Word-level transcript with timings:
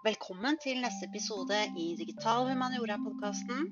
Velkommen 0.00 0.56
til 0.56 0.78
neste 0.80 1.04
episode 1.10 1.56
i 1.76 1.90
Digital 1.92 2.46
humaniora-podkasten. 2.48 3.66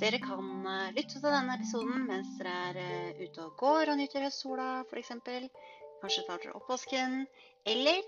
Dere 0.00 0.16
kan 0.22 0.46
eh, 0.64 0.94
lytte 0.96 1.18
til 1.18 1.26
denne 1.26 1.58
episoden 1.58 2.06
mens 2.08 2.30
dere 2.38 2.54
er 2.70 2.78
eh, 2.80 3.20
ute 3.26 3.42
og 3.44 3.58
går 3.60 3.92
og 3.92 3.98
nyter 4.00 4.24
høstsola 4.24 4.68
f.eks. 4.86 5.12
Kanskje 6.00 6.24
tar 6.24 6.40
dere 6.40 6.54
oppvasken. 6.56 7.18
Eller 7.68 8.00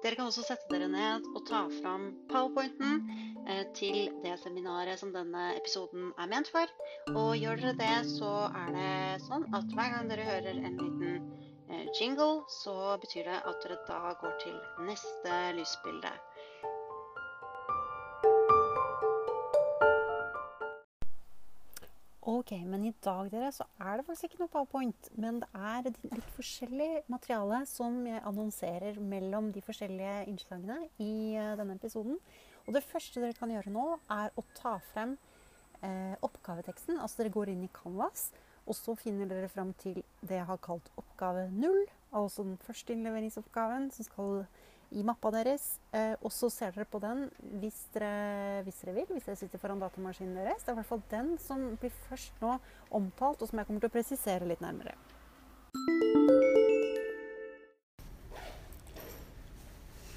dere 0.00 0.16
kan 0.16 0.30
også 0.30 0.46
sette 0.46 0.72
dere 0.72 0.88
ned 0.88 1.28
og 1.34 1.44
ta 1.50 1.60
fram 1.82 2.08
powerpointen 2.32 3.04
eh, 3.44 3.66
til 3.76 4.08
det 4.24 4.38
seminaret 4.40 5.04
som 5.04 5.12
denne 5.12 5.50
episoden 5.58 6.14
er 6.16 6.32
ment 6.32 6.48
for. 6.48 6.72
Og 7.12 7.36
gjør 7.36 7.60
dere 7.60 7.76
det, 7.84 7.94
så 8.14 8.32
er 8.48 8.72
det 8.78 9.22
sånn 9.28 9.50
at 9.52 9.68
hver 9.76 9.98
gang 9.98 10.08
dere 10.08 10.30
hører 10.32 10.54
en 10.56 10.80
liten 10.80 11.32
jingle, 11.92 12.46
så 12.48 12.96
betyr 13.04 13.28
det 13.28 13.40
at 13.52 13.64
dere 13.66 13.82
da 13.84 14.16
går 14.24 14.38
til 14.48 14.56
neste 14.88 15.40
lysbilde. 15.60 16.16
Ok, 22.52 22.66
men 22.68 22.82
i 22.84 22.90
dag 23.00 23.30
dere, 23.32 23.48
så 23.48 23.64
er 23.80 23.96
det 23.96 24.04
faktisk 24.04 24.26
ikke 24.26 24.42
noe 24.42 24.50
powerpoint. 24.52 25.06
Men 25.16 25.38
det 25.40 25.46
er 25.56 25.86
litt 25.88 26.26
forskjellig 26.36 27.06
materiale 27.08 27.62
som 27.64 27.94
jeg 28.04 28.20
annonserer 28.28 28.98
mellom 29.00 29.48
de 29.54 29.62
forskjellige 29.64 30.26
innslagene 30.28 30.76
i 31.00 31.14
uh, 31.40 31.54
denne 31.56 31.78
episoden. 31.80 32.18
Og 32.66 32.76
det 32.76 32.82
første 32.84 33.22
dere 33.22 33.38
kan 33.38 33.54
gjøre 33.54 33.72
nå, 33.72 33.86
er 34.12 34.36
å 34.36 34.44
ta 34.58 34.74
frem 34.92 35.14
eh, 35.80 36.12
oppgaveteksten. 36.22 37.00
Altså 37.00 37.22
dere 37.22 37.32
går 37.34 37.54
inn 37.54 37.64
i 37.64 37.72
Canvas, 37.72 38.28
og 38.68 38.76
så 38.76 38.94
finner 39.00 39.32
dere 39.32 39.48
frem 39.50 39.72
til 39.80 40.02
det 40.20 40.36
jeg 40.36 40.46
har 40.52 40.60
kalt 40.62 40.92
oppgave 41.00 41.48
null. 41.56 41.80
Altså 42.12 42.44
den 42.44 42.60
første 42.62 42.92
innleveringsoppgaven 42.92 43.88
som 43.96 44.06
skal 44.06 44.44
i 44.92 45.04
mappa 45.06 45.32
deres. 45.34 45.64
Eh, 45.96 46.14
og 46.20 46.32
så 46.34 46.50
ser 46.52 46.74
dere 46.74 46.88
på 46.88 47.00
den 47.02 47.26
hvis 47.62 47.78
dere, 47.94 48.62
hvis 48.66 48.82
dere, 48.82 48.96
vil, 49.00 49.08
hvis 49.14 49.28
dere 49.28 49.40
sitter 49.40 49.62
foran 49.62 49.82
datamaskinen 49.82 50.38
deres. 50.40 50.64
Det 50.64 50.72
er 50.72 50.76
i 50.76 50.80
hvert 50.80 50.90
fall 50.90 51.04
den 51.12 51.34
som 51.42 51.64
blir 51.80 51.94
først 52.08 52.42
nå 52.44 52.56
omtalt, 52.90 53.42
og 53.42 53.50
som 53.50 53.60
jeg 53.60 53.68
kommer 53.68 53.84
til 53.84 53.92
å 53.92 53.96
presisere 53.96 54.48
litt 54.48 54.64
nærmere. 54.64 54.96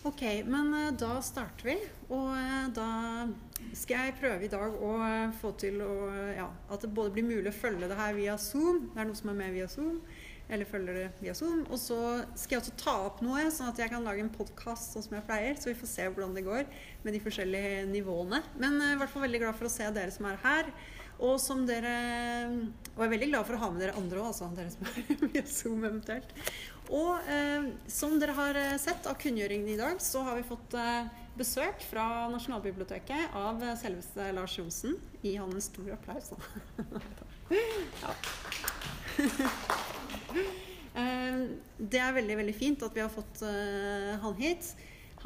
Ok, 0.06 0.22
men 0.46 0.70
eh, 0.78 0.92
da 1.02 1.16
starter 1.26 1.72
vi. 1.72 1.80
Og 2.14 2.30
eh, 2.38 2.68
da 2.76 2.90
skal 3.74 4.10
jeg 4.10 4.20
prøve 4.20 4.46
i 4.46 4.52
dag 4.52 4.76
å 4.86 4.94
få 5.40 5.56
til 5.60 5.82
å, 5.82 5.96
ja, 6.36 6.52
at 6.70 6.84
det 6.84 6.94
både 6.94 7.16
blir 7.16 7.26
mulig 7.26 7.50
å 7.50 7.58
følge 7.58 7.90
det 7.90 7.98
her 7.98 8.14
via 8.18 8.38
Zoom. 8.38 8.90
Det 8.94 9.02
er 9.02 9.10
noe 9.10 9.18
som 9.18 9.32
er 9.34 9.40
med 9.40 9.56
via 9.56 9.72
Zoom 9.72 10.00
eller 10.50 10.68
følger 10.70 11.00
det 11.00 11.06
via 11.22 11.34
Zoom. 11.38 11.64
Og 11.70 11.80
så 11.82 12.00
skal 12.38 12.58
jeg 12.58 12.64
også 12.64 12.76
ta 12.82 12.96
opp 13.08 13.22
noe, 13.26 13.48
sånn 13.54 13.72
at 13.72 13.80
jeg 13.82 13.92
kan 13.94 14.06
lage 14.06 14.22
en 14.24 14.34
podkast 14.34 14.94
sånn 14.94 15.06
som 15.08 15.18
jeg 15.18 15.26
pleier. 15.28 15.58
Så 15.58 15.72
vi 15.72 15.78
får 15.80 15.92
se 15.92 16.10
hvordan 16.10 16.36
det 16.38 16.46
går 16.46 16.68
med 17.06 17.16
de 17.16 17.24
forskjellige 17.24 17.86
nivåene. 17.90 18.44
Men 18.62 18.78
er 18.82 18.94
i 18.96 19.00
hvert 19.02 19.14
fall 19.14 19.26
veldig 19.26 19.42
glad 19.48 19.58
for 19.58 19.70
å 19.70 19.74
se 19.74 19.90
dere 19.96 20.14
som 20.14 20.30
er 20.30 20.40
her. 20.46 20.70
Og 21.16 21.38
som 21.40 21.62
dere 21.64 21.92
Og 22.52 23.00
jeg 23.00 23.06
er 23.06 23.12
veldig 23.14 23.30
glad 23.30 23.46
for 23.48 23.56
å 23.56 23.60
ha 23.62 23.70
med 23.72 23.82
dere 23.86 23.96
andre 23.96 24.20
òg, 24.22 24.32
altså. 24.34 24.50
Dere 24.56 24.72
som 24.74 24.88
er 24.90 25.30
via 25.32 25.46
Zoom 25.48 25.84
eventuelt. 25.88 26.34
Og 26.94 27.30
eh, 27.32 27.70
som 27.90 28.20
dere 28.22 28.36
har 28.38 28.60
eh, 28.60 28.76
sett 28.82 29.08
av 29.10 29.18
kunngjøringen 29.22 29.72
i 29.74 29.80
dag, 29.80 30.02
så 30.04 30.22
har 30.28 30.38
vi 30.38 30.46
fått 30.46 30.76
eh, 30.78 31.08
besøk 31.40 31.82
fra 31.90 32.28
Nasjonalbiblioteket 32.32 33.34
av 33.36 33.64
selveste 33.82 34.30
Lars 34.38 34.60
Johnsen. 34.60 35.00
Gi 35.24 35.34
han 35.40 35.52
en 35.52 35.66
stor 35.66 35.96
applaus, 35.98 36.30
da. 36.30 36.38
ja. 38.04 38.14
Eh, 40.96 41.40
det 41.78 42.00
er 42.00 42.14
veldig 42.16 42.36
veldig 42.40 42.56
fint 42.56 42.84
at 42.86 42.94
vi 42.96 43.04
har 43.04 43.12
fått 43.12 43.42
eh, 43.44 44.14
han 44.22 44.36
hit. 44.40 44.70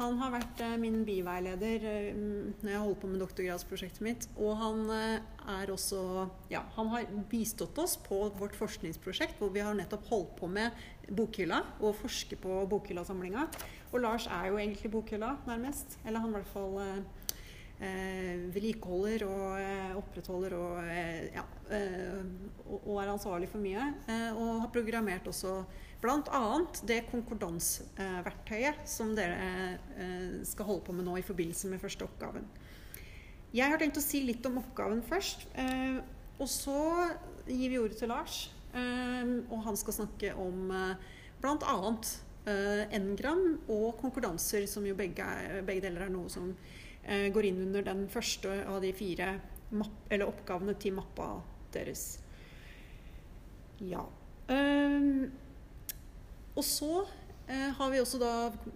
Han 0.00 0.16
har 0.18 0.32
vært 0.32 0.62
eh, 0.64 0.76
min 0.80 1.02
biveileder 1.06 1.84
når 2.16 2.70
jeg 2.72 2.82
holdt 2.82 3.00
på 3.02 3.10
med 3.10 3.22
doktorgradsprosjektet 3.22 4.02
mitt. 4.04 4.26
Og 4.40 4.56
han 4.58 4.82
er 4.90 5.70
også 5.70 6.26
Ja, 6.52 6.64
han 6.76 6.90
har 6.94 7.06
bistått 7.30 7.78
oss 7.78 7.96
på 8.02 8.22
vårt 8.40 8.58
forskningsprosjekt 8.58 9.38
hvor 9.38 9.52
vi 9.54 9.62
har 9.64 9.76
nettopp 9.78 10.08
holdt 10.10 10.34
på 10.40 10.50
med 10.50 10.74
Bokhylla 11.10 11.62
og 11.80 11.98
forske 12.00 12.38
på 12.40 12.64
Bokhylla-samlinga. 12.70 13.46
Og 13.90 14.02
Lars 14.02 14.28
er 14.30 14.50
jo 14.50 14.58
egentlig 14.58 14.90
Bokhylla, 14.90 15.36
nærmest. 15.46 15.98
Eller 16.04 16.22
han 16.22 16.30
i 16.34 16.38
hvert 16.38 16.52
fall 16.54 16.78
vedlikeholder 17.80 19.24
og 19.24 19.44
eh, 19.60 19.92
opprettholder 19.96 20.54
og, 20.56 20.80
eh, 20.84 21.30
ja, 21.32 21.44
eh, 21.72 22.18
og, 22.68 22.96
er 23.00 23.12
ansvarlig 23.12 23.48
for 23.50 23.62
mye. 23.62 23.86
Eh, 24.10 24.36
og 24.36 24.64
har 24.64 24.72
programmert 24.74 25.28
også 25.30 25.62
bl.a. 26.00 26.42
det 26.88 27.02
konkordansverktøyet 27.10 28.84
som 28.88 29.14
dere 29.16 29.76
eh, 29.96 30.40
skal 30.48 30.68
holde 30.68 30.84
på 30.86 30.96
med 30.96 31.08
nå 31.08 31.18
i 31.20 31.26
forbindelse 31.26 31.72
med 31.72 31.82
første 31.82 32.04
oppgaven. 32.04 32.48
Jeg 33.56 33.72
har 33.72 33.80
tenkt 33.80 33.98
å 33.98 34.04
si 34.04 34.22
litt 34.22 34.44
om 34.46 34.60
oppgaven 34.60 35.00
først. 35.02 35.48
og 36.38 36.48
så 36.48 36.80
gir 37.48 37.72
vi 37.72 37.80
ordet 37.80 37.98
til 37.98 38.12
Lars. 38.12 38.52
og 39.50 39.64
han 39.64 39.76
skal 39.76 39.96
snakke 39.96 40.34
om 40.38 40.70
eh, 40.70 41.08
bl.a. 41.40 41.96
N-gram 43.00 43.42
og 43.68 43.98
konkordanser, 44.00 44.66
som 44.70 44.86
jo 44.86 44.94
begge, 44.94 45.26
begge 45.66 45.82
deler 45.82 46.06
er 46.06 46.14
noe 46.14 46.30
som 46.30 46.54
Eh, 46.54 46.89
går 47.06 47.46
inn 47.48 47.62
under 47.64 47.82
den 47.86 48.04
første 48.12 48.60
av 48.68 48.82
de 48.84 48.90
fire 48.94 49.32
oppgavene 50.26 50.74
til 50.78 50.94
mappa 50.98 51.30
deres. 51.74 52.18
Ja. 53.80 54.04
Um, 54.50 55.30
og 56.58 56.64
så 56.66 57.04
uh, 57.06 57.70
har 57.78 57.92
vi 57.92 58.00
også 58.02 58.18
da 58.20 58.32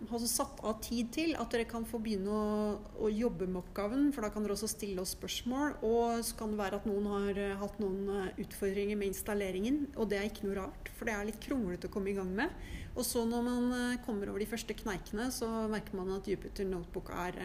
også 0.07 0.29
satt 0.31 0.63
av 0.65 0.79
tid 0.85 1.11
til 1.13 1.35
at 1.37 1.51
dere 1.53 1.67
kan 1.69 1.85
få 1.89 1.99
begynne 2.03 2.31
å, 2.31 2.77
å, 3.03 3.11
jobbe 3.13 3.49
med 3.49 3.61
oppgaven. 3.65 4.09
For 4.15 4.25
da 4.25 4.31
kan 4.33 4.47
dere 4.47 4.57
også 4.57 4.71
stille 4.71 5.03
oss 5.03 5.17
spørsmål. 5.19 5.77
Og 5.85 6.23
så 6.25 6.39
kan 6.39 6.55
det 6.55 6.63
være 6.63 6.81
at 6.81 6.89
noen 6.89 7.11
har 7.13 7.43
uh, 7.43 7.59
hatt 7.65 7.83
noen 7.83 8.33
utfordringer 8.41 9.01
med 9.01 9.13
installeringen. 9.13 9.85
Og 9.99 10.09
det 10.13 10.21
er 10.21 10.31
ikke 10.31 10.49
noe 10.49 10.63
rart, 10.63 10.91
for 10.95 11.11
det 11.11 11.19
er 11.19 11.29
litt 11.29 11.43
kronglete 11.45 11.91
å 11.91 11.95
komme 11.95 12.15
i 12.15 12.17
gang 12.17 12.33
med. 12.33 12.55
Og 12.95 13.05
så 13.05 13.27
når 13.27 13.43
man 13.43 13.97
kommer 14.07 14.31
over 14.31 14.39
de 14.39 14.47
første 14.47 14.77
kneikene, 14.79 15.27
så 15.35 15.49
merker 15.67 15.99
man 15.99 16.15
at 16.15 16.29
Jupiter 16.31 16.69
Notebook 16.69 17.11
er 17.11 17.41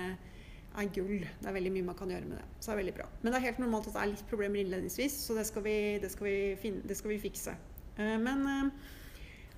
er 0.77 0.91
gull. 0.93 1.25
Det 1.39 1.49
er 1.49 1.55
veldig 1.55 1.73
mye 1.73 1.87
man 1.89 1.97
kan 1.97 2.11
gjøre 2.13 2.29
med 2.29 2.39
det. 2.39 2.45
Så 2.59 2.69
det 2.69 2.75
er 2.75 2.81
veldig 2.83 2.95
bra. 2.99 3.09
Men 3.21 3.31
det 3.31 3.39
er 3.39 3.47
helt 3.47 3.59
normalt 3.63 3.89
at 3.89 3.97
det 3.97 4.03
er 4.03 4.13
litt 4.13 4.29
problemer 4.29 4.61
innledningsvis, 4.61 5.17
så 5.25 5.35
det 5.37 5.45
skal 5.49 5.65
vi, 5.65 5.75
det 6.03 6.13
skal 6.13 6.29
vi, 6.29 6.37
finne, 6.61 6.85
det 6.87 6.97
skal 6.99 7.13
vi 7.13 7.19
fikse. 7.23 7.55
Uh, 7.99 8.15
men 8.21 8.45
uh, 8.45 8.95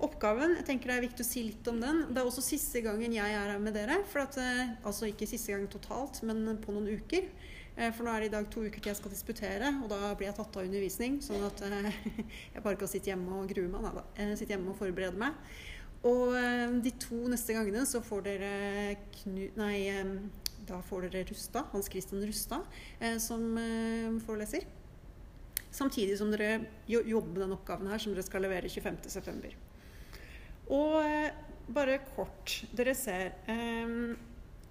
oppgaven, 0.06 0.56
jeg 0.58 0.68
tenker 0.68 0.92
det 0.92 0.98
er 0.98 1.06
viktig 1.06 1.24
å 1.24 1.28
si 1.28 1.46
litt 1.50 1.72
om 1.72 1.80
den. 1.82 2.04
Det 2.10 2.22
er 2.22 2.28
også 2.28 2.44
siste 2.44 2.84
gangen 2.84 3.16
jeg 3.16 3.38
er 3.38 3.54
her 3.54 3.62
med 3.62 3.76
dere. 3.76 4.00
For 4.10 4.24
at, 4.24 4.38
uh, 4.40 4.76
altså 4.88 5.10
ikke 5.10 5.28
siste 5.30 5.54
gang 5.54 5.68
totalt, 5.70 6.22
men 6.26 6.44
på 6.62 6.74
noen 6.74 6.92
uker. 7.02 7.28
For 7.72 8.04
nå 8.04 8.12
er 8.12 8.20
det 8.20 8.26
i 8.28 8.32
dag 8.34 8.46
to 8.52 8.60
uker 8.66 8.82
til 8.84 8.90
jeg 8.90 8.98
skal 8.98 9.12
disputere, 9.14 9.70
og 9.80 9.86
da 9.88 10.10
blir 10.12 10.26
jeg 10.26 10.36
tatt 10.36 10.56
av 10.60 10.66
undervisning. 10.66 11.14
Sånn 11.24 11.40
at 11.46 11.62
jeg 12.52 12.60
bare 12.60 12.76
kan 12.76 12.90
sitte 12.90 13.08
hjemme 13.08 13.38
og 13.38 13.48
grue 13.48 13.64
meg. 13.72 13.86
Nei. 13.86 14.26
Sitte 14.36 14.52
hjemme 14.52 14.74
og 14.74 14.76
forberede 14.76 15.16
meg. 15.16 15.38
Og 16.04 16.36
de 16.84 16.92
to 17.00 17.22
neste 17.32 17.56
gangene 17.56 17.86
så 17.88 18.02
får 18.04 18.26
dere 18.26 18.52
knu... 19.22 19.46
Nei 19.56 19.78
da 20.66 20.82
får 20.82 21.08
dere 21.08 21.24
Rustad, 21.24 21.64
Hans 21.72 21.88
Christian 21.90 22.26
Rustad, 22.26 22.62
eh, 23.00 23.18
som 23.18 23.58
eh, 23.58 24.18
foreleser. 24.26 24.66
Samtidig 25.70 26.18
som 26.18 26.30
dere 26.30 26.64
jobber 26.86 27.32
med 27.32 27.40
den 27.46 27.54
oppgaven 27.56 27.88
her 27.88 28.02
som 28.02 28.12
dere 28.12 28.26
skal 28.26 28.44
levere 28.44 28.68
25.9. 28.68 29.54
Og 30.72 30.98
eh, 31.02 31.32
bare 31.72 32.02
kort 32.14 32.58
Dere 32.76 32.92
ser 32.98 33.32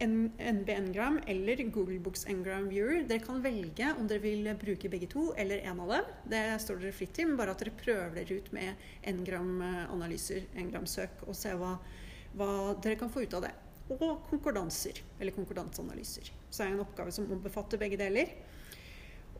NB-Ngram 0.01 1.19
eller 1.29 1.63
Google 1.73 1.99
Books 2.03 2.25
Ngram 2.27 2.67
Viewer. 2.69 3.03
Dere 3.09 3.23
kan 3.23 3.41
velge 3.41 3.93
om 3.97 4.07
dere 4.09 4.23
vil 4.23 4.51
bruke 4.61 4.91
begge 4.93 5.09
to 5.09 5.31
eller 5.37 5.63
en 5.69 5.81
av 5.83 5.95
dem. 5.95 6.13
Det 6.33 6.43
står 6.61 6.81
dere 6.81 6.95
fritt 6.95 7.15
til, 7.17 7.31
men 7.31 7.39
bare 7.39 7.55
at 7.55 7.63
dere 7.63 7.75
prøver 7.79 8.15
dere 8.17 8.39
ut 8.41 8.53
med 8.55 8.87
Ngram-analyser, 9.21 10.47
Ngram-søk, 10.57 11.25
og 11.27 11.37
se 11.37 11.53
hva, 11.57 11.75
hva 12.37 12.53
dere 12.81 12.99
kan 13.01 13.13
få 13.13 13.25
ut 13.25 13.37
av 13.39 13.45
det 13.47 13.55
og 13.97 14.23
konkordanser, 14.29 15.01
eller 15.19 15.35
konkordansanalyser. 15.35 16.31
Så 16.49 16.63
er 16.63 16.71
det 16.71 16.77
en 16.77 16.85
oppgave 16.85 17.13
som 17.15 17.29
ombefatter 17.31 17.81
begge 17.81 17.99
deler. 17.99 18.31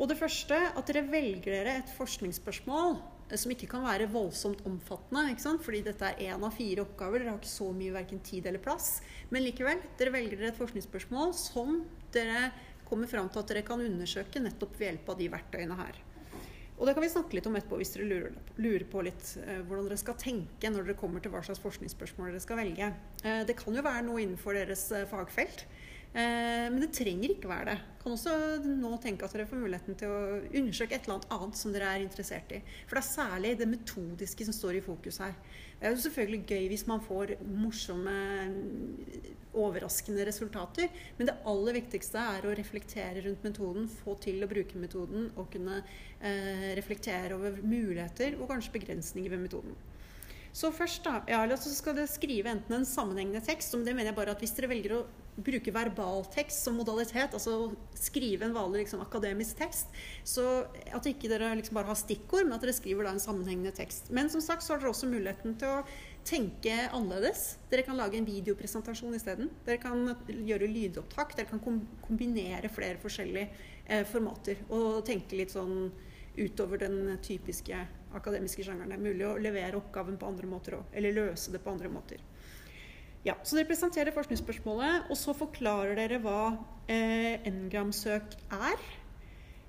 Og 0.02 0.10
det 0.10 0.18
første, 0.18 0.56
at 0.56 0.88
dere 0.90 1.04
velger 1.12 1.52
dere 1.52 1.78
et 1.82 1.92
forskningsspørsmål 1.94 2.96
eh, 3.30 3.38
som 3.38 3.54
ikke 3.54 3.70
kan 3.74 3.86
være 3.86 4.10
voldsomt 4.12 4.64
omfattende. 4.66 5.28
ikke 5.32 5.46
sant? 5.46 5.64
Fordi 5.66 5.84
dette 5.86 6.10
er 6.10 6.32
én 6.32 6.46
av 6.48 6.56
fire 6.56 6.86
oppgaver. 6.86 7.22
Dere 7.22 7.36
har 7.36 7.42
ikke 7.42 7.52
så 7.54 7.70
mye 7.76 7.96
verken 7.96 8.24
tid 8.26 8.48
eller 8.50 8.64
plass. 8.64 9.02
Men 9.30 9.46
likevel, 9.46 9.84
dere 10.00 10.16
velger 10.16 10.40
dere 10.40 10.54
et 10.56 10.62
forskningsspørsmål 10.62 11.36
som 11.38 11.84
dere 12.16 12.50
kommer 12.88 13.08
fram 13.08 13.30
til 13.32 13.44
at 13.44 13.52
dere 13.52 13.68
kan 13.68 13.84
undersøke 13.84 14.42
nettopp 14.44 14.74
ved 14.80 14.90
hjelp 14.90 15.14
av 15.14 15.22
de 15.22 15.30
verktøyene 15.32 15.78
her. 15.80 16.02
Og 16.82 16.88
det 16.90 16.96
kan 16.98 17.04
vi 17.06 17.12
snakke 17.14 17.38
litt 17.38 17.46
om 17.46 17.56
etterpå 17.60 17.78
hvis 17.78 17.92
dere 17.94 18.08
lurer, 18.58 18.84
på 18.90 19.04
litt 19.06 19.36
eh, 19.44 19.60
hvordan 19.62 19.86
dere 19.86 20.02
skal 20.02 20.18
tenke 20.18 20.72
når 20.72 20.88
dere 20.88 20.98
kommer 20.98 21.22
til 21.22 21.30
hva 21.30 21.44
slags 21.46 21.62
forskningsspørsmål 21.62 22.32
dere 22.32 22.42
skal 22.42 22.58
velge. 22.58 22.88
Eh, 23.22 23.44
det 23.46 23.54
kan 23.60 23.78
jo 23.78 23.84
være 23.86 24.02
noe 24.08 24.24
innenfor 24.24 24.58
deres 24.58 24.88
eh, 24.98 25.06
fagfelt. 25.10 25.68
Men 26.12 26.82
det 26.82 26.90
trenger 26.92 27.32
ikke 27.32 27.48
være 27.48 27.70
det. 27.70 27.76
Kan 28.02 28.12
også 28.18 28.34
nå 28.68 28.90
tenke 29.00 29.24
at 29.24 29.32
dere 29.32 29.46
får 29.48 29.62
muligheten 29.62 29.96
til 29.96 30.12
å 30.12 30.42
undersøke 30.44 30.98
et 30.98 31.06
eller 31.06 31.22
annet 31.22 31.36
annet 31.38 31.60
som 31.62 31.72
dere 31.72 31.88
er 31.88 32.04
interessert 32.04 32.52
i. 32.52 32.60
For 32.82 32.98
det 32.98 33.04
er 33.06 33.08
særlig 33.08 33.52
det 33.62 33.68
metodiske 33.72 34.48
som 34.50 34.58
står 34.58 34.82
i 34.82 34.84
fokus 34.84 35.22
her. 35.24 35.38
Det 35.82 35.90
er 35.90 35.96
jo 35.96 36.02
selvfølgelig 36.04 36.44
gøy 36.46 36.66
hvis 36.70 36.84
man 36.86 37.00
får 37.02 37.32
morsomme, 37.58 38.12
overraskende 39.58 40.28
resultater. 40.28 40.92
Men 41.18 41.28
det 41.28 41.40
aller 41.50 41.76
viktigste 41.80 42.22
er 42.22 42.46
å 42.46 42.54
reflektere 42.56 43.24
rundt 43.26 43.48
metoden, 43.48 43.88
få 43.90 44.14
til 44.22 44.46
å 44.46 44.50
bruke 44.52 44.78
metoden 44.80 45.32
og 45.34 45.50
kunne 45.52 45.82
eh, 45.82 46.70
reflektere 46.78 47.34
over 47.36 47.58
muligheter 47.66 48.38
og 48.38 48.52
kanskje 48.54 48.78
begrensninger 48.78 49.34
ved 49.34 49.44
metoden. 49.48 49.76
Så 50.52 50.72
først 50.76 51.06
da, 51.08 51.22
ja, 51.32 51.42
så 51.56 51.72
skal 51.72 51.96
dere 51.96 52.12
skrive 52.12 52.52
enten 52.52 52.76
en 52.76 52.88
sammenhengende 52.88 53.44
tekst, 53.46 53.74
og 53.76 53.86
det 53.88 53.96
mener 53.96 54.12
jeg 54.12 54.18
bare 54.18 54.36
at 54.36 54.42
hvis 54.44 54.56
dere 54.58 54.72
velger 54.72 54.98
å 54.98 55.06
bruke 55.42 55.72
verbaltekst 55.72 56.66
som 56.66 56.76
modalitet, 56.76 57.34
altså 57.34 57.72
skrive 57.96 58.46
en 58.46 58.56
vanlig 58.56 58.84
liksom, 58.84 59.04
akademisk 59.04 59.62
tekst, 59.62 59.94
så 60.28 60.66
at 60.92 61.08
ikke 61.08 61.32
dere 61.32 61.54
liksom 61.56 61.80
bare 61.80 61.92
har 61.94 62.00
stikkord, 62.00 62.46
men 62.46 62.58
at 62.58 62.66
dere 62.66 62.76
skriver 62.76 63.08
da 63.08 63.16
en 63.16 63.24
sammenhengende 63.24 63.72
tekst. 63.76 64.12
Men 64.12 64.30
som 64.34 64.44
sagt 64.44 64.66
så 64.66 64.76
har 64.76 64.84
dere 64.84 64.92
også 64.92 65.10
muligheten 65.12 65.56
til 65.62 65.72
å 65.72 65.86
tenke 66.28 66.76
annerledes. 66.92 67.56
Dere 67.72 67.88
kan 67.88 67.98
lage 67.98 68.20
en 68.20 68.28
videopresentasjon 68.28 69.16
isteden. 69.18 69.50
Dere 69.66 69.80
kan 69.82 70.04
gjøre 70.28 70.70
lydopptak. 70.70 71.34
Dere 71.38 71.50
kan 71.50 71.64
kombinere 72.04 72.70
flere 72.70 73.00
forskjellige 73.02 73.48
eh, 73.88 74.04
formater 74.10 74.62
og 74.70 75.02
tenke 75.08 75.40
litt 75.40 75.56
sånn 75.56 75.90
utover 76.38 76.82
den 76.82 77.18
typiske 77.24 77.78
akademiske 78.16 78.64
sjangeren. 78.66 78.92
Det 78.92 78.98
er 79.00 79.04
mulig 79.04 79.28
å 79.28 79.38
levere 79.42 79.80
oppgaven 79.80 80.20
på 80.20 80.30
andre 80.30 80.50
måter 80.52 80.78
òg, 80.80 80.94
eller 80.96 81.16
løse 81.16 81.54
det 81.54 81.62
på 81.64 81.74
andre 81.74 81.92
måter. 81.92 82.24
Ja, 83.24 83.36
så 83.46 83.58
Dere 83.58 83.70
presenterer 83.70 84.16
forskningsspørsmålet, 84.16 85.12
og 85.14 85.18
så 85.20 85.36
forklarer 85.38 85.94
dere 86.00 86.18
hva 86.24 86.56
eh, 86.90 87.44
n-gramsøk 87.46 88.34
er. 88.58 88.88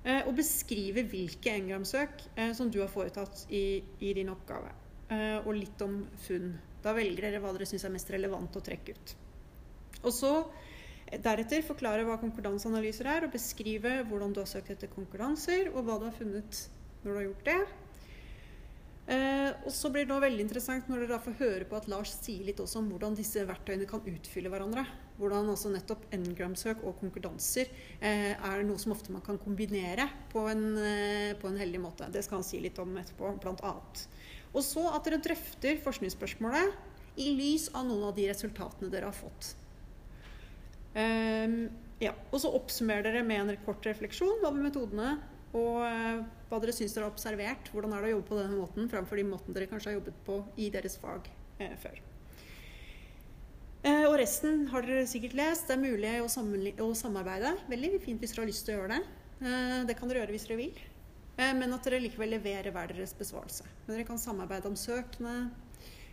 Eh, 0.03 0.23
og 0.27 0.33
beskriver 0.39 1.07
hvilke 1.07 1.53
n-gramsøk 1.61 2.25
eh, 2.33 2.55
som 2.57 2.71
du 2.73 2.81
har 2.81 2.91
foretatt 2.91 3.45
i, 3.53 3.83
i 4.01 4.15
din 4.17 4.33
oppgave. 4.33 4.73
Eh, 5.13 5.39
og 5.45 5.53
litt 5.59 5.85
om 5.85 6.01
funn. 6.25 6.55
Da 6.83 6.95
velger 6.97 7.29
dere 7.29 7.43
hva 7.45 7.53
dere 7.55 7.69
syns 7.69 7.85
er 7.87 7.93
mest 7.95 8.11
relevant 8.11 8.57
å 8.57 8.65
trekke 8.65 8.97
ut. 8.97 9.15
Og 10.03 10.11
så 10.17 10.33
Deretter 11.13 11.65
forklare 11.67 12.07
hva 12.09 12.17
konkurranseanalyser 12.23 13.09
er, 13.11 13.27
og 13.27 13.35
beskrive 13.35 13.99
hvordan 14.09 14.33
du 14.33 14.41
har 14.41 14.49
søkt 14.49 14.73
etter 14.73 14.89
konkurranser, 14.93 15.69
og 15.75 15.85
hva 15.85 15.99
du 16.01 16.07
har 16.09 16.17
funnet 16.17 16.67
når 17.03 17.11
du 17.11 17.19
har 17.19 17.27
gjort 17.27 17.49
det. 17.51 17.61
Eh, 19.13 19.51
og 19.67 19.73
så 19.75 19.91
blir 19.91 20.07
det 20.07 20.17
veldig 20.23 20.45
interessant 20.45 20.87
når 20.87 21.03
dere 21.03 21.19
får 21.25 21.35
høre 21.41 21.67
på 21.67 21.75
at 21.75 21.89
Lars 21.91 22.13
sier 22.23 22.45
litt 22.47 22.61
også 22.63 22.79
om 22.79 22.93
hvordan 22.93 23.17
disse 23.19 23.43
verktøyene 23.49 23.89
kan 23.91 24.05
utfylle 24.07 24.53
hverandre. 24.53 24.85
Hvordan 25.19 25.51
altså 25.53 25.73
nettopp 25.73 26.07
n-gramsøk 26.15 26.85
og 26.87 27.01
konkurranser 27.01 27.69
eh, 27.99 28.33
er 28.33 28.63
noe 28.67 28.81
som 28.81 28.95
ofte 28.95 29.13
man 29.13 29.25
kan 29.27 29.41
kombinere 29.43 30.07
på 30.33 30.47
en, 30.53 30.65
eh, 30.79 31.33
på 31.39 31.51
en 31.51 31.59
heldig 31.59 31.83
måte. 31.83 32.09
Det 32.15 32.23
skal 32.25 32.41
han 32.41 32.47
si 32.47 32.63
litt 32.63 32.79
om 32.83 32.95
etterpå, 33.03 33.35
blant 33.43 33.65
annet. 33.67 34.07
Og 34.53 34.63
så 34.65 34.87
at 34.95 35.05
dere 35.09 35.21
drøfter 35.25 35.83
forskningsspørsmålet 35.83 37.19
i 37.21 37.33
lys 37.37 37.69
av 37.75 37.85
noen 37.89 38.07
av 38.09 38.17
de 38.17 38.31
resultatene 38.31 38.93
dere 38.93 39.11
har 39.11 39.19
fått. 39.19 39.57
Um, 40.93 41.71
ja. 42.03 42.13
Og 42.31 42.41
så 42.43 42.51
oppsummerer 42.53 43.07
dere 43.07 43.25
med 43.25 43.45
en 43.45 43.61
kort 43.67 43.85
refleksjon 43.89 44.43
over 44.43 44.61
metodene 44.61 45.17
og 45.53 45.83
uh, 45.85 46.23
hva 46.49 46.61
dere 46.63 46.75
syns 46.77 46.95
dere 46.95 47.07
har 47.07 47.13
observert. 47.13 47.69
Hvordan 47.73 47.93
er 47.95 48.05
det 48.05 48.13
å 48.13 48.15
jobbe 48.17 48.29
på 48.31 48.39
denne 48.41 48.59
måten 48.59 48.89
framfor 48.93 49.21
de 49.21 49.27
måten 49.29 49.57
dere 49.57 49.69
kanskje 49.71 49.93
har 49.93 49.99
jobbet 49.99 50.23
på 50.27 50.39
i 50.61 50.71
deres 50.73 50.97
fag 51.01 51.29
uh, 51.61 51.75
før. 51.83 52.01
Uh, 53.83 54.07
og 54.07 54.17
resten 54.21 54.67
har 54.73 54.87
dere 54.87 55.05
sikkert 55.11 55.37
lest. 55.39 55.69
Det 55.69 55.77
er 55.77 55.83
mulig 55.83 56.15
å, 56.23 56.31
å, 56.87 56.89
samarbeide. 56.97 57.57
Veldig 57.73 58.01
fint 58.05 58.23
hvis 58.23 58.35
dere 58.35 58.47
har 58.47 58.53
lyst 58.53 58.67
til 58.69 58.77
å 58.77 58.81
gjøre 58.81 58.97
det. 58.97 59.05
det 59.89 59.99
kan 59.99 60.11
dere 60.11 60.23
gjøre 60.23 60.37
hvis 60.37 60.49
dere 60.49 60.61
vil. 60.61 60.83
men 61.37 61.73
at 61.75 61.85
dere 61.89 62.03
likevel 62.05 62.37
leverer 62.37 62.71
hver 62.73 62.93
deres 62.93 63.17
besvarelse. 63.19 63.67
Men 63.87 63.97
dere 63.97 64.09
kan 64.09 64.21
samarbeide 64.23 64.71
om 64.71 64.79
søkene 64.79 65.37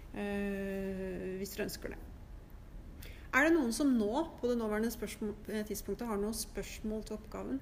hvis 0.09 1.53
dere 1.53 1.67
ønsker 1.67 1.93
det. 1.93 1.99
Er 3.29 3.45
det 3.45 3.53
noen 3.53 3.73
som 3.75 3.91
nå, 3.93 4.09
på 4.39 4.49
det 4.49 4.57
nåværende 4.57 4.89
eh, 4.89 5.65
tidspunktet, 5.67 6.07
har 6.09 6.17
noen 6.17 6.33
spørsmål 6.33 7.03
til 7.05 7.17
oppgaven? 7.19 7.59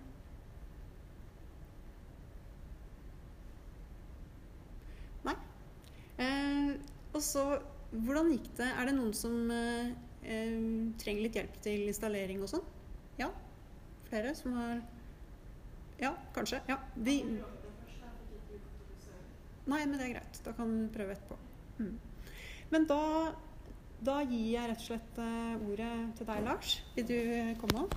Nei. 5.27 5.35
Eh, 6.23 6.71
og 7.11 7.19
så, 7.25 7.43
hvordan 7.91 8.31
gikk 8.31 8.47
det? 8.61 8.69
Er 8.69 8.87
det 8.87 8.95
noen 8.95 9.11
som 9.17 9.51
eh, 9.51 9.91
eh, 10.23 10.55
trenger 11.03 11.27
litt 11.27 11.39
hjelp 11.41 11.59
til 11.67 11.83
installering 11.91 12.45
og 12.45 12.53
sånn? 12.53 12.63
Ja? 13.19 13.33
Flere 14.07 14.35
som 14.39 14.55
har 14.55 14.79
Ja, 15.99 16.13
kanskje. 16.35 16.61
Ja. 16.69 16.77
Vi 16.95 17.23
Nei, 19.67 19.81
men 19.83 19.97
det 19.97 20.05
er 20.05 20.13
greit. 20.13 20.37
Da 20.45 20.53
kan 20.55 20.69
vi 20.71 20.85
prøve 20.93 21.11
etterpå. 21.11 21.35
Mm. 21.81 21.97
Men 22.71 22.85
da 22.87 23.01
da 23.99 24.19
gir 24.21 24.51
jeg 24.53 24.69
rett 24.69 24.81
og 24.81 24.87
slett 24.91 25.19
eh, 25.21 25.69
ordet 25.69 25.93
til 26.17 26.27
deg, 26.29 26.43
Lars. 26.45 26.73
Vil 26.95 27.07
du 27.09 27.15
eh, 27.17 27.53
komme 27.61 27.85
opp? 27.85 27.95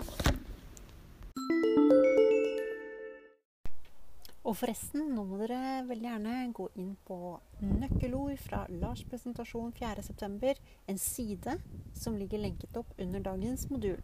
Og 4.40 4.56
forresten, 4.56 5.10
nå 5.14 5.22
må 5.28 5.38
dere 5.42 5.84
veldig 5.86 6.08
gjerne 6.08 6.36
gå 6.56 6.66
inn 6.80 6.94
på 7.06 7.18
nøkkelord 7.60 8.40
fra 8.40 8.64
Lars' 8.80 9.04
presentasjon 9.06 9.74
4.9. 9.76 10.54
En 10.90 10.98
side 10.98 11.58
som 11.94 12.16
ligger 12.18 12.42
lenket 12.42 12.80
opp 12.80 12.96
under 12.98 13.22
dagens 13.28 13.68
modul. 13.70 14.00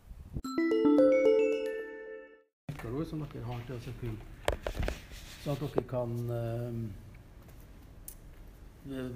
Nøkkelord 2.69 3.09
som 3.09 3.25
dere 3.25 3.49
har 3.49 3.67
til 3.67 3.81
å 3.81 3.99
kunne 4.03 4.35
Så 5.43 5.55
at 5.55 5.61
dere 5.63 5.83
kan 5.89 6.15
uh, 6.29 6.71
Eh, 6.75 7.06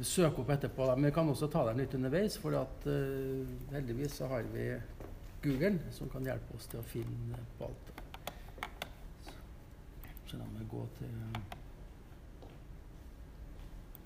søke 0.03 0.43
opp 0.43 0.51
etterpå. 0.51 0.87
Men 0.95 1.09
vi 1.09 1.15
kan 1.15 1.29
også 1.29 1.49
ta 1.51 1.65
dem 1.69 1.81
litt 1.81 1.95
underveis, 1.95 2.39
for 2.41 2.57
at, 2.59 2.87
uh, 2.87 3.47
heldigvis 3.75 4.19
så 4.21 4.29
har 4.31 4.47
vi 4.55 4.67
Google 5.45 5.79
som 5.95 6.11
kan 6.13 6.27
hjelpe 6.27 6.57
oss 6.57 6.69
til 6.71 6.81
å 6.81 6.89
finne 6.91 7.45
på 7.59 7.69
alt. 7.69 7.93
Så 10.31 10.39
la 10.39 10.47
meg 10.53 10.69
gå 10.71 10.85
til 10.99 11.15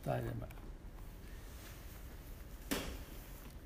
Der 0.05 0.21
er 0.21 0.37
vi. 0.41 0.49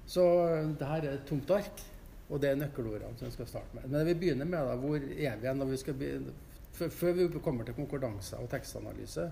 Så 0.06 0.24
uh, 0.24 0.70
det 0.78 0.90
her 0.92 1.04
er 1.04 1.16
et 1.18 1.26
tomt 1.28 1.50
ark, 1.50 1.82
og 2.28 2.40
det 2.42 2.52
er 2.52 2.60
nøkkelordene 2.60 3.18
som 3.18 3.26
vi 3.28 3.34
skal 3.34 3.50
starte 3.50 3.76
med. 3.76 3.88
Men 3.90 4.06
vi 4.06 4.16
begynner 4.22 4.48
med 4.48 4.70
da, 4.70 4.76
hvor 4.78 4.96
er 5.02 5.40
vi 5.42 5.94
begynne, 5.98 6.36
Før 6.78 7.12
vi 7.12 7.26
kommer 7.42 7.64
til 7.64 7.74
konkurranse 7.74 8.38
og 8.38 8.50
tekstanalyse, 8.52 9.24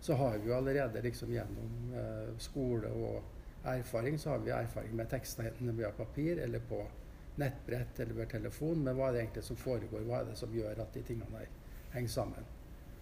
så 0.00 0.16
har 0.16 0.38
vi 0.38 0.48
jo 0.48 0.56
allerede 0.56 1.02
liksom 1.02 1.32
gjennom 1.32 1.94
eh, 1.94 2.30
skole 2.38 2.88
og 2.88 3.22
erfaring 3.64 4.18
så 4.18 4.30
har 4.30 4.38
vi 4.38 4.50
erfaring 4.50 4.94
med 4.96 5.10
tekster 5.10 5.44
enten 5.44 5.76
via 5.76 5.90
papir 5.90 6.38
eller 6.38 6.58
på 6.58 6.86
nettbrett 7.36 8.00
eller 8.00 8.14
ved 8.14 8.30
telefon. 8.30 8.84
Men 8.84 8.96
hva 8.96 9.08
er 9.08 9.12
det 9.12 9.24
egentlig 9.24 9.44
som 9.44 9.58
foregår? 9.60 10.06
Hva 10.08 10.20
er 10.20 10.30
det 10.30 10.38
som 10.40 10.54
gjør 10.54 10.80
at 10.80 10.94
de 10.94 11.02
tingene 11.04 11.28
der 11.34 11.52
henger 11.94 12.14
sammen? 12.14 12.48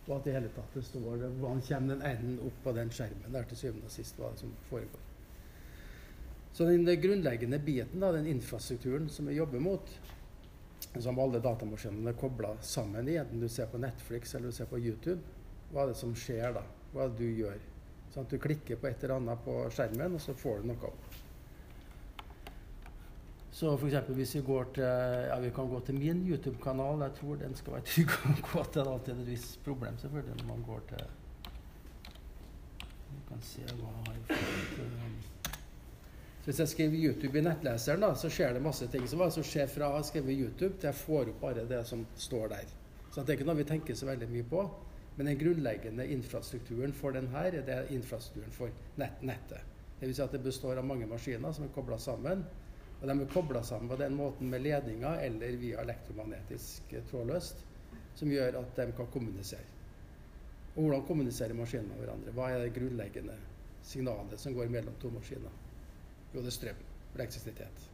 Og 0.09 0.17
at 0.17 0.27
i 0.27 0.35
hele 0.35 0.51
tatt 0.55 0.75
det 0.75 0.83
står 0.87 1.27
Hvordan 1.39 1.63
kommer 1.69 1.95
den 1.95 2.07
enden 2.11 2.39
opp 2.47 2.63
på 2.65 2.73
den 2.73 2.91
skjermen 2.91 3.35
der 3.35 3.49
til 3.49 3.61
syvende 3.63 3.87
og 3.91 3.95
sist? 3.95 4.19
Hva 4.19 4.31
er 4.31 4.37
det 4.37 4.45
som 4.45 4.55
foregår? 4.71 5.05
Så 6.53 6.65
den 6.65 6.89
grunnleggende 7.01 7.59
biten, 7.63 8.01
da, 8.01 8.11
den 8.13 8.27
infrastrukturen 8.27 9.09
som 9.09 9.29
vi 9.29 9.37
jobber 9.37 9.61
mot, 9.63 9.91
som 10.99 11.19
alle 11.21 11.39
datamaskinene 11.45 12.11
er 12.11 12.19
kobla 12.19 12.55
sammen 12.65 13.07
i, 13.07 13.19
enten 13.21 13.45
du 13.45 13.47
ser 13.53 13.69
på 13.71 13.79
Netflix 13.79 14.35
eller 14.35 14.49
du 14.49 14.57
ser 14.57 14.67
på 14.67 14.81
YouTube, 14.81 15.21
hva 15.71 15.85
er 15.85 15.93
det 15.93 16.01
som 16.01 16.17
skjer 16.17 16.57
da? 16.57 16.65
Hva 16.93 17.09
du 17.13 17.27
gjør. 17.27 17.59
Sånn 18.13 18.25
at 18.25 18.33
du 18.33 18.41
klikker 18.41 18.81
på 18.81 18.89
et 18.89 19.03
eller 19.05 19.19
annet 19.19 19.43
på 19.45 19.61
skjermen, 19.75 20.17
og 20.17 20.23
så 20.25 20.35
får 20.37 20.63
du 20.63 20.71
noe 20.73 20.91
opp. 20.91 21.09
Så 23.59 23.73
f.eks. 23.75 24.11
hvis 24.15 24.35
vi 24.37 24.41
går 24.47 24.69
til 24.77 24.85
ja, 24.85 25.37
vi 25.43 25.49
kan 25.51 25.67
gå 25.67 25.81
til 25.83 25.97
min 25.99 26.21
YouTube-kanal. 26.29 27.01
Jeg 27.03 27.15
tror 27.17 27.41
den 27.41 27.57
skal 27.59 27.75
være 27.75 27.87
trygg 27.89 28.13
å 28.15 28.35
gå 28.53 28.63
til. 28.63 28.77
Det 28.77 28.85
er 28.85 28.91
alltid 28.93 29.15
et 29.15 29.31
visst 29.33 29.57
problem 29.65 29.99
selvfølgelig 29.99 30.37
når 30.39 30.47
man 30.47 30.63
går 30.69 30.85
til 30.93 31.09
Vi 33.09 33.25
kan 33.33 33.43
se 33.43 33.65
hva 33.81 33.91
jeg 34.07 34.21
har 34.29 34.45
fått 34.77 35.49
Så 35.49 36.45
Hvis 36.45 36.61
jeg 36.63 36.73
skriver 36.75 37.03
YouTube 37.09 37.39
i 37.41 37.43
nettleseren, 37.49 38.07
da, 38.07 38.13
så 38.15 38.31
skjer 38.31 38.55
det 38.55 38.63
masse 38.63 38.87
ting. 38.95 39.09
Så 39.11 39.19
hva 39.19 39.27
som 39.35 39.47
skjer 39.51 39.67
fra 39.67 39.91
jeg 39.91 40.05
har 40.05 40.07
skrevet 40.13 40.39
YouTube 40.39 40.77
til 40.77 40.93
jeg 40.93 41.01
får 41.03 41.33
opp 41.33 41.43
bare 41.43 41.67
det 41.73 41.83
som 41.89 42.07
står 42.15 42.55
der. 42.55 42.77
Så 43.11 43.25
det 43.25 43.35
er 43.35 43.41
ikke 43.41 43.49
noe 43.51 43.59
vi 43.59 43.67
tenker 43.73 43.99
så 43.99 44.07
veldig 44.07 44.31
mye 44.37 44.47
på. 44.55 44.69
Men 45.19 45.27
den 45.27 45.39
grunnleggende 45.39 46.07
infrastrukturen 46.15 46.93
for 46.95 47.13
den 47.13 47.27
her, 47.33 47.51
det 47.51 47.75
er 47.75 47.89
infrastrukturen 47.91 48.53
for 48.55 48.75
nett, 49.03 49.23
nettet. 49.27 49.65
Dvs. 49.99 50.15
Si 50.15 50.23
at 50.23 50.35
det 50.37 50.45
består 50.45 50.79
av 50.79 50.87
mange 50.87 51.09
maskiner 51.11 51.51
som 51.53 51.65
er 51.67 51.73
kobla 51.75 51.99
sammen. 51.99 52.45
Og 53.01 53.09
de 53.11 53.15
er 53.15 53.33
kobla 53.33 53.63
sammen 53.67 53.91
på 53.91 53.99
den 53.99 54.15
måten 54.15 54.51
med 54.51 54.63
ledninger 54.63 55.25
eller 55.27 55.59
via 55.59 55.83
elektromagnetisk 55.83 56.95
trådløst, 57.11 57.65
som 58.15 58.31
gjør 58.31 58.61
at 58.61 58.79
de 58.79 58.87
kan 58.95 59.11
kommunisere. 59.11 59.67
Og 60.77 60.85
hvordan 60.85 61.07
kommuniserer 61.07 61.59
maskinene 61.59 61.91
med 61.91 62.05
hverandre? 62.05 62.35
Hva 62.37 62.51
er 62.53 62.63
det 62.63 62.75
grunnleggende 62.77 63.35
signalet 63.83 64.39
som 64.39 64.55
går 64.55 64.71
mellom 64.71 64.95
to 65.03 65.11
maskiner? 65.11 65.55
Jo, 66.35 66.45
det 66.45 66.53
er 66.53 66.55
strøm. 66.61 66.85
Elektrisitet. 67.17 67.89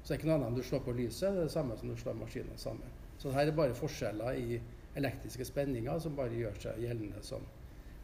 Så 0.00 0.08
det 0.08 0.14
er 0.14 0.22
ikke 0.22 0.30
noe 0.30 0.38
annet 0.38 0.48
enn 0.52 0.56
du 0.56 0.64
slår 0.64 0.80
på 0.86 0.96
lyset. 0.96 1.28
Det 1.28 1.42
er 1.42 1.50
det 1.50 1.52
samme 1.52 1.76
som 1.76 1.92
du 1.92 1.96
slår 2.00 2.16
maskinen 2.16 2.56
sammen. 2.60 2.96
Så 3.20 3.32
her 3.36 3.48
er 3.48 3.56
bare 3.56 3.76
forskjeller 3.76 4.40
i 4.40 4.58
elektriske 4.94 5.44
spenninger 5.48 5.98
som 6.02 6.16
bare 6.16 6.34
gjør 6.38 6.58
seg 6.62 6.80
gjeldende 6.84 7.22
som 7.26 7.44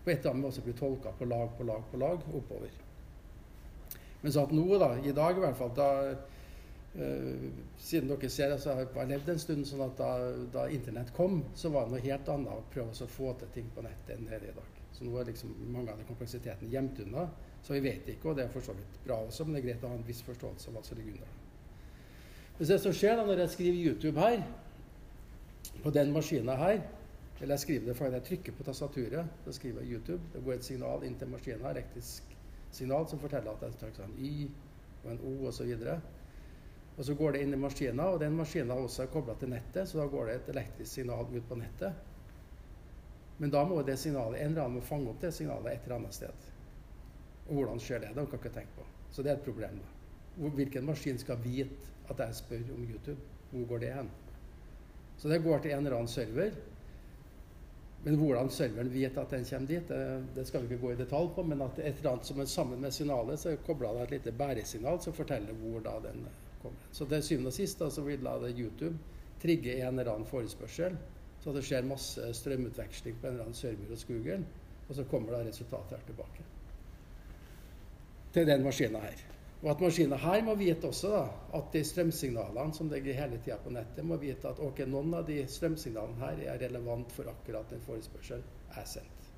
på 0.05 0.11
et 0.11 0.21
eller 0.21 0.35
annet 0.35 0.49
også 0.49 0.63
blir 0.65 0.77
tolka 0.79 1.13
på 1.19 1.29
lag 1.29 1.51
på 1.59 1.67
lag 1.69 1.83
på 1.91 1.99
lag 2.01 2.23
oppover. 2.33 2.71
Men 4.21 4.33
så 4.33 4.45
at 4.45 4.53
nå, 4.53 4.67
da, 4.81 4.95
i 5.05 5.13
dag 5.17 5.37
i 5.37 5.43
hvert 5.45 5.57
fall, 5.57 5.73
da 5.77 5.91
øh, 6.11 7.45
Siden 7.81 8.09
dere 8.11 8.29
ser 8.29 8.53
altså, 8.53 8.75
jeg 8.77 8.89
har 8.95 9.09
levd 9.09 9.29
en 9.33 9.41
stund 9.41 9.69
sånn 9.69 9.85
at 9.85 9.95
da, 10.01 10.11
da, 10.53 10.67
internett 10.73 11.13
kom, 11.17 11.43
så 11.57 11.71
var 11.73 11.87
det 11.87 11.95
noe 11.95 12.05
helt 12.05 12.29
annet 12.33 12.53
å 12.53 12.65
prøve 12.73 12.93
å 12.93 13.09
få 13.09 13.33
til 13.41 13.53
ting 13.55 13.71
på 13.75 13.85
nettet 13.85 14.17
enn 14.17 14.27
det 14.29 14.37
er 14.37 14.49
i 14.51 14.57
dag. 14.57 14.81
Så 14.97 15.07
nå 15.07 15.15
er 15.17 15.31
liksom 15.31 15.53
mange 15.73 15.93
av 15.93 16.01
de 16.01 16.09
kompleksiteten 16.09 16.73
gjemt 16.73 16.99
unna. 17.07 17.29
Så 17.63 17.77
vi 17.77 17.85
vet 17.85 18.09
ikke, 18.09 18.33
og 18.33 18.37
det 18.37 18.47
er 18.47 18.53
for 18.53 18.65
så 18.65 18.75
vidt 18.77 18.99
bra 19.05 19.21
også, 19.27 19.47
men 19.47 19.57
det 19.57 19.63
er 19.63 19.69
greit 19.69 19.85
å 19.85 19.93
ha 19.93 19.97
en 19.97 20.09
viss 20.09 20.21
forståelse 20.27 20.69
av 20.69 20.77
hva 20.77 20.83
som 20.85 20.99
ligger 20.99 21.19
under. 21.19 21.37
Hvis 22.59 22.73
det 22.73 22.81
som 22.83 22.93
skjer 22.97 23.17
da 23.17 23.25
når 23.25 23.45
jeg 23.45 23.53
skriver 23.55 23.85
YouTube 23.89 24.21
her, 24.21 24.43
på 25.83 25.91
den 25.91 26.13
maskinen 26.13 26.57
her 26.57 26.81
Eller 27.41 27.55
jeg 27.55 27.61
skriver 27.61 27.87
det 27.87 27.97
fordi 27.97 28.13
jeg 28.13 28.23
trykker 28.23 28.53
på 28.53 28.63
tastaturet. 28.63 29.29
Da 29.47 29.53
skriver 29.53 29.81
jeg 29.81 29.93
YouTube. 29.93 30.23
Det 30.33 30.43
går 30.45 30.53
et 30.53 30.65
signal 30.65 31.05
inn 31.05 31.15
til 31.17 31.29
maskinen, 31.29 31.67
elektrisk 31.67 32.37
signal, 32.71 33.07
som 33.09 33.19
forteller 33.19 33.51
at 33.51 33.63
jeg 33.63 33.79
trykker 33.81 34.05
en 34.05 34.19
Y 34.19 34.51
og 35.05 35.13
en 35.13 35.21
O 35.25 35.47
osv. 35.49 35.73
Og, 35.73 36.01
og 36.99 37.05
så 37.05 37.15
går 37.15 37.33
det 37.33 37.41
inn 37.47 37.55
i 37.57 37.57
maskinen, 37.57 38.01
og 38.01 38.21
den 38.21 38.37
maskinen 38.37 38.71
også 38.77 39.07
er 39.07 39.13
kobla 39.15 39.35
til 39.41 39.49
nettet, 39.55 39.89
så 39.89 40.03
da 40.03 40.07
går 40.13 40.27
det 40.27 40.35
et 40.35 40.53
elektrisk 40.53 40.93
signal 40.93 41.33
ut 41.33 41.49
på 41.49 41.57
nettet. 41.57 41.93
Men 43.41 43.51
da 43.51 43.65
må 43.65 43.81
det 43.83 43.97
signalet, 43.99 44.43
en 44.43 44.53
eller 44.53 44.67
annen 44.67 44.77
må 44.77 44.85
fange 44.85 45.09
opp 45.09 45.23
det 45.23 45.33
signalet 45.33 45.73
et 45.73 45.87
eller 45.87 45.97
annet 45.97 46.15
sted. 46.15 46.49
Og 47.49 47.55
hvordan 47.57 47.81
skjer 47.81 48.03
det? 48.03 48.11
Det 48.13 48.27
kan 48.27 48.37
jeg 48.37 48.45
ikke 48.45 48.57
tenke 48.59 48.77
på. 48.77 48.85
Så 49.11 49.23
det 49.25 49.33
er 49.33 49.39
et 49.39 49.47
problem. 49.47 49.79
da. 49.81 50.51
Hvilken 50.59 50.85
maskin 50.85 51.19
skal 51.19 51.41
vite 51.45 51.89
at 52.13 52.21
jeg 52.21 52.35
spør 52.35 52.75
om 52.75 52.85
YouTube. 52.85 53.21
Hvor 53.51 53.65
går 53.67 53.79
det 53.79 53.95
hen? 53.95 54.11
Så 55.21 55.29
det 55.29 55.43
går 55.45 55.59
til 55.61 55.75
en 55.75 55.85
eller 55.85 55.99
annen 55.99 56.09
server. 56.09 56.55
Men 58.05 58.17
hvordan 58.17 58.49
serveren 58.49 58.89
vet 58.93 59.19
at 59.21 59.33
den 59.35 59.45
kommer 59.45 59.69
dit, 59.69 59.89
det, 59.89 60.05
det 60.35 60.47
skal 60.49 60.63
vi 60.65 60.71
ikke 60.71 60.87
gå 60.87 60.93
i 60.95 61.01
detalj 61.03 61.35
på. 61.37 61.45
Men 61.45 61.61
at 61.67 61.79
et 61.83 61.99
eller 62.01 62.15
annet 62.15 62.29
som 62.31 62.41
er 62.41 62.49
sammen 62.49 62.81
med 62.81 62.95
signalet, 62.97 63.43
så 63.43 63.53
kobler 63.67 63.99
det 63.99 64.07
et 64.07 64.15
lite 64.17 64.33
bæresignal 64.39 65.01
som 65.05 65.17
forteller 65.17 65.59
hvor 65.61 65.85
da 65.85 65.99
den 66.07 66.25
kommer. 66.63 66.87
Så 66.97 67.05
til 67.11 67.27
syvende 67.27 67.53
og 67.53 67.57
sist 67.59 67.83
da, 67.83 67.91
så 67.93 68.05
vil 68.07 68.25
da 68.25 68.39
det 68.41 68.55
YouTube 68.57 68.97
trigge 69.43 69.77
en 69.77 69.99
eller 69.99 70.15
annen 70.15 70.29
forespørsel. 70.29 70.97
Så 71.45 71.53
det 71.57 71.65
skjer 71.69 71.85
masse 71.89 72.33
strømutveksling 72.41 73.21
på 73.21 73.27
en 73.27 73.37
eller 73.37 73.49
annen 73.49 73.61
server 73.61 73.93
hos 73.93 74.07
Google. 74.09 74.41
Og 74.89 74.97
så 74.97 75.05
kommer 75.13 75.37
da 75.37 75.45
resultatet 75.45 75.99
her 75.99 76.09
tilbake. 76.09 76.49
Til 78.33 78.49
den 78.49 78.65
maskinen 78.65 79.05
her. 79.05 79.30
Og 79.61 79.69
at 79.75 79.83
maskinen 79.85 80.19
her 80.19 80.43
må 80.45 80.55
vite 80.57 80.89
også 80.89 81.11
da, 81.13 81.25
at 81.59 81.73
de 81.75 81.83
strømsignalene 81.85 82.73
som 82.75 82.89
ligger 82.89 83.19
hele 83.19 83.41
tida 83.45 83.59
på 83.61 83.73
nettet, 83.75 84.05
må 84.09 84.17
vite 84.21 84.49
at 84.49 84.61
ok, 84.65 84.87
noen 84.89 85.13
av 85.19 85.27
de 85.29 85.43
strømsignalene 85.53 86.17
her 86.23 86.41
er 86.49 86.63
relevant 86.63 87.13
for 87.13 87.29
akkurat 87.29 87.69
den 87.69 87.83
forespørselen 87.85 88.47
er 88.81 88.89
sendt. 88.89 89.29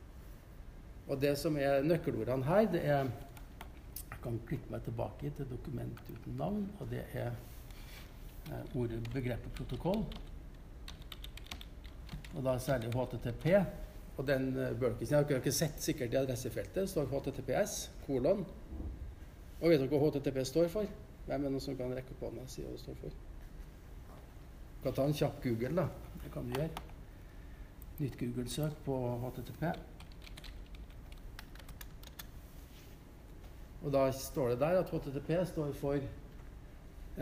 Og 1.11 1.19
det 1.19 1.35
som 1.41 1.59
er 1.59 1.83
nøkkelordene 1.83 2.47
her, 2.47 2.71
det 2.71 2.85
er 2.87 3.11
Jeg 4.13 4.29
kan 4.29 4.37
klikke 4.47 4.71
meg 4.71 4.85
tilbake 4.87 5.33
til 5.35 5.49
dokument 5.51 5.99
uten 6.07 6.37
navn, 6.39 6.61
og 6.79 6.87
det 6.91 7.01
er 7.19 7.33
eh, 8.53 8.77
ordet 8.79 9.01
begrepet 9.11 9.57
protokoll. 9.57 10.05
Og 12.37 12.45
da 12.45 12.55
særlig 12.59 12.93
HTTP. 12.95 13.47
Og 14.17 14.27
den 14.29 14.53
bølken, 14.55 15.01
Jeg 15.01 15.11
dere 15.11 15.25
har 15.25 15.43
ikke 15.43 15.53
sett 15.53 15.83
sikkert 15.83 16.13
i 16.13 16.17
adressefeltet. 16.17 16.89
står 16.89 17.11
HTTPS, 17.11 17.91
kolon, 18.07 18.47
og 19.63 19.71
vet 19.71 19.79
dere 19.79 19.91
hva 19.93 20.01
HTTP 20.03 20.41
står 20.47 20.71
for? 20.73 20.95
Hvem 21.27 21.45
er 21.47 21.55
det 21.55 21.63
som 21.63 21.77
kan 21.79 21.93
rekke 21.95 22.17
på 22.19 22.27
hånda 22.27 22.43
og 22.43 22.51
si 22.51 22.65
hva 22.65 22.73
det 22.75 22.83
står 22.83 22.97
for? 22.99 23.15
Du 24.75 24.89
kan 24.89 24.97
ta 24.97 25.05
en 25.07 25.15
kjapp 25.15 25.43
Google, 25.45 25.77
da. 25.79 25.85
Det 26.25 26.33
kan 26.35 26.49
du 26.49 26.57
gjøre. 26.59 26.87
Nytt 28.01 28.19
Google-søk 28.19 28.81
på 28.83 28.97
HTTP. 29.23 29.69
Og 33.83 33.93
da 33.95 34.09
står 34.15 34.49
det 34.53 34.61
der 34.61 34.81
at 34.81 34.91
HTTP 34.91 35.31
står 35.47 35.73
for 35.79 35.99
eh, 35.99 36.09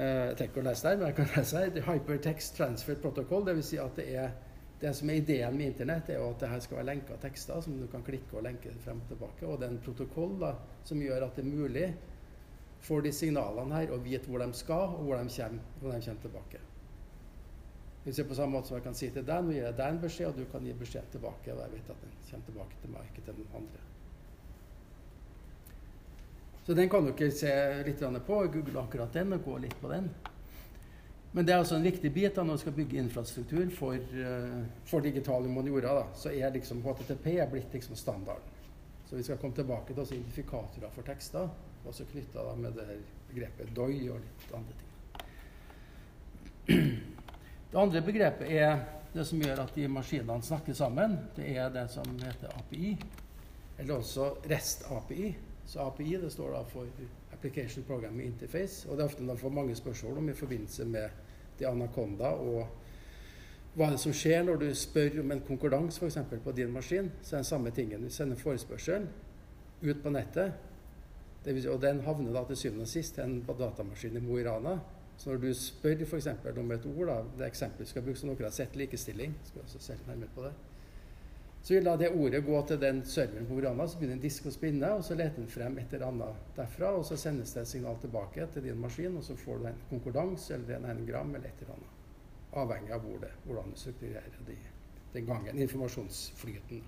Jeg 0.01 0.37
trenger 0.39 0.63
å 0.63 0.65
lese 0.71 0.89
der, 0.89 0.97
men 0.97 1.11
jeg 1.11 1.17
kan 1.19 1.29
lese 1.37 1.61
her. 1.61 1.83
Hypertext 1.91 2.57
Transfer 2.57 2.97
Protocol. 3.01 3.45
Dvs. 3.49 3.69
Si 3.73 3.81
at 3.81 4.01
det 4.01 4.07
er 4.17 4.33
det 4.81 4.95
som 4.97 5.11
er 5.13 5.21
ideen 5.21 5.57
med 5.59 5.75
Internett, 5.75 6.09
er 6.09 6.23
jo 6.23 6.31
at 6.33 6.41
det 6.41 6.49
her 6.49 6.63
skal 6.65 6.79
være 6.81 6.89
lenka 6.89 7.17
tekster 7.21 7.61
som 7.61 7.77
du 7.77 7.85
kan 7.93 8.05
klikke 8.05 8.39
og 8.39 8.47
lenke 8.47 8.73
frem 8.81 9.03
og 9.05 9.13
tilbake. 9.13 9.45
Og 9.45 9.61
det 9.61 9.69
er 9.69 9.75
en 9.75 9.83
protokoll 9.85 10.39
da, 10.41 10.55
som 10.89 11.03
gjør 11.05 11.27
at 11.27 11.37
det 11.37 11.45
er 11.45 11.51
mulig 11.53 11.91
får 12.81 13.03
de 13.05 13.13
signalene 13.13 13.77
her 13.77 13.93
og 13.95 14.05
vet 14.05 14.27
hvor 14.29 14.43
de 14.43 14.51
skal, 14.57 14.97
og 14.97 15.07
hvor 15.07 15.21
de 15.21 15.29
kommer, 15.37 15.63
når 15.83 15.93
de 15.93 16.05
kommer 16.07 16.27
tilbake. 16.27 16.61
Hvis 18.05 18.19
jeg 18.19 18.29
på 18.31 18.35
samme 18.35 18.57
måte 18.57 18.71
som 18.71 18.79
jeg 18.79 18.87
kan 18.87 18.97
si 18.97 19.11
til 19.13 19.27
deg, 19.29 19.45
nå 19.45 19.53
gir 19.53 19.67
jeg 19.67 19.77
deg 19.77 19.93
en 19.93 20.01
beskjed, 20.01 20.31
og 20.31 20.39
du 20.41 20.49
kan 20.49 20.65
gi 20.65 20.73
beskjed 20.73 21.13
tilbake, 21.13 21.53
og 21.53 21.61
jeg 21.61 21.73
vet 21.75 21.93
at 21.93 22.05
den 22.07 22.19
kommer 22.31 22.47
tilbake 22.49 22.81
til 22.81 22.95
meg, 22.95 23.11
ikke 23.11 23.25
til 23.27 23.41
den 23.43 23.55
andre. 23.61 23.87
Så 26.67 26.77
den 26.77 26.91
kan 26.93 27.07
dere 27.09 27.31
se 27.35 27.55
litt 27.85 28.05
på, 28.27 28.43
google 28.55 28.81
akkurat 28.81 29.13
den 29.13 29.37
og 29.37 29.45
gå 29.45 29.59
litt 29.59 29.77
på 29.81 29.93
den. 29.93 30.09
Men 31.33 31.47
det 31.47 31.53
er 31.55 31.61
altså 31.63 31.77
en 31.77 31.87
viktig 31.87 32.11
bit 32.13 32.35
da, 32.35 32.43
når 32.43 32.59
vi 32.59 32.63
skal 32.65 32.75
bygge 32.75 32.99
infrastruktur 32.99 33.69
for, 33.75 33.95
uh, 33.95 34.63
for 34.89 35.05
digital 35.05 35.45
humaniora. 35.47 35.93
Da, 36.01 36.07
så 36.19 36.33
er 36.33 36.57
liksom 36.57 36.83
HTTP 36.83 37.37
er 37.37 37.51
blitt 37.53 37.75
liksom 37.75 37.99
standarden. 37.99 38.57
Så 39.07 39.19
vi 39.19 39.23
skal 39.27 39.39
komme 39.39 39.55
tilbake 39.55 39.95
til 39.95 40.17
identifikatorer 40.17 40.91
for 40.95 41.07
tekster 41.07 41.49
også 41.87 42.05
knytta 42.11 42.45
med 42.57 42.77
det 42.77 42.99
begrepet 43.31 43.75
doi 43.77 44.09
og 44.11 44.21
litt 44.21 44.55
andre 44.57 44.79
ting. 44.81 44.89
Det 47.71 47.79
andre 47.79 48.03
begrepet 48.03 48.51
er 48.51 48.83
det 49.15 49.25
som 49.27 49.43
gjør 49.43 49.65
at 49.65 49.75
de 49.75 49.87
maskinene 49.91 50.43
snakker 50.43 50.75
sammen. 50.77 51.17
Det 51.37 51.49
er 51.57 51.71
det 51.75 51.87
som 51.91 52.07
heter 52.23 52.53
API, 52.59 52.97
eller 53.79 53.97
også 53.97 54.35
REST-API. 54.51 55.33
Så 55.67 55.81
API 55.87 56.17
det 56.19 56.33
står 56.35 56.55
da 56.55 56.63
for 56.67 56.87
Application 57.33 57.87
Programming 57.87 58.33
Interface. 58.33 58.89
Og 58.89 58.97
det 58.97 59.05
er 59.05 59.11
ofte 59.13 59.27
man 59.27 59.39
får 59.39 59.55
mange 59.55 59.75
spørsmål 59.79 60.19
om 60.19 60.29
i 60.29 60.37
forbindelse 60.37 60.85
med 60.85 61.09
de 61.59 61.69
Anaconda 61.69 62.35
og 62.41 62.69
hva 63.75 63.87
er 63.87 63.95
det 63.95 64.03
som 64.03 64.15
skjer 64.17 64.43
når 64.43 64.57
du 64.59 64.67
spør 64.75 65.21
om 65.23 65.31
en 65.31 65.43
konkurranse 65.47 66.03
f.eks. 66.03 66.19
på 66.45 66.53
din 66.53 66.73
maskin. 66.75 67.11
Så 67.23 67.37
er 67.37 67.39
det 67.39 67.45
den 67.45 67.45
samme 67.45 67.71
tingen. 67.71 68.03
Du 68.03 68.11
sender 68.11 68.37
forespørsel 68.37 69.07
ut 69.83 70.03
på 70.03 70.11
nettet. 70.11 70.70
Si, 71.45 71.69
og 71.69 71.81
den 71.81 72.03
havner 72.05 72.35
da 72.37 72.43
til 72.49 72.59
syvende 72.61 72.85
og 72.85 72.91
sist 72.91 73.15
til 73.17 73.25
en 73.25 73.39
datamaskin 73.47 74.17
i 74.19 74.25
Mo 74.25 74.39
i 74.39 74.45
Rana. 74.45 74.79
Så 75.21 75.31
når 75.31 75.41
du 75.41 75.55
spør 75.55 76.03
f.eks. 76.05 76.27
om 76.59 76.73
et 76.73 76.87
ord, 76.87 77.07
da, 77.09 77.17
det 77.39 77.47
eksempelet 77.47 77.89
skal 77.89 78.05
bruke, 78.05 78.19
som 78.19 78.31
dere 78.33 78.49
har 78.49 78.57
sett, 78.57 78.77
likestilling 78.77 79.35
skal 79.45 79.63
også 79.65 79.81
se 79.85 79.97
nærmere 80.07 80.33
på 80.35 80.45
det, 80.47 80.53
så 81.63 81.75
vil 81.75 81.85
da 81.85 81.97
det 82.01 82.09
ordet 82.17 82.41
gå 82.45 82.61
til 82.67 82.81
den 82.81 83.03
serveren 83.05 83.47
på 83.47 83.53
Mo 83.53 83.61
i 83.61 83.67
Rana, 83.67 83.87
så 83.89 83.99
begynner 84.01 84.17
en 84.17 84.23
disk 84.23 84.49
å 84.49 84.53
spinne, 84.55 84.93
og 84.97 85.05
så 85.05 85.17
leter 85.17 85.43
den 85.43 85.51
frem 85.53 85.77
et 85.81 85.93
eller 85.93 86.07
annet 86.07 86.57
derfra, 86.57 86.95
og 86.97 87.05
så 87.09 87.19
sendes 87.21 87.53
det 87.53 87.67
et 87.67 87.73
signal 87.73 88.01
tilbake 88.01 88.49
til 88.55 88.65
din 88.65 88.81
maskin, 88.81 89.17
og 89.21 89.25
så 89.25 89.37
får 89.37 89.61
du 89.61 89.69
en 89.69 89.83
konkordans 89.91 90.49
eller 90.57 90.79
en 90.79 90.89
engram 90.95 91.35
eller 91.35 91.53
et 91.53 91.63
eller 91.67 91.77
annet. 91.77 92.01
Avhengig 92.65 92.97
av 92.97 93.05
hvor 93.05 93.21
det, 93.21 93.35
hvordan 93.45 93.77
du 93.77 93.79
strukturerer 93.79 94.41
de, 94.49 94.57
den 95.13 95.29
gangen. 95.29 95.61
Informasjonsflyten. 95.69 96.83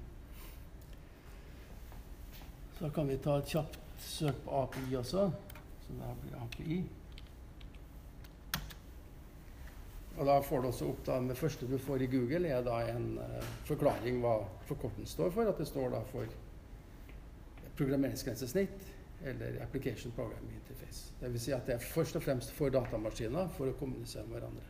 Så 2.78 2.90
kan 2.90 3.12
vi 3.12 3.20
ta 3.20 3.36
et 3.38 3.52
kjapt 3.52 3.81
søk 4.06 4.42
på 4.44 4.62
API 4.62 4.96
også. 4.98 5.28
Så 5.86 5.96
da 5.98 6.12
blir 6.22 6.36
API. 6.40 6.82
Og 10.18 10.26
da 10.28 10.36
får 10.44 10.62
du 10.62 10.68
også 10.68 10.88
opp 10.92 11.04
da, 11.06 11.18
Det 11.24 11.36
første 11.38 11.66
du 11.66 11.78
får 11.80 12.04
i 12.04 12.10
Google, 12.12 12.48
er 12.48 12.64
da 12.64 12.82
en 12.92 13.14
uh, 13.18 13.52
forklaring 13.64 14.20
hva 14.20 14.42
forkorten 14.68 15.08
står 15.08 15.30
for. 15.30 15.48
At 15.48 15.58
det 15.58 15.68
står 15.70 15.94
da 15.94 16.02
for 16.12 16.28
programmeringsgrensesnitt 17.78 18.90
eller 19.24 19.62
Application 19.62 20.12
Programming 20.12 20.58
Interface. 20.58 21.12
Dvs. 21.20 21.42
Si 21.42 21.54
at 21.54 21.66
det 21.66 21.78
er 21.78 21.84
først 21.94 22.18
og 22.18 22.24
fremst 22.26 22.52
for 22.52 22.74
datamaskiner 22.74 23.48
for 23.56 23.70
å 23.70 23.76
kommunisere 23.78 24.26
med 24.26 24.40
hverandre. 24.40 24.68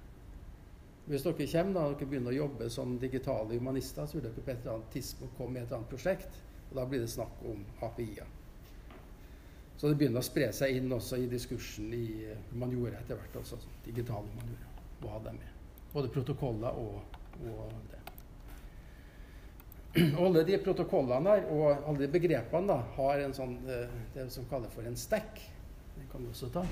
Hvis 1.09 1.25
dere 1.27 1.49
kommer 1.51 1.75
da, 1.75 1.87
dere 1.91 2.07
begynner 2.07 2.31
å 2.31 2.37
jobbe 2.45 2.69
som 2.71 2.95
digitale 3.03 3.59
humanister, 3.59 4.07
så 4.07 4.19
vil 4.19 4.29
dere 4.29 4.39
på 4.39 4.53
et 4.53 4.61
eller 4.61 4.77
annet 4.77 4.93
tidspunkt 4.95 5.35
komme 5.37 5.57
med 5.57 5.65
et 5.65 5.67
eller 5.67 5.81
annet 5.81 5.91
prosjekt. 5.91 6.39
Og 6.71 6.79
da 6.79 6.87
blir 6.89 7.03
det 7.03 7.11
snakk 7.11 7.43
om 7.49 7.65
API-er. 7.83 8.29
Så 9.83 9.89
det 9.91 9.97
begynner 9.99 10.23
å 10.23 10.23
spre 10.23 10.47
seg 10.55 10.77
inn 10.79 10.93
også 10.95 11.17
i 11.19 11.25
diskursen 11.27 11.89
i 11.91 12.05
humaniora 12.53 13.01
etter 13.01 13.19
hvert. 13.19 13.41
også, 13.41 13.57
sånn 13.59 13.81
Digital 13.83 14.29
humaniora. 14.29 14.69
Hva 15.03 15.17
de 15.25 15.33
er. 15.35 15.49
Både 15.91 16.11
protokoller 16.15 16.79
og, 16.79 17.17
og 17.51 17.73
det. 17.91 17.99
Og 20.15 20.23
alle 20.29 20.45
de 20.47 20.61
protokollene 20.63 21.35
her, 21.35 21.49
og 21.51 21.83
alle 21.83 22.05
de 22.05 22.11
begrepene 22.15 22.71
da, 22.71 22.79
har 22.95 23.25
en 23.25 23.35
sånn, 23.35 23.59
eh, 23.67 23.99
det 24.15 24.29
som 24.31 24.47
kalles 24.53 24.71
for 24.71 24.87
en 24.87 25.01
stack. 25.03 25.43
Den 25.97 26.07
kan 26.15 26.23
du 26.23 26.31
også 26.31 26.53
ta. 26.55 26.63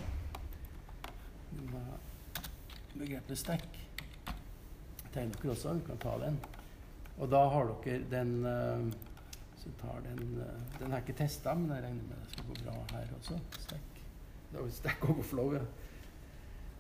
Begrepet 2.94 3.42
stack 3.42 3.66
tegner 5.10 5.34
dere 5.34 5.56
også. 5.58 5.74
Vi 5.80 5.88
kan 5.90 5.98
ta 6.06 6.14
den. 6.22 6.38
Og 7.18 7.34
da 7.34 7.42
har 7.56 7.74
dere 7.82 8.06
den 8.14 8.36
så 9.62 9.70
tar 9.80 10.00
den 10.04 10.40
eh, 10.40 10.78
Den 10.78 10.92
er 10.92 11.02
ikke 11.04 11.18
testa, 11.18 11.54
men 11.54 11.74
jeg 11.74 11.84
regner 11.84 12.08
med 12.08 12.20
det 12.24 12.32
skal 12.32 12.48
gå 12.48 12.58
bra 12.64 12.76
her 12.94 13.14
også. 13.18 13.38
Stack. 13.58 14.02
Det 14.50 14.60
er 14.60 14.70
Stack 14.74 15.08
Overflow, 15.10 15.54
ja. 15.54 15.64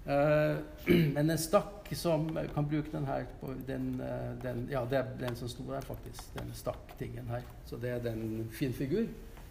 Uh, 0.00 0.56
men 1.14 1.30
en 1.30 1.38
stakk 1.38 1.90
som 1.92 2.24
kan 2.54 2.68
bruke 2.68 2.88
den 2.92 3.04
her 3.04 3.26
på 3.40 3.52
den, 3.66 4.00
eh, 4.00 4.30
den, 4.42 4.62
Ja, 4.70 4.86
det 4.88 4.98
er 4.98 5.10
den 5.20 5.36
som 5.36 5.48
sto 5.48 5.66
der, 5.68 5.84
faktisk. 5.84 6.32
Den 6.38 6.54
stakktingen 6.56 7.28
her. 7.28 7.44
Så 7.66 7.76
det 7.76 7.90
er 7.90 8.00
den 8.04 8.48
fin 8.52 8.72
figur. 8.72 9.04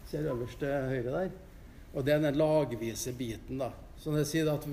Ser 0.09 0.31
øverst 0.33 0.59
til 0.59 0.89
høyre 0.89 1.11
der. 1.11 1.29
Og 1.93 2.05
det 2.05 2.13
er 2.13 2.25
den 2.25 2.35
lagvise 2.35 3.13
biten, 3.13 3.61
da. 3.61 3.69
Så 3.97 4.09
når 4.09 4.23
jeg 4.23 4.27
sier 4.27 4.51
at 4.53 4.65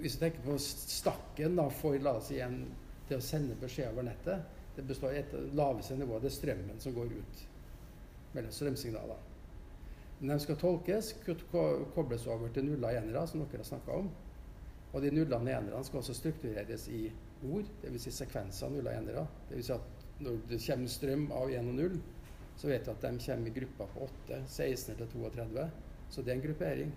Hvis 0.00 0.16
du 0.16 0.20
tenker 0.20 0.44
på 0.44 0.58
stakken 0.58 1.56
da, 1.56 1.68
for 1.68 1.96
la 2.02 2.18
oss 2.18 2.28
si 2.28 2.40
en, 2.44 2.66
til 3.08 3.16
å 3.16 3.24
sende 3.24 3.56
beskjed 3.60 3.92
over 3.92 4.10
nettet, 4.10 4.44
det 4.76 4.84
består 4.86 5.14
av 5.14 5.22
et 5.22 5.54
laveste 5.56 5.96
nivå. 5.96 6.20
Det 6.20 6.28
er 6.28 6.36
strømmen 6.36 6.80
som 6.82 6.94
går 6.94 7.16
ut 7.16 7.47
mellom 8.34 8.52
strømsignaler. 8.52 9.26
Når 10.20 10.34
de 10.34 10.40
skal 10.42 10.56
tolkes, 10.58 11.12
kobles 11.94 12.26
over 12.26 12.48
til 12.48 12.64
nuller 12.66 12.88
og 12.88 13.02
enere, 13.02 13.26
som 13.26 13.40
dere 13.44 13.62
har 13.62 13.68
snakka 13.68 13.98
om. 14.00 14.10
Og 14.92 15.02
de 15.02 15.10
nullene 15.14 15.36
og 15.36 15.62
enerne 15.62 15.84
skal 15.84 16.00
også 16.00 16.14
struktureres 16.16 16.88
i 16.88 17.04
ord, 17.46 17.68
dvs. 17.82 18.08
Si 18.08 18.14
sekvenser 18.16 18.66
av 18.66 18.72
nuller 18.74 18.96
og 18.96 19.02
enere. 19.02 19.26
Dvs. 19.50 19.68
Si 19.68 19.74
at 19.76 20.06
når 20.24 20.40
det 20.50 20.58
kommer 20.64 20.90
strøm 20.90 21.28
av 21.32 21.52
1 21.54 21.68
og 21.70 21.76
0, 21.78 22.00
så 22.58 22.72
vet 22.72 22.86
du 22.86 22.90
at 22.90 23.04
de 23.04 23.12
kommer 23.26 23.50
i 23.50 23.54
grupper 23.60 23.92
på 23.92 24.08
8, 24.08 24.40
16 24.46 24.96
til 24.96 25.12
32. 25.12 25.68
Så 26.10 26.22
det 26.22 26.32
er 26.32 26.40
en 26.40 26.46
gruppering. 26.48 26.96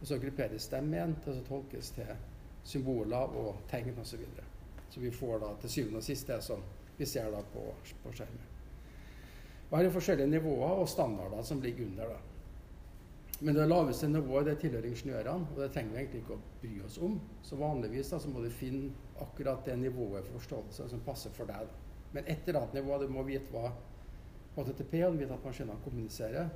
Og 0.00 0.06
så 0.08 0.18
grupperes 0.18 0.68
de 0.72 0.80
igjen 0.80 1.14
til 1.24 1.36
å 1.36 1.44
tolkes 1.48 1.92
til 1.98 2.16
symboler 2.64 3.36
og 3.42 3.60
tegn 3.68 3.92
osv. 3.92 4.14
Så, 4.14 4.22
videre. 4.22 4.48
så 4.90 5.00
vi 5.00 5.12
får 5.12 5.38
da 5.44 5.52
til 5.60 5.76
syvende 5.76 6.00
og 6.00 6.08
sist 6.08 6.32
det 6.32 6.40
som 6.44 6.64
vi 6.96 7.06
ser 7.06 7.30
da 7.34 7.44
på, 7.52 7.68
på 8.02 8.16
skjermen. 8.16 8.53
Og 9.74 9.80
her 9.80 9.88
er 9.88 9.94
forskjellige 9.96 10.30
nivåer 10.30 10.80
og 10.84 10.86
standarder 10.86 11.42
som 11.42 11.58
ligger 11.62 11.88
under. 11.88 12.12
da. 12.14 13.40
Men 13.40 13.54
det 13.54 13.64
laveste 13.66 14.06
nivået 14.08 14.46
det 14.46 14.58
tilhører 14.62 14.86
ingeniørene, 14.86 15.48
og 15.50 15.56
det 15.58 15.72
trenger 15.74 15.90
vi 15.90 15.98
egentlig 15.98 16.20
ikke 16.20 16.36
å 16.36 16.44
bry 16.60 16.74
oss 16.86 16.98
om. 17.02 17.16
Så 17.42 17.58
vanligvis 17.58 18.12
da, 18.12 18.20
så 18.22 18.30
må 18.30 18.44
du 18.44 18.52
finne 18.54 18.92
akkurat 19.24 19.66
det 19.66 19.74
nivået 19.80 20.28
for 20.28 20.38
forståelse 20.38 20.86
som 20.92 21.02
passer 21.02 21.34
for 21.34 21.50
deg. 21.50 21.66
Da. 21.66 21.96
Men 22.12 22.30
et 22.30 22.46
eller 22.46 22.60
annet 22.60 22.78
nivå, 22.78 23.00
du 23.02 23.10
må 23.10 23.24
vite 23.26 23.50
hva 23.50 23.72
HTTP 24.54 24.94
og 25.08 25.18
vite 25.18 25.34
at 25.34 25.50
maskinene 25.50 25.82
kommuniserer. 25.82 26.54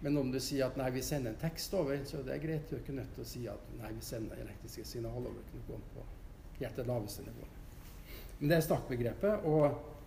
Men 0.00 0.16
om 0.16 0.32
du 0.32 0.40
sier 0.40 0.64
at 0.70 0.80
nei, 0.80 0.88
vi 0.96 1.04
sender 1.04 1.34
en 1.34 1.42
tekst 1.44 1.76
over, 1.76 2.00
så 2.08 2.22
det 2.24 2.38
er 2.38 2.42
greit. 2.46 2.64
Du 2.70 2.78
er 2.78 2.80
ikke 2.80 2.96
nødt 2.96 3.12
til 3.18 3.26
å 3.26 3.28
si 3.34 3.44
at 3.52 3.68
nei, 3.82 3.92
vi 3.92 4.08
sender 4.08 4.40
elektriske 4.40 4.86
signaler 4.88 5.28
over. 5.28 5.44
Kunne 5.52 5.68
gå 5.68 5.84
på 5.92 6.08
helt 6.62 6.80
det 6.80 6.88
laveste 6.88 7.28
nivået. 7.28 7.62
Men 8.40 8.48
det 8.48 8.56
er 8.56 8.66
stakkbegrepet. 8.70 9.44
og 9.44 9.97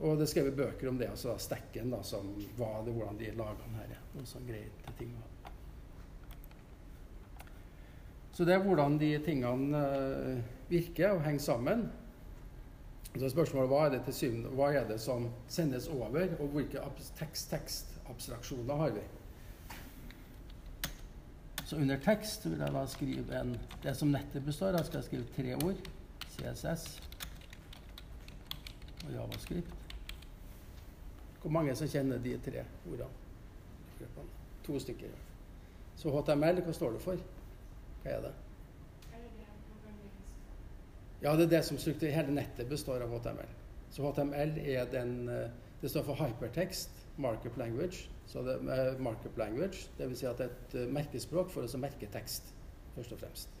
og 0.00 0.18
det 0.18 0.26
er 0.26 0.30
skrevet 0.30 0.56
bøker 0.56 0.90
om 0.90 0.98
det, 1.00 1.08
altså 1.08 1.36
stekken, 1.40 1.90
da, 1.94 2.02
som 2.04 2.28
hva 2.58 2.82
det, 2.84 2.92
hvordan 2.92 3.18
de 3.20 3.30
laga 3.36 3.56
den 3.62 3.78
her. 3.80 3.94
Og 4.16 4.28
sånn 4.28 4.48
greier 4.48 4.92
ting. 4.98 5.14
Så 8.36 8.44
det 8.44 8.52
er 8.52 8.64
hvordan 8.64 8.98
de 9.00 9.14
tingene 9.24 9.78
uh, 9.80 10.40
virker 10.68 11.14
og 11.14 11.22
henger 11.24 11.44
sammen. 11.46 11.86
Så 13.16 13.30
spørsmålet 13.32 13.70
hva 13.72 13.78
er 13.86 13.94
det 13.94 14.02
til 14.04 14.18
syvende, 14.18 14.52
hva 14.58 14.68
er 14.76 14.84
det 14.90 14.98
som 15.00 15.30
sendes 15.48 15.88
over, 15.88 16.34
og 16.36 16.52
hvilke 16.52 16.82
tekst-tekst-abstraksjoner 17.16 18.82
har 18.82 18.92
vi? 18.98 19.06
Så 21.64 21.80
under 21.80 21.96
tekst 22.04 22.44
vil 22.44 22.60
jeg 22.60 22.76
da 22.76 22.84
skrive 22.86 23.40
en, 23.40 23.56
det 23.82 23.96
som 23.96 24.12
nettet 24.12 24.44
består 24.44 24.76
av, 24.76 24.84
skal 24.84 25.00
jeg 25.00 25.08
skrive 25.08 25.32
tre 25.32 25.56
ord. 25.64 25.80
CSS 26.36 26.84
og 29.06 29.12
javascript. 29.14 29.85
Hvor 31.46 31.52
mange 31.54 31.76
som 31.78 31.86
kjenner 31.86 32.18
de 32.18 32.32
tre 32.42 32.64
ordene? 32.90 34.24
To 34.66 34.80
stykker. 34.82 35.12
Så 35.94 36.10
HTML, 36.10 36.58
hva 36.66 36.72
står 36.74 36.96
det 36.96 37.02
for? 37.04 37.20
Hva 38.02 38.14
er 38.16 38.24
det? 38.24 38.32
Ja, 41.22 41.36
det 41.38 41.44
er 41.44 41.52
det 41.52 41.60
som 41.68 41.78
struktur, 41.78 42.08
Hele 42.10 42.34
nettet 42.34 42.66
består 42.66 43.04
av 43.04 43.14
HTML. 43.14 43.52
Så 43.94 44.02
HTML 44.02 44.58
er 44.58 44.90
den 44.90 45.28
eh, 45.30 45.54
Det 45.78 45.92
står 45.92 46.02
for 46.08 46.18
hypertext, 46.18 46.90
markup 47.16 47.56
language. 47.62 48.08
Så 48.26 48.42
det 48.42 48.56
er 48.74 48.98
markup 48.98 49.38
language, 49.38 49.86
Dvs. 50.00 50.18
Si 50.18 50.26
at 50.26 50.42
det 50.42 50.48
er 50.48 50.56
et 50.56 50.74
eh, 50.80 50.92
merkespråk 50.98 51.54
for 51.54 51.62
å 51.62 51.78
merke 51.78 52.10
tekst, 52.10 52.50
først 52.96 53.14
og 53.14 53.22
fremst. 53.22 53.54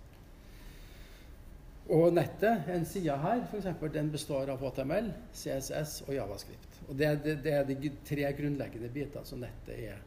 Og 1.86 2.10
nettet, 2.18 2.66
en 2.66 2.88
side 2.88 3.14
her, 3.22 3.46
f.eks., 3.46 3.70
den 3.94 4.10
består 4.10 4.50
av 4.50 4.58
HTML, 4.58 5.12
CSS 5.30 6.00
og 6.08 6.16
Javascript. 6.18 6.75
Og 6.88 6.98
Det, 6.98 7.08
det, 7.24 7.38
det 7.44 7.52
er 7.52 7.64
de 7.66 7.90
tre 8.06 8.32
grunnleggende 8.38 8.88
bitene 8.94 9.26
som 9.26 9.42
nettet 9.42 9.78
er. 9.90 10.02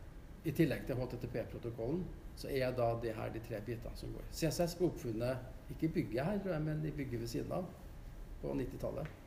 I 0.48 0.52
tillegg 0.56 0.86
til 0.88 0.96
HTTP-protokollen 0.96 2.06
så 2.40 2.48
er 2.56 2.72
da 2.72 2.94
det 3.04 3.16
her 3.18 3.32
de 3.34 3.42
tre 3.44 3.60
bitene 3.66 4.00
som 4.00 4.14
går. 4.16 4.28
CSS 4.32 4.78
ble 4.80 4.88
oppfunnet 4.88 5.74
ikke 5.74 5.90
i 5.90 5.94
bygget 5.98 6.26
her, 6.26 6.38
tror 6.40 6.56
jeg, 6.56 6.62
men 6.70 6.86
i 6.88 6.92
bygget 6.96 7.20
ved 7.20 7.28
siden 7.28 7.52
av 7.52 7.66
på 8.42 8.54
90-tallet. 8.56 9.18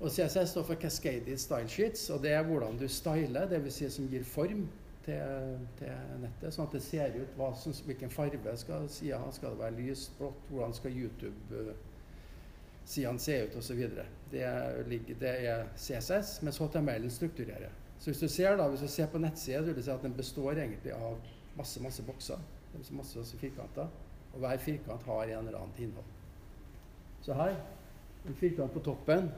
Og 0.00 0.10
CSS 0.10 0.50
står 0.50 0.66
for 0.66 0.74
Cascaded 0.74 1.38
Style 1.38 1.68
Sheets, 1.68 2.10
og 2.10 2.22
det 2.22 2.32
er 2.34 2.42
hvordan 2.42 2.78
du 2.78 2.88
styler, 2.88 3.46
dvs. 3.48 3.78
Si 3.78 3.90
som 3.90 4.08
gir 4.10 4.24
form 4.24 4.66
til, 5.06 5.54
til, 5.78 5.92
nettet, 6.20 6.52
sånn 6.52 6.66
at 6.66 6.74
det 6.76 6.82
ser 6.84 7.14
ut 7.16 7.38
hva, 7.38 7.52
hvilken 7.86 8.12
farge 8.12 8.56
skal 8.60 8.90
sida 8.90 9.22
ha. 9.22 9.30
Skal 9.32 9.54
det 9.54 9.62
være 9.62 9.78
lyst, 9.78 10.18
blått? 10.18 10.50
Hvordan 10.50 10.74
skal 10.76 10.98
YouTube-sidene 12.86 13.18
se 13.18 13.44
ut, 13.44 13.56
osv. 13.56 13.80
Det, 14.30 15.16
det 15.20 15.48
er 15.48 15.66
CSS, 15.76 16.42
mens 16.42 16.58
HTML-en 16.58 17.10
strukturerer. 17.10 17.70
Så 17.98 18.10
hvis 18.10 18.20
du 18.20 18.28
ser 18.28 18.56
da, 18.56 18.68
hvis 18.68 18.80
du 18.80 18.88
ser 18.88 19.06
på 19.06 19.18
nettsida, 19.18 19.60
vil 19.60 19.76
du 19.76 19.82
si 19.82 19.90
at 19.90 20.02
den 20.02 20.14
består 20.14 20.52
egentlig 20.52 20.92
av 20.92 21.16
masse 21.56 21.82
masse 21.82 22.02
bokser. 22.02 22.38
Masse, 22.76 22.94
masse 22.94 23.38
firkanter. 23.38 23.88
Og 24.32 24.38
hver 24.38 24.56
firkant 24.56 25.02
har 25.02 25.22
en 25.22 25.46
eller 25.46 25.58
annet 25.58 25.78
innhold. 25.78 26.04
Så 27.22 27.34
her 27.34 27.56
en 28.26 28.34
firkant 28.34 28.72
på 28.72 28.80
toppen, 28.80 29.30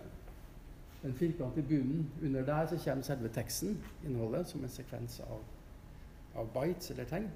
en 1.04 1.14
firkant 1.14 1.56
i 1.56 1.62
bunnen. 1.62 2.10
Under 2.22 2.44
der 2.44 2.66
så 2.66 2.78
kommer 2.84 3.04
selve 3.04 3.28
teksten, 3.28 3.78
innholdet, 4.04 4.48
som 4.48 4.64
en 4.64 4.68
sekvens 4.68 5.20
av 5.20 5.40
av 6.36 6.46
bites 6.54 6.90
eller 6.90 7.04
tegn. 7.04 7.30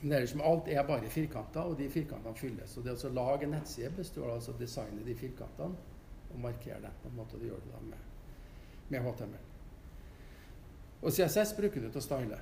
Men 0.00 0.10
det 0.10 0.16
er 0.16 0.20
liksom 0.20 0.42
alt 0.46 0.68
er 0.68 0.86
bare 0.86 1.10
firkanter, 1.10 1.60
og 1.60 1.78
de 1.78 1.88
firkantene 1.90 2.38
fylles. 2.38 2.76
Og 2.78 2.84
det 2.84 2.94
å 3.04 3.14
lage 3.14 3.46
en 3.46 3.56
nettside 3.56 3.90
består 3.96 4.30
altså 4.34 4.52
av 4.52 4.60
å 4.60 4.62
designe 4.62 5.06
de 5.06 5.14
firkantene 5.18 5.74
og 6.28 6.38
markere 6.42 6.80
dem 6.84 7.00
på 7.02 7.10
en 7.10 7.16
måte. 7.18 7.40
Det 7.40 7.50
gjør 7.50 7.64
du 7.64 7.72
da 7.72 7.82
med, 7.88 8.04
med 8.92 9.08
HTML. 9.08 9.44
Og 11.02 11.12
CSS 11.14 11.54
bruker 11.58 11.82
du 11.82 11.90
til 11.90 12.00
å 12.00 12.04
style. 12.04 12.38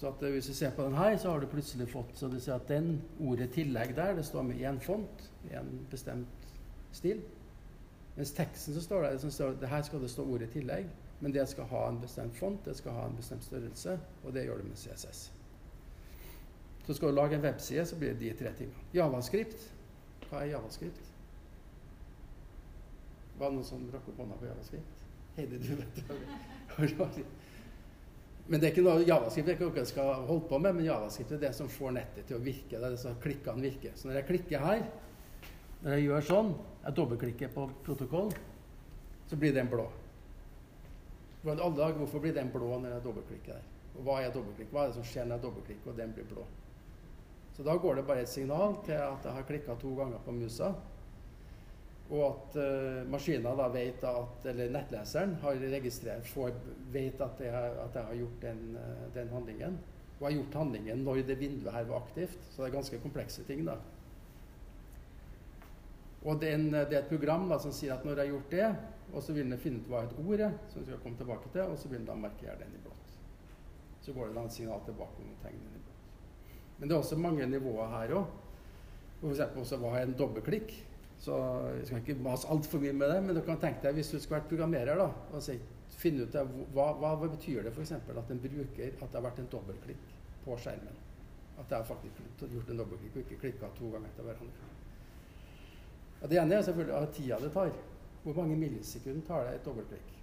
Så 0.00 0.08
at 0.08 0.22
hvis 0.32 0.46
du 0.48 0.54
ser 0.56 0.70
på 0.76 0.84
den 0.84 0.96
her, 0.96 1.16
så 1.20 1.30
har 1.30 1.40
du 1.40 1.48
plutselig 1.48 1.88
fått 1.92 2.14
så 2.16 2.28
du 2.28 2.38
ser 2.40 2.54
at 2.54 2.68
den 2.68 3.02
ordet 3.20 3.50
'tillegg' 3.52 3.96
der, 3.96 4.14
det 4.16 4.24
står 4.24 4.42
med 4.42 4.56
én 4.56 4.80
font 4.80 5.30
en 5.50 5.86
bestemt 5.90 6.48
stil. 6.92 7.20
Mens 8.16 8.32
teksten 8.32 8.74
så 8.74 8.80
står 8.80 9.02
det, 9.02 9.20
så 9.20 9.30
står 9.30 9.58
det 9.60 9.68
her 9.68 9.82
skal 9.82 10.00
det 10.00 10.10
stå 10.10 10.24
ordet 10.24 10.50
'tillegg'. 10.56 10.88
Men 11.20 11.32
det 11.32 11.48
skal 11.48 11.64
ha 11.64 11.88
en 11.88 12.00
bestemt 12.00 12.36
font, 12.36 12.64
det 12.64 12.76
skal 12.76 12.92
ha 12.92 13.06
en 13.06 13.16
bestemt 13.16 13.44
størrelse, 13.44 13.98
og 14.24 14.32
det 14.32 14.44
gjør 14.44 14.56
du 14.56 14.64
med 14.64 14.76
CSS. 14.76 15.32
Så 16.90 16.94
skal 16.94 17.08
du 17.08 17.14
lage 17.14 17.36
en 17.36 17.42
webside, 17.42 17.86
så 17.86 17.96
blir 17.96 18.08
det 18.08 18.18
de 18.18 18.32
tre 18.34 18.50
tingene. 18.58 18.80
Javascript. 18.90 19.60
Hva 20.24 20.40
er 20.42 20.48
Javascript? 20.50 21.04
Var 23.38 23.44
det 23.44 23.54
noen 23.60 23.66
som 23.68 23.84
rakk 23.92 24.08
opp 24.10 24.16
hånda 24.18 24.38
på 24.40 24.48
Javascript? 24.48 25.04
Heidi, 25.36 25.60
du 25.62 25.68
vet. 25.78 26.00
Men 28.48 28.58
det 28.58 28.66
er 28.66 28.72
ikke 28.72 28.82
noe 28.82 29.04
Javascript 29.06 29.46
det 29.46 29.52
er 29.52 29.60
ikke 29.60 29.68
noe 29.68 29.78
jeg 29.84 29.90
skal 29.92 30.10
holde 30.32 30.48
på 30.50 30.58
med, 30.64 30.80
men 30.80 30.88
Javascript 30.88 31.36
er 31.36 31.42
det 31.44 31.52
som 31.60 31.70
får 31.70 31.94
nettet 31.94 32.26
til 32.26 32.40
å 32.40 32.42
virke. 32.42 32.72
Det 32.74 32.82
er 32.82 32.96
det 32.96 33.02
som 33.04 33.20
klikkene 33.22 33.62
virker. 33.68 33.94
Så 33.94 34.10
når 34.10 34.18
jeg 34.18 34.28
klikker 34.32 34.64
her, 34.66 34.82
når 35.84 35.94
jeg 35.94 36.08
gjør 36.08 36.26
sånn, 36.34 36.54
jeg 36.88 36.96
dobbeltklikker 36.98 37.52
på 37.54 37.68
protokoll, 37.86 38.32
så 39.30 39.38
blir 39.38 39.54
den 39.54 39.70
blå. 39.70 39.86
For 41.44 41.54
alle 41.54 41.76
dager, 41.84 42.02
Hvorfor 42.02 42.26
blir 42.26 42.34
den 42.34 42.50
blå 42.50 42.80
når 42.80 42.96
jeg 42.96 43.06
dobbeltklikker 43.06 43.54
der? 43.54 43.70
Og 43.94 44.02
hva 44.08 44.24
er 44.24 44.34
dobbeltklikk? 44.34 44.74
Hva 44.74 44.88
er 44.88 44.90
det 44.90 44.98
som 44.98 45.06
skjer 45.06 45.30
når 45.30 45.38
jeg 45.38 45.46
dobbeltklikker 45.46 45.94
og 45.94 46.02
den 46.02 46.18
blir 46.18 46.26
blå? 46.34 46.50
Så 47.60 47.64
da 47.66 47.74
går 47.76 47.98
det 47.98 48.02
bare 48.08 48.22
et 48.24 48.28
signal 48.32 48.78
til 48.86 48.96
at 48.96 49.26
jeg 49.26 49.36
har 49.36 49.44
klikka 49.44 49.74
to 49.76 49.90
ganger 49.92 50.20
på 50.24 50.32
musa. 50.32 50.70
Og 52.08 52.22
at 52.24 52.54
uh, 52.56 53.10
maskinen 53.12 53.44
da 53.58 53.66
vet 53.74 54.06
at, 54.08 54.46
eller 54.48 54.70
nettleseren 54.72 55.34
har 55.42 55.60
registrert, 55.74 56.30
får, 56.32 56.54
vet 56.94 57.20
at 57.20 57.42
jeg, 57.44 57.74
at 57.82 57.98
jeg 57.98 58.06
har 58.06 58.16
gjort 58.16 58.38
den, 58.46 58.62
uh, 58.80 59.02
den, 59.12 59.28
handlingen. 59.28 59.76
Og 60.14 60.24
har 60.30 60.38
gjort 60.38 60.56
handlingen 60.62 61.04
når 61.04 61.20
det 61.28 61.36
vinduet 61.42 61.74
her 61.74 61.84
var 61.90 62.00
aktivt. 62.00 62.38
Så 62.48 62.62
det 62.62 62.70
er 62.70 62.78
ganske 62.78 63.02
komplekse 63.04 63.44
ting. 63.44 63.66
da. 63.68 63.76
Og 66.24 66.40
den, 66.40 66.70
det 66.72 66.96
er 66.96 67.02
et 67.02 67.12
program 67.12 67.44
da, 67.52 67.60
som 67.60 67.76
sier 67.76 67.92
at 67.92 68.08
når 68.08 68.22
jeg 68.22 68.24
har 68.24 68.38
gjort 68.38 68.56
det, 68.56 68.70
og 69.12 69.20
så 69.26 69.36
vil 69.36 69.52
den 69.52 69.60
finne 69.60 69.84
ut 69.84 69.92
hva 69.92 70.06
et 70.08 70.16
ord 70.16 70.46
er, 70.48 70.56
som 70.72 70.80
vi 70.80 70.88
skal 70.88 71.04
komme 71.04 71.20
tilbake 71.20 71.52
til, 71.52 71.68
og 71.68 71.76
så 71.76 71.92
vil 71.92 72.00
den 72.00 72.08
da 72.08 72.16
markere 72.24 72.56
den 72.64 72.72
i 72.72 72.82
blått. 72.88 73.20
Så 74.00 74.16
går 74.16 74.32
det 74.32 74.40
da 74.40 74.48
et 74.48 74.56
signal 74.56 74.80
tilbake 74.88 75.20
om 75.20 75.36
den 75.44 75.62
i. 75.76 75.79
Men 76.80 76.88
det 76.88 76.94
er 76.94 77.02
også 77.02 77.18
mange 77.20 77.46
nivåer 77.46 77.90
her 77.92 78.14
òg. 78.16 78.38
F.eks. 79.20 79.74
hva 79.76 79.98
er 79.98 80.06
en 80.06 80.16
dobbeltklikk? 80.16 80.72
Så 81.20 81.36
Jeg 81.76 81.86
skal 81.86 82.00
ikke 82.00 82.22
mase 82.24 82.48
altfor 82.48 82.80
mye 82.80 82.94
med 82.96 83.12
det, 83.12 83.18
men 83.22 83.36
du 83.36 83.42
kan 83.44 83.60
tenke 83.60 83.84
deg 83.84 83.98
hvis 83.98 84.14
du 84.14 84.16
skulle 84.16 84.38
vært 84.38 84.48
programmerer 84.48 84.96
da, 84.96 85.10
og 85.36 85.42
si, 85.44 85.58
finne 86.00 86.24
ut 86.24 86.36
hva, 86.72 86.86
hva, 86.96 87.12
hva 87.20 87.28
betyr 87.28 87.66
det 87.66 87.74
f.eks. 87.74 87.92
at 87.92 88.32
en 88.32 88.40
bruker 88.40 88.88
at 88.88 89.04
det 89.04 89.18
har 89.18 89.26
vært 89.26 89.42
en 89.42 89.50
dobbeltklikk 89.52 90.14
på 90.46 90.56
skjermen. 90.56 90.96
At 91.60 91.68
jeg 91.68 91.76
har 91.76 91.84
faktisk 91.84 92.22
gjort 92.40 92.72
en 92.72 92.80
dobbeltklikk 92.80 93.18
og 93.18 93.26
ikke 93.26 93.40
klikka 93.42 93.72
to 93.76 93.92
ganger 93.92 94.08
etter 94.08 94.30
hverandre. 94.30 94.70
Og 96.20 96.32
det 96.32 96.40
ene 96.40 96.56
er 96.56 96.64
selvfølgelig 96.64 97.12
tida 97.16 97.40
det 97.44 97.52
tar. 97.52 97.76
Hvor 98.22 98.36
mange 98.40 98.56
millisekunder 98.56 99.26
tar 99.28 99.44
det 99.44 99.58
et 99.58 99.68
dobbeltklikk? 99.68 100.16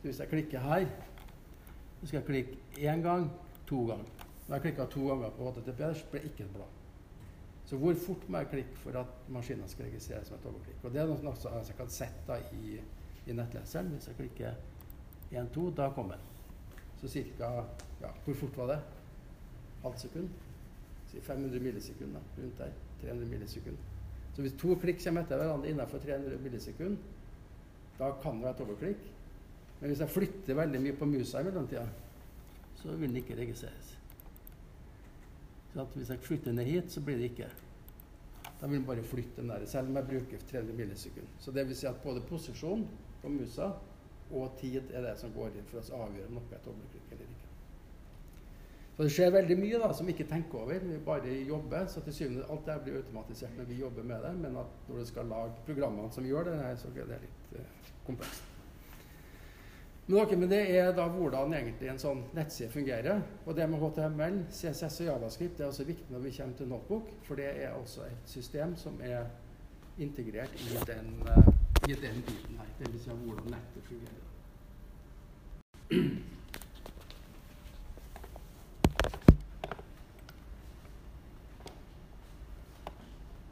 Så 0.00 0.08
hvis 0.08 0.20
jeg 0.20 0.32
klikker 0.32 0.64
her, 0.64 0.88
så 2.00 2.06
skal 2.06 2.22
jeg 2.22 2.26
klikke 2.30 2.88
én 2.88 3.04
gang, 3.04 3.28
to 3.68 3.84
ganger. 3.88 4.15
Når 4.46 4.56
jeg 4.56 4.62
klikka 4.62 4.86
to 4.90 5.06
ganger 5.08 5.30
på 5.34 5.50
HTTP, 5.50 5.80
så 5.94 6.10
blir 6.10 6.22
det 6.22 6.30
ikke 6.30 6.44
et 6.44 6.52
blad. 6.54 6.74
Så 7.66 7.76
hvor 7.82 7.94
fort 7.98 8.28
må 8.28 8.38
jeg 8.38 8.50
klikke 8.52 8.76
for 8.78 8.98
at 9.00 9.30
maskinen 9.34 9.68
skal 9.68 9.88
registrere 9.88 10.24
som 10.24 10.36
et 10.36 10.46
overklikk? 10.46 10.84
Og 10.84 10.92
det 10.94 11.00
er 11.02 11.08
noe 11.10 11.34
som 11.34 11.56
jeg 11.56 11.78
kan 11.78 11.90
sette 11.90 12.36
i, 12.54 12.76
i 13.26 13.34
nettleseren. 13.34 13.90
Hvis 13.96 14.06
jeg 14.06 14.18
klikker 14.20 14.54
1-2, 15.32 15.64
da 15.74 15.88
kommer 15.96 16.14
den. 16.14 16.28
Så 17.00 17.10
ca. 17.10 17.50
Ja, 18.00 18.12
hvor 18.24 18.38
fort 18.38 18.56
var 18.56 18.70
det? 18.70 18.78
Halvt 19.82 20.06
sekund? 20.06 20.30
Si 21.10 21.20
500 21.20 21.60
millisekunder 21.60 22.22
rundt 22.38 22.58
der. 22.58 22.70
300 23.02 23.28
millisekunder. 23.30 23.82
Så 24.34 24.42
hvis 24.42 24.56
to 24.60 24.78
klikk 24.78 25.02
kommer 25.02 25.26
etter 25.26 25.40
hverandre 25.40 25.70
innenfor 25.70 25.98
300 25.98 26.38
millisekunder, 26.44 26.96
da 27.98 28.12
kan 28.22 28.38
det 28.38 28.46
være 28.46 28.54
et 28.54 28.64
overklikk. 28.68 29.12
Men 29.80 29.90
hvis 29.90 30.00
jeg 30.00 30.10
flytter 30.10 30.54
veldig 30.54 30.80
mye 30.86 30.96
på 30.96 31.08
musa 31.08 31.40
i 31.40 31.44
mellomtida, 31.44 31.86
så 32.76 32.94
vil 32.94 33.08
den 33.08 33.16
ikke 33.16 33.36
registreres. 33.36 33.95
Hvis 35.94 36.10
jeg 36.10 36.18
flytter 36.24 36.52
ned 36.52 36.64
hit, 36.64 36.92
så 36.92 37.00
blir 37.04 37.16
det 37.20 37.30
ikke. 37.30 37.48
Da 38.60 38.66
vil 38.66 38.78
den 38.78 38.86
bare 38.86 39.02
flytte 39.04 39.40
den 39.40 39.50
der, 39.52 39.66
selv 39.66 39.88
om 39.88 39.96
jeg 39.96 40.08
bruker 40.08 40.46
300 40.50 40.76
millisekunder. 40.76 41.32
Så 41.38 41.52
det 41.52 41.66
vil 41.68 41.76
si 41.76 41.86
at 41.86 42.00
både 42.04 42.22
posisjon 42.28 42.86
på 43.22 43.28
musa 43.28 43.72
og 44.30 44.56
tid 44.60 44.90
er 44.90 45.04
det 45.04 45.18
som 45.20 45.34
går 45.34 45.58
inn 45.58 45.68
for 45.68 45.82
å 45.82 46.06
avgjøre 46.06 46.30
om 46.30 46.38
noe 46.38 46.48
er 46.50 46.56
et 46.56 46.70
overklikk 46.72 47.12
eller 47.12 47.28
ikke. 47.28 47.52
Så 48.96 49.04
det 49.04 49.12
skjer 49.12 49.30
veldig 49.34 49.58
mye 49.60 49.78
da, 49.82 49.92
som 49.92 50.08
vi 50.08 50.14
ikke 50.16 50.28
tenker 50.30 50.62
over. 50.62 50.80
Vi 50.80 50.98
bare 51.04 51.36
jobber. 51.44 51.84
Så 51.92 52.00
til 52.00 52.16
syvende 52.16 52.48
alt 52.48 52.64
det 52.64 52.78
blir 52.86 52.96
automatisert 53.02 53.58
når 53.58 53.68
vi 53.68 53.80
jobber 53.82 54.08
med 54.08 54.24
det. 54.24 54.34
Men 54.40 54.56
at 54.64 54.88
når 54.88 55.02
du 55.02 55.08
skal 55.12 55.28
lage 55.28 55.64
programmene 55.68 56.12
som 56.16 56.24
gjør 56.24 56.48
det, 56.48 56.58
så 56.80 56.88
er 56.96 57.10
det 57.12 57.24
litt 57.26 57.58
eh, 57.60 57.90
komplekst. 58.08 58.55
Men, 60.08 60.20
okay, 60.20 60.36
men 60.36 60.50
det 60.50 60.60
er 60.78 60.92
da 60.94 61.08
hvordan 61.10 61.54
egentlig 61.56 61.88
en 61.90 61.98
sånn 61.98 62.20
nettside 62.36 62.70
fungerer. 62.70 63.24
Og 63.42 63.56
det 63.58 63.66
med 63.66 63.80
HTML, 63.82 64.36
CSS 64.54 65.00
og 65.02 65.08
Javascript 65.08 65.60
er 65.60 65.66
også 65.66 65.86
viktig 65.88 66.14
når 66.14 66.22
vi 66.22 66.34
kommer 66.36 66.54
til 66.60 66.70
Notebook. 66.70 67.10
For 67.26 67.34
det 67.40 67.48
er 67.64 67.74
også 67.74 68.06
et 68.06 68.30
system 68.30 68.76
som 68.78 69.00
er 69.02 69.26
integrert 69.98 70.54
i 70.62 70.78
den, 70.86 71.10
uh, 71.26 71.50
i 71.90 71.98
den 71.98 72.22
biten 72.22 72.54
her. 72.60 72.70
Det 72.78 72.92
vil 72.92 73.02
si 73.02 73.10
hvordan 73.10 73.50
nettet 73.56 73.90
fungerer. 73.90 74.22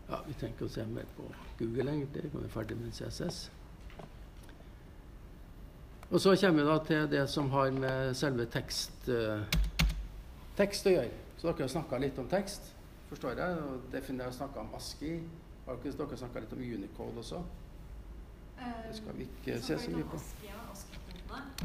Ja, 0.08 0.22
vi 0.28 0.38
tenker 0.38 0.68
å 0.68 0.70
se 0.70 0.86
mer 0.86 1.10
på 1.18 1.26
Google 1.58 1.90
egentlig. 1.98 2.30
Vi 2.30 2.46
er 2.46 2.56
ferdig 2.60 2.78
med 2.78 2.94
CSS. 2.94 3.48
Og 6.14 6.20
så 6.20 6.36
kommer 6.40 6.62
vi 6.62 6.68
da 6.68 6.74
til 6.86 7.08
det 7.10 7.22
som 7.30 7.48
har 7.50 7.70
med 7.74 8.14
selve 8.14 8.44
tekst, 8.46 9.08
uh, 9.10 9.42
tekst 10.54 10.86
å 10.86 10.92
gjøre. 10.92 11.08
Så 11.40 11.48
dere 11.48 11.64
har 11.66 11.72
snakka 11.72 11.98
litt 11.98 12.20
om 12.22 12.28
tekst, 12.30 12.68
forstår 13.08 13.40
jeg. 13.40 13.56
Og 13.64 13.88
definert 13.90 14.36
snakka 14.36 14.62
om 14.62 14.70
ASKI. 14.78 15.16
Har 15.66 15.80
ikke 15.80 15.94
dere 15.98 16.18
snakka 16.20 16.44
litt 16.44 16.54
om 16.54 16.62
Unicode 16.62 17.18
også? 17.24 17.40
Det 18.60 18.94
skal 19.00 19.18
vi 19.18 19.26
ikke 19.26 19.58
se 19.58 19.78
så 19.82 19.96
mye 19.96 20.06
på. 20.12 20.20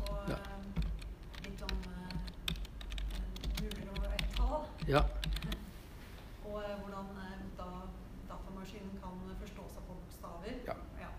Og 0.01 0.33
Ja. 0.33 0.39
litt 1.45 1.61
om 1.69 1.77
nuller 3.61 3.93
og 3.93 4.09
ett-tall. 4.17 4.65
Ja. 4.87 5.03
Og 6.49 6.57
eh, 6.63 6.75
hvordan 6.81 7.13
eh, 7.21 7.37
da 7.61 7.69
datamaskinen 8.33 8.97
kan 8.97 9.21
forstå 9.45 9.69
seg 9.75 9.85
på 9.85 9.93
bokstaver. 9.93 10.57
Ja. 10.65 11.11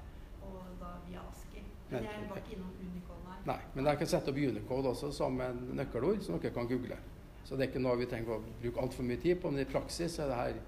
Og 0.43 0.59
da 0.83 0.97
via 1.07 1.23
ASCII. 1.31 1.63
Men 1.91 2.11
jeg 2.11 2.27
var 2.29 2.43
ikke 2.43 2.57
innom. 2.59 2.70
Nei, 3.49 3.61
men 3.75 3.89
jeg 3.89 4.01
kan 4.01 4.11
sette 4.11 4.33
opp 4.33 4.39
Unicode 4.39 4.93
også 4.93 5.11
som 5.17 5.39
en 5.41 5.63
nøkkelord 5.79 6.21
som 6.25 6.37
dere 6.37 6.53
kan 6.55 6.69
google. 6.69 6.99
Så 7.45 7.57
det 7.57 7.65
er 7.65 7.71
ikke 7.73 7.83
noe 7.83 7.99
vi 7.99 8.09
trenger 8.11 8.37
å 8.37 8.43
bruke 8.61 8.83
altfor 8.83 9.07
mye 9.07 9.21
tid 9.23 9.41
på, 9.41 9.51
men 9.51 9.65
i 9.65 9.69
praksis 9.69 10.19
er 10.21 10.31
det 10.31 10.43
her 10.43 10.61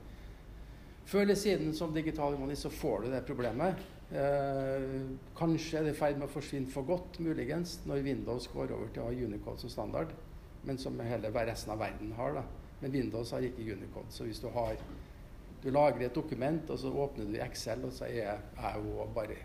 Før 1.03 1.25
eller 1.25 1.35
siden 1.35 1.73
som 1.75 1.91
digital 1.91 2.37
humanist 2.37 2.63
så 2.63 2.71
får 2.71 3.03
du 3.03 3.09
det 3.11 3.25
problemet. 3.27 3.81
Eh, 4.15 4.85
kanskje 5.35 5.81
er 5.81 5.87
det 5.89 5.97
i 5.97 5.99
ferd 5.99 6.21
med 6.21 6.29
å 6.29 6.31
forsvinne 6.31 6.71
for 6.71 6.87
godt, 6.87 7.19
muligens, 7.19 7.81
når 7.91 8.05
Windows 8.07 8.47
går 8.53 8.71
over 8.77 8.93
til 8.95 9.03
å 9.03 9.09
ha 9.09 9.27
Unicode 9.27 9.65
som 9.65 9.73
standard, 9.73 10.13
men 10.63 10.79
som 10.79 11.01
hele 11.03 11.33
resten 11.35 11.75
av 11.75 11.83
verden 11.83 12.13
har. 12.15 12.37
da. 12.39 12.45
Men 12.83 12.95
Windows 12.95 13.33
har 13.35 13.43
ikke 13.47 13.67
Unicode. 13.73 14.11
Så 14.11 14.29
hvis 14.29 14.41
du 14.41 14.49
har 14.55 14.77
Du 15.63 15.71
lagrer 15.71 16.09
et 16.09 16.15
dokument, 16.15 16.71
og 16.71 16.79
så 16.79 16.91
åpner 16.91 17.25
du 17.25 17.37
i 17.37 17.43
Excel, 17.45 17.85
og 17.85 17.93
så 17.93 18.05
er 18.05 18.25
jeg 18.59 18.81
jo 18.83 19.05
bare 19.15 19.37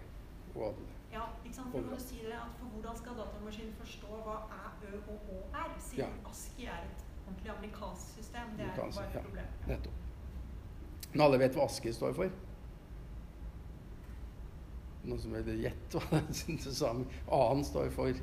og, 0.55 0.73
Ja, 1.13 1.21
ikke 1.45 1.55
sant? 1.55 1.71
For 1.71 1.81
når 1.81 1.95
du 1.95 2.03
sier 2.03 2.25
det, 2.31 2.39
at 2.39 2.57
for 2.59 2.73
hvordan 2.73 2.97
skal 2.97 3.19
datamaskinen 3.21 3.75
forstå 3.79 4.19
hva 4.25 4.35
æ, 4.51 4.63
ø 4.87 4.99
og 5.13 5.29
å 5.35 5.37
er, 5.53 5.71
siden 5.79 6.03
Ja. 6.03 6.29
ASCII 6.29 6.65
er 6.65 6.83
et 6.89 7.05
ordentlig 7.27 7.51
amerikansk 7.53 8.17
system? 8.17 8.57
Det 8.57 8.65
er 8.65 8.75
bare 8.75 9.07
et 9.07 9.23
problem. 9.23 9.45
Nettopp. 9.67 9.93
Men 11.13 11.21
alle 11.27 11.39
vet 11.39 11.55
hva 11.55 11.65
ASKI 11.65 11.93
står 11.95 12.13
for? 12.13 12.35
Noen 15.07 15.21
som 15.23 15.37
vil 15.37 15.63
gjette 15.63 16.01
hva 16.03 16.19
det 16.27 16.75
sammen? 16.75 17.07
A-en 17.31 17.63
står 17.63 17.89
for 17.95 18.21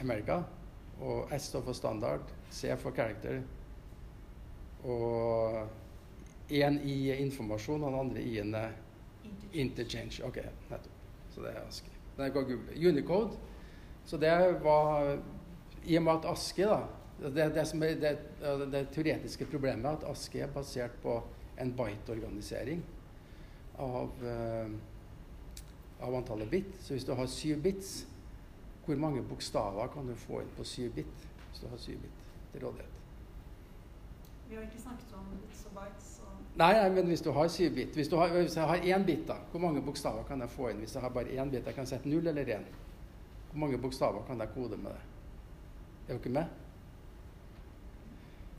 America, 0.00 0.42
og 1.00 1.32
S 1.32 1.48
står 1.48 1.64
for 1.64 1.72
standard, 1.72 2.32
C 2.50 2.76
for 2.76 2.92
character, 2.92 3.40
og 4.84 6.52
én 6.52 6.76
I 6.84 6.96
er 7.10 7.22
informasjon, 7.24 7.82
og 7.82 7.90
den 7.90 8.00
andre 8.00 8.22
I-en 8.22 8.54
er 8.54 8.74
Interchange. 9.54 10.20
Ok, 10.26 10.36
nettopp. 10.70 10.92
Så 11.30 11.40
det 11.40 11.54
er 11.54 11.62
ASKI. 11.66 11.93
Den 12.16 12.32
kan 12.32 12.44
google. 12.44 12.88
Unicode. 12.88 13.38
Så 14.04 14.16
det 14.20 14.34
var 14.62 15.18
I 15.84 15.96
og 15.96 16.02
med 16.02 16.12
at 16.12 16.30
ASKI, 16.30 16.62
da 16.62 16.82
det, 17.30 17.54
det, 17.54 17.66
som 17.68 17.82
er, 17.82 17.94
det, 18.00 18.18
det 18.72 18.88
teoretiske 18.92 19.46
problemet 19.46 19.86
er 19.86 19.96
at 19.96 20.08
ASKI 20.10 20.42
er 20.44 20.50
basert 20.52 20.96
på 21.02 21.18
en 21.60 21.70
byte-organisering 21.76 22.82
av, 23.78 24.10
eh, 24.26 24.72
av 26.00 26.14
antallet 26.14 26.50
bit. 26.50 26.74
Så 26.80 26.94
hvis 26.94 27.06
du 27.06 27.14
har 27.14 27.26
syv 27.26 27.62
bits, 27.62 28.06
hvor 28.86 28.96
mange 28.96 29.22
bokstaver 29.22 29.86
kan 29.94 30.06
du 30.06 30.14
få 30.14 30.42
inn 30.42 30.52
på 30.56 30.66
syv 30.68 30.92
bit? 30.98 31.28
Hvis 31.48 31.62
du 31.62 31.68
har 31.68 31.80
syv 31.80 32.02
bit 32.02 32.26
til 32.52 32.66
rådighet. 32.66 33.00
Vi 34.48 34.54
har 34.54 34.66
ikke 34.66 34.82
snakket 34.82 35.14
om 35.16 35.30
bits 35.46 35.64
og 35.70 35.78
bytes. 35.78 36.23
Nei, 36.54 36.70
nei, 36.72 36.90
men 36.94 37.08
hvis 37.10 37.22
du 37.22 37.32
har 37.34 37.48
syv 37.50 37.72
bit 37.74 37.96
Hvis, 37.98 38.08
du 38.08 38.14
har, 38.16 38.30
hvis 38.30 38.54
jeg 38.56 38.66
har 38.70 38.76
én 38.76 39.04
bit, 39.06 39.24
da, 39.26 39.40
hvor 39.50 39.60
mange 39.60 39.82
bokstaver 39.82 40.22
kan 40.28 40.40
jeg 40.40 40.50
få 40.54 40.68
inn? 40.70 40.84
Hvis 40.84 40.94
jeg 40.94 41.02
har 41.02 41.10
bare 41.10 41.34
én 41.34 41.50
bit, 41.50 41.66
jeg 41.66 41.74
kan 41.74 41.86
sette 41.86 42.08
null 42.08 42.26
eller 42.26 42.44
én. 42.56 42.66
Hvor 43.50 43.58
mange 43.64 43.78
bokstaver 43.78 44.22
kan 44.26 44.38
jeg 44.40 44.54
kode 44.54 44.78
med 44.78 44.94
det? 44.94 45.02
Er 46.08 46.18
dere 46.18 46.32
med? 46.32 46.44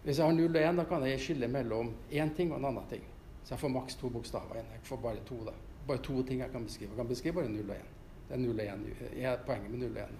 Hvis 0.03 0.19
jeg 0.19 0.25
har 0.25 0.34
null 0.34 0.55
og 0.55 0.62
én, 0.62 0.77
da 0.77 0.84
kan 0.84 1.05
jeg 1.08 1.19
skille 1.19 1.47
mellom 1.47 1.93
én 2.12 2.36
ting 2.36 2.51
og 2.51 2.60
en 2.60 2.65
annen 2.65 2.89
ting. 2.89 3.03
Så 3.43 3.53
jeg 3.53 3.60
får 3.60 3.69
maks 3.69 3.95
to 3.95 4.10
bokstaver 4.10 4.53
igjen. 4.60 4.71
Jeg 4.73 4.84
får 4.84 4.97
bare 4.97 5.23
to, 5.25 5.39
da. 5.45 5.53
Bare 5.88 5.97
to 5.97 6.23
ting 6.23 6.39
jeg 6.39 6.51
kan 6.51 6.65
beskrive. 6.65 6.89
Jeg 6.89 6.97
kan 6.97 7.08
beskrive 7.08 7.34
bare 7.34 7.49
null 7.49 7.69
og 7.69 7.75
én. 7.75 7.91
Det 8.27 8.36
er 8.36 8.41
null 8.41 8.60
og 8.60 8.65
én. 8.65 8.86
er 9.23 9.38
Poenget 9.45 9.71
med 9.71 9.79
null 9.79 9.97
og 9.97 10.03
én. 10.03 10.19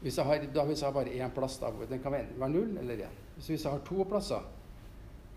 Hvis 0.00 0.18
jeg 0.18 0.24
har, 0.24 0.92
bare 0.92 1.06
én 1.06 1.34
plass, 1.34 1.58
da, 1.58 1.72
den 1.90 2.02
kan 2.02 2.12
være 2.12 2.50
null 2.50 2.78
eller 2.78 3.06
én. 3.06 3.18
Hvis 3.34 3.64
jeg 3.64 3.72
har 3.72 3.78
to 3.78 4.04
plasser, 4.08 4.42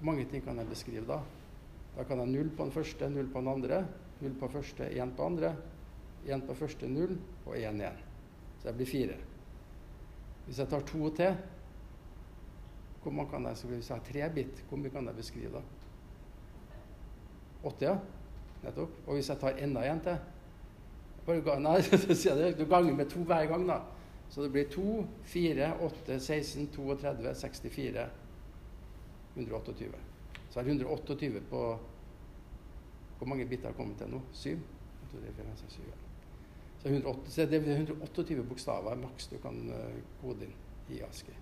mange 0.05 0.25
ting 0.29 0.43
kan 0.43 0.57
jeg 0.57 0.69
beskrive 0.69 1.05
da? 1.07 1.19
Da 1.95 2.05
kan 2.07 2.21
jeg 2.23 2.31
null 2.31 2.51
på 2.55 2.67
den 2.67 2.71
første, 2.71 3.09
null 3.11 3.27
på 3.31 3.41
den 3.41 3.51
andre, 3.51 3.81
null 4.21 4.35
på 4.39 4.47
første, 4.51 4.87
én 4.95 5.11
på 5.15 5.25
andre, 5.25 5.53
én 6.27 6.45
på 6.45 6.55
første, 6.55 6.87
null 6.87 7.17
og 7.45 7.57
én 7.57 7.81
igjen. 7.81 7.99
Så 8.59 8.69
det 8.69 8.75
blir 8.77 8.89
fire. 8.89 9.17
Hvis 10.45 10.59
jeg 10.59 10.69
tar 10.71 10.85
to 10.87 11.09
til, 11.15 11.35
hvor 13.03 13.11
mange 13.15 13.31
kan 13.31 13.45
jeg, 13.47 13.67
hvis 13.71 13.89
jeg 13.89 13.97
har 13.97 14.05
tre 14.05 14.29
bit, 14.35 14.63
hvor 14.69 14.79
mye 14.79 14.91
kan 14.91 15.07
jeg 15.07 15.15
beskrive 15.15 15.51
da? 15.59 15.61
Åtte, 17.63 17.85
ja. 17.85 17.95
Nettopp. 18.63 18.97
Og 19.07 19.15
hvis 19.15 19.29
jeg 19.29 19.39
tar 19.39 19.61
enda 19.63 19.85
en 19.87 20.03
til 20.03 20.19
Nei, 21.29 21.81
du 22.57 22.63
ganger 22.65 22.95
med 22.95 23.09
to 23.11 23.21
hver 23.21 23.45
gang, 23.45 23.67
da. 23.67 23.75
Så 24.29 24.41
det 24.41 24.51
blir 24.51 24.65
2, 24.69 25.05
4, 25.29 25.67
8, 25.85 26.19
16, 26.19 26.67
32, 26.73 27.35
64, 27.35 28.05
128. 29.39 30.03
Så 30.49 30.59
er 30.59 30.67
det 30.67 30.75
128 30.75 31.41
på 31.49 31.63
Hvor 33.19 33.27
mange 33.27 33.45
biter 33.45 33.67
har 33.67 33.75
kommet 33.75 33.97
til 33.99 34.07
nå? 34.07 34.21
Syv? 34.31 34.59
Så, 35.11 36.87
108, 36.87 37.31
så 37.31 37.45
det 37.45 37.57
er 37.59 37.73
128 37.75 38.43
bokstaver 38.47 38.95
maks 38.95 39.27
du 39.27 39.35
kan 39.43 39.57
uh, 39.67 39.97
kode 40.21 40.45
inn 40.47 40.53
i 40.95 41.01
ASCII. 41.03 41.35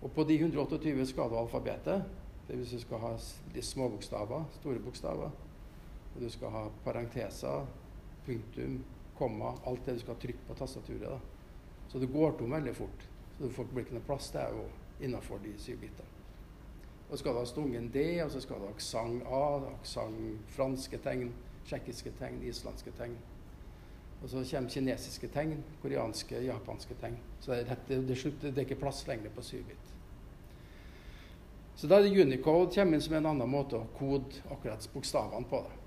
Og 0.00 0.12
på 0.16 0.24
de 0.24 0.38
128 0.40 1.06
skal 1.10 1.28
du 1.28 1.36
ha 1.36 1.42
alfabetet. 1.44 2.06
Det 2.48 2.56
vil 2.56 2.66
si 2.66 2.80
du 2.80 2.84
skal 2.86 3.02
ha 3.02 3.10
de 3.54 3.62
små 3.62 3.90
bokstaver, 3.92 4.46
store 4.60 4.80
bokstaver. 4.80 5.34
Og 6.14 6.22
du 6.22 6.30
skal 6.32 6.54
ha 6.54 6.62
parenteser, 6.86 7.68
punktum, 8.26 8.80
komma, 9.18 9.52
alt 9.68 9.84
det 9.86 9.98
du 9.98 10.02
skal 10.06 10.18
trykke 10.22 10.48
på 10.48 10.56
tastaturet. 10.58 11.10
da. 11.10 11.20
Så 11.92 11.98
det 11.98 12.12
går 12.12 12.38
tom 12.38 12.56
veldig 12.56 12.74
fort. 12.76 13.04
Så 13.36 13.44
du 13.44 13.52
får 13.52 13.68
ikke 13.84 13.98
noe 13.98 14.06
plass. 14.08 14.30
Det 14.32 14.40
er 14.40 14.56
jo 14.56 14.64
innafor 15.04 15.38
de 15.44 15.52
syv 15.58 15.84
bitene. 15.84 16.09
Og 17.10 17.18
skal 17.18 17.34
du 17.34 17.40
ha 17.42 17.46
stungen 17.48 17.90
D, 17.90 18.04
og 18.24 18.30
så 18.30 18.40
skal 18.40 18.60
du 18.60 18.68
ha 18.68 18.72
aksent 18.74 19.26
A, 19.26 19.44
aksent 19.74 20.54
franske 20.54 20.98
tegn, 21.02 21.32
tsjekkiske 21.66 22.12
tegn, 22.20 22.42
islandske 22.46 22.94
tegn. 22.98 23.16
Og 24.22 24.28
så 24.28 24.44
kommer 24.50 24.70
kinesiske 24.70 25.28
tegn, 25.32 25.62
koreanske, 25.82 26.42
japanske 26.44 26.94
tegn. 27.00 27.16
Så 27.40 27.52
det 27.56 27.78
det, 27.88 28.02
det, 28.08 28.18
det 28.42 28.56
er 28.56 28.66
ikke 28.66 28.82
plass 28.84 29.06
lenger 29.08 29.32
på 29.34 29.40
7-bit. 29.40 29.90
Så 31.76 31.88
da 31.88 31.96
er 31.96 32.04
det 32.04 32.20
Unicode 32.20 32.74
kommer 32.74 32.94
inn 32.94 33.02
som 33.02 33.14
en 33.16 33.26
annen 33.30 33.48
måte 33.48 33.78
å 33.78 33.86
kode 33.96 34.42
akkurat 34.52 34.88
bokstavene 34.92 35.48
på. 35.48 35.62
det. 35.64 35.78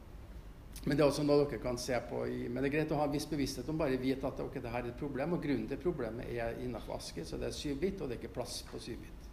Men 0.85 0.97
det 0.97 1.03
er 1.03 1.11
også 1.11 1.23
noe 1.23 1.45
dere 1.45 1.61
kan 1.61 1.77
se 1.77 1.99
på 2.09 2.25
i, 2.27 2.47
men 2.49 2.63
det 2.63 2.71
er 2.71 2.73
greit 2.79 2.91
å 2.91 2.97
ha 2.99 3.05
en 3.07 3.13
viss 3.13 3.29
bevissthet 3.29 3.69
om 3.69 3.77
bare 3.79 3.99
vite 4.01 4.27
at 4.27 4.41
okay, 4.41 4.59
det 4.63 4.71
her 4.73 4.83
er 4.83 4.89
et 4.89 4.99
problem. 4.99 5.37
Og 5.37 5.43
grunnen 5.45 5.67
til 5.69 5.79
problemet 5.79 6.33
er 6.33 6.57
innenfor 6.63 6.97
aske, 6.97 7.23
så 7.23 7.37
det 7.39 7.51
er 7.51 7.59
7-bit, 7.59 8.01
og 8.01 8.09
det 8.09 8.17
er 8.17 8.23
ikke 8.23 8.33
plass 8.41 8.63
på 8.71 8.81
7-bit. 8.81 9.29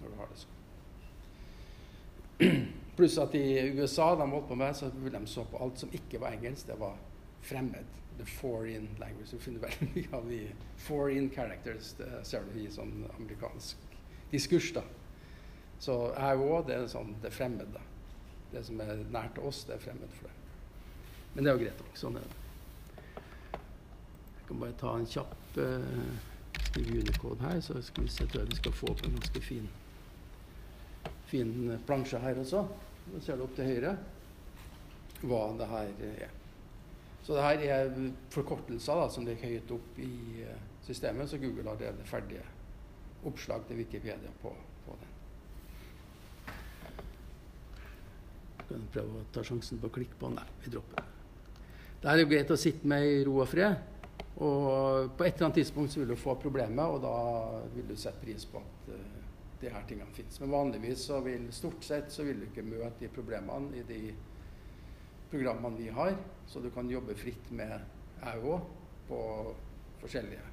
Når 0.00 0.08
du 0.08 0.18
har 0.20 0.28
det 0.32 0.40
sånn. 0.42 0.58
Pluss 2.96 3.18
at 3.22 3.34
i 3.38 3.44
USA 3.76 4.10
de 4.16 4.26
holdt 4.30 4.48
på 4.48 4.58
med, 4.60 4.76
så 4.76 4.90
de 4.92 5.26
så 5.28 5.44
på 5.48 5.60
alt 5.62 5.78
som 5.80 5.92
ikke 5.96 6.20
var 6.20 6.36
engelsk. 6.36 6.66
Det 6.68 6.78
var 6.80 6.96
fremmed. 7.46 7.96
The 8.18 8.26
foreign 8.26 8.88
language. 9.00 9.30
Du 9.30 9.38
finner 9.40 9.60
veldig 9.64 9.88
mye 9.94 10.16
av 10.16 10.26
de 10.28 10.40
foreign 10.76 11.30
characters. 11.32 11.94
Det 11.98 12.10
ser 12.28 12.44
du 12.48 12.58
i 12.60 12.66
sånn 12.72 13.06
amerikansk 13.16 13.76
diskurs. 14.32 14.72
da. 14.76 14.84
Så 15.80 15.96
jeg 16.12 16.42
òg, 16.44 16.66
det 16.68 16.76
er 16.76 16.90
sånn 16.92 17.14
det 17.22 17.32
fremmed. 17.32 17.72
da. 17.72 17.80
Det 18.52 18.64
som 18.66 18.80
er 18.82 19.00
nært 19.14 19.38
oss, 19.38 19.64
det 19.64 19.78
er 19.78 19.84
fremmed 19.86 20.12
for 20.18 20.28
deg. 20.28 20.36
Men 21.34 21.44
det 21.44 21.50
er 21.50 21.56
jo 21.56 21.64
greit 21.64 21.82
nok. 21.84 21.96
Sånn 21.96 22.18
er 22.18 22.26
det. 22.26 22.38
Jeg 23.54 24.48
kan 24.48 24.62
bare 24.64 24.76
ta 24.80 24.96
en 24.98 25.06
kjapp 25.06 25.58
uh, 25.62 26.30
her, 27.44 27.60
så 27.62 27.82
skal 27.82 28.04
vi 28.04 28.10
se 28.10 28.26
til 28.26 28.40
at 28.42 28.50
vi 28.50 28.58
skal 28.58 28.74
få 28.74 28.90
opp 28.90 29.04
en 29.06 29.14
ganske 29.14 29.42
fin, 29.46 29.68
fin 31.30 31.78
plansje 31.86 32.20
her 32.22 32.38
også. 32.42 32.64
Nå 33.10 33.22
ser 33.24 33.38
du 33.38 33.46
opp 33.46 33.54
til 33.56 33.70
høyre 33.70 33.94
hva 35.20 35.40
det 35.58 35.68
her 35.68 36.04
er. 36.08 36.30
Så 37.22 37.36
det 37.36 37.44
her 37.44 37.64
er 37.74 37.90
forkortelser 38.32 38.96
da, 38.96 39.08
som 39.12 39.26
ligger 39.28 39.52
høyt 39.52 39.74
opp 39.76 39.98
i 40.00 40.10
uh, 40.46 40.54
systemet, 40.86 41.28
så 41.28 41.38
Google 41.38 41.66
har 41.68 41.76
allerede 41.76 42.08
ferdige 42.08 42.44
oppslag 43.28 43.66
til 43.68 43.82
Wikipedia 43.82 44.32
på, 44.40 44.54
på 44.86 44.96
den. 44.96 45.12
Skal 48.64 48.80
vi 48.80 48.90
prøve 48.96 49.20
å 49.20 49.28
ta 49.34 49.44
sjansen 49.44 49.82
på 49.82 49.90
å 49.90 49.94
klikke 49.98 50.16
på 50.16 50.30
den? 50.30 50.40
Nei, 50.40 50.64
vi 50.64 50.72
dropper 50.72 51.02
det. 51.02 51.06
Det 52.00 52.08
er 52.08 52.22
jo 52.22 52.30
greit 52.30 52.52
å 52.54 52.56
sitte 52.56 52.88
med 52.88 53.04
i 53.04 53.22
ro 53.28 53.42
og 53.42 53.50
fred. 53.50 53.88
Og 54.40 55.10
på 55.18 55.26
et 55.26 55.34
eller 55.34 55.50
annet 55.50 55.58
tidspunkt 55.60 55.92
så 55.92 56.00
vil 56.00 56.14
du 56.14 56.16
få 56.16 56.38
problemer, 56.40 56.88
og 56.88 57.02
da 57.04 57.16
vil 57.74 57.90
du 57.90 57.98
sette 58.00 58.24
pris 58.24 58.48
på 58.48 58.62
at 58.62 58.92
uh, 58.94 59.19
de 59.60 59.70
her 59.72 59.86
tingene 59.88 60.12
finnes. 60.14 60.40
Men 60.40 60.50
vanligvis 60.50 61.06
så 61.10 61.20
vil 61.24 61.48
stort 61.52 61.84
sett 61.84 62.12
så 62.12 62.24
vil 62.26 62.40
du 62.40 62.48
ikke 62.48 62.66
møte 62.66 63.00
de 63.00 63.10
problemene 63.12 63.80
i 63.80 63.84
de 63.88 64.00
programmene 65.30 65.78
vi 65.78 65.88
har, 65.94 66.16
så 66.46 66.60
du 66.60 66.70
kan 66.74 66.90
jobbe 66.90 67.14
fritt 67.18 67.50
med 67.54 67.76
jeg 68.20 68.42
òg 68.44 68.64
på 69.08 69.20
forskjellige 70.00 70.48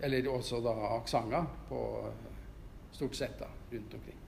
Eller 0.00 0.28
også 0.30 0.60
da 0.62 0.72
aksenter 0.94 1.46
på 1.68 1.78
stort 2.92 3.16
sett 3.16 3.38
da, 3.38 3.48
rundt 3.72 3.94
omkring. 3.94 4.20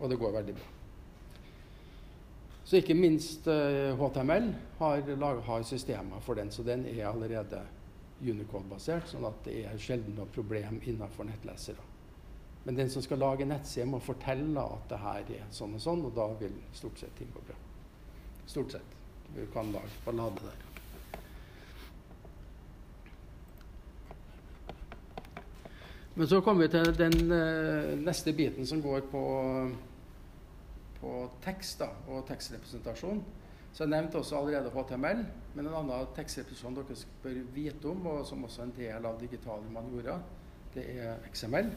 Og 0.00 0.10
det 0.10 0.16
går 0.16 0.32
veldig 0.32 0.54
bra. 0.56 0.68
Så 2.64 2.78
ikke 2.78 2.94
minst 2.94 3.48
uh, 3.48 3.92
HTML 3.98 4.48
har, 4.78 5.40
har 5.46 5.62
systemer 5.68 6.20
for 6.24 6.34
den, 6.34 6.50
så 6.50 6.62
den 6.62 6.86
er 6.86 7.08
allerede 7.10 7.60
Unicode-basert, 8.20 9.08
sånn 9.08 9.24
at 9.28 9.44
det 9.44 9.62
er 9.66 9.80
sjelden 9.80 10.16
noe 10.16 10.28
problem 10.32 10.80
innenfor 10.80 11.28
nettlesere. 11.28 11.89
Men 12.64 12.76
den 12.76 12.90
som 12.90 13.02
skal 13.02 13.18
lage 13.18 13.46
nettside, 13.48 13.86
må 13.88 13.98
fortelle 14.04 14.60
at 14.60 14.88
det 14.90 14.98
her 15.00 15.30
er 15.38 15.46
sånn 15.54 15.76
og 15.78 15.84
sånn, 15.84 16.04
og 16.04 16.16
da 16.16 16.26
vil 16.40 16.58
stort 16.76 17.00
sett 17.00 17.14
ting 17.16 17.30
gå 17.32 17.44
bra. 17.46 17.56
Stort 18.46 18.76
sett. 18.76 18.98
Du 19.34 19.44
kan 19.54 19.72
lage 19.72 20.02
ballade 20.04 20.44
der. 20.44 20.66
Men 26.14 26.28
så 26.28 26.40
kommer 26.44 26.66
vi 26.66 26.72
til 26.74 26.90
den 26.98 27.30
uh, 27.32 27.94
neste 27.96 28.32
biten 28.36 28.66
som 28.66 28.82
går 28.82 29.06
på, 29.08 29.22
på 31.00 31.12
tekst 31.44 31.80
da, 31.80 31.88
og 32.10 32.26
tekstrepresentasjon. 32.28 33.22
Så 33.72 33.84
jeg 33.86 33.92
nevnte 33.92 34.18
også 34.18 34.36
allerede 34.36 34.72
HTML, 34.74 35.22
men 35.54 35.68
en 35.70 35.78
annen 35.78 36.10
tekstrepresentasjon 36.16 36.76
dere 36.76 36.98
bør 37.22 37.38
vite 37.54 37.88
om, 37.88 38.02
og 38.10 38.26
som 38.28 38.44
også 38.44 38.64
er 38.64 38.68
en 38.68 38.76
del 38.76 39.08
av 39.08 39.20
digitale 39.22 39.64
humaniora, 39.64 40.18
det 40.74 40.84
er 40.98 41.24
XML. 41.30 41.70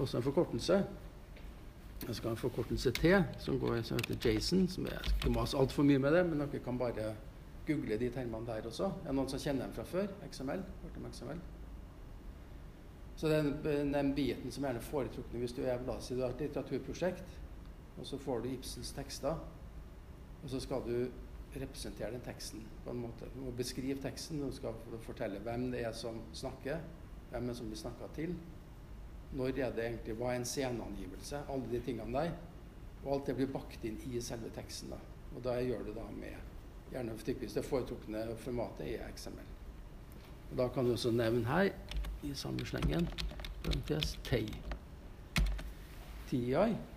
Også 0.00 0.16
en 0.16 0.22
forkortelse. 0.22 0.84
Jeg 2.06 2.16
skal 2.16 2.30
ha 2.30 2.32
en 2.32 2.40
forkortelse 2.40 2.90
T, 2.96 3.10
som, 3.38 3.58
går, 3.60 3.82
som 3.82 3.98
heter 4.00 4.30
Jason. 4.30 4.68
som 4.68 4.86
Jeg 4.88 4.98
skal 5.04 5.16
ikke 5.16 5.32
mase 5.38 5.58
altfor 5.58 5.84
mye 5.84 6.00
med 6.00 6.14
det, 6.16 6.22
men 6.26 6.40
dere 6.40 6.60
kan 6.64 6.78
bare 6.80 7.10
google 7.66 7.98
de 8.00 8.08
termene 8.10 8.46
der 8.46 8.66
også. 8.66 8.84
Er 8.84 9.10
det 9.10 9.16
noen 9.18 9.28
som 9.28 9.42
kjenner 9.42 9.66
dem 9.66 9.74
fra 9.76 9.84
før? 9.84 10.06
XML? 10.30 10.62
Hørte 10.82 11.02
om 11.02 11.08
XML? 11.12 11.42
Så 13.20 13.28
den, 13.28 13.50
den 13.92 14.14
biten 14.16 14.52
som 14.52 14.64
er 14.64 14.72
gjerne 14.72 14.86
foretrukne 14.86 15.42
hvis 15.42 15.52
du 15.52 15.60
er 15.68 15.82
si 16.00 16.16
du 16.16 16.22
har 16.22 16.32
et 16.32 16.40
litteraturprosjekt, 16.40 17.34
og 17.98 18.06
så 18.06 18.18
får 18.18 18.40
du 18.40 18.48
Ibsens 18.48 18.92
tekster, 18.96 19.36
og 20.42 20.48
så 20.48 20.60
skal 20.60 20.80
du 20.86 20.94
representere 21.60 22.14
den 22.14 22.24
teksten 22.24 22.62
på 22.84 22.94
en 22.94 23.02
måte. 23.02 23.28
Du 23.34 23.42
må 23.44 23.52
beskrive 23.52 24.00
teksten, 24.00 24.40
du 24.40 24.56
skal 24.56 24.72
fortelle 25.04 25.42
hvem 25.44 25.68
det 25.74 25.84
er 25.84 25.92
som 25.92 26.22
snakker, 26.32 26.80
hvem 27.30 27.50
er 27.50 27.58
som 27.58 27.68
blir 27.68 27.82
snakka 27.82 28.08
til. 28.16 28.32
Når 29.32 29.58
er 29.58 29.74
det 29.74 29.84
egentlig, 29.84 30.14
Hva 30.18 30.32
er 30.32 30.40
en 30.40 30.44
sceneangivelse? 30.44 31.44
Alle 31.48 31.70
de 31.70 31.80
tingene 31.80 32.18
der. 32.18 32.32
Og 33.04 33.14
alt 33.14 33.26
det 33.26 33.36
blir 33.36 33.52
bakt 33.52 33.84
inn 33.84 33.98
i 34.10 34.20
selve 34.20 34.50
teksten. 34.54 34.90
da. 34.90 34.98
Og 35.36 35.44
da 35.44 35.60
gjør 35.62 35.84
du 35.86 35.92
da 35.94 36.06
med 36.16 36.34
gjerne 36.90 37.14
typisk 37.24 37.54
det 37.54 37.64
foretrukne 37.64 38.24
formatet 38.36 38.88
er 38.96 39.10
XML. 39.14 39.46
Og 40.50 40.56
Da 40.58 40.68
kan 40.68 40.84
du 40.84 40.92
også 40.92 41.10
nevne 41.10 41.44
her, 41.46 41.70
i 42.22 42.34
samme 42.34 42.66
slengen, 42.66 43.08
parentes, 43.64 44.18
TEI. 44.24 44.48
TI. 46.28 46.54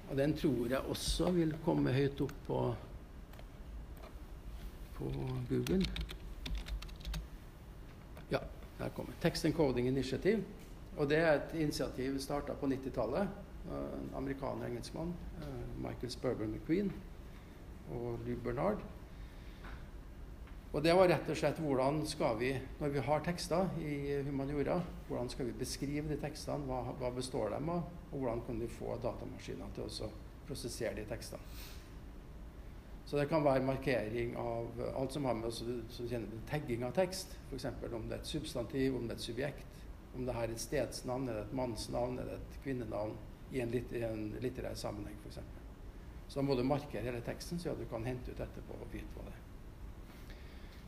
Og 0.10 0.18
den 0.18 0.38
tror 0.38 0.68
jeg 0.70 0.80
også 0.80 1.32
vil 1.32 1.56
komme 1.66 1.94
høyt 1.94 2.22
opp 2.22 2.34
på, 2.48 2.76
på 4.96 5.12
Google. 5.50 5.86
Ja, 8.32 8.40
der 8.80 8.90
kommer 8.90 9.14
Text 9.22 9.46
Encoding 9.46 9.88
Initiative. 9.88 10.44
Og 10.98 11.10
det 11.10 11.18
er 11.18 11.32
et 11.36 11.56
initiativ 11.58 12.20
starta 12.22 12.54
på 12.54 12.70
90-tallet. 12.70 13.30
En 13.74 14.10
amerikaner 14.20 14.68
engelskmann. 14.68 15.14
Michael 15.82 16.12
Sperber 16.12 16.48
McQueen 16.48 16.92
og 17.92 18.20
Lou 18.28 18.36
Bernard. 18.44 18.84
Og 20.74 20.82
det 20.82 20.94
var 20.98 21.06
rett 21.06 21.28
og 21.30 21.38
slett 21.38 21.60
hvordan 21.62 22.00
skal 22.10 22.40
vi, 22.40 22.50
når 22.80 22.94
vi 22.96 23.02
har 23.06 23.22
tekster 23.22 23.76
i 23.78 24.16
humaniora, 24.26 24.80
hvordan 25.08 25.30
skal 25.30 25.46
vi 25.46 25.60
beskrive 25.60 26.10
de 26.10 26.18
tekstene, 26.18 26.66
hva, 26.66 26.96
hva 26.98 27.12
består 27.14 27.54
de 27.54 27.60
av, 27.62 27.84
og 28.10 28.16
hvordan 28.18 28.42
kan 28.48 28.62
vi 28.62 28.70
få 28.74 28.96
datamaskiner 29.04 29.70
til 29.76 29.86
å 29.86 30.10
prosessere 30.48 30.96
de 30.98 31.06
tekstene. 31.06 31.54
Så 33.06 33.20
det 33.20 33.28
kan 33.30 33.44
være 33.46 33.62
markering 33.68 34.34
av 34.40 34.82
alt 34.96 35.14
som 35.14 35.28
har 35.30 35.38
med 35.38 35.54
så 35.54 36.08
tagging 36.50 36.88
av 36.88 36.96
tekst, 36.98 37.36
f.eks. 37.52 37.68
om 37.94 38.08
det 38.10 38.18
er 38.18 38.24
et 38.24 38.34
substantiv, 38.34 38.96
om 38.98 39.06
det 39.06 39.14
er 39.14 39.22
et 39.22 39.28
subjekt, 39.28 39.82
om 40.16 40.26
det 40.26 40.36
her 40.36 40.48
er 40.48 40.56
et 40.56 40.62
stedsnavn, 40.62 41.30
er 41.30 41.42
et 41.42 41.54
mannsnavn, 41.58 42.20
er 42.20 42.30
det 42.30 42.40
et 42.40 42.58
kvinnenavn 42.64 43.16
i 43.54 43.62
en, 43.62 43.72
litt, 43.74 43.94
i 43.94 44.04
en 44.06 44.28
litterær 44.42 44.76
sammenheng 44.78 45.18
f.eks. 45.24 45.40
Så 46.28 46.40
da 46.40 46.46
må 46.46 46.58
du 46.58 46.64
markere 46.66 47.06
hele 47.06 47.22
teksten, 47.26 47.60
så 47.62 47.76
du 47.78 47.86
kan 47.90 48.06
hente 48.08 48.34
ut 48.34 48.42
etterpå 48.42 48.78
og 48.80 48.90
vite 48.94 49.10
hva 49.16 49.26
det 49.28 49.34
er. 49.36 49.42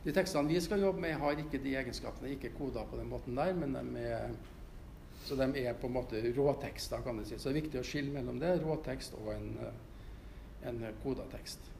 De 0.06 0.14
tekstene 0.14 0.50
vi 0.50 0.60
skal 0.62 0.82
jobbe 0.82 1.02
med, 1.02 1.16
har 1.18 1.40
ikke 1.42 1.60
de 1.62 1.74
egenskapene, 1.78 2.32
ikke 2.36 2.54
koder 2.56 2.86
på 2.90 2.98
den 2.98 3.10
måten 3.10 3.38
der, 3.38 3.54
men 3.58 3.74
de 3.74 4.04
er, 4.06 4.34
så 5.26 5.38
de 5.38 5.48
er 5.62 5.78
på 5.78 5.90
en 5.90 5.96
måte 5.98 6.22
råtekster, 6.36 7.02
kan 7.02 7.18
du 7.18 7.26
si. 7.26 7.38
Så 7.38 7.50
det 7.50 7.56
er 7.56 7.62
viktig 7.64 7.80
å 7.82 7.86
skille 7.86 8.14
mellom 8.14 8.38
det, 8.42 8.56
råtekst 8.62 9.18
og 9.18 9.32
en, 9.34 9.48
en 10.66 10.84
kodatekst. 11.02 11.66
tekst. 11.66 11.75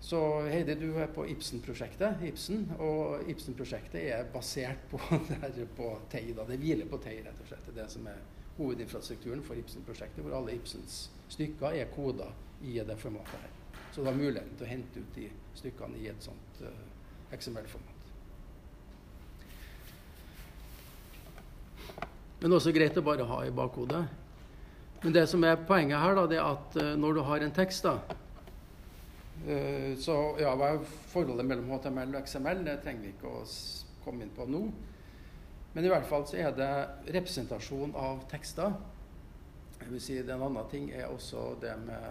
Så 0.00 0.42
Heidi, 0.46 0.74
du 0.78 0.92
er 0.96 1.10
på 1.10 1.24
Ibsen-prosjektet, 1.26 2.22
Ibsen, 2.28 2.68
og 2.78 3.28
Ibsen-prosjektet 3.28 4.00
er 4.14 4.28
basert 4.32 4.84
på, 4.90 5.00
på 5.80 5.88
TEI. 6.10 6.32
Da. 6.36 6.46
Det 6.48 6.58
hviler 6.62 6.86
på 6.88 7.00
TEI, 7.02 7.18
rett 7.26 7.40
og 7.42 7.50
slett. 7.50 7.66
Det 7.66 7.74
er 7.74 7.80
det 7.82 7.90
som 7.92 8.06
er 8.06 8.20
hovedinfrastrukturen 8.58 9.42
for 9.46 9.58
Ibsen-prosjektet, 9.58 10.22
hvor 10.24 10.38
alle 10.38 10.54
Ibsens 10.54 11.08
stykker 11.28 11.74
er 11.80 11.90
koda 11.94 12.30
i 12.62 12.78
det 12.78 12.96
formatet 12.98 13.42
her. 13.42 13.50
Så 13.90 14.00
det 14.00 14.10
var 14.10 14.18
muligheten 14.18 14.56
til 14.58 14.66
å 14.66 14.70
hente 14.70 15.02
ut 15.02 15.14
de 15.16 15.28
stykkene 15.58 15.98
i 15.98 16.08
et 16.10 16.22
sånt 16.22 16.62
uh, 16.62 17.34
XML-format. 17.34 17.94
Men 22.38 22.54
også 22.54 22.70
greit 22.74 22.98
å 22.98 23.02
bare 23.02 23.26
ha 23.26 23.42
i 23.46 23.54
bakhodet. 23.54 24.04
Men 25.02 25.14
det 25.14 25.26
som 25.30 25.42
er 25.46 25.58
poenget 25.66 25.98
her, 26.02 26.14
da, 26.18 26.26
det 26.30 26.38
er 26.38 26.46
at 26.46 26.78
uh, 26.78 26.94
når 26.98 27.18
du 27.18 27.22
har 27.26 27.46
en 27.46 27.54
tekst 27.54 27.86
da, 27.86 27.98
Så 30.02 30.14
ja, 30.40 30.50
hva 30.58 30.72
er 30.74 30.86
forholdet 31.12 31.46
mellom 31.46 31.70
HTML 31.70 32.16
og 32.18 32.26
XML? 32.26 32.64
Det 32.66 32.80
trenger 32.82 33.04
vi 33.04 33.12
ikke 33.14 33.30
å 33.30 33.44
komme 34.04 34.26
inn 34.26 34.32
på 34.34 34.46
nå. 34.50 34.64
Men 35.74 35.86
i 35.86 35.90
hvert 35.92 36.06
fall 36.08 36.24
så 36.26 36.40
er 36.42 36.54
det 36.56 36.70
representasjon 37.14 37.92
av 37.96 38.24
tekster. 38.30 38.74
Jeg 39.78 39.92
vil 39.92 40.02
si 40.02 40.16
det 40.18 40.34
En 40.34 40.42
annen 40.48 40.70
ting 40.72 40.88
er 40.90 41.06
også 41.06 41.52
det 41.62 41.74
med 41.84 42.06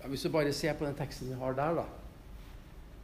ja, 0.00 0.08
Hvis 0.08 0.22
du 0.22 0.30
bare 0.32 0.52
ser 0.56 0.78
på 0.78 0.86
den 0.86 0.96
teksten 0.96 1.28
vi 1.28 1.36
har 1.42 1.52
der, 1.58 1.82
da. 1.82 1.84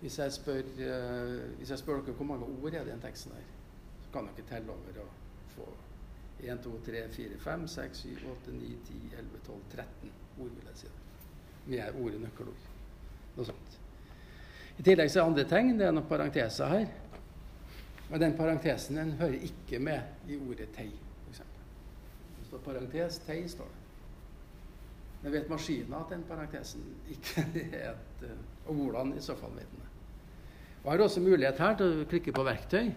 Hvis 0.00 0.18
jeg 0.18 0.32
spør, 0.32 0.62
uh, 0.62 1.56
hvis 1.58 1.70
jeg 1.70 1.78
spør 1.78 2.00
dere 2.04 2.16
hvor 2.16 2.28
mange 2.28 2.46
ord 2.46 2.72
er 2.72 2.84
det 2.84 2.88
i 2.88 2.94
den 2.94 3.00
teksten 3.04 3.32
her, 3.32 3.44
så 4.04 4.12
kan 4.12 4.28
dere 4.28 4.48
telle 4.48 4.72
over 4.72 5.00
og 5.04 5.10
få 5.56 5.68
1, 6.40 6.58
2, 6.64 6.72
3, 6.86 7.08
4, 7.12 7.38
5, 7.44 7.68
6, 7.68 7.98
7, 7.98 8.08
8, 8.30 8.52
9, 8.52 8.76
10, 8.86 9.02
11, 9.18 9.40
12, 9.46 9.60
13 9.72 10.12
ord, 10.38 10.50
vil 10.50 10.68
jeg 10.68 10.76
si. 10.84 10.94
Med 11.66 11.98
ordet 12.00 12.20
nøkkelord. 12.22 12.68
Noe 13.36 13.48
sånt. 13.48 13.80
I 14.76 14.84
tillegg 14.84 15.10
så 15.10 15.22
er 15.22 15.30
andre 15.30 15.46
tegn. 15.48 15.74
Det 15.78 15.88
er 15.88 15.94
noen 15.96 16.08
parenteser 16.08 16.72
her. 16.72 16.86
Men 18.10 18.22
den 18.22 18.36
parentesen 18.38 19.00
den 19.00 19.16
hører 19.18 19.40
ikke 19.48 19.80
med 19.82 20.30
i 20.30 20.36
ordet 20.38 20.68
tei, 20.76 20.86
f.eks. 21.26 21.40
Det 22.36 22.46
står 22.46 22.62
parentes, 22.62 23.18
tei 23.26 23.40
står 23.50 23.72
det. 23.72 23.82
Men 25.22 25.34
vet 25.34 25.50
maskinen 25.50 25.96
at 25.98 26.12
den 26.12 26.22
parentesen 26.28 26.84
ikke 27.10 27.42
er 27.80 27.96
et 27.96 28.22
uh, 28.28 28.36
Og 28.68 28.78
hvordan 28.78 29.10
i 29.16 29.24
så 29.24 29.34
fall 29.38 29.56
vet 29.56 29.66
den 29.72 29.82
det. 29.82 29.90
Og 30.84 30.92
har 30.92 31.02
også 31.02 31.20
mulighet 31.20 31.58
her 31.58 31.74
til 31.74 32.02
å 32.04 32.06
klikke 32.06 32.34
på 32.34 32.44
verktøy. 32.46 32.92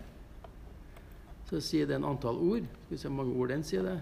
Så 1.49 1.61
sier 1.65 1.89
den 1.89 2.05
antall 2.05 2.37
ord. 2.37 2.67
Skal 2.83 2.93
vi 2.93 2.99
se 3.01 3.09
hvor 3.09 3.17
mange 3.23 3.33
ord 3.33 3.49
den 3.49 3.65
sier 3.65 3.87
det. 3.87 3.95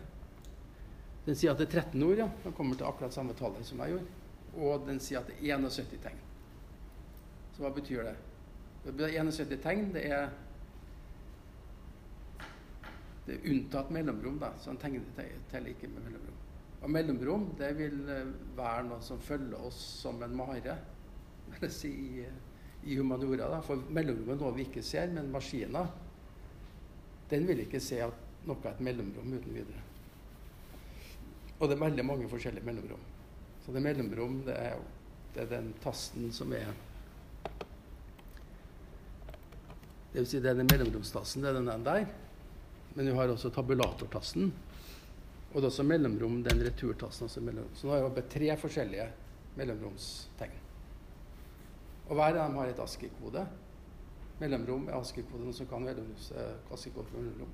Den 1.23 1.39
sier 1.39 1.53
at 1.53 1.62
det 1.62 1.69
er 1.69 1.86
13 1.86 2.03
ord, 2.03 2.19
ja. 2.19 2.27
Den 2.43 2.56
kommer 2.58 2.75
til 2.75 2.88
akkurat 2.89 3.15
samme 3.15 3.36
tallet 3.38 3.63
som 3.67 3.80
jeg 3.84 3.95
gjorde. 3.95 4.16
Og 4.58 4.88
den 4.88 5.00
sier 5.04 5.22
at 5.22 5.30
det 5.30 5.38
er 5.38 5.60
71 5.62 6.02
tegn. 6.02 6.26
Så 7.54 7.63
hva 7.63 7.72
betyr 7.74 8.08
det? 8.08 8.17
Det 8.88 9.08
er 9.08 9.22
71 9.22 9.62
tegn. 9.63 9.89
Det 9.93 10.06
er 10.10 10.30
det 13.28 13.36
er 13.36 13.50
unntatt 13.52 13.89
mellomrom, 13.91 14.38
da, 14.39 14.54
så 14.56 14.72
han 14.72 14.78
teller 14.80 15.74
ikke 15.74 15.89
med 15.91 16.06
mellomrom. 16.06 16.36
Og 16.78 16.91
mellomrom 16.93 17.48
det 17.60 17.74
vil 17.76 17.98
eh, 18.13 18.30
være 18.56 18.86
noe 18.88 19.02
som 19.04 19.20
følger 19.20 19.65
oss 19.67 19.80
som 20.04 20.22
en 20.24 20.36
mare 20.38 20.78
si, 21.74 21.91
i, 21.91 22.24
i 22.88 22.96
humaniora. 22.96 23.50
Da. 23.52 23.60
For 23.65 23.84
mellomrom 23.91 24.32
er 24.32 24.39
noe 24.39 24.54
vi 24.56 24.67
ikke 24.70 24.86
ser, 24.86 25.12
men 25.12 25.28
maskiner 25.34 25.91
den 27.28 27.43
vil 27.50 27.65
ikke 27.65 27.84
se 27.84 28.00
at 28.06 28.24
noe 28.48 28.63
er 28.63 28.78
et 28.78 28.86
mellomrom 28.88 29.34
uten 29.36 29.58
videre. 29.58 29.84
Og 31.58 31.67
det 31.67 31.76
er 31.76 31.84
veldig 31.84 32.06
mange 32.08 32.32
forskjellige 32.32 32.63
mellomrom. 32.63 33.04
Så 33.67 33.73
det 33.75 33.82
mellomrom 33.84 34.38
det 34.47 34.53
er, 34.56 34.77
det 35.34 35.41
er 35.43 35.49
den 35.51 35.73
tasten 35.84 36.30
som 36.32 36.53
er 36.56 36.69
Det 40.13 40.21
vil 40.21 40.27
si 40.32 40.39
det 40.39 40.53
den 40.56 40.69
mellomromstasten, 40.71 41.43
det 41.43 41.49
er 41.51 41.58
den 41.60 41.84
der. 41.84 42.06
Men 42.95 43.06
du 43.06 43.12
har 43.13 43.30
også 43.30 43.51
tabulatortasten. 43.53 44.47
Og 45.51 45.60
det 45.60 45.67
er 45.67 45.67
også 45.67 45.84
mellomrom, 45.84 46.39
den 46.43 46.63
returtasten. 46.63 47.27
også 47.27 47.43
mellomrom. 47.43 47.75
Så 47.75 47.86
nå 47.86 47.91
har 47.91 47.99
jeg 47.99 48.06
jobbet 48.08 48.30
tre 48.32 48.47
forskjellige 48.58 49.10
mellomromstegn. 49.60 50.56
Og 52.08 52.15
hver 52.15 52.39
av 52.39 52.39
dem 52.39 52.58
har 52.58 52.71
et 52.71 52.80
ASCII-kode. 52.80 53.43
Mellomrom 54.39 54.88
er 54.88 54.95
ASCII-kode, 54.95 55.43
noe 55.43 55.60
som 55.60 55.67
kan 55.67 55.86
ASCII-kode 55.91 57.13
mellomrom. 57.13 57.51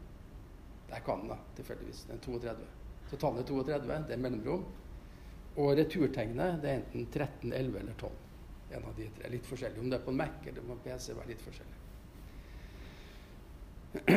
Der 0.94 1.04
kan 1.04 1.26
den, 1.26 1.34
da, 1.34 1.42
tilfeldigvis. 1.58 2.06
Den 2.14 2.22
32. 2.22 2.70
Så 3.10 3.18
tallet 3.18 3.50
32, 3.50 4.00
det 4.08 4.14
er 4.14 4.24
mellomrom. 4.30 4.64
Og 5.54 5.76
returtegnet 5.78 6.62
det 6.64 6.70
er 6.72 6.80
enten 6.82 7.06
13, 7.06 7.54
11 7.54 7.80
eller 7.80 7.94
12. 8.00 8.12
En 8.74 8.86
av 8.90 8.96
de 8.98 9.08
tre. 9.14 9.30
Litt 9.30 9.46
forskjellig. 9.46 9.80
Om 9.80 9.92
det 9.92 10.00
er 10.00 10.06
på 10.06 10.16
Mac 10.18 10.48
eller 10.50 10.66
på 10.66 10.78
PC, 10.86 11.12
er 11.14 11.30
litt 11.30 11.44
forskjellig. 11.46 11.80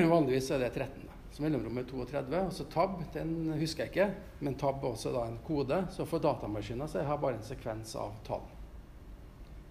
Vanligvis 0.14 0.50
er 0.50 0.64
det 0.64 0.70
13. 0.72 1.02
da. 1.04 1.16
Så 1.36 1.44
mellomrommet 1.44 1.84
er 1.84 1.90
32. 1.92 2.38
Og 2.40 2.54
så 2.56 2.64
tab, 2.72 2.96
den 3.12 3.34
husker 3.60 3.84
jeg 3.84 3.92
ikke, 3.92 4.06
men 4.40 4.56
tab 4.56 4.80
er 4.80 4.94
også 4.94 5.12
da 5.12 5.26
en 5.28 5.36
kode. 5.44 5.82
Så 5.92 6.08
for 6.08 6.24
datamaskiner 6.24 6.88
så 6.88 7.02
jeg 7.02 7.20
bare 7.20 7.36
en 7.36 7.44
sekvens 7.44 7.92
av 8.00 8.16
tall. 8.24 8.46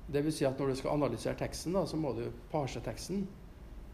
Det 0.06 0.22
vil 0.22 0.36
si 0.36 0.46
at 0.46 0.60
når 0.62 0.70
du 0.70 0.78
skal 0.78 1.00
analysere 1.00 1.34
teksten, 1.40 1.74
da, 1.74 1.82
så 1.90 1.98
må 1.98 2.14
du 2.14 2.28
parse 2.52 2.78
teksten 2.86 3.26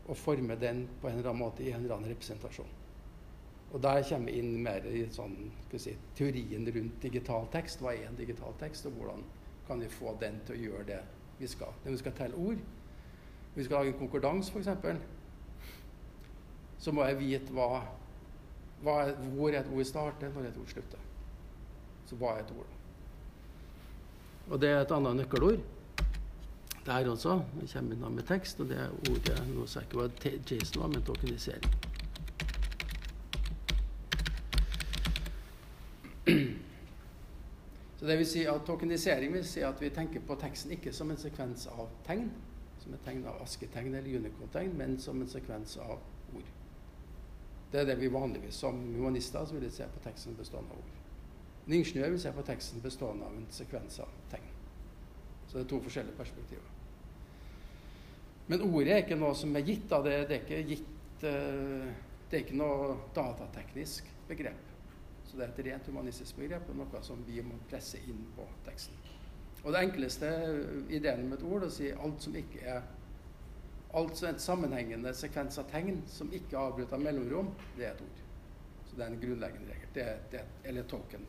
og 0.09 0.17
forme 0.19 0.57
den 0.59 0.83
på 0.99 1.07
en 1.07 1.21
eller 1.21 1.31
annen 1.31 1.45
måte 1.45 1.63
i 1.63 1.71
en 1.71 1.85
eller 1.85 1.95
annen 1.95 2.11
representasjon. 2.11 2.80
Og 3.71 3.79
der 3.83 4.03
kommer 4.03 4.31
vi 4.31 4.39
inn 4.41 4.57
mer 4.63 4.83
i 4.89 5.05
sånn, 5.15 5.35
si, 5.79 5.93
teorien 6.17 6.67
rundt 6.75 6.99
digital 7.03 7.47
tekst. 7.53 7.79
Hva 7.79 7.93
er 7.95 8.09
en 8.09 8.19
digital 8.19 8.55
tekst, 8.59 8.87
og 8.89 8.97
hvordan 8.99 9.23
kan 9.67 9.79
vi 9.79 9.87
få 9.91 10.15
den 10.19 10.41
til 10.47 10.57
å 10.57 10.61
gjøre 10.65 10.87
det 10.89 10.99
vi 11.39 11.47
skal? 11.47 11.71
Når 11.85 11.95
vi 11.95 12.01
skal 12.01 12.15
telle 12.17 12.35
ord, 12.35 12.59
vi 13.55 13.63
skal 13.63 13.79
lage 13.79 13.93
en 13.93 13.99
konkordans 14.01 14.51
f.eks., 14.51 14.67
så 16.81 16.91
må 16.91 17.05
jeg 17.05 17.19
vite 17.19 17.53
hva, 17.53 17.83
hva, 18.81 18.95
hvor 19.37 19.53
et 19.53 19.67
ord 19.69 19.85
starter, 19.85 20.31
når 20.33 20.49
et 20.49 20.57
ord 20.57 20.71
slutter. 20.71 21.03
Så 22.09 22.17
hva 22.19 22.33
er 22.35 22.43
et 22.43 22.55
ord? 22.57 22.71
Og 24.49 24.59
det 24.59 24.71
er 24.73 24.81
et 24.81 24.91
annet 24.97 25.21
nøkkelord. 25.21 25.61
Der 26.81 27.11
også. 27.11 27.37
Det 27.59 27.69
kommer 27.69 27.93
inn 27.93 28.17
med 28.17 28.25
tekst, 28.27 28.59
og 28.59 28.73
det 28.73 28.81
er 28.81 28.89
ordet 29.05 29.37
Nå 29.53 29.69
sa 29.69 29.83
jeg 29.83 29.91
ikke 29.91 30.01
hva 30.01 30.35
Jason 30.49 30.81
var, 30.81 30.93
men 30.95 31.05
tokenisering. 31.05 31.90
Så 38.01 38.07
det 38.07 38.15
vil 38.17 38.25
si 38.25 38.45
at 38.49 38.63
Tokenisering 38.65 39.33
vil 39.33 39.43
si 39.45 39.61
at 39.61 39.81
vi 39.81 39.91
tenker 39.93 40.23
på 40.25 40.33
teksten 40.41 40.71
ikke 40.73 40.89
som 40.93 41.11
en 41.13 41.19
sekvens 41.21 41.67
av 41.69 41.91
tegn, 42.07 42.31
som 42.81 42.95
et 42.97 43.03
tegn 43.05 43.27
av 43.29 43.43
asketegn 43.43 43.93
eller 43.93 44.17
unicorn-tegn, 44.23 44.71
men 44.77 44.95
som 44.99 45.21
en 45.21 45.29
sekvens 45.29 45.75
av 45.77 45.99
ord. 46.33 46.47
Det 47.71 47.83
er 47.83 47.85
det 47.91 47.99
vi 48.01 48.09
vanligvis 48.09 48.57
som 48.63 48.79
humanister 48.95 49.45
så 49.45 49.59
vil 49.59 49.69
se 49.71 49.85
på 49.85 50.01
teksten 50.07 50.33
bestående 50.39 50.73
av 50.73 50.81
ord. 50.81 50.97
En 51.67 51.77
ingeniør 51.77 52.15
vil 52.15 52.23
se 52.25 52.31
på 52.33 52.47
teksten 52.49 52.81
bestående 52.81 53.29
av 53.29 53.37
en 53.37 53.45
sekvens 53.53 54.01
av 54.01 54.17
tegn. 54.33 54.49
Så 55.45 55.59
det 55.59 55.67
er 55.67 55.69
to 55.69 55.81
forskjellige 55.85 56.17
perspektiver. 56.17 56.73
Men 58.49 58.65
ordet 58.65 58.95
er 58.95 59.05
ikke 59.05 59.19
noe 59.21 59.37
som 59.37 59.53
er 59.55 59.67
gitt. 59.69 59.85
Da. 59.93 60.01
Det, 60.01 60.17
det 60.25 60.39
er 60.39 60.41
ikke 60.41 60.73
gitt 60.73 61.29
uh, 61.29 61.85
Det 62.31 62.39
er 62.39 62.43
ikke 62.47 62.57
noe 62.57 62.97
datateknisk 63.13 64.09
begrep. 64.27 64.70
Så 65.31 65.37
det 65.39 65.45
er 65.45 65.51
et 65.53 65.65
rent 65.69 65.85
humanistisk 65.87 66.41
begrep 66.41 66.67
og 66.69 66.75
noe 66.81 67.01
som 67.07 67.21
vi 67.23 67.39
må 67.45 67.55
presse 67.71 68.01
inn 68.03 68.25
på 68.35 68.43
teksten. 68.65 68.97
Og 69.61 69.71
det 69.71 69.85
enkleste 69.85 70.27
ideen 70.91 71.29
med 71.29 71.37
et 71.37 71.45
ord 71.47 71.61
er 71.63 71.69
å 71.69 71.71
si 71.71 71.91
alt 71.93 72.25
som 72.25 72.35
ikke 72.35 72.65
er 72.67 72.81
alt 73.93 74.17
som 74.17 74.27
er 74.27 74.33
en 74.33 74.39
sammenhengende 74.39 75.13
sekvens 75.15 75.59
av 75.59 75.69
tegn 75.71 76.01
som 76.07 76.31
ikke 76.35 76.59
avbryter 76.59 76.99
mellomrom, 77.01 77.51
det 77.77 77.87
er 77.87 77.95
et 77.95 78.03
ord. 78.03 78.19
Så 78.87 78.97
det 78.97 79.05
er 79.05 79.13
en 79.13 79.21
grunnleggende 79.21 79.71
regel. 79.71 79.89
Det 79.95 80.05
det 80.31 80.39
er, 80.39 80.51
eller 80.67 80.87
token. 80.87 81.25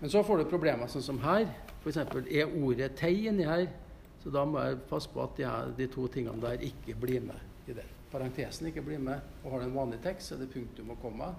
Men 0.00 0.10
så 0.10 0.22
får 0.24 0.40
du 0.40 0.48
problemer 0.48 0.88
sånn 0.88 1.04
som 1.04 1.20
her. 1.24 1.46
F.eks. 1.82 1.96
er 1.96 2.52
ordet 2.64 2.92
'tei' 2.96 3.28
inni 3.28 3.44
her. 3.48 3.66
Så 4.22 4.30
da 4.30 4.44
må 4.44 4.60
jeg 4.60 4.80
passe 4.88 5.08
på 5.08 5.22
at 5.22 5.36
de, 5.36 5.48
de, 5.76 5.86
to 5.88 6.06
tingene 6.08 6.40
der 6.40 6.60
ikke 6.60 6.94
blir 6.94 7.20
med 7.20 7.68
i 7.68 7.72
den. 7.72 7.96
Parentesen 8.12 8.66
ikke 8.66 8.82
blir 8.82 8.98
med. 8.98 9.20
Og 9.44 9.52
har 9.52 9.60
du 9.60 9.66
en 9.66 9.74
vanlig 9.74 10.00
tekst, 10.04 10.28
så 10.28 10.34
er 10.34 10.38
det 10.44 10.52
punktum 10.52 10.90
og 10.90 11.00
komma 11.00 11.34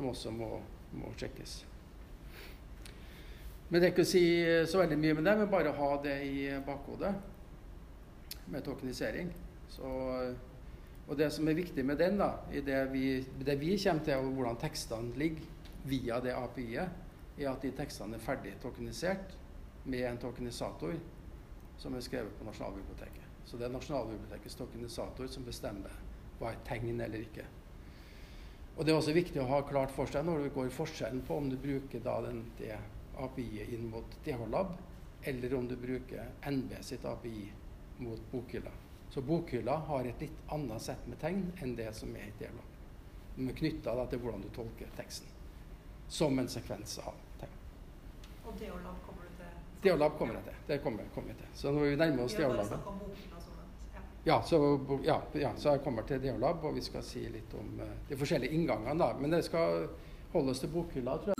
som 0.00 0.08
også 0.08 0.30
må, 0.32 0.48
må 0.96 1.12
sjekkes. 1.20 1.60
Men 3.68 3.78
det 3.78 3.86
er 3.86 3.92
ikke 3.92 4.06
å 4.06 4.10
si 4.10 4.22
så 4.66 4.80
veldig 4.80 4.96
mye 4.98 5.16
med 5.18 5.28
det, 5.28 5.34
men 5.38 5.50
bare 5.52 5.74
ha 5.76 5.90
det 6.02 6.16
i 6.26 6.46
bakhodet 6.66 7.12
med 8.50 8.64
tokenisering. 8.66 9.28
Så, 9.70 9.90
og 11.06 11.20
det 11.20 11.28
som 11.34 11.46
er 11.46 11.58
viktig 11.58 11.84
med 11.86 12.00
den, 12.00 12.18
da, 12.18 12.32
i 12.50 12.64
det 12.66 12.80
vi, 12.90 13.20
det 13.44 13.58
vi 13.60 13.76
kommer 13.78 14.08
til, 14.08 14.24
og 14.24 14.40
hvordan 14.40 14.58
tekstene 14.64 15.20
ligger 15.20 15.46
via 15.90 16.18
det 16.24 16.34
API-et, 16.34 17.06
er 17.40 17.52
at 17.52 17.62
de 17.62 17.70
tekstene 17.76 18.18
er 18.18 18.24
ferdig 18.24 18.56
tokenisert 18.60 19.36
med 19.88 20.02
en 20.08 20.18
tokenisator 20.20 20.98
som 21.80 21.94
er 21.96 22.04
skrevet 22.04 22.34
på 22.36 22.44
Nasjonalbiblioteket. 22.48 23.30
Så 23.46 23.56
det 23.56 23.68
er 23.68 23.72
Nasjonalbibliotekets 23.76 24.58
tokenisator 24.58 25.30
som 25.30 25.46
bestemmer 25.46 25.94
hva 26.40 26.50
er 26.50 26.60
tegn 26.66 27.00
eller 27.00 27.22
ikke. 27.22 27.46
Og 28.80 28.86
Det 28.86 28.92
er 28.94 28.96
også 28.96 29.12
viktig 29.12 29.36
å 29.42 29.48
ha 29.50 29.58
klart 29.68 29.90
for 29.92 30.08
seg 30.08 30.24
når 30.24 30.46
du 30.46 30.54
går 30.54 30.70
forskjellen 30.72 31.20
på 31.28 31.36
om 31.36 31.50
du 31.52 31.56
bruker 31.60 32.00
da 32.00 32.14
den, 32.24 32.38
det 32.56 32.78
API-et 33.20 33.74
inn 33.76 33.90
mot 33.92 34.14
DH-lab, 34.24 34.70
eller 35.28 35.54
om 35.58 35.66
du 35.68 35.74
bruker 35.76 36.30
NB 36.48 36.72
sitt 36.88 37.04
API 37.04 37.42
mot 38.00 38.22
bokhylla. 38.30 38.72
Så 39.12 39.20
bokhylla 39.20 39.74
har 39.90 40.08
et 40.08 40.24
litt 40.24 40.40
annet 40.56 40.80
sett 40.80 41.04
med 41.12 41.20
tegn 41.20 41.42
enn 41.60 41.76
det 41.76 41.90
som 41.98 42.16
er 42.16 42.30
i 42.30 42.32
dialog. 42.38 42.72
De 43.36 43.50
er 43.52 43.60
knytta 43.60 43.98
til 44.14 44.22
hvordan 44.24 44.46
du 44.46 44.48
tolker 44.56 44.96
teksten. 44.96 45.28
Som 46.08 46.40
en 46.40 46.48
sekvens 46.48 46.96
av 47.04 47.20
tegn. 47.42 47.60
Og 48.46 48.56
Deolab 48.64 49.04
kommer 49.04 49.28
du 49.28 49.42
til? 49.42 49.54
Deolab 49.84 50.16
kommer 50.16 50.40
jeg 50.40 50.48
til. 50.48 50.64
Det 50.72 50.80
kommer, 50.86 51.12
kommer 51.12 51.34
jeg 51.34 51.42
til. 51.42 51.52
Så 51.52 51.76
når 51.76 51.90
vi 51.90 52.00
nærmer 52.00 52.24
oss 52.24 52.40
Deolab 52.40 52.72
ja, 54.24 54.42
så, 54.42 54.80
ja, 55.04 55.22
ja, 55.32 55.50
så 55.56 55.74
jeg 55.74 55.84
kommer 55.84 56.04
til 56.04 56.20
Deolab, 56.20 56.64
og 56.64 56.74
vi 56.76 56.82
skal 56.84 57.04
si 57.04 57.22
litt 57.32 57.54
om 57.56 57.78
uh, 57.80 57.92
de 58.08 58.18
forskjellige 58.20 58.52
inngangene. 58.52 58.98
da. 59.00 59.14
Men 59.16 59.32
det 59.32 59.46
skal 59.46 59.86
holde 60.34 60.52
oss 60.52 60.60
til 60.60 60.72
bokhylla, 60.74 61.16
tror 61.22 61.32
jeg. 61.32 61.36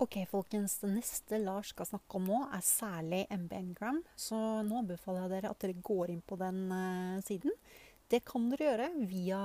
Ok, 0.00 0.18
folkens. 0.28 0.76
Det 0.80 0.92
neste 0.92 1.40
Lars 1.40 1.72
skal 1.72 1.88
snakke 1.88 2.20
om 2.20 2.28
nå, 2.28 2.42
er 2.52 2.64
særlig 2.64 3.22
MB-engram. 3.32 4.02
Så 4.16 4.36
nå 4.66 4.82
anbefaler 4.82 5.24
jeg 5.24 5.34
dere 5.34 5.54
at 5.54 5.64
dere 5.64 5.80
går 5.88 6.12
inn 6.12 6.22
på 6.24 6.36
den 6.40 6.62
uh, 6.68 7.16
siden. 7.24 7.56
Det 8.12 8.20
kan 8.28 8.48
dere 8.52 8.70
gjøre 8.74 8.92
via, 9.08 9.42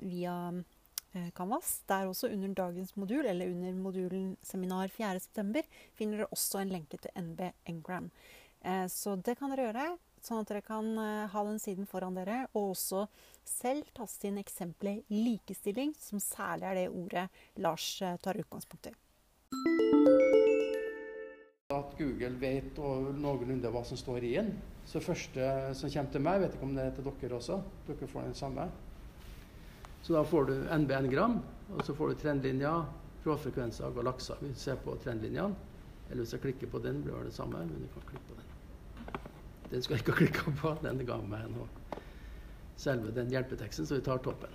via 0.00 0.40
uh, 0.56 1.30
Canvas. 1.36 1.82
Der 1.88 2.08
også 2.08 2.32
under 2.32 2.56
dagens 2.64 2.96
modul, 2.96 3.28
eller 3.28 3.52
under 3.52 3.76
modulen 3.76 4.36
seminar 4.40 4.88
4.9, 4.88 5.64
finner 6.00 6.22
dere 6.22 6.32
også 6.32 6.64
en 6.64 6.76
lenke 6.78 6.96
til 6.96 7.12
NB-engram. 7.28 8.08
Uh, 8.08 8.37
så 8.90 9.16
det 9.16 9.36
kan 9.38 9.52
dere 9.52 9.68
gjøre, 9.68 9.86
sånn 10.24 10.42
at 10.42 10.50
dere 10.50 10.64
kan 10.66 10.88
ha 11.30 11.42
den 11.46 11.60
siden 11.62 11.86
foran 11.86 12.16
dere. 12.18 12.44
Og 12.52 12.72
også 12.74 13.04
selv 13.46 13.86
taste 13.96 14.28
inn 14.28 14.40
eksempelet 14.40 15.04
likestilling, 15.12 15.94
som 15.98 16.20
særlig 16.22 16.66
er 16.68 16.80
det 16.80 16.88
ordet 16.90 17.26
Lars 17.62 17.86
tar 18.24 18.40
utgangspunkt 18.40 18.90
i. 18.90 18.94
At 21.68 21.94
Google 21.98 22.32
vet 22.40 22.78
noenlunde 22.80 23.70
hva 23.70 23.84
som 23.84 24.00
står 24.00 24.24
i 24.24 24.34
den. 24.38 24.54
Så 24.88 25.02
første 25.04 25.44
som 25.76 25.92
kommer 25.92 26.12
til 26.14 26.24
meg, 26.24 26.40
vet 26.40 26.54
ikke 26.56 26.64
om 26.64 26.74
det 26.76 26.86
er 26.88 26.94
til 26.96 27.10
dere 27.22 27.36
også. 27.38 27.60
Dere 27.86 28.08
får 28.08 28.24
den 28.30 28.38
samme. 28.38 28.64
Så 30.02 30.14
da 30.16 30.22
får 30.24 30.48
du 30.48 30.54
NBN-gram, 30.72 31.34
og 31.74 31.84
så 31.84 31.92
får 31.94 32.14
du 32.14 32.20
trendlinja, 32.22 32.72
råfrekvenser 33.26 33.90
og 33.90 33.98
galakser. 34.00 34.40
Vi 34.40 34.54
ser 34.56 34.80
på 34.80 34.96
trendlinjene. 35.04 35.66
Eller 36.08 36.24
hvis 36.24 36.32
jeg 36.32 36.40
klikker 36.46 36.70
på 36.72 36.80
den, 36.80 37.02
blir 37.04 37.18
det 37.20 37.28
det 37.28 37.36
samme. 37.36 37.60
Men 37.68 37.84
du 37.84 37.88
kan 37.92 38.06
klikke 38.08 38.28
på 38.30 38.38
den. 38.38 38.47
Den 39.70 39.82
skal 39.84 39.96
jeg 39.96 40.04
ikke 40.04 40.12
ha 40.16 40.22
klikka 40.22 40.56
på. 40.62 40.74
Den 40.84 41.04
ga 41.06 41.18
meg 41.22 41.50
nå 41.52 41.66
selve 42.78 43.10
den 43.10 43.30
hjelpeteksten, 43.32 43.86
så 43.86 43.98
vi 43.98 44.06
tar 44.06 44.20
toppen. 44.22 44.54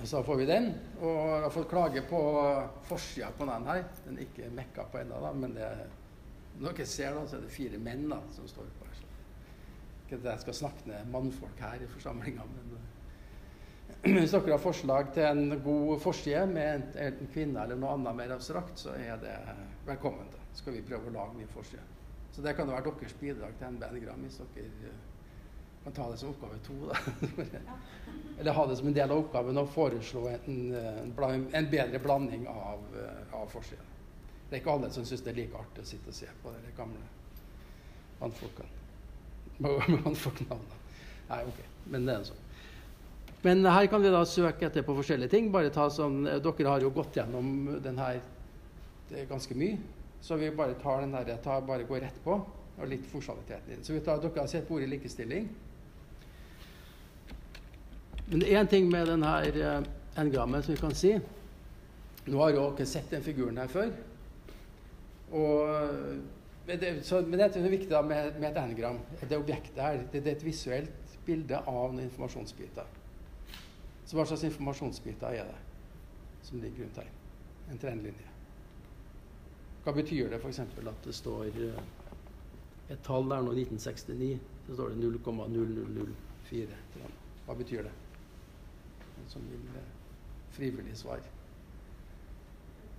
Og 0.00 0.06
Så 0.08 0.22
får 0.24 0.36
vi 0.40 0.46
den. 0.48 0.70
Og 1.00 1.16
jeg 1.16 1.42
har 1.44 1.54
fått 1.54 1.70
klage 1.70 2.02
på 2.08 2.20
forsida 2.88 3.30
på 3.36 3.46
den 3.46 3.66
her. 3.68 3.84
Den 4.06 4.18
er 4.18 4.26
ikke 4.26 4.52
mekka 4.56 4.86
på 4.90 5.02
ennå, 5.02 5.20
men 5.36 5.54
det, 5.54 5.68
når 6.58 6.78
dere 6.78 6.86
ser 6.88 7.14
da, 7.14 7.26
så 7.28 7.38
er 7.38 7.44
det 7.44 7.52
fire 7.54 7.78
menn 7.78 8.08
da, 8.10 8.18
som 8.34 8.48
står 8.48 8.70
på 8.78 8.88
her. 8.88 9.04
Ikke 10.06 10.18
at 10.18 10.32
jeg 10.32 10.44
skal 10.46 10.58
snakke 10.64 10.88
ned 10.90 11.12
mannfolk 11.12 11.60
her 11.62 11.84
i 11.84 11.90
forsamlinga, 11.90 12.46
men 12.56 12.78
hvis 14.16 14.32
dere 14.32 14.54
har 14.54 14.62
forslag 14.62 15.10
til 15.12 15.26
en 15.28 15.60
god 15.60 15.98
forside 16.00 16.46
med 16.48 16.68
en, 16.72 16.84
en, 17.04 17.26
kvinne 17.34 17.60
eller 17.60 17.76
noe 17.76 17.98
annet 17.98 18.16
mer 18.16 18.32
abstrakt, 18.32 18.80
så 18.80 18.94
er 18.96 19.20
det 19.20 19.36
velkommen. 19.86 20.30
da. 20.32 20.40
Skal 20.56 20.74
vi 20.74 20.86
prøve 20.86 21.12
å 21.12 21.14
lage 21.14 21.36
ny 21.36 21.48
forside. 21.52 21.84
Så 22.40 22.46
det 22.46 22.54
kan 22.56 22.70
være 22.72 22.88
deres 22.88 23.12
bidrag 23.20 23.56
til 23.58 23.74
NBN-gram 23.74 24.22
hvis 24.24 24.38
dere 24.56 24.92
kan 25.84 25.92
ta 25.92 26.06
det 26.08 26.16
som 26.22 26.30
oppgave 26.30 26.56
to. 26.64 26.76
Da. 26.88 26.96
Eller 28.40 28.56
ha 28.56 28.64
det 28.66 28.78
som 28.78 28.88
en 28.88 28.96
del 28.96 29.12
av 29.12 29.20
oppgaven 29.20 29.60
å 29.60 29.66
foreslå 29.68 30.22
en, 30.30 30.56
en, 30.72 31.44
en 31.52 31.68
bedre 31.74 32.00
blanding 32.00 32.48
av, 32.48 32.86
eh, 32.96 33.36
av 33.36 33.52
forsida. 33.52 33.84
Det 34.48 34.56
er 34.56 34.62
ikke 34.62 34.72
alle 34.72 34.90
som 34.96 35.04
syns 35.04 35.26
det 35.26 35.34
er 35.34 35.38
like 35.42 35.60
artig 35.60 35.84
å 35.84 35.90
sitte 35.92 36.08
og 36.14 36.16
se 36.16 36.32
på 36.40 36.56
de 36.56 36.72
gamle 36.80 37.04
mannfolkene. 38.22 38.72
Nei, 41.28 41.44
ok. 41.44 41.62
Men 41.92 42.08
det 42.08 42.16
er 42.16 42.28
sånn. 42.32 42.42
Men 43.44 43.64
her 43.68 43.92
kan 43.92 44.00
vi 44.00 44.16
da 44.16 44.24
søke 44.24 44.72
etter 44.72 44.88
på 44.88 44.96
forskjellige 44.96 45.36
ting. 45.36 45.52
Bare 45.52 45.76
ta 45.76 45.90
sånn, 45.92 46.22
Dere 46.24 46.72
har 46.72 46.88
jo 46.88 46.96
gått 47.02 47.20
gjennom 47.20 47.68
den 47.84 48.00
her 48.00 48.24
ganske 49.28 49.52
mye. 49.60 49.99
Så 50.20 50.36
vi 50.36 50.50
bare 50.50 50.74
tar 50.74 51.00
den 51.00 51.12
der, 51.12 51.36
tar, 51.42 51.60
bare 51.66 51.84
går 51.88 52.04
rett 52.06 52.24
på. 52.24 52.36
Og 52.80 52.88
litt 52.88 53.04
funksjonaliteten 53.10 53.72
i 53.72 53.76
den. 53.76 53.84
Så 53.84 53.92
vi 53.92 54.00
tar, 54.04 54.20
dere 54.22 54.40
har 54.40 54.48
sett 54.48 54.68
på 54.68 54.78
ordet 54.78 54.88
likestilling. 54.88 55.48
Men 58.30 58.44
én 58.46 58.68
ting 58.70 58.88
med 58.88 59.08
denne 59.10 59.32
uh, 60.14 60.62
som 60.62 60.72
vi 60.72 60.76
kan 60.80 60.94
si. 60.94 61.16
Nå 62.24 62.38
har 62.38 62.54
jo 62.54 62.68
dere 62.70 62.86
sett 62.86 63.10
den 63.10 63.24
figuren 63.26 63.58
her 63.58 63.68
før. 63.68 63.90
Og, 65.30 65.68
men, 66.66 66.80
det, 66.80 66.92
så, 67.06 67.20
men 67.22 67.38
det 67.38 67.50
er 67.56 67.68
viktig 67.68 67.90
da 67.90 68.02
med, 68.02 68.38
med 68.40 68.50
et 68.50 68.62
n-gram. 68.62 68.98
Det 69.20 69.38
objektet 69.38 69.82
her 69.82 70.00
det, 70.00 70.22
det, 70.22 70.26
er 70.26 70.38
et 70.38 70.46
visuelt 70.46 71.18
bilde 71.26 71.58
av 71.58 71.92
noen 71.92 72.06
informasjonsbiter. 72.06 72.96
Så 74.06 74.18
hva 74.18 74.26
slags 74.26 74.46
informasjonsbiter 74.48 75.36
er 75.42 75.52
det 75.52 75.60
som 76.46 76.62
ligger 76.62 76.86
rundt 76.86 77.02
her? 77.02 77.10
En 77.70 77.78
trendlinje. 77.78 78.29
Hva 79.84 79.92
betyr 79.96 80.28
det 80.30 80.40
f.eks. 80.40 80.60
at 80.60 81.04
det 81.04 81.14
står 81.16 81.48
uh, 81.56 81.80
et 82.90 83.00
tall 83.06 83.28
der 83.30 83.42
nå, 83.46 83.54
1969, 83.56 84.38
så 84.66 84.76
står 84.76 84.94
det 84.94 84.96
0,0004. 85.08 86.80
Hva 87.46 87.56
betyr 87.58 87.88
det? 87.88 87.96
som 89.30 89.42
vil 89.50 89.76
eh, 89.76 89.82
frivillig 90.50 90.96
svar. 90.96 91.20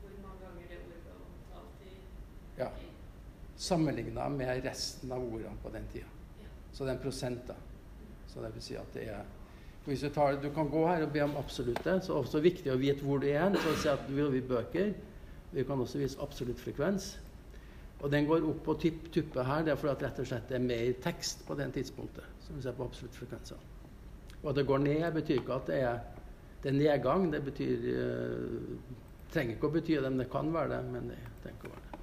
Hvor 0.01 0.13
mange 0.23 0.39
ganger 0.45 0.69
det 0.69 0.77
ordet 0.85 1.01
ble 1.03 1.17
omtalt 1.17 1.83
i 1.85 1.97
Ja. 2.61 2.69
Sammenligna 3.57 4.29
med 4.29 4.63
resten 4.65 5.11
av 5.11 5.23
ordene 5.23 5.57
på 5.63 5.69
den 5.69 5.85
tida. 5.93 6.07
Så 6.71 6.83
det 6.83 6.93
er 6.93 6.97
en 6.97 7.03
prosent, 7.03 7.47
da. 7.47 7.55
Så 8.27 8.41
det 8.41 8.53
vil 8.55 8.63
si 8.63 8.75
at 8.79 8.93
det 8.93 9.09
er 9.11 9.23
hvis 9.85 10.01
du, 10.01 10.09
tar, 10.13 10.35
du 10.37 10.51
kan 10.53 10.69
gå 10.69 10.81
her 10.87 11.03
og 11.03 11.13
be 11.13 11.23
om 11.23 11.31
absolutte. 11.37 11.95
Så 12.01 12.13
det 12.13 12.17
er 12.17 12.19
også 12.19 12.39
viktig 12.39 12.69
å 12.71 12.77
vite 12.77 13.01
hvor 13.01 13.17
du 13.17 13.25
er. 13.27 13.55
Så 13.57 13.71
si 13.81 13.89
at 13.89 14.03
du 14.07 14.13
vil 14.29 14.43
bøker. 14.45 14.91
Vi 15.51 15.63
kan 15.67 15.79
også 15.79 15.99
vise 15.99 16.19
absolutt 16.23 16.59
frekvens. 16.59 17.13
Og 18.01 18.09
den 18.11 18.25
går 18.25 18.45
opp 18.49 18.63
på 18.65 18.77
tuppet 18.81 19.45
her. 19.45 19.65
Det 19.65 19.73
er 19.73 19.77
fordi 19.79 19.93
at 19.93 20.05
rett 20.07 20.21
og 20.23 20.29
slett 20.29 20.49
det 20.49 20.57
er 20.57 20.65
mer 20.65 20.93
tekst 21.03 21.45
på 21.47 21.57
den 21.59 21.71
tidspunktet. 21.71 22.25
som 22.41 22.55
vi 22.55 22.61
ser 22.61 22.71
på 22.71 22.83
absolutt 22.83 23.15
frekvenser. 23.15 23.57
Og 24.43 24.49
at 24.49 24.55
det 24.55 24.65
går 24.67 24.77
ned, 24.77 25.11
betyr 25.13 25.39
ikke 25.39 25.53
at 25.53 25.67
det 25.67 25.79
er, 25.81 25.99
det 26.63 26.69
er 26.69 26.77
nedgang. 26.77 27.31
Det 27.33 27.43
betyr, 27.45 27.77
uh, 27.77 28.97
trenger 29.31 29.55
ikke 29.55 29.67
å 29.67 29.75
bety 29.75 29.95
det, 29.95 30.09
men 30.09 30.19
det 30.19 30.31
kan 30.31 30.53
være 30.53 30.69
det. 30.69 30.83
men 30.91 31.09
det 31.09 31.19
tenker 31.43 31.69
å 31.69 31.73
være 31.75 31.91
det. 31.91 31.99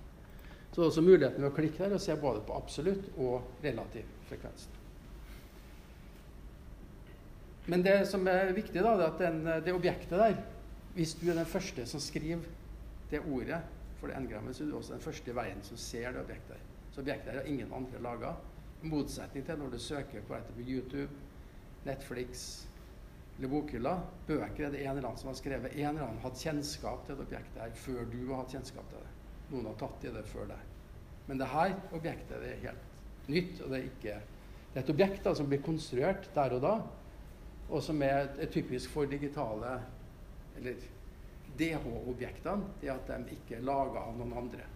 Så 0.70 0.80
det 0.80 0.84
er 0.84 0.90
også 0.92 1.02
muligheten 1.02 1.42
ved 1.42 1.50
å 1.50 1.56
klikke 1.56 1.84
her 1.84 1.94
og 1.96 2.00
se 2.00 2.16
både 2.16 2.40
på 2.46 2.54
absolutt 2.54 3.08
og 3.16 3.64
relativ 3.64 4.04
frekvens. 4.28 4.68
Men 7.66 7.82
det 7.84 7.98
som 8.08 8.26
er 8.28 8.54
viktig, 8.56 8.80
da, 8.80 8.94
er 8.94 9.08
at 9.08 9.18
den, 9.18 9.42
det 9.64 9.74
objektet 9.74 10.16
der 10.16 10.38
Hvis 10.94 11.12
du 11.14 11.28
er 11.30 11.36
den 11.36 11.46
første 11.46 11.84
som 11.86 12.00
skriver 12.00 12.46
det 13.10 13.20
ordet 13.20 13.60
for 13.98 14.10
det 14.10 14.18
n-grammet, 14.20 14.56
så 14.56 14.64
er 14.64 14.70
du 14.70 14.76
også 14.78 14.94
den 14.94 15.02
første 15.02 15.30
i 15.30 15.36
verden 15.36 15.62
som 15.66 15.80
ser 15.80 16.12
det 16.12 16.22
objektet. 16.22 16.64
Så 16.92 17.02
objektet 17.02 17.34
har 17.34 17.48
ingen 17.50 17.72
andre 17.74 18.02
laga. 18.02 18.34
I 18.82 18.88
motsetning 18.88 19.46
til 19.46 19.58
når 19.58 19.72
du 19.74 19.78
søker 19.82 20.22
på 20.28 20.38
YouTube 20.58 21.10
Netflix 21.86 22.66
eller 23.38 23.48
bokhylla. 23.48 23.94
Bøker 24.26 24.66
er 24.66 24.74
det 24.74 24.82
en 24.82 24.96
eller 24.96 25.08
annen 25.08 25.20
som 25.20 25.30
har 25.30 25.38
skrevet. 25.38 25.74
En 25.74 25.88
eller 25.92 26.06
annen 26.08 26.22
hatt 26.22 26.42
kjennskap 26.42 27.06
til 27.06 27.18
det 27.18 27.26
objektet 27.26 27.62
her 27.62 27.74
før 27.78 28.04
du 28.10 28.20
har 28.28 28.42
hatt 28.42 28.54
kjennskap 28.56 28.90
til 28.90 29.02
det. 29.02 29.12
Noen 29.52 29.70
har 29.70 29.78
tatt 29.80 30.04
i 30.04 30.12
det 30.14 30.24
før 30.28 30.50
deg. 30.50 30.64
Men 31.28 31.40
det 31.40 31.50
her 31.52 31.74
objektet 31.96 32.42
det 32.42 32.52
er 32.52 32.62
helt 32.66 33.28
nytt. 33.28 33.60
og 33.62 33.70
Det 33.70 33.78
er, 33.78 33.88
ikke, 33.92 34.16
det 34.72 34.80
er 34.80 34.84
et 34.84 34.94
objekt 34.94 35.24
da, 35.24 35.34
som 35.34 35.48
blir 35.50 35.62
konstruert 35.64 36.30
der 36.34 36.56
og 36.56 36.64
da, 36.64 36.74
og 37.68 37.82
som 37.84 38.02
er, 38.02 38.32
er 38.40 38.50
typisk 38.52 38.90
for 38.90 39.08
digitale 39.10 39.76
eller 40.58 40.80
DH-objektene. 41.58 42.74
Det 42.80 42.90
at 42.92 43.12
de 43.12 43.36
ikke 43.36 43.58
er 43.58 43.66
laga 43.66 44.06
av 44.08 44.18
noen 44.18 44.34
andre. 44.44 44.66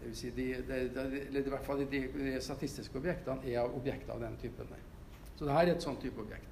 Det 0.00 0.08
vil 0.08 0.16
si 0.16 0.30
de, 0.32 0.46
de, 0.64 0.78
de, 0.94 1.24
eller 1.26 1.44
i 1.44 1.52
hvert 1.52 1.66
fall 1.66 1.82
de, 1.84 2.04
de 2.14 2.38
statistiske 2.40 2.96
objektene 2.98 3.44
er 3.52 3.76
objekter 3.76 4.14
av 4.14 4.22
den 4.24 4.38
typen. 4.40 4.70
Så 5.36 5.44
dette 5.44 5.58
er 5.60 5.74
et 5.74 5.84
sånn 5.84 6.00
type 6.00 6.22
objekt. 6.22 6.46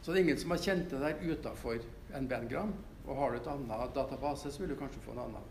Så 0.00 0.12
det 0.12 0.20
er 0.20 0.26
ingen 0.26 0.40
som 0.40 0.52
har 0.54 0.62
kjent 0.64 0.92
det 0.92 1.00
der 1.00 1.24
utafor 1.24 1.80
NBN-gram. 2.16 2.72
Og 3.06 3.16
har 3.16 3.32
du 3.32 3.40
et 3.40 3.48
annet 3.48 3.94
database, 3.96 4.52
så 4.52 4.62
vil 4.62 4.72
du 4.72 4.78
kanskje 4.80 5.02
få 5.04 5.16
en 5.16 5.24
annen 5.26 5.48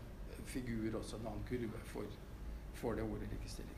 figur 0.50 0.96
også, 0.98 1.18
en 1.18 1.30
annen 1.30 1.46
kurve 1.48 1.82
for, 1.90 2.18
for 2.78 2.98
det 2.98 3.04
ordet 3.06 3.28
likestilling. 3.30 3.76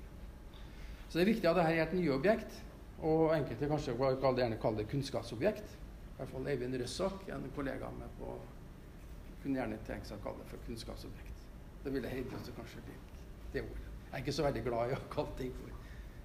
Så 1.09 1.18
det 1.18 1.24
er 1.24 1.33
viktig 1.33 1.49
at 1.49 1.59
dette 1.59 1.74
er 1.74 1.83
et 1.85 1.97
nye 1.97 2.12
objekt, 2.14 2.61
og 3.03 3.35
enkelte 3.37 3.68
kanskje 3.68 3.97
gjerne 3.99 4.61
kaller 4.62 4.80
det 4.80 4.89
kunnskapsobjekt. 4.93 5.76
Hvert 6.23 6.31
fall 6.37 6.45
Eivind 6.53 6.77
Røssok, 6.79 7.25
en 7.35 7.49
kollega 7.57 7.89
med 7.99 8.11
på 8.14 8.37
kunne 9.43 9.59
gjerne 9.59 9.79
tenke 9.83 10.07
seg 10.07 10.20
å 10.20 10.23
kalle 10.23 10.39
det 10.39 10.51
for 10.53 10.66
kunnskapsobjekt. 10.68 11.47
Det 11.83 11.91
ville 11.91 12.11
Heidi 12.12 12.31
kanskje 12.31 12.83
likt, 12.87 13.16
det 13.51 13.64
ordet. 13.64 13.89
Jeg 14.05 14.12
er 14.12 14.23
ikke 14.23 14.35
så 14.37 14.45
veldig 14.47 14.62
glad 14.68 14.93
i 14.93 14.95
å 14.95 15.01
kalle 15.11 15.39
ting 15.41 15.55
for 15.57 15.79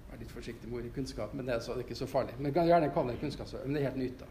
Vær 0.08 0.20
litt 0.22 0.30
forsiktig 0.32 0.70
med 0.70 0.78
ordet 0.78 0.90
kunnskap, 0.94 1.34
men 1.36 1.44
det 1.44 1.52
er, 1.52 1.58
så, 1.60 1.74
det 1.74 1.82
er 1.82 1.88
ikke 1.88 1.96
så 1.98 2.06
farlig. 2.08 2.36
Men 2.38 2.54
kan 2.56 2.64
gjerne 2.64 2.92
kalle 2.94 3.12
det 3.12 3.20
kunnskapsobjekt. 3.20 3.66
men 3.66 3.74
det 3.76 3.82
er 3.82 3.90
helt 3.90 3.98
nytt. 4.00 4.22
da. 4.22 4.28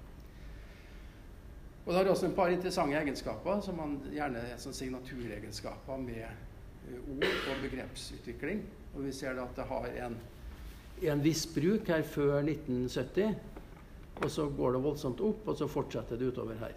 Og 1.83 1.91
Det 1.91 1.99
har 1.99 2.09
også 2.13 2.25
en 2.25 2.37
par 2.39 2.53
interessante 2.55 2.97
egenskaper, 2.97 3.59
som 3.61 3.77
man 3.77 3.99
gjerne 4.09 4.41
er 4.47 4.63
sånn 4.63 4.73
signaturegenskaper 4.73 6.01
med 6.01 6.23
uh, 6.23 7.11
ord 7.13 7.27
og 7.51 7.61
begrepsutvikling. 7.67 8.63
Og 8.95 9.05
Vi 9.05 9.13
ser 9.19 9.37
da 9.37 9.45
at 9.45 9.59
det 9.59 9.67
har 9.69 9.85
en, 10.07 10.17
en 11.11 11.23
viss 11.27 11.45
bruk 11.53 11.93
her 11.93 12.07
før 12.15 12.39
1970, 12.39 13.37
og 14.23 14.31
så 14.31 14.47
går 14.49 14.73
det 14.73 14.83
voldsomt 14.83 15.21
opp, 15.21 15.47
og 15.47 15.57
så 15.57 15.67
fortsetter 15.69 16.17
det 16.17 16.31
utover 16.31 16.57
her. 16.61 16.75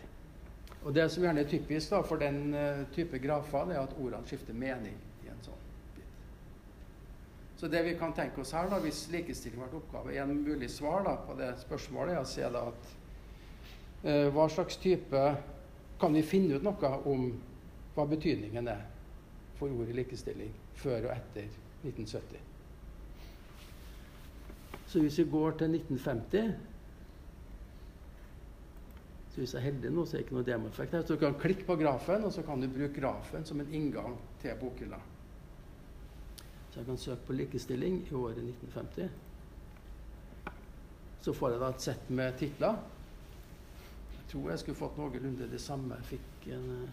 Og 0.85 0.95
Det 0.95 1.11
som 1.13 1.25
gjerne 1.25 1.41
er 1.41 1.49
typisk 1.49 1.91
da, 1.93 2.01
for 2.05 2.21
den 2.21 2.55
uh, 2.55 2.87
type 2.95 3.19
grafer, 3.19 3.67
det 3.69 3.77
er 3.77 3.83
at 3.83 3.97
ordene 4.01 4.27
skifter 4.29 4.57
mening. 4.57 4.97
i 5.25 5.29
en 5.29 5.43
sånn 5.45 5.65
bit. 5.97 6.15
Så 7.61 7.69
det 7.69 7.83
vi 7.85 7.97
kan 7.99 8.15
tenke 8.17 8.41
oss 8.41 8.55
her, 8.57 8.71
da, 8.71 8.79
hvis 8.81 9.09
likestilling 9.13 9.61
ble 9.61 9.81
oppgave, 9.81 10.17
en 10.17 10.33
mulig 10.41 10.71
svar 10.73 11.05
da, 11.05 11.17
på 11.27 11.37
det 11.37 11.53
spørsmålet, 11.61 12.15
er 12.15 12.23
å 12.23 12.29
se 12.29 12.49
da 12.49 12.63
at 12.73 12.93
eh, 14.05 14.29
hva 14.33 14.49
slags 14.49 14.81
type 14.81 15.25
Kan 16.01 16.15
vi 16.17 16.23
finne 16.25 16.57
ut 16.57 16.63
noe 16.65 16.91
om 17.05 17.27
hva 17.93 18.07
betydningen 18.09 18.69
er 18.73 18.87
for 19.59 19.69
ordet 19.69 19.93
likestilling 19.99 20.55
før 20.81 21.11
og 21.11 21.13
etter 21.13 21.51
1970. 21.85 22.39
Så 24.89 25.03
hvis 25.05 25.19
vi 25.21 25.27
går 25.29 25.59
til 25.61 25.75
1950 25.77 26.70
så 29.31 29.41
Hvis 29.41 29.55
jeg 29.55 29.61
er 29.61 29.65
heldig 29.71 29.91
nå, 29.95 30.05
så 30.05 30.17
er 30.17 30.19
det 30.19 30.27
ikke 30.27 30.35
noe 30.35 30.47
demoeffekt 30.47 30.95
her. 30.97 31.03
Så 31.07 31.15
du 31.15 31.21
kan 31.23 31.37
klikke 31.39 31.65
på 31.67 31.77
grafen, 31.79 32.25
og 32.27 32.33
så 32.35 32.43
kan 32.43 32.61
du 32.61 32.67
bruke 32.69 33.01
grafen 33.01 33.45
som 33.47 33.61
en 33.63 33.75
inngang 33.75 34.17
til 34.43 34.57
bokhylla. 34.59 34.99
Så 36.71 36.81
jeg 36.81 36.87
kan 36.87 36.99
søke 36.99 37.27
på 37.27 37.33
likestilling 37.39 38.01
i 38.11 38.15
året 38.15 38.43
1950. 38.43 39.09
Så 41.21 41.33
får 41.33 41.51
jeg 41.51 41.61
da 41.61 41.69
et 41.71 41.87
sett 41.87 42.11
med 42.11 42.39
titler. 42.39 42.83
Jeg 44.17 44.27
tror 44.33 44.51
jeg 44.51 44.59
skulle 44.59 44.79
fått 44.79 44.99
noenlunde 44.99 45.51
det 45.51 45.61
samme. 45.61 45.95
Jeg 46.01 46.19
fikk 46.19 46.53
en, 46.57 46.69
eh, 46.81 46.89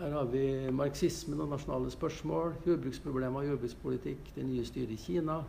her 0.00 0.10
har 0.10 0.24
vi 0.32 0.70
marxismen 0.70 1.40
og 1.40 1.48
nasjonale 1.48 1.90
spørsmål, 1.90 2.54
jordbruksproblemer 2.66 3.42
jordbrukspolitikk, 3.50 4.34
det 4.34 4.44
nye 4.44 4.64
styret 4.64 4.90
i 4.90 4.96
Kina, 4.96 5.42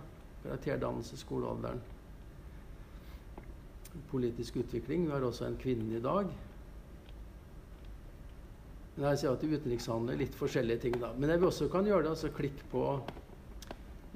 karakterdannelse 0.43 1.17
skolealderen, 1.17 1.81
politisk 4.11 4.59
utvikling. 4.63 5.05
Vi 5.07 5.13
har 5.15 5.25
også 5.25 5.47
en 5.47 5.59
kvinne 5.61 5.97
i 5.97 6.03
dag. 6.03 6.31
Men 8.95 9.05
her 9.05 9.15
ser 9.15 9.29
jeg 9.29 9.37
at 9.37 9.61
utenrikshandel, 9.61 10.17
litt 10.17 10.35
forskjellige 10.35 10.87
ting 10.87 10.99
da. 11.01 11.13
Men 11.13 11.29
det 11.29 11.39
vi 11.41 11.49
også 11.49 11.69
kan 11.69 11.85
gjøre, 11.85 12.07
det, 12.07 12.15
altså 12.15 12.33
klikk 12.33 12.63
på 12.71 12.83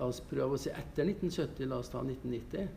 La 0.02 0.08
oss 0.10 0.22
prøve 0.26 0.56
å 0.56 0.58
se 0.58 0.72
etter 0.74 1.06
1970, 1.06 1.68
la 1.70 1.78
oss 1.78 1.92
ta 1.94 2.00
1990. 2.02 2.70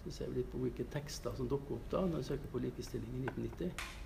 Så 0.00 0.12
ser 0.14 0.30
vi 0.30 0.38
litt 0.38 0.48
på 0.48 0.60
hvilke 0.62 0.86
tekster 0.88 1.34
som 1.36 1.48
dukker 1.50 1.76
opp 1.76 1.90
da 1.92 2.04
når 2.06 2.22
vi 2.22 2.28
søker 2.30 2.52
på 2.52 2.62
likestilling 2.62 3.18
i 3.18 3.24
1990. 3.26 3.96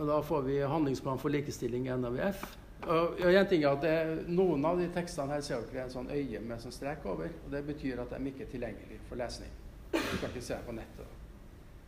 Og 0.00 0.06
da 0.08 0.20
får 0.24 0.46
vi 0.46 0.60
handlingsplan 0.62 1.18
for 1.20 1.34
likestilling 1.34 1.88
i 1.88 1.96
NAVF. 1.98 2.46
Og, 2.86 3.20
og 3.20 3.48
ting 3.48 3.64
er 3.64 3.74
at 3.74 3.82
det, 3.84 3.94
Noen 4.32 4.64
av 4.64 4.78
de 4.80 4.88
tekstene 4.94 5.34
her 5.34 5.44
ser 5.44 5.64
dere 5.68 5.84
en 5.84 5.92
sånn 5.92 6.10
øye 6.10 6.40
med 6.40 6.62
sånn 6.62 6.72
strek 6.72 7.04
over. 7.06 7.32
og 7.44 7.52
Det 7.52 7.62
betyr 7.66 8.00
at 8.00 8.14
de 8.14 8.32
ikke 8.32 8.46
er 8.46 8.52
tilgjengelige 8.54 9.06
for 9.08 9.20
lesning. 9.20 9.52
Du 9.92 10.16
kan 10.20 10.30
ikke 10.30 10.42
se 10.42 10.54
dem 10.54 10.66
på 10.66 10.76
nettet. 10.78 11.16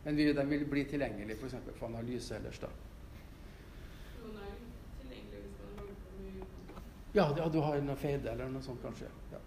Men 0.03 0.17
vi, 0.19 0.31
de 0.35 0.45
vil 0.49 0.65
bli 0.69 0.83
tilgjengelige 0.91 1.39
f.eks. 1.39 1.55
For, 1.55 1.77
for 1.79 1.91
analyse 1.93 2.35
ellers. 2.35 2.59
da. 2.59 2.71
Ja, 7.13 7.35
ja, 7.37 7.49
du 7.49 7.59
har 7.61 7.77
noe 7.85 7.95
feide 7.95 8.31
eller 8.31 8.49
noe 8.49 8.65
sånt 8.65 8.81
kanskje. 8.81 9.05
Ja. 9.31 9.39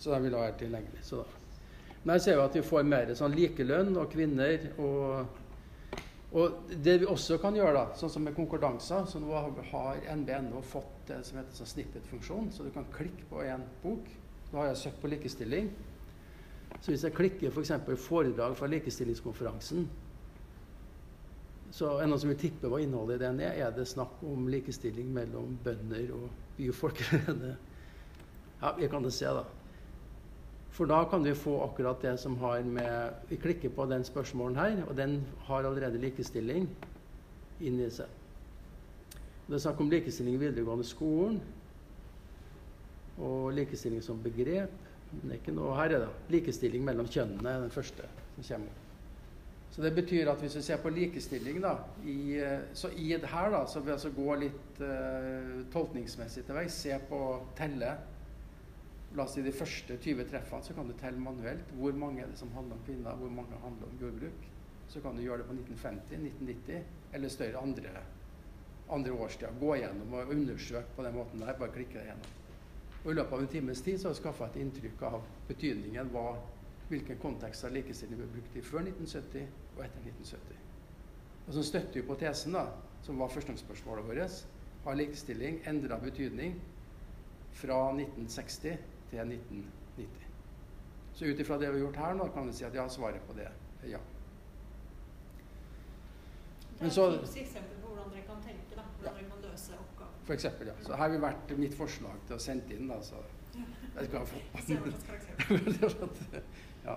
Så 0.00 0.14
de 0.14 0.20
vil 0.24 0.32
da 0.32 0.46
være 0.46 0.56
tilgjengelige. 0.62 1.24
Men 2.02 2.14
jeg 2.16 2.24
ser 2.24 2.38
jo 2.38 2.44
at 2.46 2.56
vi 2.56 2.62
får 2.64 2.86
mer 2.88 3.12
sånn 3.16 3.36
likelønn 3.36 3.98
og 4.00 4.08
kvinner. 4.12 4.64
Og, 4.80 5.39
og 6.30 6.70
det 6.84 7.00
vi 7.02 7.06
også 7.10 7.40
kan 7.42 7.56
gjøre, 7.58 7.72
da, 7.74 7.98
sånn 7.98 8.12
som 8.12 8.22
med 8.22 8.36
konkordanser 8.36 9.06
Så 9.10 9.18
nå 9.18 9.32
har 9.34 10.02
NBNO 10.14 10.60
fått 10.62 11.08
det 11.08 11.24
som 11.26 11.40
heter 11.40 11.56
sånn 11.58 11.70
snippet-funksjon, 11.72 12.52
så 12.54 12.66
du 12.66 12.70
kan 12.74 12.86
klikke 12.94 13.26
på 13.30 13.42
en 13.42 13.64
bok. 13.82 14.06
Nå 14.52 14.60
har 14.60 14.70
jeg 14.70 14.78
søkt 14.84 15.00
på 15.02 15.10
likestilling. 15.10 15.72
Så 16.78 16.92
hvis 16.92 17.02
jeg 17.02 17.16
klikker 17.16 17.50
f.eks. 17.50 17.72
For 17.82 17.98
foredrag 17.98 18.54
fra 18.58 18.70
likestillingskonferansen, 18.70 19.88
så 21.74 21.96
er 21.96 22.04
det 22.04 22.10
noen 22.10 22.22
som 22.22 22.30
vil 22.30 22.38
tippe 22.38 22.70
hva 22.70 22.78
innholdet 22.82 23.18
i 23.18 23.24
den 23.24 23.42
er. 23.46 23.58
Er 23.66 23.74
det 23.74 23.88
snakk 23.90 24.22
om 24.26 24.46
likestilling 24.50 25.10
mellom 25.14 25.56
bønder 25.64 26.14
og 26.14 26.28
byfolk? 26.56 27.02
ja, 28.62 28.72
vi 28.78 28.90
kan 28.90 29.06
det 29.06 29.14
se, 29.18 29.30
da. 29.34 29.44
For 30.70 30.86
da 30.86 31.02
kan 31.10 31.24
vi 31.24 31.34
få 31.34 31.56
akkurat 31.64 32.02
det 32.02 32.14
som 32.22 32.36
har 32.38 32.62
med 32.62 33.14
Vi 33.28 33.36
klikker 33.36 33.68
på 33.74 33.86
den 33.90 34.04
spørsmålen 34.04 34.56
her, 34.56 34.84
og 34.88 34.96
den 34.96 35.20
har 35.48 35.66
allerede 35.66 35.98
likestilling 35.98 36.68
inni 37.60 37.88
seg. 37.90 38.06
Det 39.46 39.58
er 39.58 39.64
snakk 39.64 39.80
om 39.82 39.90
likestilling 39.90 40.36
i 40.36 40.44
videregående 40.44 40.86
skolen 40.86 41.40
og 43.18 43.50
likestilling 43.52 44.02
som 44.02 44.22
begrep. 44.22 44.70
Men 45.10 45.24
det 45.24 45.34
er 45.34 45.40
ikke 45.40 45.56
noe 45.56 45.74
her 45.74 45.96
er 45.96 46.04
det 46.04 46.36
likestilling 46.36 46.84
mellom 46.86 47.08
kjønnene 47.10 47.50
er 47.50 47.64
den 47.64 47.74
første 47.74 48.06
som 48.36 48.46
kommer. 48.46 48.78
Så 49.70 49.82
det 49.82 49.92
betyr 49.94 50.30
at 50.30 50.40
hvis 50.42 50.56
vi 50.56 50.62
ser 50.66 50.80
på 50.82 50.90
likestilling, 50.90 51.60
da, 51.62 51.76
i, 52.02 52.40
så 52.74 52.88
i 52.98 53.12
det 53.14 53.28
her 53.30 53.50
da, 53.54 53.60
så 53.70 53.78
vil 53.78 53.86
vi 53.86 53.92
altså 53.94 54.10
gå 54.14 54.38
litt 54.40 54.80
uh, 54.82 55.60
tolkningsmessig 55.70 56.42
til 56.46 56.58
vei, 56.58 56.64
Se 56.74 56.96
på 57.10 57.20
telle. 57.58 57.92
La 59.18 59.24
oss 59.24 59.32
si 59.34 59.42
de 59.42 59.50
første 59.50 59.96
20 59.98 60.26
treffene, 60.30 60.62
så 60.62 60.74
kan 60.74 60.86
du 60.86 60.94
telle 60.98 61.18
manuelt. 61.18 61.72
Hvor 61.78 61.96
mange 61.98 62.22
er 62.22 62.30
det 62.30 62.38
som 62.38 62.52
handler 62.54 62.78
om 62.78 62.82
kvinner, 62.86 63.16
hvor 63.18 63.32
mange 63.34 63.58
handler 63.64 63.88
om 63.88 63.96
jordbruk. 63.98 64.44
Så 64.90 65.00
kan 65.02 65.16
du 65.16 65.22
gjøre 65.22 65.42
det 65.42 65.46
på 65.48 65.56
1950, 65.56 66.14
1990 66.14 67.14
eller 67.14 67.28
større 67.28 67.62
andre, 67.62 68.04
andre 68.90 69.12
årstider. 69.12 69.58
Gå 69.58 69.74
gjennom 69.80 70.14
og 70.14 70.30
undersøke 70.34 70.94
på 70.96 71.06
den 71.06 71.18
måten 71.18 71.42
der. 71.42 71.58
Bare 71.58 71.74
klikke 71.74 71.98
deg 71.98 72.12
gjennom. 72.12 72.38
Og 73.00 73.10
I 73.10 73.16
løpet 73.16 73.34
av 73.34 73.42
en 73.42 73.50
times 73.50 73.82
tid 73.82 73.98
så 73.98 74.08
har 74.08 74.14
vi 74.14 74.20
skaffa 74.20 74.46
et 74.50 74.60
inntrykk 74.60 75.02
av 75.08 75.26
betydningen 75.48 76.10
hva, 76.14 76.24
hvilken 76.90 77.18
kontekst 77.22 77.64
av 77.66 77.74
likestilling 77.74 78.20
ble 78.20 78.28
brukt 78.34 78.58
i 78.58 78.62
før 78.66 78.84
1970 78.84 79.46
og 79.76 79.84
etter 79.86 80.06
1970. 80.10 80.66
Og 81.46 81.54
Så 81.56 81.66
støtter 81.66 82.02
hypotesen, 82.02 82.54
da, 82.54 82.66
som 83.02 83.18
var 83.18 83.32
førstegangsspørsmålet 83.32 84.06
vårt, 84.06 84.42
har 84.84 84.98
likestilling 84.98 85.62
endra 85.66 85.98
betydning 85.98 86.60
fra 87.58 87.80
1960 87.96 88.99
til 89.10 89.18
1990. 89.18 90.26
Så 91.12 91.26
ut 91.26 91.40
ifra 91.40 91.58
det 91.58 91.68
vi 91.68 91.80
har 91.80 91.86
gjort 91.86 92.00
her 92.00 92.14
nå, 92.14 92.30
kan 92.34 92.46
vi 92.48 92.56
si 92.56 92.64
at 92.64 92.74
ja, 92.74 92.86
svaret 92.88 93.26
på 93.28 93.36
det 93.36 93.48
er 93.50 93.88
ja. 93.90 93.98
Det 96.80 96.86
er 96.88 97.12
et 97.12 97.36
eksempel 97.42 97.76
på 97.82 97.90
hvordan 97.90 98.12
dere 98.14 98.22
kan 98.24 98.40
tenke, 98.44 98.76
da. 98.76 98.84
Hvordan 98.96 99.18
dere 99.18 99.28
kan 99.28 99.42
løse 99.44 99.76
oppgaven. 99.76 100.14
For 100.24 100.32
eksempel, 100.32 100.70
ja. 100.70 100.76
Så 100.80 100.94
her 100.94 101.02
har 101.02 101.12
vi 101.12 101.20
vært 101.20 101.52
mitt 101.58 101.76
forslag 101.76 102.22
til 102.28 102.38
å 102.38 102.40
sende 102.40 102.76
inn, 102.76 102.88
da, 102.88 103.00
så 103.04 103.20
jeg 103.98 104.08
skal 104.08 104.28
karakter. 105.10 106.42
ja. 106.88 106.96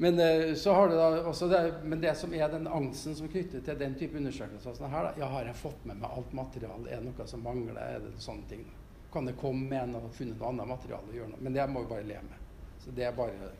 Men 0.00 0.18
eh, 0.24 0.54
så 0.56 0.74
har 0.74 0.88
det 0.88 0.96
da 0.96 1.08
også 1.28 1.46
det, 1.52 1.62
men 1.84 2.00
det 2.02 2.16
som 2.16 2.34
er 2.34 2.48
den 2.48 2.66
angsten 2.66 3.14
som 3.14 3.26
er 3.28 3.34
knyttet 3.34 3.66
til 3.68 3.78
den 3.78 3.94
type 4.00 4.16
undersøkelser 4.18 4.78
sånn 4.78 4.90
her, 4.90 5.10
da, 5.10 5.14
ja, 5.20 5.28
har 5.28 5.46
jeg 5.50 5.58
fått 5.60 5.84
med 5.84 6.00
meg 6.00 6.10
alt 6.10 6.32
materiale? 6.34 6.88
Er 6.88 7.02
det 7.02 7.12
noe 7.12 7.26
som 7.28 7.44
mangler? 7.44 7.76
Er 7.84 8.06
det 8.06 8.14
sånne 8.24 8.48
ting? 8.50 8.64
da? 8.64 8.89
Kan 9.12 9.26
det 9.26 9.32
komme 9.40 9.68
med 9.68 9.82
en 9.82 9.96
og 9.98 10.12
funnet 10.14 10.38
noe 10.38 10.52
annet 10.52 10.70
materiale 10.70 11.10
og 11.10 11.16
gjøre 11.18 11.32
noe? 11.32 11.42
Men 11.42 11.56
det 11.56 11.66
må 11.70 11.82
vi 11.82 11.90
bare 11.90 12.06
leve 12.06 12.22
med. 12.28 12.46
Så 12.80 12.94
det 12.96 13.04
er 13.08 13.16
bare 13.16 13.50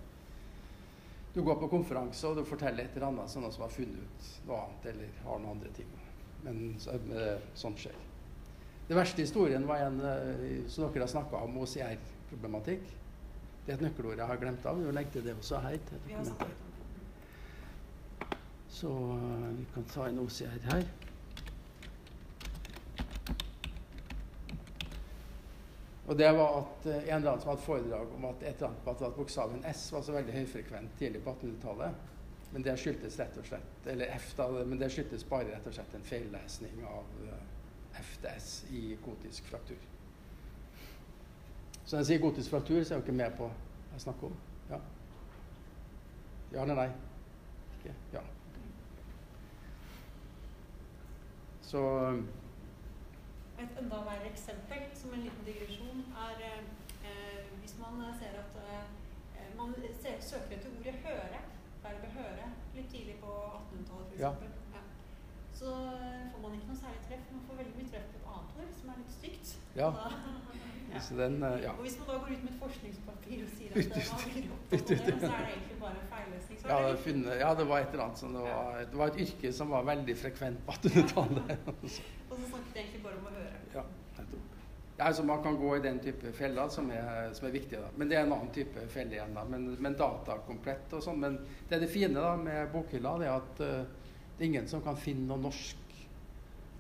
Du 1.34 1.42
går 1.46 1.58
på 1.60 1.68
konferanse 1.70 2.26
og 2.26 2.36
du 2.40 2.44
forteller 2.44 2.84
et 2.84 2.96
eller 2.96 3.06
annet 3.06 3.30
sånn 3.30 3.44
som 3.52 3.62
har 3.62 3.70
funnet 3.70 3.98
ut 4.02 4.30
noe 4.48 4.62
annet 4.64 4.86
eller 4.92 5.18
har 5.24 5.42
noen 5.42 5.52
andre 5.56 5.74
ting. 5.76 5.90
Men 6.42 6.62
så, 6.78 6.96
eh, 6.96 7.42
sånt 7.54 7.78
skjer. 7.78 7.94
Den 8.88 8.98
verste 8.98 9.22
historien 9.22 9.66
var 9.66 9.84
en 9.84 10.00
eh, 10.00 10.66
som 10.66 10.88
dere 10.88 11.04
har 11.04 11.12
snakka 11.12 11.44
om, 11.46 11.60
OCR-problematikk. 11.62 12.88
Det 13.66 13.70
er 13.70 13.76
et 13.76 13.84
nøkkelord 13.84 14.18
jeg 14.18 14.26
har 14.26 14.40
glemt 14.40 14.66
av. 14.66 14.80
Vi 14.80 14.88
må 14.88 14.94
legge 14.96 15.14
til 15.14 15.28
det 15.28 15.36
også 15.38 15.60
her. 15.62 15.76
til 15.86 16.02
dokumentet. 16.08 16.66
Så 18.70 18.90
øh, 18.90 19.58
vi 19.58 19.66
kan 19.74 19.84
ta 19.84 20.08
en 20.08 20.18
OCR 20.18 20.58
her. 20.72 20.84
Og 26.10 26.18
det 26.18 26.32
var 26.34 26.56
at 26.58 26.86
øh, 26.86 26.94
en 26.94 27.14
eller 27.14 27.30
annen 27.30 27.40
som 27.40 27.48
hadde 27.48 27.62
foredrag 27.62 28.14
om 28.14 28.24
at 28.24 28.40
et 28.42 28.48
eller 28.48 28.66
annet 28.66 28.80
på 28.84 28.90
at 28.90 29.14
bokstaven 29.14 29.64
S 29.74 29.92
var 29.92 30.00
så 30.02 30.12
veldig 30.12 30.32
høyfrekvent 30.32 30.96
tidlig 30.98 31.22
på 31.22 31.30
1800-tallet. 31.30 32.08
Men 32.50 32.64
det 32.66 32.74
skyldtes 32.82 33.18
rett 33.20 33.36
og 33.38 33.46
slett 33.46 33.86
Eller 33.86 34.16
F, 34.16 34.32
da, 34.34 34.48
men 34.50 34.80
det 34.80 34.88
skyldtes 34.90 35.22
bare 35.24 35.52
rett 35.52 35.68
og 35.70 35.76
slett 35.76 35.94
en 35.94 36.08
feillesning 36.08 36.82
av 36.82 37.12
øh, 37.22 37.44
F 38.00 38.16
til 38.24 38.42
S 38.42 38.48
i 38.74 38.82
gotisk 39.04 39.46
fraktur. 39.52 39.86
Så 41.84 41.94
når 41.94 42.02
jeg 42.02 42.10
sier 42.10 42.24
gotisk 42.26 42.50
fraktur, 42.50 42.82
så 42.82 42.94
er 42.94 42.96
jeg 42.96 43.04
jo 43.04 43.06
ikke 43.06 43.16
med 43.22 43.38
på 43.38 43.46
hva 43.46 43.94
jeg 43.94 44.04
snakker 44.08 44.32
om. 44.32 44.36
Ja, 44.70 44.82
ja 46.56 46.66
eller 46.66 46.82
nei? 46.82 46.90
Ikke? 47.78 47.94
Ja. 48.18 48.26
Så 51.70 51.86
Et 53.60 53.78
enda 53.80 53.96
verre 54.06 54.28
eksempel, 54.30 54.86
som 54.96 55.12
en 55.14 55.24
liten 55.26 55.44
digresjon, 55.44 56.04
er 56.26 56.44
eh, 56.48 56.62
eh, 57.08 57.40
hvis 57.60 57.74
man 57.82 58.00
eh, 58.06 58.14
ser 58.20 58.38
at 58.40 58.54
eh, 58.64 58.86
man 59.58 59.74
ser, 60.02 60.16
søker 60.20 60.56
etter 60.56 60.70
ordet 60.78 60.94
'høre', 61.04 61.42
verbet 61.82 62.10
'høre', 62.16 62.48
litt 62.74 62.88
tidlig 62.94 63.16
på 63.24 63.32
1800-tallet 63.58 64.06
f.eks. 64.12 64.20
Ja. 64.20 64.30
Ja. 64.76 64.82
Så 65.60 65.68
eh, 66.00 66.22
får 66.32 66.40
man 66.44 66.54
ikke 66.56 66.70
noe 66.70 66.82
særlig 66.84 67.00
treff. 67.08 67.24
Man 67.32 67.44
får 67.48 67.60
veldig 67.60 67.76
mye 67.76 67.90
treff 67.92 68.06
på 68.12 68.18
et 68.20 68.28
annet 68.34 68.56
ord 68.62 68.72
som 68.80 68.92
er 68.92 69.02
litt 69.02 69.16
stygt. 69.18 69.46
Ja. 69.76 69.90
Da, 70.00 70.06
ja. 70.94 71.00
så 71.06 71.16
den 71.18 71.42
uh, 71.42 71.56
Ja. 71.62 71.72
Og 71.76 71.82
hvis 71.86 71.96
man 71.98 72.06
da 72.10 72.18
går 72.18 72.30
ut 72.34 72.44
med 72.44 72.52
et 72.52 72.60
forskningspapir 72.64 73.42
og 73.44 73.50
sier 73.56 73.70
at 73.70 73.74
det 73.74 73.86
ut. 73.86 73.96
var 73.96 74.00
ja. 74.00 74.04
så 74.04 75.00
er 75.00 75.40
det 75.40 75.52
egentlig 75.54 75.80
bare 75.80 75.96
en 75.96 76.08
feillesning. 76.14 76.60
Ja, 76.68 76.78
det, 76.88 77.14
det 77.24 77.40
ja, 77.40 77.50
det 77.54 77.66
var 77.68 77.78
et 77.78 77.92
eller 77.92 78.04
annet 78.04 78.22
som 78.22 78.32
det 78.36 78.44
var, 78.46 78.78
det 78.92 79.02
var 79.02 79.12
et 79.12 79.20
yrke 79.26 79.52
som 79.52 79.74
var 79.74 79.84
veldig 79.90 80.16
frekvent 80.22 80.64
på 80.66 80.76
1800-tallet. 80.78 81.68
Og 82.30 82.36
så 82.38 82.44
snakket 82.46 82.74
jeg 82.74 82.84
egentlig 82.84 83.02
bare 83.04 83.20
om 83.20 83.28
å 83.30 83.34
høre. 83.34 83.60
ja, 83.74 83.84
nettopp. 84.18 84.56
Ja, 85.00 85.04
altså 85.06 85.22
Man 85.24 85.42
kan 85.42 85.56
gå 85.56 85.76
i 85.76 85.80
den 85.80 85.98
type 86.04 86.32
feller 86.36 86.68
som 86.68 86.90
er, 86.92 87.30
som 87.32 87.46
er 87.48 87.54
viktige. 87.54 87.80
da. 87.80 87.88
Men 87.96 88.10
det 88.10 88.18
er 88.18 88.26
en 88.26 88.34
annen 88.36 88.50
type 88.52 88.86
felle 88.92 89.16
igjen. 89.16 89.34
da. 89.34 89.44
Men, 89.48 89.70
men 89.80 89.96
datakomplett 89.96 90.92
og 90.92 91.04
sånn. 91.04 91.22
Men 91.22 91.38
det 91.68 91.78
er 91.78 91.86
det 91.86 91.92
fine 91.92 92.20
da 92.20 92.34
med 92.36 92.68
bokhylla, 92.74 93.14
det 93.22 93.30
er 93.30 93.38
at 93.38 93.62
uh, 93.64 94.10
det 94.36 94.44
er 94.44 94.50
ingen 94.50 94.68
som 94.68 94.82
kan 94.84 94.96
finne 95.00 95.24
noe 95.28 95.40
norsk 95.40 95.96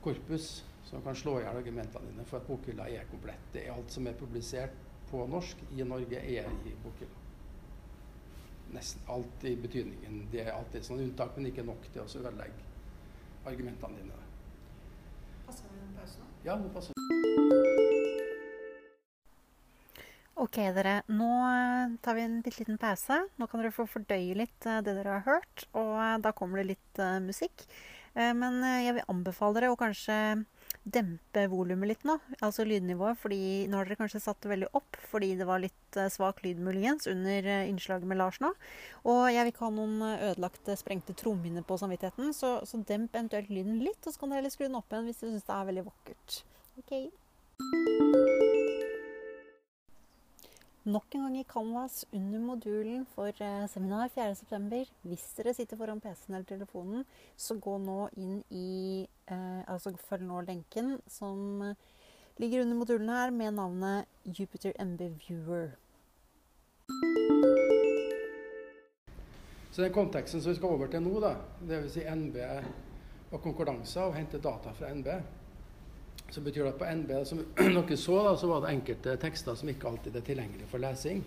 korpus 0.04 0.50
som 0.90 1.02
kan 1.02 1.14
slå 1.14 1.36
i 1.38 1.44
hjel 1.44 1.56
argumentene 1.56 2.10
dine, 2.10 2.24
for 2.26 2.40
at 2.40 2.48
bokhylla 2.50 2.88
er 2.90 3.06
komplett. 3.10 3.42
Det 3.54 3.62
er 3.66 3.76
alt 3.76 3.92
som 3.94 4.08
er 4.10 4.16
publisert 4.18 4.74
på 5.10 5.22
norsk 5.30 5.62
i 5.76 5.86
Norge, 5.86 6.18
er 6.18 6.50
i 6.66 6.74
bokhylla. 6.82 7.20
Nesten 8.74 9.06
alt 9.10 9.46
i 9.46 9.54
betydningen. 9.58 10.24
Det 10.32 10.42
er 10.44 10.52
alltid 10.54 10.86
sånn 10.86 11.04
unntak, 11.04 11.36
men 11.36 11.50
ikke 11.50 11.66
nok 11.66 11.86
til 11.92 12.02
å 12.02 12.08
ødelegge 12.20 12.66
argumentene 13.46 14.02
dine. 14.02 14.18
Passer 15.46 15.70
det 15.70 15.82
en 15.86 15.94
pause 15.98 16.22
nå? 16.22 16.28
Ja, 16.46 16.58
nå 16.58 16.70
passer. 16.74 16.98
Ok, 20.40 20.58
dere. 20.74 21.00
Nå 21.12 21.30
eh, 21.46 21.96
tar 22.02 22.16
vi 22.16 22.26
en 22.26 22.38
bitte 22.42 22.62
liten 22.64 22.78
pause. 22.80 23.18
Nå 23.38 23.46
kan 23.46 23.62
dere 23.62 23.74
få 23.74 23.86
fordøye 23.90 24.38
litt 24.38 24.66
eh, 24.66 24.82
det 24.82 24.94
dere 24.98 25.18
har 25.18 25.26
hørt, 25.26 25.66
og 25.74 25.94
eh, 26.00 26.18
da 26.24 26.34
kommer 26.34 26.62
det 26.62 26.70
litt 26.72 27.02
musikk. 27.26 27.66
Eh, 28.14 28.32
men 28.34 28.58
jeg 28.86 28.96
vil 28.96 29.10
anbefale 29.12 29.58
dere 29.58 29.70
å 29.74 29.78
kanskje 29.78 30.16
dempe 30.84 31.44
volumet 31.52 31.90
litt 31.90 32.04
nå, 32.08 32.16
altså 32.40 32.64
lydnivået, 32.64 33.18
fordi 33.20 33.66
nå 33.68 33.76
har 33.76 33.88
dere 33.88 33.98
kanskje 34.00 34.22
satt 34.24 34.40
det 34.42 34.52
veldig 34.52 34.70
opp 34.78 34.98
fordi 35.10 35.34
det 35.38 35.46
var 35.48 35.60
litt 35.62 35.98
eh, 36.00 36.08
svak 36.12 36.40
lyd 36.44 36.60
muligens 36.64 37.08
under 37.10 37.44
eh, 37.44 37.68
innslaget 37.68 38.08
med 38.08 38.20
Lars 38.20 38.40
nå. 38.40 38.52
Og 39.04 39.22
jeg 39.28 39.44
vil 39.44 39.52
ikke 39.52 39.66
ha 39.66 39.72
noen 39.76 39.96
eh, 40.06 40.26
ødelagte, 40.30 40.78
sprengte 40.80 41.16
trommehinner 41.20 41.66
på 41.68 41.78
samvittigheten, 41.80 42.32
så, 42.36 42.58
så 42.64 42.80
demp 42.88 43.14
eventuelt 43.14 43.52
lyden 43.52 43.82
litt, 43.84 44.00
og 44.06 44.14
så 44.14 44.22
kan 44.22 44.32
dere 44.32 44.42
heller 44.42 44.56
skru 44.56 44.68
den 44.68 44.78
opp 44.80 44.92
igjen 44.92 45.10
hvis 45.10 45.20
dere 45.20 45.34
syns 45.34 45.50
det 45.50 45.58
er 45.58 45.68
veldig 45.72 45.90
vakkert. 45.90 46.40
Ok. 46.80 48.49
Nok 50.84 51.14
en 51.14 51.22
gang 51.26 51.38
i 51.38 51.44
Canvas 51.44 52.06
under 52.12 52.40
modulen 52.40 53.02
for 53.14 53.28
eh, 53.28 53.66
seminar 53.68 54.08
4.9. 54.14 54.86
Hvis 55.04 55.26
dere 55.36 55.52
sitter 55.52 55.76
foran 55.76 56.00
PC-en 56.00 56.38
eller 56.38 56.46
telefonen, 56.48 57.04
så 57.36 57.58
gå 57.60 57.74
nå 57.84 58.06
inn 58.16 58.38
i 58.48 59.04
eh, 59.04 59.60
Altså 59.68 59.92
følg 60.08 60.24
nå 60.24 60.40
lenken 60.48 60.94
som 61.04 61.60
ligger 62.40 62.64
under 62.64 62.80
modulen 62.80 63.12
her 63.12 63.30
med 63.30 63.58
navnet 63.58 64.08
Jupiter 64.24 64.72
MB 64.80 65.10
Viewer. 65.20 65.74
Så 69.70 69.82
den 69.82 69.92
konteksten 69.92 70.40
som 70.40 70.50
vi 70.50 70.56
skal 70.56 70.78
over 70.78 70.88
til 70.88 71.04
nå, 71.04 71.12
da, 71.20 71.34
dvs. 71.60 71.92
Si 71.92 72.06
NB 72.08 72.40
og 73.30 73.42
konkurranser, 73.44 74.08
og 74.08 74.16
hente 74.16 74.40
data 74.42 74.72
fra 74.74 74.94
NB, 74.96 75.12
så 76.30 76.40
betyr 76.40 76.64
det 76.64 76.72
at 76.72 76.78
på 76.78 76.90
NB, 76.94 77.12
som 77.26 77.42
dere 77.58 77.96
så, 77.98 78.16
da, 78.22 78.36
så 78.38 78.50
var 78.50 78.62
det 78.62 78.74
enkelte 78.76 79.16
tekster 79.20 79.58
som 79.58 79.70
ikke 79.72 79.88
alltid 79.90 80.16
er 80.16 80.26
tilgjengelige 80.26 80.70
for 80.70 80.82
lesing. 80.82 81.24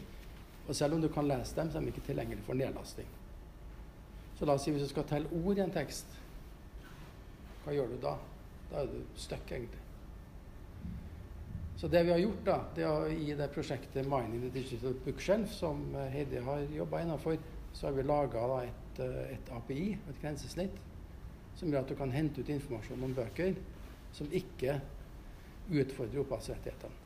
Og 0.67 0.75
selv 0.75 0.95
om 0.95 1.01
du 1.03 1.09
kan 1.11 1.27
lese 1.27 1.55
dem, 1.57 1.71
så 1.71 1.77
er 1.77 1.83
de 1.83 1.91
ikke 1.91 2.07
tilgjengelige 2.07 2.45
for 2.47 2.59
nedlasting. 2.59 3.07
Så 4.39 4.47
la 4.47 4.55
oss 4.55 4.63
si 4.65 4.71
hvis 4.71 4.85
du 4.87 4.91
skal 4.93 5.07
telle 5.09 5.41
ord 5.43 5.59
i 5.59 5.63
en 5.65 5.73
tekst, 5.75 6.19
hva 7.63 7.75
gjør 7.75 7.91
du 7.91 7.97
da? 8.03 8.15
Da 8.71 8.83
er 8.83 8.91
du 8.91 9.01
stuck, 9.19 9.51
egentlig. 9.51 9.81
Så 11.79 11.89
det 11.91 12.05
vi 12.07 12.13
har 12.13 12.21
gjort, 12.21 12.41
da, 12.47 12.57
det 12.75 12.87
er 12.87 12.93
å, 12.93 13.11
i 13.11 13.35
det 13.35 13.49
prosjektet 13.51 14.07
Mining 14.07 14.45
the 14.45 14.53
Digital 14.55 14.95
Bookshelf, 15.03 15.51
som 15.51 15.83
eh, 15.99 16.09
Heidi 16.15 16.39
har 16.45 16.63
jobba 16.71 17.03
innafor, 17.03 17.35
så 17.75 17.89
har 17.89 17.97
vi 17.97 18.05
laga 18.07 18.45
et, 18.63 18.99
eh, 19.03 19.33
et 19.35 19.51
API, 19.51 19.87
et 19.97 20.21
grensesnitt, 20.21 20.79
som 21.59 21.67
gjør 21.67 21.83
at 21.83 21.91
du 21.91 21.97
kan 21.99 22.13
hente 22.13 22.39
ut 22.39 22.51
informasjon 22.55 23.03
om 23.03 23.15
bøker 23.17 23.57
som 24.13 24.29
ikke 24.31 24.79
utfordrer 25.71 26.21
opphavsrettighetene. 26.23 26.99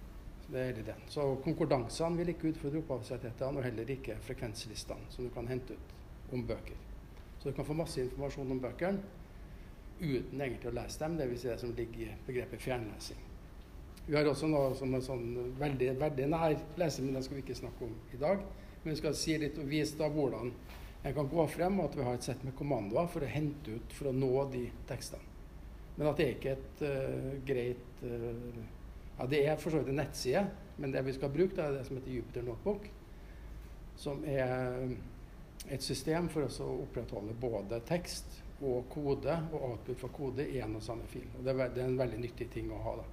Det. 0.48 0.96
Så 1.12 1.24
konkordansene 1.44 2.22
vil 2.22 2.32
ikke 2.32 2.54
utfordre 2.54 2.80
opphavsrettighetene, 2.80 3.60
og 3.60 3.66
heller 3.68 3.90
ikke 3.92 4.16
frekvenslistene 4.24 5.12
som 5.12 5.28
du 5.28 5.32
kan 5.36 5.48
hente 5.50 5.76
ut 5.76 6.34
om 6.34 6.46
bøker. 6.48 6.78
Så 7.40 7.50
du 7.50 7.56
kan 7.56 7.68
få 7.68 7.76
masse 7.76 8.00
informasjon 8.02 8.52
om 8.56 8.62
bøkene 8.64 9.04
uten 10.00 10.42
egentlig 10.42 10.70
å 10.70 10.76
lese 10.78 11.02
dem, 11.02 11.18
dvs. 11.20 11.42
Si 11.42 11.50
det 11.50 11.60
som 11.60 11.74
ligger 11.76 12.06
i 12.06 12.16
begrepet 12.28 12.64
fjernlesing. 12.64 13.24
Vi 14.08 14.16
har 14.16 14.28
også 14.30 14.48
noe 14.48 14.72
som 14.78 14.94
er 14.96 15.04
sånn 15.04 15.26
veldig, 15.60 15.90
veldig 16.00 16.28
nær 16.32 16.56
lesing, 16.80 17.10
men 17.10 17.18
det 17.18 17.26
skal 17.26 17.40
vi 17.40 17.44
ikke 17.44 17.60
snakke 17.60 17.88
om 17.90 17.96
i 18.16 18.20
dag. 18.22 18.44
Men 18.84 18.94
vi 18.94 19.00
skal 19.02 19.18
si 19.20 19.36
litt 19.42 19.58
og 19.60 19.68
vise 19.68 19.98
da 20.00 20.08
hvordan 20.14 20.54
en 21.04 21.16
kan 21.16 21.28
gå 21.28 21.48
frem, 21.52 21.80
og 21.82 21.90
at 21.90 21.98
vi 21.98 22.06
har 22.08 22.16
et 22.16 22.28
sett 22.30 22.46
med 22.48 22.56
kommandoer 22.56 23.10
for 23.12 23.26
å 23.26 23.32
hente 23.32 23.76
ut, 23.76 23.98
for 23.98 24.12
å 24.12 24.16
nå 24.16 24.32
de 24.54 24.64
tekstene. 24.88 25.37
Men 25.98 26.10
at 26.12 26.20
det 26.20 26.26
er 26.26 26.36
ikke 26.36 26.56
et 26.56 26.82
uh, 26.86 27.30
greit 27.48 28.02
uh, 28.06 28.64
Ja, 29.18 29.26
det 29.26 29.40
er 29.50 29.56
for 29.58 29.74
så 29.74 29.80
vidt 29.82 29.90
en 29.90 29.98
nettside, 29.98 30.44
men 30.78 30.92
det 30.94 31.02
vi 31.08 31.14
skal 31.16 31.32
bruke, 31.34 31.56
det 31.58 31.64
er 31.64 31.72
det 31.74 31.86
som 31.88 31.98
heter 31.98 32.12
Jupiter 32.14 32.44
Notebook. 32.46 32.84
Som 33.98 34.22
er 34.30 34.92
et 35.74 35.82
system 35.82 36.28
for 36.30 36.46
oss 36.46 36.60
å 36.62 36.68
opprettholde 36.84 37.34
både 37.42 37.80
tekst 37.90 38.38
og 38.62 38.86
kode 38.94 39.34
og 39.50 39.64
output 39.72 40.04
for 40.04 40.14
kode 40.14 40.46
i 40.46 40.62
en 40.62 40.78
og 40.78 40.86
samme 40.86 41.10
fil. 41.10 41.26
Og 41.40 41.42
det 41.46 41.56
er, 41.56 41.74
det 41.74 41.82
er 41.82 41.90
en 41.90 41.98
veldig 41.98 42.22
nyttig 42.22 42.50
ting 42.54 42.70
å 42.70 42.78
ha. 42.86 42.94
da. 43.02 43.08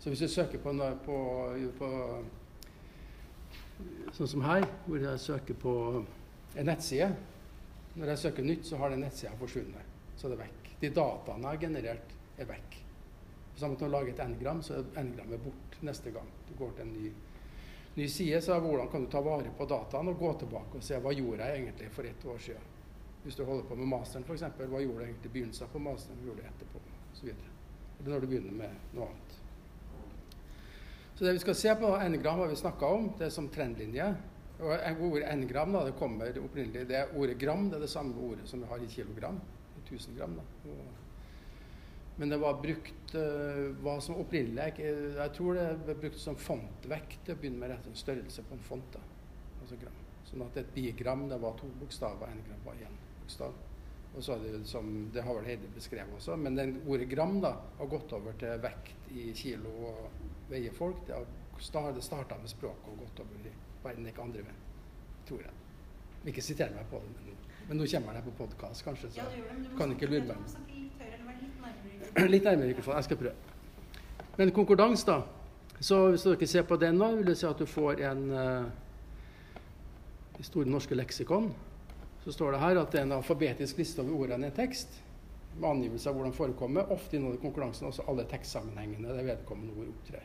Så 0.00 0.08
hvis 0.08 0.24
du 0.24 0.28
søker 0.28 0.64
på, 0.64 0.72
på, 1.04 1.20
på 1.76 1.92
Sånn 4.16 4.30
som 4.30 4.44
her, 4.46 4.64
hvor 4.86 5.02
jeg 5.02 5.20
søker 5.20 5.56
på 5.60 5.72
en 6.56 6.68
nettside. 6.68 7.10
Når 7.96 8.12
jeg 8.14 8.22
søker 8.24 8.46
nytt, 8.46 8.64
så 8.68 8.80
har 8.80 8.92
den 8.92 9.02
nettsida 9.04 9.34
forsvunnet. 9.40 9.96
Så 10.16 10.28
er 10.28 10.34
det 10.34 10.38
vekk. 10.46 10.65
De 10.80 10.90
dataene 10.92 11.42
jeg 11.42 11.56
har 11.56 11.62
generert, 11.62 12.12
er 12.36 12.48
vekk. 12.50 12.76
På 13.54 13.60
samme 13.60 13.74
måte 13.74 13.86
når 13.86 13.92
du 13.92 13.96
lager 13.96 14.12
et 14.12 14.24
n-gram, 14.28 14.62
så 14.62 14.74
er 14.76 15.00
n-grammet 15.00 15.44
bort 15.44 15.78
neste 15.88 16.12
gang 16.12 16.28
du 16.48 16.52
går 16.58 16.74
til 16.76 16.84
en 16.84 16.92
ny, 16.92 17.12
ny 17.96 18.08
side. 18.12 18.40
Så 18.44 18.52
er 18.52 18.64
hvordan 18.64 18.90
kan 18.92 19.06
du 19.06 19.10
ta 19.12 19.22
vare 19.24 19.52
på 19.56 19.68
dataene 19.70 20.12
og 20.12 20.20
gå 20.20 20.32
tilbake 20.42 20.80
og 20.80 20.84
se 20.84 21.00
hva 21.00 21.14
gjorde 21.16 21.48
jeg 21.48 21.62
egentlig 21.62 21.88
for 21.96 22.10
ett 22.10 22.26
år 22.28 22.42
siden. 22.48 22.74
Hvis 23.24 23.38
du 23.38 23.44
holder 23.48 23.64
på 23.66 23.78
med 23.80 23.88
masteren 23.90 24.28
f.eks., 24.28 24.44
hva 24.60 24.82
gjorde 24.82 25.00
du 25.00 25.06
egentlig 25.06 25.30
i 25.30 25.34
begynnelsen 25.38 25.72
på 25.72 25.82
masteren, 25.82 26.20
hva 26.20 26.28
gjorde 26.28 26.44
du 26.44 26.50
etterpå, 26.52 26.84
osv. 27.14 27.32
Eller 27.32 28.12
når 28.12 28.20
du 28.22 28.30
begynner 28.30 28.60
med 28.60 28.94
noe 28.94 29.08
annet. 29.08 29.42
Så 31.16 31.24
det 31.24 31.32
vi 31.32 31.44
skal 31.46 31.56
se 31.56 31.74
på 31.80 31.96
n-gram, 31.96 32.44
har 32.44 32.52
vi 32.52 32.56
snakka 32.60 32.86
om. 32.92 33.08
Det 33.16 33.30
er 33.30 33.32
som 33.32 33.48
trendlinje. 33.48 34.12
Og 34.60 35.00
ordet 35.08 35.32
n-gram 35.32 35.72
da, 35.72 35.82
det 35.84 35.96
kommer 35.98 36.38
opprinnelig 36.40 36.86
Det 36.88 36.96
er 36.96 37.12
ordet 37.16 37.36
gram, 37.40 37.66
det 37.70 37.76
er 37.76 37.84
det 37.84 37.92
samme 37.92 38.16
ordet 38.20 38.44
som 38.48 38.60
vi 38.60 38.68
har 38.68 38.84
i 38.84 38.88
kilogram. 38.92 39.40
I 39.86 39.94
1000 39.94 40.16
gram. 40.18 40.36
da. 40.36 40.72
Men 42.16 42.28
det 42.32 42.38
var 42.40 42.56
brukt 42.62 43.14
uh, 43.14 43.74
hva 43.84 43.98
som 44.00 44.16
opprinnelig 44.22 44.78
jeg, 44.78 44.94
Jeg 45.18 45.32
tror 45.36 45.54
det 45.58 45.66
ble 45.84 45.94
brukt 46.00 46.18
som 46.18 46.36
fontvekt 46.40 47.18
til 47.26 47.34
å 47.36 47.38
begynne 47.42 47.60
med 47.60 47.70
rett 47.74 47.86
og 47.90 47.96
størrelse 48.00 48.42
på 48.48 48.56
en 48.56 48.64
font. 48.64 48.88
da, 48.94 49.02
altså 49.60 49.76
gram. 49.82 49.98
Sånn 50.26 50.42
at 50.46 50.56
et 50.62 50.70
bigram 50.74 51.26
det 51.28 51.38
var 51.42 51.54
to 51.60 51.68
bokstaver, 51.80 52.32
en 52.32 52.40
gram 52.48 52.64
var 52.64 52.80
én 52.82 52.96
bokstav. 53.20 53.52
Og 54.16 54.24
så 54.24 54.32
er 54.32 54.46
det 54.46 54.62
som 54.66 55.10
Det 55.12 55.22
har 55.22 55.34
vel 55.36 55.44
Heidi 55.44 55.68
beskrevet 55.74 56.16
også, 56.16 56.36
men 56.40 56.56
den 56.56 56.78
ordet 56.88 57.08
gram 57.12 57.36
da, 57.44 57.52
har 57.78 57.86
gått 57.92 58.12
over 58.16 58.32
til 58.40 58.56
vekt 58.64 59.12
i 59.12 59.28
kilo 59.36 59.68
og 59.90 60.08
veier 60.50 60.72
folk. 60.72 61.04
Det 61.06 61.14
har 61.14 61.26
sta- 61.60 62.00
starta 62.00 62.38
med 62.40 62.48
språket 62.48 62.88
og 62.94 62.98
gått 63.04 63.20
over 63.20 63.44
i 63.44 63.52
verden, 63.84 64.06
ikke 64.08 64.24
andre 64.24 64.42
veien. 64.46 64.62
Tror 65.28 65.42
jeg. 65.44 65.52
Ikke 66.32 66.42
siter 66.42 66.72
meg 66.74 66.88
på 66.90 66.98
det, 67.04 67.12
men, 67.12 67.36
men 67.68 67.80
nå 67.80 67.86
kommer 67.90 68.12
den 68.12 68.20
her 68.20 68.24
på 68.26 68.34
podkast, 68.38 68.84
kanskje. 68.84 69.10
Så 69.10 69.26
kan 69.78 69.92
ikke 69.92 70.06
lure 70.10 70.24
meg. 70.28 70.36
Litt 72.30 72.44
nærmere 72.44 72.68
mikrofonen. 72.72 72.96
Jeg 72.96 73.04
skal 73.10 73.20
prøve. 73.20 73.34
Men 74.36 74.52
konkordans, 74.54 75.04
da. 75.04 75.20
Så 75.80 76.08
hvis 76.10 76.24
dere 76.24 76.46
ser 76.48 76.64
på 76.68 76.76
den, 76.80 76.98
nå, 77.00 77.12
vil 77.20 77.32
jeg 77.34 77.42
si 77.42 77.48
at 77.48 77.60
du 77.60 77.66
får 77.68 78.00
en 78.08 78.26
uh, 78.32 78.64
I 80.40 80.44
Store 80.46 80.68
norske 80.68 80.96
leksikon 80.96 81.50
så 82.26 82.32
står 82.32 82.52
det 82.52 82.58
her 82.58 82.78
at 82.80 82.90
det 82.90 82.98
er 82.98 83.04
en 83.06 83.12
alfabetisk 83.20 83.78
liste 83.78 84.02
over 84.02 84.24
ordene 84.24 84.48
i 84.48 84.50
en 84.50 84.54
tekst. 84.56 84.96
Med 85.60 85.68
angivelse 85.68 86.10
av 86.10 86.16
hvordan 86.16 86.32
de 86.32 86.36
forekommer. 86.36 86.88
Ofte 86.90 87.14
inneholder 87.14 87.38
konkurransen 87.38 87.86
også 87.86 88.02
alle 88.10 88.24
tekstsammenhengene 88.26 89.14
der 89.14 89.28
vedkommende 89.28 89.76
ord 89.78 89.92
opptrer. 89.92 90.24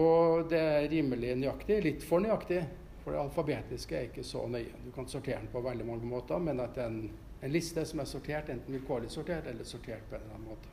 Og 0.00 0.46
det 0.48 0.62
er 0.62 0.88
rimelig 0.88 1.34
nøyaktig. 1.42 1.76
Litt 1.84 2.06
for 2.08 2.24
nøyaktig. 2.24 2.62
For 3.04 3.12
det 3.12 3.20
alfabetiske 3.20 3.96
er 3.96 4.08
ikke 4.08 4.24
så 4.24 4.46
nøye. 4.48 4.72
Du 4.86 4.90
kan 4.94 5.08
sortere 5.08 5.42
den 5.42 5.50
på 5.52 5.60
veldig 5.60 5.86
mange 5.86 6.08
måter, 6.08 6.40
men 6.40 6.60
at 6.64 6.78
en, 6.80 7.10
en 7.42 7.52
liste 7.52 7.84
som 7.84 8.00
er 8.00 8.08
sortert, 8.08 8.48
enten 8.48 8.72
vilkårlig 8.72 9.12
sortert 9.12 9.46
eller 9.50 9.68
sortert 9.68 10.08
på 10.08 10.16
en 10.16 10.24
eller 10.24 10.38
annen 10.38 10.48
måte. 10.48 10.72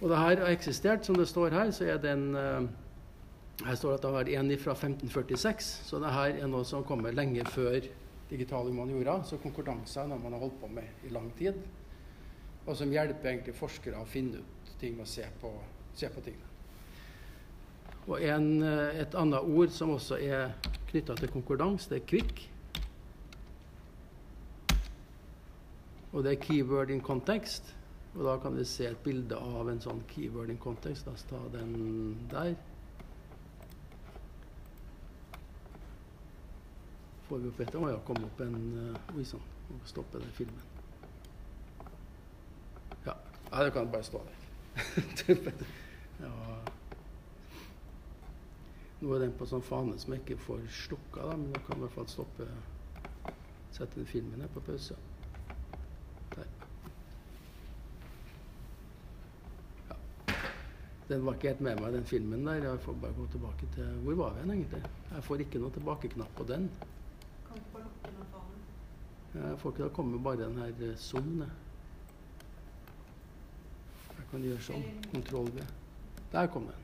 Og 0.00 0.08
det 0.10 0.18
her 0.18 0.42
har 0.42 0.50
eksistert, 0.50 1.06
som 1.06 1.14
det 1.14 1.28
står 1.28 1.54
her, 1.54 1.70
så 1.70 1.84
er 1.84 2.00
den 2.02 2.34
en 2.34 2.70
Her 3.60 3.74
står 3.76 3.90
det 3.90 3.96
at 3.98 4.02
det 4.02 4.10
har 4.36 4.40
en 4.40 4.58
fra 4.58 4.72
1546, 4.72 5.66
så 5.84 5.98
det 6.00 6.12
her 6.14 6.38
er 6.40 6.46
noe 6.48 6.64
som 6.64 6.84
kommer 6.84 7.12
lenge 7.12 7.44
før 7.44 7.76
digital 8.30 8.70
humaniora. 8.70 9.18
Så 9.22 9.36
konkordanser 9.42 10.06
er 10.06 10.08
noe 10.08 10.22
man 10.22 10.32
har 10.32 10.40
holdt 10.40 10.56
på 10.62 10.70
med 10.72 11.04
i 11.04 11.12
lang 11.12 11.28
tid, 11.36 11.60
og 12.64 12.76
som 12.76 12.92
hjelper 12.92 13.34
egentlig 13.34 13.58
forskere 13.58 14.00
å 14.00 14.08
finne 14.08 14.40
ut 14.40 14.78
ting 14.80 14.96
og 15.00 15.08
se 15.08 15.28
på, 15.42 15.52
se 15.92 16.08
på 16.08 16.24
tingene. 16.24 16.49
Og 18.10 18.22
en, 18.26 18.62
eh, 18.62 19.02
et 19.04 19.14
annet 19.14 19.38
ord 19.38 19.70
som 19.70 19.92
også 19.94 20.16
er 20.18 20.50
knytta 20.90 21.14
til 21.14 21.30
konkordans, 21.30 21.86
det 21.86 22.00
er 22.00 22.06
kvikk. 22.10 22.40
Og 26.12 26.24
det 26.24 26.32
er 26.32 26.40
keyword 26.42 26.90
in 26.90 27.00
context. 27.00 27.76
Og 28.14 28.24
da 28.26 28.36
kan 28.42 28.56
vi 28.56 28.64
se 28.66 28.88
et 28.90 28.98
bilde 29.04 29.36
av 29.38 29.68
en 29.70 29.78
sånn 29.80 30.02
keyword 30.10 30.50
in 30.50 30.58
context. 30.58 31.06
La 31.06 31.14
oss 31.14 31.22
ta 31.30 31.38
den 31.52 32.18
der. 32.32 32.56
Får 37.28 37.38
vi 37.38 37.52
opp 37.52 37.62
etter? 37.62 37.78
Å 37.78 37.92
ja, 37.92 38.00
kom 38.08 38.18
opp 38.26 38.42
en 38.42 38.58
uh, 38.74 39.14
Oi 39.14 39.22
sann, 39.28 39.46
må 39.70 39.78
stoppe 39.86 40.18
den 40.18 40.34
filmen. 40.34 40.66
Ja. 43.06 43.14
Nei, 43.52 43.62
det 43.68 43.70
kan 43.78 43.94
bare 43.94 44.02
stå 44.02 44.24
der. 44.26 45.54
ja. 46.24 46.34
Nå 49.00 49.14
er 49.16 49.22
den 49.22 49.32
på 49.32 49.46
sånn 49.48 49.62
fane 49.64 49.96
som 50.00 50.12
jeg 50.12 50.20
ikke 50.24 50.42
får 50.44 50.64
slukka, 50.76 51.24
da, 51.24 51.36
men 51.40 51.54
jeg 51.54 51.64
kan 51.64 51.78
i 51.78 51.84
hvert 51.86 51.94
fall 51.94 52.08
stoppe 52.10 52.48
Sette 53.70 54.00
den 54.00 54.06
filmen 54.06 54.40
her 54.42 54.48
på 54.50 54.60
pause. 54.66 54.96
Der. 56.34 56.48
Ja. 59.88 59.96
Den 61.08 61.24
var 61.24 61.38
ikke 61.38 61.52
helt 61.52 61.62
med 61.62 61.78
meg, 61.78 61.92
den 61.94 62.08
filmen 62.10 62.42
der. 62.48 62.64
Jeg 62.66 62.80
får 62.82 62.98
bare 63.04 63.14
gå 63.14 63.26
tilbake 63.30 63.68
til 63.76 63.92
Hvor 64.04 64.18
var 64.18 64.34
vi 64.34 64.40
hen, 64.42 64.50
egentlig? 64.56 64.82
Jeg 65.12 65.24
får 65.28 65.44
ikke 65.44 65.62
noe 65.62 65.76
tilbakeknapp 65.76 66.34
på 66.36 66.46
den. 66.50 66.66
Kan 67.46 67.62
ikke 67.62 67.72
bare 67.76 67.84
lukke 67.86 68.10
den 68.16 68.26
fanen. 68.32 68.60
Jeg 69.34 69.58
får 69.62 69.74
ikke 69.74 69.84
da 69.84 69.88
komme 70.00 70.22
bare 70.24 70.42
den 70.42 70.58
her 70.58 70.82
eh, 70.88 70.96
zoom. 70.98 71.44
Jeg 74.18 74.26
kan 74.32 74.48
gjøre 74.48 74.66
sånn. 74.66 74.84
Kontroll 75.14 75.54
V. 75.54 75.68
Der 76.34 76.50
kom 76.50 76.66
den. 76.72 76.80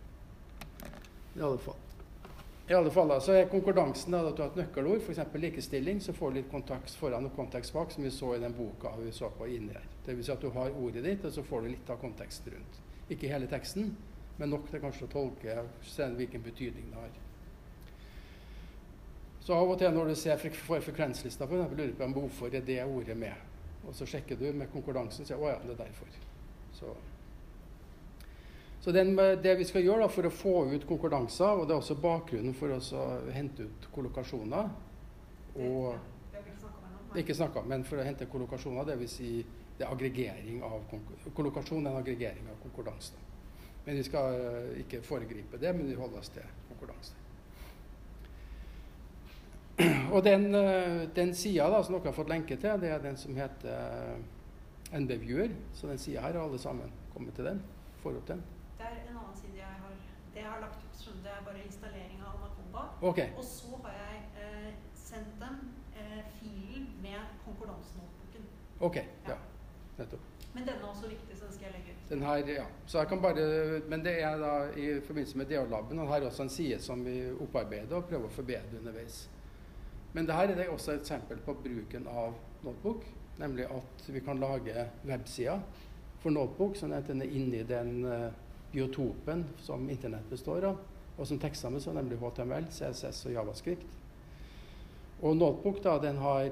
I 1.37 1.43
alle 1.43 1.59
fall. 1.59 1.76
I 2.69 2.75
alle 2.75 2.91
fall 2.91 3.13
så 3.23 3.33
er 3.33 3.51
konkordansen 3.51 4.11
da, 4.11 4.25
at 4.27 4.37
du 4.37 4.43
har 4.43 4.49
et 4.51 4.57
nøkkelord, 4.59 5.05
f.eks. 5.05 5.21
likestilling, 5.39 6.01
så 6.03 6.15
får 6.17 6.33
du 6.33 6.39
litt 6.41 6.49
kontekst 6.51 6.99
foran 6.99 7.29
og 7.29 7.37
kontekst 7.37 7.75
bak, 7.77 7.93
som 7.95 8.03
vi 8.03 8.11
så 8.11 8.33
i 8.35 8.41
den 8.43 8.57
boka 8.57 8.91
vi 8.99 9.13
så 9.15 9.31
på 9.31 9.47
inni 9.47 9.77
her. 9.77 9.87
Vil 10.09 10.25
si 10.27 10.35
at 10.35 10.43
du 10.43 10.51
har 10.51 10.75
ordet 10.75 11.05
ditt, 11.07 11.23
og 11.29 11.35
så 11.37 11.45
får 11.47 11.63
du 11.63 11.71
litt 11.71 11.93
av 11.95 12.01
konteksten 12.03 12.57
rundt. 12.57 12.81
Ikke 13.07 13.31
hele 13.31 13.47
teksten, 13.47 13.93
men 14.41 14.51
nok 14.51 14.67
til 14.71 14.83
kanskje 14.83 15.07
å 15.07 15.13
tolke 15.15 15.63
hvilken 16.19 16.43
betydning 16.43 16.91
det 16.91 17.05
har. 17.05 17.15
Så 19.47 19.55
av 19.55 19.71
og 19.71 19.79
til 19.79 19.95
når 19.95 20.11
du 20.11 20.19
ser 20.19 20.41
frek 20.43 20.59
for 20.59 20.83
frekvenslista, 20.83 21.47
for 21.47 21.61
eksempel, 21.61 21.85
lurer 21.85 21.93
du 21.93 22.01
på 22.01 22.09
om 22.09 22.17
hvorfor 22.17 22.51
er 22.51 22.67
det 22.67 22.81
ordet 22.83 23.15
med. 23.17 23.45
Og 23.87 23.95
så 23.95 24.09
sjekker 24.11 24.41
du 24.41 24.49
med 24.51 24.73
konkordansen 24.73 25.23
og 25.23 25.29
sier 25.29 25.39
å 25.39 25.53
ja, 25.53 25.61
det 25.63 25.77
er 25.77 25.85
derfor. 25.85 26.17
Så, 26.75 26.97
så 28.87 28.93
den, 28.95 29.17
det 29.43 29.57
vi 29.59 29.65
skal 29.67 29.83
gjøre 29.83 30.05
da, 30.05 30.09
for 30.15 30.29
å 30.29 30.31
få 30.31 30.51
ut 30.71 30.85
konkordanser, 30.87 31.59
og 31.59 31.65
det 31.67 31.75
er 31.75 31.81
også 31.81 31.97
bakgrunnen 31.99 32.55
for 32.55 32.71
å 32.71 32.77
hente 33.35 33.67
ut 33.67 33.89
kollokasjoner 33.91 34.69
og 35.57 35.97
Det 37.11 37.25
ikke 37.25 37.33
er 37.33 37.39
snakka 37.41 37.65
om, 37.65 37.69
men 37.73 37.83
for 37.89 37.99
å 37.99 38.05
hente 38.07 38.29
kollokasjoner, 38.31 38.87
dvs. 38.87 39.13
Si 39.19 39.31
det 39.77 39.85
er 39.85 39.91
aggregering 39.91 40.63
av 40.63 40.85
kollokasjon 41.35 41.83
er 41.83 41.91
en 41.91 41.99
aggregering 41.99 42.47
av 42.53 42.59
konkurranse. 42.63 43.19
Men 43.87 43.99
vi 43.99 44.05
skal 44.07 44.39
eh, 44.39 44.81
ikke 44.85 45.03
foregripe 45.03 45.59
det, 45.59 45.73
men 45.75 45.91
vi 45.91 45.99
holder 45.99 46.23
oss 46.23 46.31
til 46.35 46.47
konkurranse. 46.71 47.19
Og 50.15 50.23
den, 50.25 50.49
eh, 50.55 51.07
den 51.17 51.35
sida 51.35 51.69
da, 51.75 51.83
som 51.83 51.97
dere 51.97 52.13
har 52.13 52.17
fått 52.21 52.33
lenke 52.33 52.55
til, 52.55 52.79
det 52.83 52.95
er 52.95 53.03
den 53.03 53.19
som 53.21 53.35
heter 53.35 53.73
eh, 53.75 55.01
NBViewer. 55.01 55.57
Så 55.75 55.91
den 55.91 55.99
sida 56.03 56.25
her 56.25 56.39
har 56.39 56.45
alle 56.47 56.61
sammen 56.63 56.93
kommet 57.15 57.35
til 57.35 57.51
den. 57.51 57.65
Får 58.03 58.21
opp 58.21 58.29
den. 58.31 58.45
Det 58.79 58.85
er 58.87 58.97
en 59.03 59.17
annen 59.17 59.37
side 59.41 59.57
jeg 59.57 59.81
har 59.83 59.95
Det 60.35 60.43
jeg 60.43 60.51
har 60.51 60.61
lagt 60.61 60.85
ut, 60.85 61.05
du, 61.07 61.13
det 61.25 61.33
er 61.33 61.45
bare 61.45 61.61
installering 61.65 62.19
av 62.21 62.33
Anaconda. 62.37 62.83
Okay. 63.11 63.29
Og 63.41 63.45
så 63.45 63.79
har 63.85 63.95
jeg 63.97 64.17
eh, 64.43 64.73
sendt 64.93 65.37
dem 65.41 65.61
eh, 65.97 66.25
filen 66.39 66.89
med 67.03 67.21
konkordansnotebooken. 67.45 68.49
ok, 68.81 68.97
Ja. 69.29 69.39
Nettopp. 69.99 70.21
Men 70.57 70.65
denne 70.65 70.81
er 70.85 70.89
også 70.89 71.09
viktig, 71.09 71.37
så 71.37 71.45
den 71.45 71.53
skal 71.53 71.65
jeg 71.67 71.73
legge 71.73 71.93
ut. 71.93 72.11
Den 72.11 72.23
her, 72.23 72.37
ja. 72.49 72.65
Så 72.87 72.99
jeg 72.99 73.09
kan 73.09 73.21
bare, 73.23 73.81
men 73.89 74.05
det 74.05 74.15
er 74.23 74.39
da 74.41 74.53
i 74.77 75.01
forbindelse 75.05 75.39
med 75.39 75.47
DH-laben. 75.47 75.99
Og 75.99 76.09
her 76.09 76.21
er 76.21 76.27
også 76.27 76.43
en 76.43 76.53
side 76.53 76.79
som 76.83 77.05
vi 77.05 77.17
opparbeider 77.31 77.97
og 77.97 78.05
prøver 78.09 78.29
å 78.29 78.33
forbedre 78.33 78.79
underveis. 78.81 79.19
Men 80.13 80.29
det 80.29 80.35
her 80.37 80.53
er 80.53 80.57
det 80.57 80.69
også 80.73 80.95
et 80.95 81.01
eksempel 81.05 81.41
på 81.45 81.55
bruken 81.65 82.09
av 82.09 82.37
notebook. 82.65 83.05
Nemlig 83.39 83.67
at 83.69 84.07
vi 84.09 84.21
kan 84.25 84.41
lage 84.41 84.87
websider 85.05 85.61
for 86.23 86.33
notebook, 86.33 86.77
sånn 86.81 86.97
at 86.97 87.09
den 87.09 87.21
er 87.25 87.37
inni 87.37 87.61
den 87.69 88.05
eh, 88.09 88.31
biotopen 88.73 89.45
som 89.63 89.85
internett 89.91 90.31
består 90.31 90.69
av, 90.71 90.81
og 91.17 91.29
som 91.29 91.41
tekstene 91.41 91.79
består, 91.79 91.97
nemlig 91.97 92.19
HTML, 92.21 92.69
CSS 92.73 93.27
og 93.29 93.37
Javascript. 93.37 94.01
Og 95.25 95.37
notebook 95.37 95.81
da, 95.85 95.97
den 96.03 96.19
har 96.21 96.51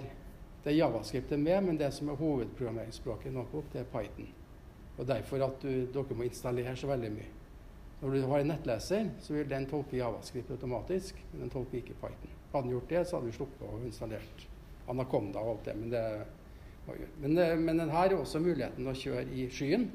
det 0.65 0.73
er 0.73 0.79
Javascript 0.79 1.33
er 1.33 1.41
med, 1.41 1.59
men 1.67 1.77
det 1.77 1.91
som 1.93 2.09
er 2.09 2.17
hovedprogrammeringsspråket 2.17 3.29
i 3.29 3.35
notebook, 3.35 3.67
det 3.73 3.83
er 3.83 3.91
Python. 3.93 4.31
Og 4.97 5.07
derfor 5.07 5.43
at 5.45 5.59
du, 5.61 5.85
dere 5.93 6.17
må 6.17 6.25
installere 6.25 6.73
så 6.79 6.89
veldig 6.89 7.11
mye. 7.12 7.33
Når 8.01 8.15
du 8.15 8.25
har 8.31 8.41
en 8.41 8.49
nettleser, 8.49 9.11
så 9.21 9.37
vil 9.37 9.51
den 9.51 9.67
tolke 9.69 9.99
Javascript 9.99 10.55
automatisk, 10.55 11.21
men 11.33 11.45
den 11.45 11.53
tolker 11.53 11.83
ikke 11.83 11.99
Python. 12.01 12.33
Hadde 12.55 12.65
den 12.65 12.73
gjort 12.79 12.89
det, 12.95 13.03
så 13.05 13.19
hadde 13.19 13.29
vi 13.29 13.37
sluppet 13.37 13.69
å 13.69 13.83
installert 13.85 14.47
Anaconda 14.89 15.43
og 15.43 15.53
alt 15.53 15.69
det. 15.69 15.77
Men, 15.83 15.93
det 15.93 16.05
men, 17.21 17.37
men 17.65 17.81
den 17.83 17.93
er 17.93 18.17
også 18.17 18.41
muligheten 18.45 18.89
å 18.89 18.97
kjøre 18.97 19.27
i 19.37 19.47
skyen. 19.53 19.89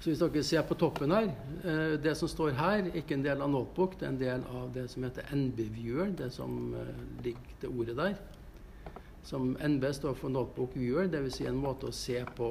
Så 0.00 0.10
hvis 0.10 0.20
dere 0.20 0.42
ser 0.44 0.62
på 0.68 0.76
toppen 0.78 1.10
her, 1.10 1.30
eh, 1.64 1.96
det 2.02 2.14
som 2.16 2.28
står 2.28 2.50
her, 2.58 2.84
er 2.84 2.98
ikke 3.00 3.16
en 3.16 3.24
del 3.24 3.42
av 3.42 3.50
Notebook, 3.50 3.96
det 3.98 4.06
er 4.06 4.12
en 4.12 4.20
del 4.20 4.44
av 4.52 4.72
det 4.74 4.90
som 4.92 5.02
heter 5.06 5.30
NB-viewer, 5.32 6.12
det 6.18 6.30
som 6.32 6.74
eh, 6.74 6.90
ligger 7.24 7.60
det 7.62 7.70
ordet 7.70 7.96
der. 7.96 8.18
Som 9.26 9.56
NB 9.56 9.84
står 9.92 10.14
for 10.14 10.28
Notebook 10.30 10.76
Viewer, 10.76 11.08
dvs. 11.10 11.40
Si 11.40 11.46
en 11.48 11.56
måte 11.58 11.88
å 11.88 11.94
se 11.96 12.20
på 12.36 12.50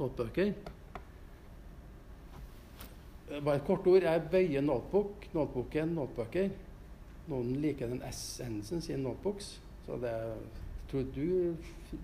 notebøker. 0.00 0.54
Eh, 3.30 3.40
Bare 3.40 3.60
et 3.60 3.66
kort 3.68 3.86
ord. 3.86 4.02
Jeg 4.02 4.28
bøyer 4.32 4.64
notebook, 4.64 5.28
notebooken, 5.34 5.94
notebøker. 5.94 6.50
Noen 7.28 7.54
liker 7.62 7.90
den 7.92 8.02
S-endelsen, 8.08 8.82
sier 8.82 8.98
notebooks. 8.98 9.58
Så 9.86 10.00
det 10.02 10.10
jeg 10.10 10.90
tror 10.90 11.06
du 11.14 11.56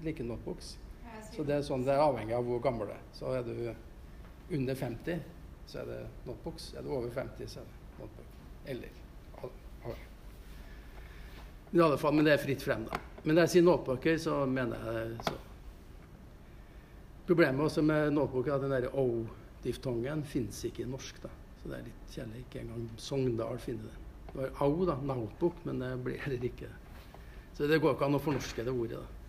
liker 0.04 0.26
notebooks. 0.26 0.76
Så 1.32 1.44
det 1.46 1.54
er 1.56 1.62
sånn, 1.66 1.84
det 1.86 1.94
er 1.94 2.02
avhengig 2.02 2.34
av 2.36 2.44
hvor 2.46 2.60
gammel 2.62 2.90
du 2.90 2.94
er. 2.94 3.02
Så 3.14 3.30
er 3.34 3.44
du 3.46 3.54
under 4.52 4.74
50, 4.74 5.20
så 5.66 5.78
er 5.82 5.88
det 5.88 6.00
notebooks. 6.26 6.72
Er 6.76 6.84
du 6.84 6.90
over 6.92 7.10
50, 7.10 7.48
så 7.50 7.60
er 7.60 7.64
det 7.64 8.00
notebook. 8.00 8.26
Eller. 8.66 8.88
I 11.72 11.80
alle 11.80 11.96
fall, 11.98 12.14
men 12.14 12.26
det 12.26 12.34
er 12.34 12.42
fritt 12.42 12.62
frem, 12.62 12.84
da. 12.84 12.98
Men 13.22 13.36
når 13.36 13.46
jeg 13.46 13.52
sier 13.54 13.64
notebooker, 13.64 14.18
så 14.20 14.42
mener 14.46 14.82
jeg 14.92 15.14
det 15.14 15.30
så. 15.30 15.38
Problemet 17.26 17.64
også 17.64 17.84
med 17.86 18.12
notebooker 18.12 18.52
er 18.52 18.58
at 18.58 18.66
den 18.66 18.74
der 18.74 18.98
O-diftongen 18.98 20.24
fins 20.28 20.64
ikke 20.68 20.84
i 20.84 20.90
norsk. 20.90 21.22
da. 21.22 21.30
Så 21.62 21.70
det 21.70 21.78
er 21.78 21.86
litt 21.86 22.12
kjedelig. 22.12 22.44
Ikke 22.44 22.60
engang 22.60 22.86
Sogndal 23.00 23.58
finner 23.62 23.88
den. 23.88 24.06
Det 24.32 24.38
var 24.40 24.62
au, 24.66 24.84
da, 24.88 24.98
notebook, 25.00 25.64
men 25.64 25.80
det 25.80 25.90
blir 26.04 26.20
heller 26.24 26.44
ikke 26.48 26.68
Så 27.54 27.66
det 27.68 27.78
går 27.80 27.94
ikke 27.94 28.06
an 28.08 28.16
å 28.16 28.22
fornorske 28.22 28.64
det 28.64 28.72
ordet. 28.72 28.98
da. 28.98 29.21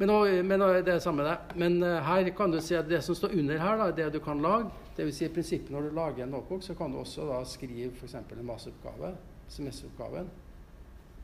Men, 0.00 0.46
men 0.48 0.60
det 0.60 0.88
er 0.88 0.98
samme 0.98 1.24
det. 1.26 1.36
Men 1.60 1.82
eh, 1.82 1.98
her 2.00 2.28
kan 2.32 2.50
du 2.50 2.56
si 2.64 2.72
at 2.74 2.86
det 2.88 3.02
som 3.04 3.14
står 3.14 3.34
under 3.36 3.58
her, 3.60 3.76
da, 3.76 3.90
det 3.92 4.06
du 4.14 4.20
kan 4.24 4.38
lage. 4.40 4.70
Dvs. 4.96 5.18
Si, 5.18 5.26
i 5.26 5.32
prinsippet 5.34 5.72
når 5.74 5.88
du 5.88 5.96
lager 5.98 6.24
en 6.24 6.32
notebook, 6.32 6.62
så 6.64 6.74
kan 6.74 6.92
du 6.92 7.02
også 7.02 7.26
da 7.28 7.42
skrive 7.44 7.90
f.eks. 7.92 8.14
en 8.14 8.46
masteroppgave. 8.48 9.10
Semesteroppgaven. 9.52 10.30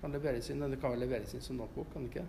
Kan 0.03 0.13
leveres 0.13 0.51
inn, 0.53 0.61
Den 0.61 0.77
kan 0.81 0.93
vel 0.93 1.07
leveres 1.07 1.33
inn 1.33 1.41
som 1.41 1.57
notebook, 1.57 1.89
kan 1.95 2.05
den 2.05 2.11
ikke? 2.11 2.27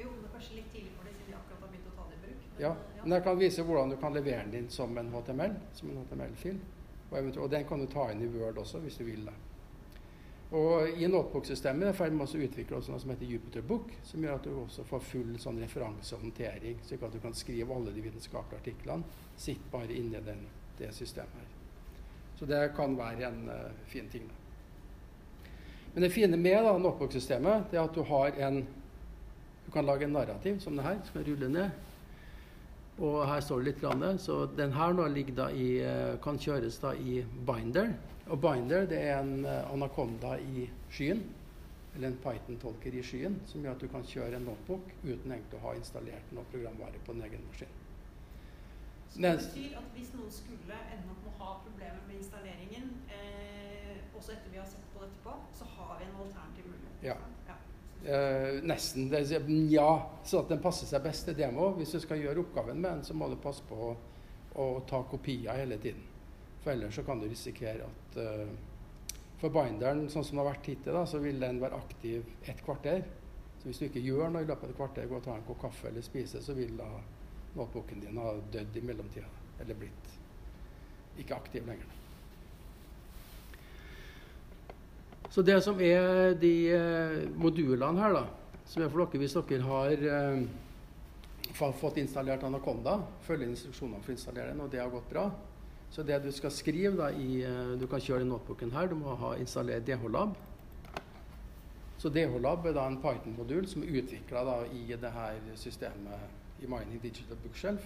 Jo, 0.00 0.08
det 0.08 0.24
er 0.24 0.32
kanskje 0.38 0.56
litt 0.62 0.72
tidlig 0.72 0.96
for 0.96 1.04
det, 1.04 1.18
siden 1.18 1.34
de 1.34 1.36
akkurat 1.42 1.60
har 1.60 1.74
begynt 1.74 1.92
å 1.92 1.96
ta 1.98 2.08
det 2.08 2.16
i 2.16 2.22
bruk. 2.24 2.40
Men, 2.48 2.62
Ja, 2.64 2.72
ja, 2.96 3.02
men 3.02 3.18
jeg 3.18 3.26
kan 3.28 3.40
vise 3.44 3.68
hvordan 3.68 3.92
du 3.92 4.00
kan 4.00 4.16
levere 4.16 4.46
den 4.48 4.60
inn 4.62 4.72
som 4.72 4.98
en 4.98 5.12
HTML, 5.12 5.58
som 5.76 5.92
en 5.92 6.00
HTML-fil. 6.00 6.62
Og, 7.10 7.34
og 7.36 7.50
den 7.52 7.68
kan 7.68 7.84
du 7.84 7.92
ta 7.92 8.08
inn 8.14 8.24
i 8.24 8.32
Word 8.38 8.64
også, 8.64 8.80
hvis 8.86 8.96
du 8.96 9.04
vil 9.04 9.28
det. 9.28 9.36
Og 10.54 11.00
i 11.02 11.08
notebook-systemet 11.10 11.88
er 11.88 11.96
jeg 11.98 12.12
i 12.12 12.14
med 12.14 12.28
også 12.28 12.38
utvikle 12.38 12.78
noe 12.78 13.00
som 13.02 13.10
heter 13.10 13.26
Jupiter 13.26 13.64
Book, 13.66 13.90
som 14.06 14.22
gjør 14.22 14.36
at 14.38 14.44
du 14.46 14.52
også 14.60 14.84
får 14.86 15.02
full 15.02 15.32
sånn 15.42 15.58
referansehåndtering, 15.64 16.78
slik 16.86 17.02
at 17.02 17.16
du 17.16 17.18
kan 17.22 17.34
skrive 17.34 17.74
alle 17.74 17.94
de 17.94 18.04
vitenskapelige 18.04 18.60
artiklene, 18.62 19.16
sitt 19.34 19.64
bare 19.72 19.90
inni 19.96 20.20
den, 20.22 20.44
det 20.78 20.92
systemet 20.94 21.40
her. 21.40 21.50
Så 22.38 22.46
det 22.46 22.60
kan 22.76 22.94
være 22.98 23.26
en 23.32 23.42
uh, 23.50 23.82
fin 23.90 24.06
ting. 24.12 24.28
da. 24.30 25.50
Men 25.94 26.06
det 26.06 26.14
fine 26.14 26.38
med 26.38 26.62
da, 26.66 26.78
notebook-systemet, 26.78 27.74
er 27.74 27.82
at 27.82 27.94
du 27.94 28.02
har 28.06 28.38
en 28.48 28.64
Du 29.64 29.70
kan 29.72 29.86
lage 29.86 30.04
en 30.04 30.12
narrativ 30.12 30.58
som 30.60 30.76
det 30.76 30.84
her, 30.84 30.98
som 31.04 31.14
jeg 31.18 31.30
ruller 31.30 31.48
ned. 31.48 31.70
Og 32.98 33.22
her 33.26 33.40
står 33.40 33.62
det 33.62 33.64
litt. 33.64 33.80
Grann, 33.80 34.18
så 34.18 34.44
den 34.46 34.74
her 34.76 34.92
nå 34.92 35.06
ligger 35.08 35.34
da 35.34 35.46
i, 35.48 35.78
eh, 35.80 36.18
kan 36.20 36.36
kjøres 36.38 36.76
da 36.82 36.92
i 36.92 37.24
Binder. 37.46 37.94
Og 38.32 38.40
Binder 38.40 38.86
det 38.88 39.00
er 39.04 39.18
en 39.20 39.44
anaconda 39.44 39.72
anakonda 39.72 40.36
i 40.40 40.68
skyen. 40.90 41.22
Eller 41.94 42.08
en 42.08 42.16
Python-tolker 42.18 42.94
i 42.98 43.02
skyen, 43.06 43.36
som 43.46 43.62
gjør 43.62 43.76
at 43.76 43.82
du 43.84 43.88
kan 43.92 44.06
kjøre 44.08 44.38
en 44.40 44.48
notebook 44.48 44.88
uten 45.04 45.30
egentlig 45.30 45.58
å 45.60 45.66
ha 45.68 45.74
installert 45.78 46.32
noe 46.34 46.48
programvare 46.50 47.02
på 47.06 47.14
din 47.14 47.26
egen 47.28 47.44
maskin. 47.46 47.76
Så 49.12 49.20
det 49.22 49.30
betyr 49.38 49.76
at 49.78 49.92
hvis 49.94 50.08
noen 50.16 50.32
skulle 50.34 50.78
ende 50.90 51.12
opp 51.12 51.20
med 51.22 51.28
å 51.30 51.36
ha 51.38 51.52
problemer 51.62 52.00
med 52.08 52.16
installeringen, 52.18 52.88
eh, 53.14 54.00
også 54.10 54.34
etter 54.34 54.50
vi 54.50 54.58
har 54.58 54.66
sett 54.66 54.88
på 54.90 55.04
det 55.04 55.12
etterpå, 55.12 55.36
så 55.54 55.68
har 55.76 56.00
vi 56.00 56.08
en 56.08 56.16
alternativ 56.24 56.66
mulighet. 56.72 57.04
Ja. 57.06 57.16
ja. 57.46 57.60
Eh, 58.16 58.58
nesten. 58.66 59.06
Det, 59.12 59.22
ja, 59.70 59.92
så 60.24 60.42
at 60.42 60.50
den 60.50 60.64
passer 60.64 60.90
seg 60.90 61.06
best 61.06 61.28
til 61.28 61.38
demo. 61.38 61.70
Hvis 61.78 61.94
du 61.94 62.00
skal 62.02 62.24
gjøre 62.24 62.42
oppgaven 62.42 62.82
med 62.82 62.90
den, 62.90 63.06
så 63.06 63.14
må 63.14 63.30
du 63.30 63.38
passe 63.38 63.62
på 63.70 63.78
å, 63.92 63.94
å 64.58 64.66
ta 64.90 65.04
kopier 65.14 65.62
hele 65.62 65.78
tiden. 65.78 66.02
For 66.64 66.72
ellers 66.72 66.96
så 66.96 67.04
kan 67.04 67.20
du 67.20 67.28
risikere 67.28 67.84
at 67.84 68.16
eh, 68.20 68.54
For 69.40 69.52
binderen, 69.52 70.06
sånn 70.08 70.24
som 70.24 70.38
det 70.38 70.40
har 70.40 70.54
vært 70.54 70.68
hittil, 70.70 70.94
da, 70.96 71.02
så 71.04 71.18
vil 71.20 71.42
den 71.42 71.58
være 71.60 71.76
aktiv 71.76 72.48
et 72.48 72.62
kvarter. 72.64 73.02
Så 73.58 73.68
hvis 73.68 73.80
du 73.82 73.84
ikke 73.90 74.00
gjør 74.00 74.30
noe 74.32 74.44
i 74.44 74.48
løpet 74.48 74.64
av 74.64 74.72
et 74.72 74.78
kvarter, 74.78 75.08
gå 75.10 75.18
og 75.18 75.26
ta 75.26 75.34
en 75.36 75.44
kopp 75.44 75.60
kaffe 75.66 75.90
eller 75.90 76.04
spise, 76.06 76.40
så 76.40 76.56
vil 76.56 76.78
da 76.78 76.86
notebooken 77.58 78.00
din 78.00 78.20
ha 78.22 78.32
dødd 78.54 78.78
i 78.80 78.84
mellomtida. 78.88 79.28
Eller 79.60 79.76
blitt 79.82 80.14
ikke 81.20 81.36
aktiv 81.36 81.66
lenger. 81.68 81.92
Så 85.34 85.42
det 85.42 85.58
som 85.66 85.80
er 85.82 86.36
de 86.38 86.54
eh, 86.72 87.22
modulene 87.36 88.00
her, 88.00 88.14
da, 88.14 88.60
som 88.70 88.84
er 88.84 88.92
for 88.92 89.04
dere 89.04 89.20
hvis 89.20 89.34
dere 89.34 89.66
har 89.66 90.04
eh, 90.18 90.44
fått 91.80 91.98
installert 92.00 92.46
Anaconda, 92.46 93.00
følger 93.26 93.50
instruksjonene 93.50 94.00
for 94.00 94.14
å 94.14 94.16
installere 94.16 94.54
den, 94.54 94.62
og 94.64 94.70
det 94.72 94.80
har 94.80 94.92
gått 94.94 95.10
bra. 95.10 95.26
Så 95.90 96.02
det 96.02 96.18
du 96.24 96.30
skal 96.32 96.50
skrive 96.50 96.96
da 96.98 97.10
i 97.10 97.42
eh, 97.46 97.74
Du 97.80 97.86
kan 97.86 98.00
kjøre 98.02 98.24
den 98.24 98.32
notebooken 98.32 98.72
her. 98.74 98.88
Du 98.90 98.96
må 98.98 99.14
ha 99.20 99.34
installert 99.38 99.86
DH-lab. 99.86 100.34
Så 101.98 102.10
DH-lab 102.10 102.66
er 102.66 102.74
da 102.76 102.86
en 102.90 102.98
Python-modul 103.02 103.68
som 103.70 103.84
er 103.84 104.00
utvikla 104.00 104.58
i 104.72 104.86
det 104.92 105.12
her 105.14 105.38
systemet 105.56 106.64
i 106.64 106.66
Mining 106.66 107.02
Digital 107.02 107.38
Bookshelf. 107.42 107.84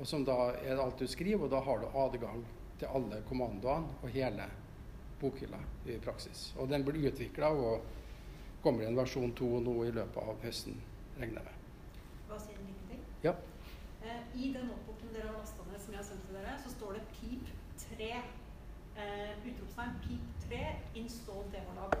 Og 0.00 0.06
som 0.06 0.24
da 0.24 0.52
er 0.62 0.80
alt 0.80 1.00
du 1.00 1.06
skriver, 1.08 1.44
og 1.44 1.50
da 1.50 1.60
har 1.64 1.82
du 1.82 1.98
adgang 1.98 2.44
til 2.78 2.88
alle 2.92 3.22
kommandoene 3.28 4.00
og 4.02 4.12
hele 4.12 4.46
bokhylla 5.20 5.60
i 5.88 5.98
praksis. 6.04 6.50
Og 6.60 6.68
den 6.68 6.84
blir 6.84 7.08
utvikla 7.10 7.50
og 7.52 7.84
kommer 8.62 8.84
i 8.84 8.88
en 8.90 8.98
versjon 8.98 9.32
2 9.36 9.50
nå 9.64 9.76
i 9.86 9.92
løpet 9.96 10.18
av 10.22 10.42
høsten, 10.44 10.76
regner 11.20 11.40
jeg 11.40 11.48
med. 11.48 12.02
Hva 12.28 12.40
sier 12.42 12.58
en 12.60 12.68
liten 12.68 12.90
ting? 12.90 13.04
Ja. 13.24 13.32
Eh, 14.02 14.20
I 14.34 14.52
den 14.52 14.68
notebooken 14.68 15.14
dere 15.14 15.30
har 15.30 15.38
lasta 15.38 15.65
jeg 15.96 16.04
har 16.04 16.08
sendt 16.12 16.26
til 16.28 16.36
dere, 16.36 16.54
så 16.64 16.70
står 16.76 16.90
det 16.92 17.02
PIP 17.16 17.44
3. 17.82 18.08
Eh, 19.02 19.30
utropstegn 19.48 19.94
PIP 20.04 20.24
3 20.48 20.58
install 21.00 21.46
DHLab. 21.52 21.94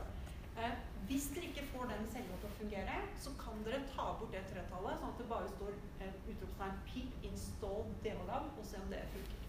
Eh, 0.60 0.74
hvis 1.08 1.28
dere 1.34 1.48
ikke 1.48 1.64
får 1.70 1.88
den 1.92 2.04
cella 2.12 2.36
til 2.42 2.48
å 2.50 2.56
fungere, 2.58 2.96
så 3.24 3.32
kan 3.40 3.62
dere 3.64 3.78
ta 3.94 4.10
bort 4.18 4.34
det 4.36 4.42
tretallet, 4.50 4.98
sånn 5.00 5.14
at 5.14 5.22
det 5.22 5.28
bare 5.30 5.48
står 5.54 5.72
eh, 6.04 6.18
utropstegn 6.34 6.76
PIP 6.90 7.24
install 7.30 7.88
DHLab, 8.04 8.50
og 8.52 8.68
se 8.68 8.82
om 8.82 8.92
det 8.92 9.00
funker. 9.14 9.40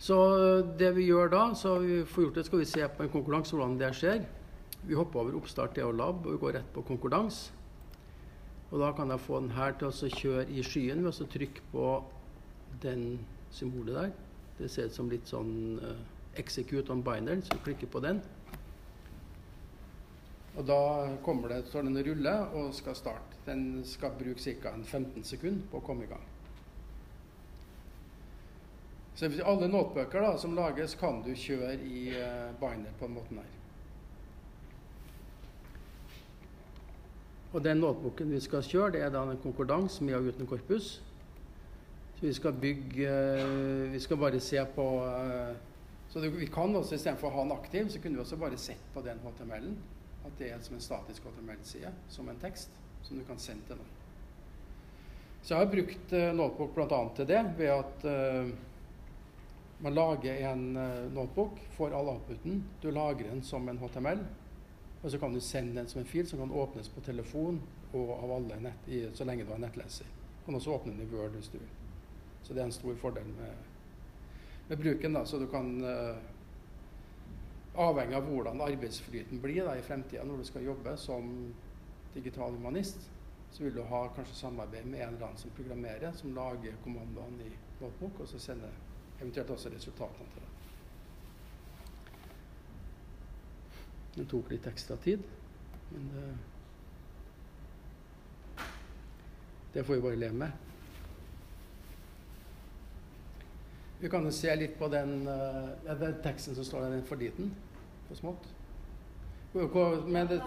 Så 0.00 0.18
det 0.80 0.90
vi 0.98 1.06
gjør 1.06 1.30
da, 1.36 1.44
så 1.54 1.76
vi 1.84 2.02
får 2.02 2.26
gjort 2.26 2.42
det, 2.42 2.46
skal 2.50 2.64
vi 2.64 2.68
se 2.72 2.90
på 2.96 3.06
en 3.06 3.14
konkurranse 3.14 3.54
hvordan 3.54 3.78
det 3.78 3.94
skjer. 3.94 4.26
Vi 4.82 4.98
hopper 4.98 5.22
over 5.22 5.38
oppstart 5.38 5.78
DH 5.78 5.94
Lab 5.94 6.26
og 6.26 6.42
går 6.42 6.58
rett 6.58 6.74
på 6.74 6.82
konkurranse. 6.82 7.59
Og 8.70 8.78
da 8.78 8.92
kan 8.94 9.10
jeg 9.10 9.20
få 9.20 9.40
den 9.42 9.54
her 9.56 9.74
til 9.78 9.90
å 9.90 10.10
kjøre 10.14 10.46
i 10.54 10.62
skyen 10.62 11.02
ved 11.02 11.10
å 11.10 11.28
trykke 11.32 11.62
på 11.72 11.86
den 12.82 13.04
symbolet 13.50 13.96
der. 13.96 14.12
Det 14.60 14.68
ser 14.70 14.90
ut 14.90 14.94
som 14.94 15.10
litt 15.10 15.26
sånn 15.26 15.54
uh, 15.82 16.02
execute 16.38 16.92
on 16.92 17.02
binder, 17.02 17.40
så 17.42 17.56
du 17.56 17.64
klikker 17.64 17.90
på 17.90 18.02
den. 18.04 18.20
Og 20.58 20.66
da 20.66 20.80
kommer 21.24 21.50
det, 21.50 21.64
står 21.70 21.88
den 21.88 21.98
og 21.98 22.54
og 22.60 22.74
skal 22.74 22.94
starte. 22.94 23.38
Den 23.46 23.82
skal 23.84 24.14
bruke 24.18 24.54
ca. 24.62 24.74
15 24.84 25.24
sekunder 25.24 25.66
på 25.70 25.78
å 25.78 25.86
komme 25.86 26.04
i 26.04 26.10
gang. 26.10 26.26
Så 29.14 29.28
alle 29.44 29.68
notebøker 29.68 30.22
da, 30.22 30.36
som 30.38 30.54
lages, 30.54 30.94
kan 30.94 31.22
du 31.26 31.34
kjøre 31.34 31.74
i 31.74 32.10
uh, 32.14 32.54
binder 32.60 32.94
på 32.98 33.08
den 33.08 33.18
måten 33.18 33.42
her. 33.42 33.59
Og 37.50 37.64
den 37.64 37.80
notebooken 37.82 38.30
vi 38.30 38.40
skal 38.42 38.62
kjøre, 38.62 38.92
det 38.94 39.00
er 39.02 39.10
da 39.10 39.24
en 39.26 39.40
konkordans 39.42 39.98
med 40.06 40.14
og 40.14 40.28
uten 40.30 40.46
korpus. 40.46 41.00
Så 42.14 42.26
vi 42.26 42.32
skal 42.36 42.52
bygge 42.52 43.08
eh, 43.08 43.92
Vi 43.92 44.00
skal 44.00 44.18
bare 44.20 44.40
se 44.40 44.60
på 44.74 44.84
eh, 45.06 45.56
Så 46.12 46.20
vi 46.20 46.46
kan 46.46 46.76
også 46.76 46.94
istedenfor 46.94 47.30
å 47.30 47.38
ha 47.38 47.46
den 47.46 47.54
aktiv, 47.56 47.88
så 47.88 47.98
kunne 47.98 48.18
vi 48.18 48.22
også 48.22 48.38
bare 48.38 48.58
sett 48.58 48.82
på 48.94 49.02
den 49.02 49.18
HTML-en. 49.24 49.76
At 50.26 50.34
det 50.38 50.50
er 50.52 50.62
som 50.62 50.76
en 50.76 50.84
statisk 50.84 51.26
HTML-side, 51.26 51.90
som 52.12 52.28
en 52.28 52.40
tekst, 52.42 52.74
som 53.02 53.18
du 53.18 53.24
kan 53.24 53.38
sende 53.38 53.66
til 53.66 53.78
noen. 53.78 53.96
Så 55.40 55.54
jeg 55.54 55.62
har 55.62 55.70
brukt 55.72 56.12
uh, 56.12 56.26
notebook 56.36 56.74
bl.a. 56.74 56.98
til 57.16 57.28
det, 57.30 57.38
ved 57.56 57.70
at 57.72 58.04
uh, 58.04 58.50
man 59.80 59.96
lager 59.96 60.42
en 60.50 60.66
notebook, 61.14 61.62
får 61.78 61.94
all 61.96 62.10
outputen, 62.12 62.58
du 62.82 62.90
lagrer 62.90 63.30
den 63.30 63.40
som 63.46 63.70
en 63.70 63.80
HTML, 63.80 64.20
og 65.02 65.10
så 65.10 65.18
kan 65.18 65.34
du 65.34 65.40
sende 65.40 65.78
den 65.78 65.88
som 65.88 66.00
en 66.00 66.08
fil 66.08 66.26
som 66.28 66.38
kan 66.38 66.52
åpnes 66.52 66.88
på 66.88 67.00
telefon 67.00 67.60
og 67.92 68.10
av 68.18 68.32
alle 68.36 68.58
nett, 68.66 68.88
i, 68.88 69.06
så 69.14 69.24
lenge 69.24 69.46
du 69.46 69.52
har 69.54 69.62
nettleser. 69.62 70.08
Du 70.38 70.44
kan 70.46 70.58
også 70.58 70.74
åpne 70.74 70.92
den 70.92 71.06
i 71.06 71.14
Word 71.14 71.36
hvis 71.38 71.48
du 71.48 71.58
vil. 71.58 71.70
Så 72.42 72.54
det 72.54 72.62
er 72.62 72.68
en 72.68 72.76
stor 72.76 72.94
fordel 73.00 73.26
med, 73.38 73.54
med 74.68 74.78
bruken. 74.78 75.14
da, 75.14 75.24
Så 75.24 75.38
du 75.38 75.46
kan 75.46 75.72
uh, 75.84 76.16
Avhengig 77.80 78.16
av 78.18 78.26
hvordan 78.26 78.60
arbeidsflyten 78.60 79.40
blir 79.40 79.62
da, 79.64 79.76
i 79.78 79.82
fremtida 79.86 80.24
når 80.26 80.42
du 80.42 80.44
skal 80.48 80.64
jobbe 80.66 80.96
som 80.98 81.28
digital 82.14 82.56
humanist, 82.58 83.06
så 83.50 83.62
vil 83.62 83.74
du 83.74 83.82
ha 83.86 84.00
kanskje 84.14 84.34
samarbeid 84.34 84.86
med 84.86 85.00
en 85.00 85.14
eller 85.14 85.28
annen 85.28 85.38
som 85.38 85.54
programmerer, 85.54 86.12
som 86.18 86.34
lager 86.34 86.74
kommandoene 86.84 87.46
i 87.46 87.52
notebook, 87.80 88.20
og 88.20 88.28
så 88.28 88.42
sender 88.42 88.74
eventuelt 89.20 89.50
også 89.54 89.70
resultatene 89.70 90.34
til 90.34 90.42
deg. 90.42 90.49
Det 94.14 94.26
tok 94.30 94.50
litt 94.50 94.66
ekstra 94.66 94.96
tid, 94.96 95.22
men 95.90 96.08
det, 96.14 96.26
det 99.72 99.84
får 99.86 99.94
vi 99.94 100.02
bare 100.02 100.18
leve 100.18 100.38
med. 100.40 100.50
Vi 104.00 104.08
kan 104.10 104.24
jo 104.24 104.32
se 104.32 104.54
litt 104.56 104.78
på 104.78 104.88
den, 104.88 105.28
uh, 105.28 105.70
ja, 105.84 105.94
den 105.94 106.16
teksten 106.24 106.54
som 106.56 106.64
står 106.64 106.86
der, 106.86 106.94
den 106.96 107.06
for 107.06 107.20
liten, 107.20 107.52
for 108.08 108.16
smått. 108.16 108.48
Men 109.52 110.30
det, 110.30 110.40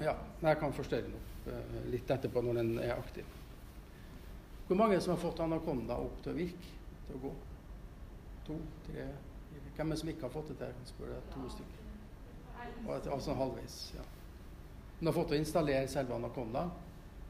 ja, 0.00 0.14
jeg 0.40 0.60
kan 0.60 0.76
forstørre 0.76 1.08
den 1.08 1.16
opp 1.18 1.50
uh, 1.50 1.80
litt 1.90 2.10
etterpå 2.10 2.44
når 2.46 2.60
den 2.62 2.76
er 2.84 2.94
aktiv. 2.94 3.26
Hvor 4.66 4.78
mange 4.78 5.00
som 5.00 5.14
har 5.14 5.20
fått 5.22 5.42
anakonda 5.42 5.98
opp 6.06 6.22
til 6.22 6.32
å 6.32 6.38
virke, 6.38 6.76
til 7.08 7.18
å 7.18 7.24
gå? 7.26 7.32
To? 8.46 8.60
Tre? 8.86 9.10
Hvem 9.76 9.90
er 9.90 9.92
det 9.92 10.00
som 10.00 10.14
ikke 10.14 10.26
har 10.28 10.34
fått 10.38 10.54
det 10.54 10.60
til? 10.60 10.70
Jeg 10.70 10.78
kan 10.78 10.90
spørre 10.94 11.20
to 11.34 11.50
stykker. 11.56 11.85
Altså 12.88 13.34
halvveis, 13.34 13.80
ja. 13.96 14.04
Du 15.00 15.06
har 15.06 15.14
fått 15.16 15.28
til 15.32 15.36
å 15.36 15.42
installere 15.42 15.88
selve 15.92 16.16
Anaconda, 16.16 16.68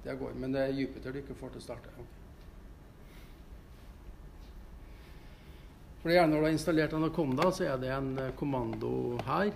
det 0.04 0.14
går, 0.20 0.36
men 0.38 0.52
det 0.54 0.62
er 0.62 0.76
Jupiter 0.76 1.12
du 1.12 1.18
ikke 1.22 1.34
får 1.38 1.56
til 1.56 1.62
å 1.62 1.66
starte. 1.66 1.94
Okay. 1.96 2.16
For 6.06 6.12
det 6.12 6.26
Når 6.26 6.36
du 6.36 6.44
har 6.44 6.52
installert 6.54 6.92
Anaconda, 6.92 7.52
så 7.52 7.64
er 7.64 7.78
det 7.82 7.88
en 7.90 8.12
eh, 8.22 8.34
kommando 8.38 9.18
her 9.26 9.50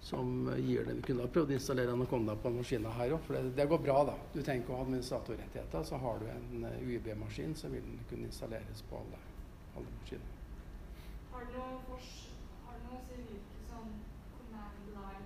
som 0.00 0.48
eh, 0.48 0.62
gir 0.64 0.84
det. 0.84 0.94
Vi 0.94 1.02
kunne 1.10 1.26
ha 1.26 1.32
prøvd 1.34 1.52
å 1.52 1.56
installere 1.58 1.92
Anaconda 1.92 2.36
på 2.40 2.54
maskinen 2.54 2.96
her 2.96 3.12
òg, 3.12 3.20
for 3.26 3.36
det, 3.36 3.52
det 3.58 3.68
går 3.68 3.82
bra. 3.84 3.98
da. 4.08 4.16
Du 4.32 4.40
ikke 4.40 4.72
å 4.72 4.78
ha 4.78 4.86
administratorrettigheter. 4.86 5.84
Så 5.84 6.00
har 6.00 6.24
du 6.24 6.30
en 6.32 6.64
eh, 6.70 6.80
UiB-maskin, 6.88 7.52
så 7.52 7.68
vil 7.68 7.84
kunne 8.08 8.30
installeres 8.30 8.80
på 8.88 9.02
alle, 9.02 9.20
alle 9.76 9.92
maskiner. 10.00 10.32
Har 11.34 11.44
du 11.44 11.58
noe 11.58 11.82
fors... 11.90 12.23
Sånn? 13.68 13.92
Det 14.50 14.60
er. 14.60 15.24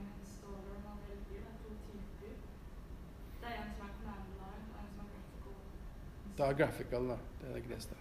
Det 3.41 3.55
en 3.55 3.73
som 3.77 3.87
er 3.87 3.93
command 4.01 4.35
line, 4.41 4.65
en 4.81 4.91
som 4.93 5.05
er 5.05 5.11
graphical. 5.13 5.57
Da 6.39 6.49
er 6.49 6.61
graphical, 6.61 7.11
da. 7.13 7.19
Det 7.41 7.51
er 7.51 7.59
det 7.59 7.65
greieste. 7.69 7.99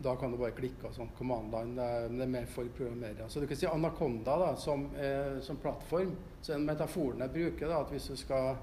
Da 0.00 0.16
kan 0.16 0.32
du 0.32 0.38
bare 0.40 0.56
klikke 0.56 0.88
og 0.88 0.96
sånn. 0.96 1.12
Command 1.18 1.52
line, 1.52 1.76
det 1.76 1.84
er, 1.84 2.08
det 2.14 2.24
er 2.24 2.32
mer 2.32 2.48
for 2.48 2.72
programmerere. 2.76 3.28
Så 3.28 3.42
du 3.42 3.48
kan 3.50 3.60
si 3.60 3.68
Anaconda 3.68 4.38
da, 4.40 4.50
som, 4.56 4.88
eh, 4.96 5.40
som 5.44 5.60
plattform. 5.60 6.14
Så 6.40 6.54
den 6.54 6.64
metaforen 6.64 7.20
jeg 7.26 7.34
bruker, 7.36 7.68
da, 7.68 7.82
at 7.84 7.92
hvis 7.92 8.08
du 8.08 8.16
skal 8.16 8.54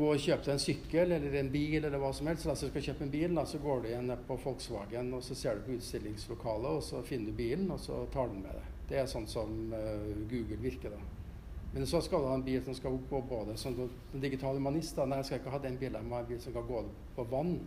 gå 0.00 0.08
og 0.14 0.22
kjøpe 0.22 0.46
deg 0.46 0.54
en 0.54 0.62
sykkel 0.62 1.14
eller 1.14 1.34
en 1.40 1.52
bil 1.52 1.84
eller 1.84 2.00
hva 2.00 2.10
som 2.16 2.28
helst, 2.30 2.46
la 2.48 2.54
oss 2.56 2.64
skal 2.64 2.84
kjøpe 2.88 3.04
en 3.06 3.12
bil, 3.12 3.34
da, 3.36 3.44
så 3.46 3.60
går 3.62 3.82
du 3.82 3.88
igjen 3.90 4.12
på 4.26 4.36
Volkswagen 4.40 5.12
og 5.16 5.24
så 5.26 5.36
ser 5.36 5.58
du 5.58 5.66
på 5.66 5.76
utstillingslokalet, 5.76 6.78
og 6.78 6.84
så 6.86 7.02
finner 7.06 7.30
du 7.30 7.38
bilen, 7.38 7.70
og 7.74 7.80
så 7.82 8.02
tar 8.14 8.30
du 8.30 8.38
den 8.38 8.44
med 8.46 8.56
deg. 8.56 8.76
Det 8.90 8.98
er 8.98 9.10
sånn 9.10 9.28
som 9.30 9.52
uh, 9.70 10.12
Google 10.30 10.58
virker, 10.62 10.96
da. 10.96 11.20
Men 11.70 11.86
så 11.86 12.00
skal 12.02 12.24
du 12.24 12.26
ha 12.26 12.34
en 12.34 12.46
bil 12.46 12.62
som 12.66 12.74
skal 12.74 12.96
gå 13.10 13.20
både 13.30 13.54
som 13.60 13.76
du- 13.76 13.86
en 13.86 14.20
digital 14.24 14.56
humanist. 14.58 14.96
da, 14.96 15.04
Nei, 15.06 15.20
jeg 15.20 15.28
skal 15.28 15.38
ikke 15.38 15.54
ha 15.54 15.60
den 15.62 15.78
bilen, 15.78 16.10
ha 16.10 16.18
en 16.24 16.26
bil 16.26 16.40
som 16.42 16.56
kan 16.56 16.66
gå 16.66 16.84
på 17.14 17.26
vann 17.30 17.60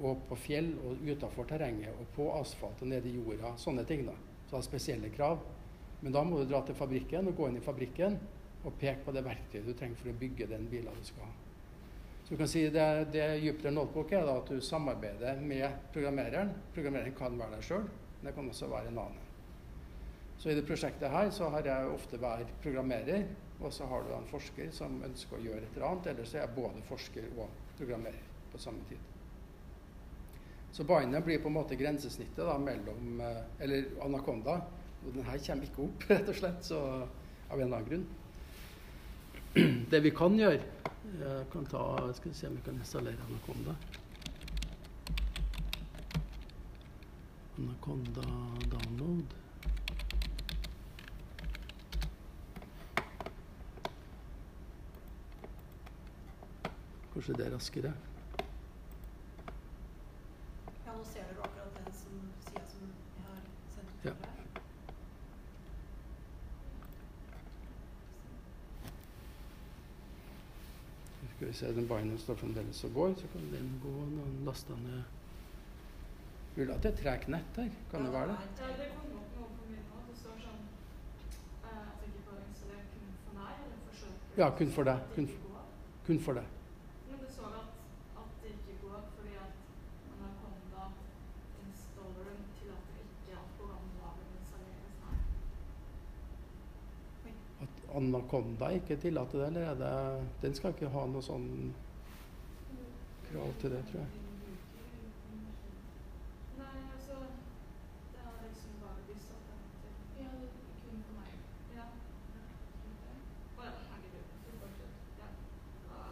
og 0.00 0.22
på 0.28 0.38
fjell 0.40 0.70
og 0.80 1.02
utafor 1.04 1.44
terrenget 1.44 1.92
og 2.00 2.06
på 2.16 2.30
asfalt 2.38 2.80
og 2.80 2.88
nede 2.88 3.10
i 3.10 3.18
jorda. 3.18 3.52
Sånne 3.60 3.84
ting. 3.84 4.06
da. 4.06 4.14
Så 4.48 4.56
har 4.56 4.62
spesielle 4.62 5.10
krav. 5.12 5.38
Men 6.00 6.12
da 6.12 6.24
må 6.24 6.38
du 6.38 6.48
dra 6.48 6.62
til 6.66 6.74
fabrikken 6.74 7.28
og 7.28 7.36
gå 7.36 7.48
inn 7.48 7.60
i 7.60 7.64
fabrikken 7.64 8.16
og 8.62 8.76
peke 8.78 9.02
på 9.04 9.14
det 9.14 9.24
verktøyet 9.26 9.66
du 9.66 9.74
trenger 9.74 9.98
for 9.98 10.12
å 10.12 10.18
bygge 10.20 10.50
den 10.50 10.68
bilen 10.70 10.98
du 10.98 11.06
skal 11.06 11.26
ha. 11.26 11.32
Så 12.22 12.34
du 12.34 12.38
kan 12.38 12.48
si 12.48 12.62
det, 12.70 12.86
det 13.12 13.26
Jupiter 13.42 13.74
Notebook 13.74 14.12
er 14.14 14.24
da 14.26 14.38
at 14.38 14.48
du 14.48 14.60
samarbeider 14.62 15.40
med 15.42 15.66
programmereren. 15.92 16.52
Programmereren 16.74 17.16
kan 17.18 17.34
være 17.38 17.58
deg 17.58 17.66
sjøl. 17.66 17.88
Men 18.22 18.28
det 18.28 18.34
kan 18.36 18.50
også 18.52 18.68
være 18.70 18.92
en 18.92 19.00
annen. 19.02 19.30
Så 20.38 20.50
i 20.50 20.54
det 20.54 20.62
prosjektet 20.66 21.10
her 21.10 21.30
så 21.34 21.50
har 21.54 21.66
jeg 21.66 21.90
ofte 21.90 22.18
vært 22.22 22.50
programmerer, 22.62 23.26
og 23.60 23.74
så 23.74 23.86
har 23.90 24.06
du 24.06 24.14
en 24.14 24.28
forsker 24.30 24.70
som 24.74 24.96
ønsker 25.06 25.38
å 25.38 25.42
gjøre 25.42 25.66
et 25.66 25.76
eller 25.76 25.88
annet. 25.88 26.08
Eller 26.14 26.28
så 26.30 26.38
er 26.38 26.44
jeg 26.46 26.56
både 26.56 26.84
forsker 26.86 27.26
og 27.34 27.74
programmerer 27.78 28.30
på 28.52 28.62
samme 28.62 28.86
tid. 28.88 29.10
Så 30.72 30.86
bindet 30.88 31.26
blir 31.26 31.42
på 31.42 31.50
en 31.50 31.58
måte 31.58 31.76
grensesnittet 31.76 32.46
da, 32.46 32.56
mellom 32.58 33.20
eh, 33.20 33.42
Eller 33.60 33.90
Anaconda. 34.06 34.56
Og 35.02 35.12
den 35.12 35.26
her 35.26 35.38
kommer 35.44 35.68
ikke 35.68 35.84
opp, 35.84 36.06
rett 36.14 36.30
og 36.30 36.38
slett, 36.38 36.64
så, 36.64 36.80
av 37.50 37.58
en 37.58 37.66
eller 37.66 37.82
annen 37.82 37.90
grunn. 37.90 38.06
Det 39.90 40.00
vi 40.00 40.10
kan 40.16 40.36
gjøre 40.38 40.60
Jeg 41.20 41.46
kan 41.52 41.66
ta, 41.68 41.82
skal 42.16 42.34
se 42.34 42.48
om 42.48 42.54
vi 42.56 42.62
kan 42.64 42.78
installere 42.80 43.20
Anaconda. 43.28 43.74
Anaconda 47.58 48.24
download. 48.72 49.34
Kanskje 57.12 57.36
det 57.36 57.46
er 57.46 57.52
raskere. 57.58 57.92
Ja, 60.86 60.96
nå 60.96 61.04
ser 61.04 61.28
dere 61.28 61.44
akkurat 61.44 61.76
den 61.76 61.92
som, 62.00 62.24
sida 62.48 62.64
som 62.72 62.88
jeg 62.88 63.28
har 63.28 63.42
sendt 63.74 63.90
ut 63.92 64.04
Ja. 64.04 64.10
til 64.10 64.22
dere. 64.24 64.42
Skal 71.42 71.50
vi 71.50 71.56
se, 71.58 71.74
den 71.74 71.88
Binance 71.88 72.22
står 72.22 72.34
fremdeles 72.38 72.84
og 72.86 72.90
går, 72.94 73.14
så 73.18 73.26
kan 73.32 73.40
den 73.52 73.70
gå 73.82 73.90
når 73.90 74.24
den 74.30 74.44
laster 74.46 74.76
ned 74.76 75.02
Mulig 76.56 76.74
at 76.74 76.82
det 76.84 76.90
er 76.92 76.96
tregt 77.00 77.26
nett 77.32 77.56
her, 77.58 77.70
kan 77.90 78.04
det 78.06 78.12
være 78.14 78.28
det? 78.30 78.36
Ja, 78.60 78.68
det 78.78 78.86
kom 78.94 79.16
opp 79.18 79.32
noe 79.38 79.48
på 79.56 79.64
min 79.72 79.80
nå. 79.88 79.96
Det 80.10 80.14
står 80.20 80.36
sånn 80.44 80.60
eh, 81.66 81.80
at 81.82 81.96
det 81.98 82.06
ikke 82.12 82.22
bare 82.28 82.38
er 82.44 82.46
installert 82.52 82.86
kun 82.94 83.10
for 83.24 83.32
deg, 83.40 83.52
eller 83.64 83.80
forsøker 83.88 84.38
Ja, 84.44 84.50
kun 84.60 84.70
for 84.76 84.90
deg. 84.90 85.02
det 85.02 85.14
Kun, 85.16 85.26
kun 86.06 86.20
for 86.28 86.38
det. 86.38 86.46
Men 87.10 87.18
det 87.24 87.30
står 87.34 87.50
at, 87.58 87.74
at 88.22 88.30
det 88.44 88.54
ikke 88.54 88.78
går 88.84 89.00
fordi 89.16 89.34
at 89.42 89.52
Anaconda 90.14 90.84
installeren 91.66 92.40
tillater 92.60 93.02
ikke 93.02 93.32
at 93.42 93.50
programvaren 93.58 94.30
installeres 94.38 94.94
her. 95.08 95.18
At 97.92 97.96
Anaconda 98.00 98.68
ikke 98.72 98.96
tillater 98.96 99.38
det, 99.38 99.46
eller 99.46 99.60
er 99.60 99.74
det 99.74 100.28
Den 100.42 100.54
skal 100.54 100.72
ikke 100.72 100.88
ha 100.88 101.04
noe 101.06 101.22
sånn 101.22 101.74
krav 103.28 103.52
til 103.60 103.70
det, 103.74 103.82
tror 103.90 104.00
jeg. 104.00 104.10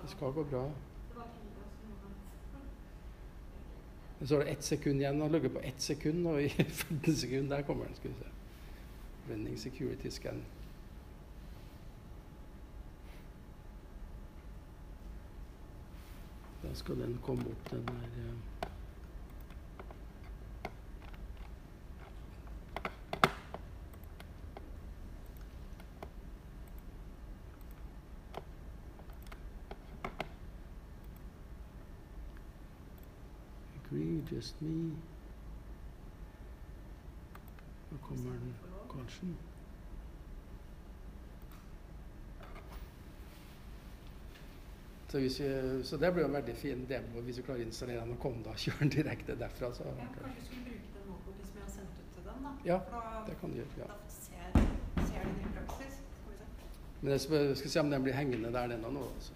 Det 0.03 0.09
skal 0.17 0.33
gå 0.33 0.45
bra. 0.45 0.63
Men 4.19 4.29
så 4.29 4.37
er 4.37 4.45
det 4.45 4.53
ett 4.53 4.65
sekund 4.65 5.01
igjen. 5.01 5.21
Han 5.21 5.33
ligger 5.33 5.49
på 5.49 5.61
ett 5.65 5.81
sekund, 5.81 6.27
og 6.27 6.43
i 6.43 6.49
15 6.93 7.17
sekunder 7.17 7.57
der 7.57 7.63
kommer 7.63 7.85
den. 7.85 7.95
skal 7.95 8.11
vi 8.11 8.17
se. 8.19 8.33
Running 9.31 9.59
security 9.59 10.11
scan. 10.11 10.43
Da 16.71 16.75
skal 16.77 16.97
den 16.97 17.19
komme 17.23 17.43
opp, 17.43 17.71
den 17.71 17.87
der 17.87 17.93
eh, 17.93 18.35
Agree, 33.85 34.23
just 34.33 34.63
me. 34.63 34.97
Nå 37.91 37.99
kommer 38.03 38.31
den. 38.31 38.55
Så, 45.11 45.19
hvis 45.19 45.41
vi, 45.41 45.47
så 45.85 45.97
det 45.97 46.13
blir 46.15 46.25
en 46.25 46.33
veldig 46.33 46.55
fin 46.55 46.83
demo 46.89 47.23
hvis 47.27 47.41
vi 47.41 47.43
klarer 47.43 47.65
å 47.65 47.67
installere 47.67 48.05
den 48.07 48.13
og 48.15 48.59
kjøre 48.65 48.79
den 48.85 48.93
direkte 48.95 49.35
derfra. 49.39 49.73
Så, 49.75 49.83
Ja, 49.83 50.07
kanskje 50.15 50.37
vi 50.37 50.45
skulle 50.47 50.67
bruke 50.69 50.93
den 50.95 51.09
notebooken 51.11 51.49
som 51.49 51.57
jeg 51.57 51.65
har 51.65 51.73
sendt 51.73 51.97
ut 51.99 52.13
til 52.15 52.29
dem, 52.29 52.45
da. 52.47 52.53
Ja, 52.69 52.77
da, 52.93 53.01
det 53.27 53.35
kan 53.41 53.51
du 53.51 53.59
gjøre. 53.59 53.81
Ja. 53.81 53.89
da 53.91 53.97
ser, 54.15 54.61
ser 55.09 55.27
de 55.27 55.33
det 55.35 55.49
i 55.49 55.55
praksis. 55.57 55.99
Skal 56.21 56.31
vi 56.31 56.39
se. 56.39 56.47
Men 57.01 57.13
jeg 57.17 57.25
skal, 57.27 57.51
skal 57.63 57.75
se 57.75 57.83
om 57.83 57.91
den 57.91 58.07
blir 58.07 58.19
hengende 58.21 58.55
der 58.55 58.71
den 58.77 58.87
nå. 58.87 59.05
Også. 59.09 59.35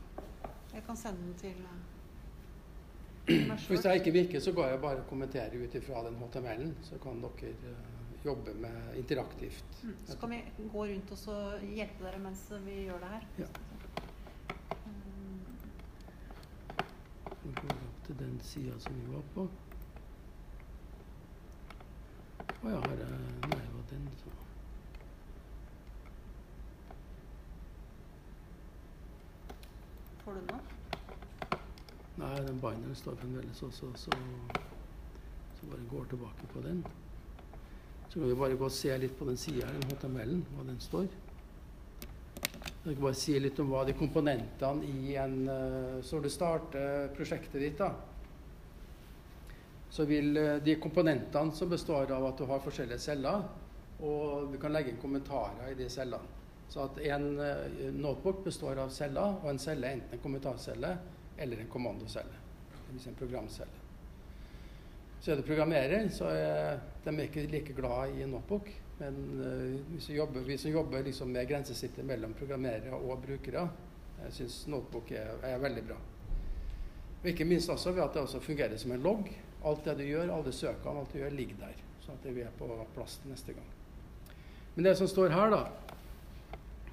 Jeg 0.74 0.86
kan 0.86 1.02
sende 1.02 1.26
den 1.26 1.34
til 1.42 1.66
eh, 1.66 3.58
Hvis 3.68 3.82
det 3.82 3.98
ikke 3.98 4.16
virker, 4.20 4.40
så 4.46 4.52
går 4.52 4.66
jeg 4.76 4.80
bare 4.80 5.02
og 5.02 5.06
kommenterer 5.10 5.58
ut 5.58 5.74
ifra 5.74 6.06
den 6.06 6.22
HTML-en. 6.22 6.74
Så 6.86 7.02
kan 7.02 7.18
dere 7.24 7.54
uh, 7.66 8.24
jobbe 8.24 8.54
med 8.54 8.96
interaktivt. 9.02 9.64
Mm, 9.82 9.96
Så 10.06 10.18
kan 10.20 10.30
vi 10.30 10.42
gå 10.72 10.86
rundt 10.86 11.10
og 11.10 11.18
så 11.18 11.38
hjelpe 11.66 12.04
dere 12.04 12.20
mens 12.22 12.46
vi 12.66 12.84
gjør 12.86 13.02
det 13.02 13.16
her. 13.16 13.26
Ja. 13.38 13.50
Nå 17.44 17.50
går 17.52 17.74
vi 17.76 17.86
opp 17.86 18.04
til 18.06 18.18
den 18.18 18.40
sida 18.40 18.78
som 18.80 18.94
vi 18.96 19.12
var 19.12 19.24
på. 19.34 19.42
Å 22.64 22.70
ja, 22.72 22.78
her 22.86 23.02
er 23.04 23.10
Nei, 23.44 23.58
det 23.58 23.72
var 23.74 23.82
den 23.90 24.06
som 24.22 24.38
Får 30.24 30.38
du 30.38 30.46
den? 30.48 30.62
Nei, 32.16 32.32
den 32.46 32.60
binderen 32.62 32.96
står 32.96 33.20
fremdeles 33.20 33.62
også, 33.68 33.90
så, 34.06 34.20
så 35.58 35.68
bare 35.68 35.88
går 35.90 36.04
tilbake 36.14 36.48
på 36.54 36.64
den. 36.64 36.80
Så 38.08 38.20
kan 38.20 38.28
vi 38.28 38.34
bare 38.34 38.56
gå 38.56 38.64
og 38.64 38.72
se 38.72 38.96
litt 38.98 39.18
på 39.18 39.28
den 39.28 39.36
sida 39.36 39.66
her, 39.66 39.76
den 39.82 39.92
HTML-en, 39.92 40.46
hva 40.54 40.64
den 40.70 40.80
står. 40.80 41.12
Jeg 42.84 42.98
kan 42.98 43.04
bare 43.06 43.16
si 43.16 43.38
litt 43.40 43.60
om 43.62 43.70
hva 43.72 43.86
de 43.88 43.94
komponentene 43.96 44.84
i 44.84 45.14
en 45.16 45.38
eh, 45.48 46.00
Så 46.04 46.18
du 46.20 46.28
starter 46.28 47.08
prosjektet 47.16 47.56
ditt, 47.62 47.78
da, 47.80 47.94
så 49.94 50.04
vil 50.04 50.36
eh, 50.36 50.56
de 50.60 50.74
komponentene 50.82 51.56
som 51.56 51.70
består 51.70 52.12
av 52.12 52.26
at 52.28 52.36
du 52.36 52.44
har 52.50 52.60
forskjellige 52.60 53.00
celler, 53.00 53.46
og 54.04 54.52
du 54.52 54.58
kan 54.60 54.74
legge 54.74 54.92
inn 54.92 55.00
kommentarer 55.00 55.72
i 55.72 55.78
de 55.78 55.88
cellene. 55.88 56.28
Så 56.68 56.84
at 56.84 57.00
en 57.08 57.26
eh, 57.40 57.88
notebook 57.94 58.44
består 58.44 58.82
av 58.82 58.92
celler, 58.92 59.38
og 59.40 59.48
en 59.54 59.64
celle 59.64 59.88
er 59.88 60.00
enten 60.00 60.18
en 60.18 60.24
kommentarcelle 60.26 60.92
eller 61.40 61.64
en 61.64 61.72
kommandocelle. 61.72 62.40
Dvs. 62.90 63.08
en 63.08 63.20
programcelle. 63.22 63.82
Så 65.24 65.32
er 65.32 65.40
du 65.40 65.48
programmerer, 65.48 66.08
så 66.12 66.28
er 66.36 66.82
de 67.06 67.16
ikke 67.24 67.46
like 67.48 67.72
glad 67.80 68.12
i 68.18 68.26
en 68.26 68.34
notebook. 68.36 68.68
Men 68.98 69.14
eh, 69.42 69.80
vi 69.92 70.00
som 70.00 70.14
jobber, 70.14 70.40
vi 70.40 70.58
som 70.58 70.70
jobber 70.70 71.02
liksom 71.04 71.32
med 71.32 71.48
grensesnittet 71.48 72.04
mellom 72.06 72.34
programmerere 72.38 72.94
og 72.94 73.22
brukere, 73.24 73.68
jeg 74.24 74.36
syns 74.38 74.58
notebook 74.70 75.10
er, 75.12 75.32
er 75.44 75.62
veldig 75.62 75.82
bra. 75.88 75.96
Og 77.22 77.30
ikke 77.32 77.46
minst 77.48 77.72
også 77.72 77.92
ved 77.92 78.04
at 78.04 78.14
det 78.14 78.22
også 78.22 78.40
fungerer 78.44 78.76
som 78.78 78.92
en 78.94 79.02
logg. 79.02 79.30
Alt 79.64 79.86
det 79.88 79.96
du 79.98 80.04
gjør, 80.04 80.30
alle 80.30 80.52
søkene, 80.52 81.00
alt 81.00 81.12
du 81.12 81.18
gjør, 81.18 81.34
ligger 81.34 81.60
der. 81.64 81.82
Så 82.04 82.12
at 82.12 82.26
vi 82.36 82.44
er 82.44 82.52
på 82.58 82.68
plass 82.94 83.16
til 83.22 83.32
neste 83.32 83.56
gang. 83.56 83.70
Men 84.74 84.84
det 84.84 84.96
som 84.98 85.08
står 85.08 85.32
her, 85.32 85.54
da, 85.54 85.62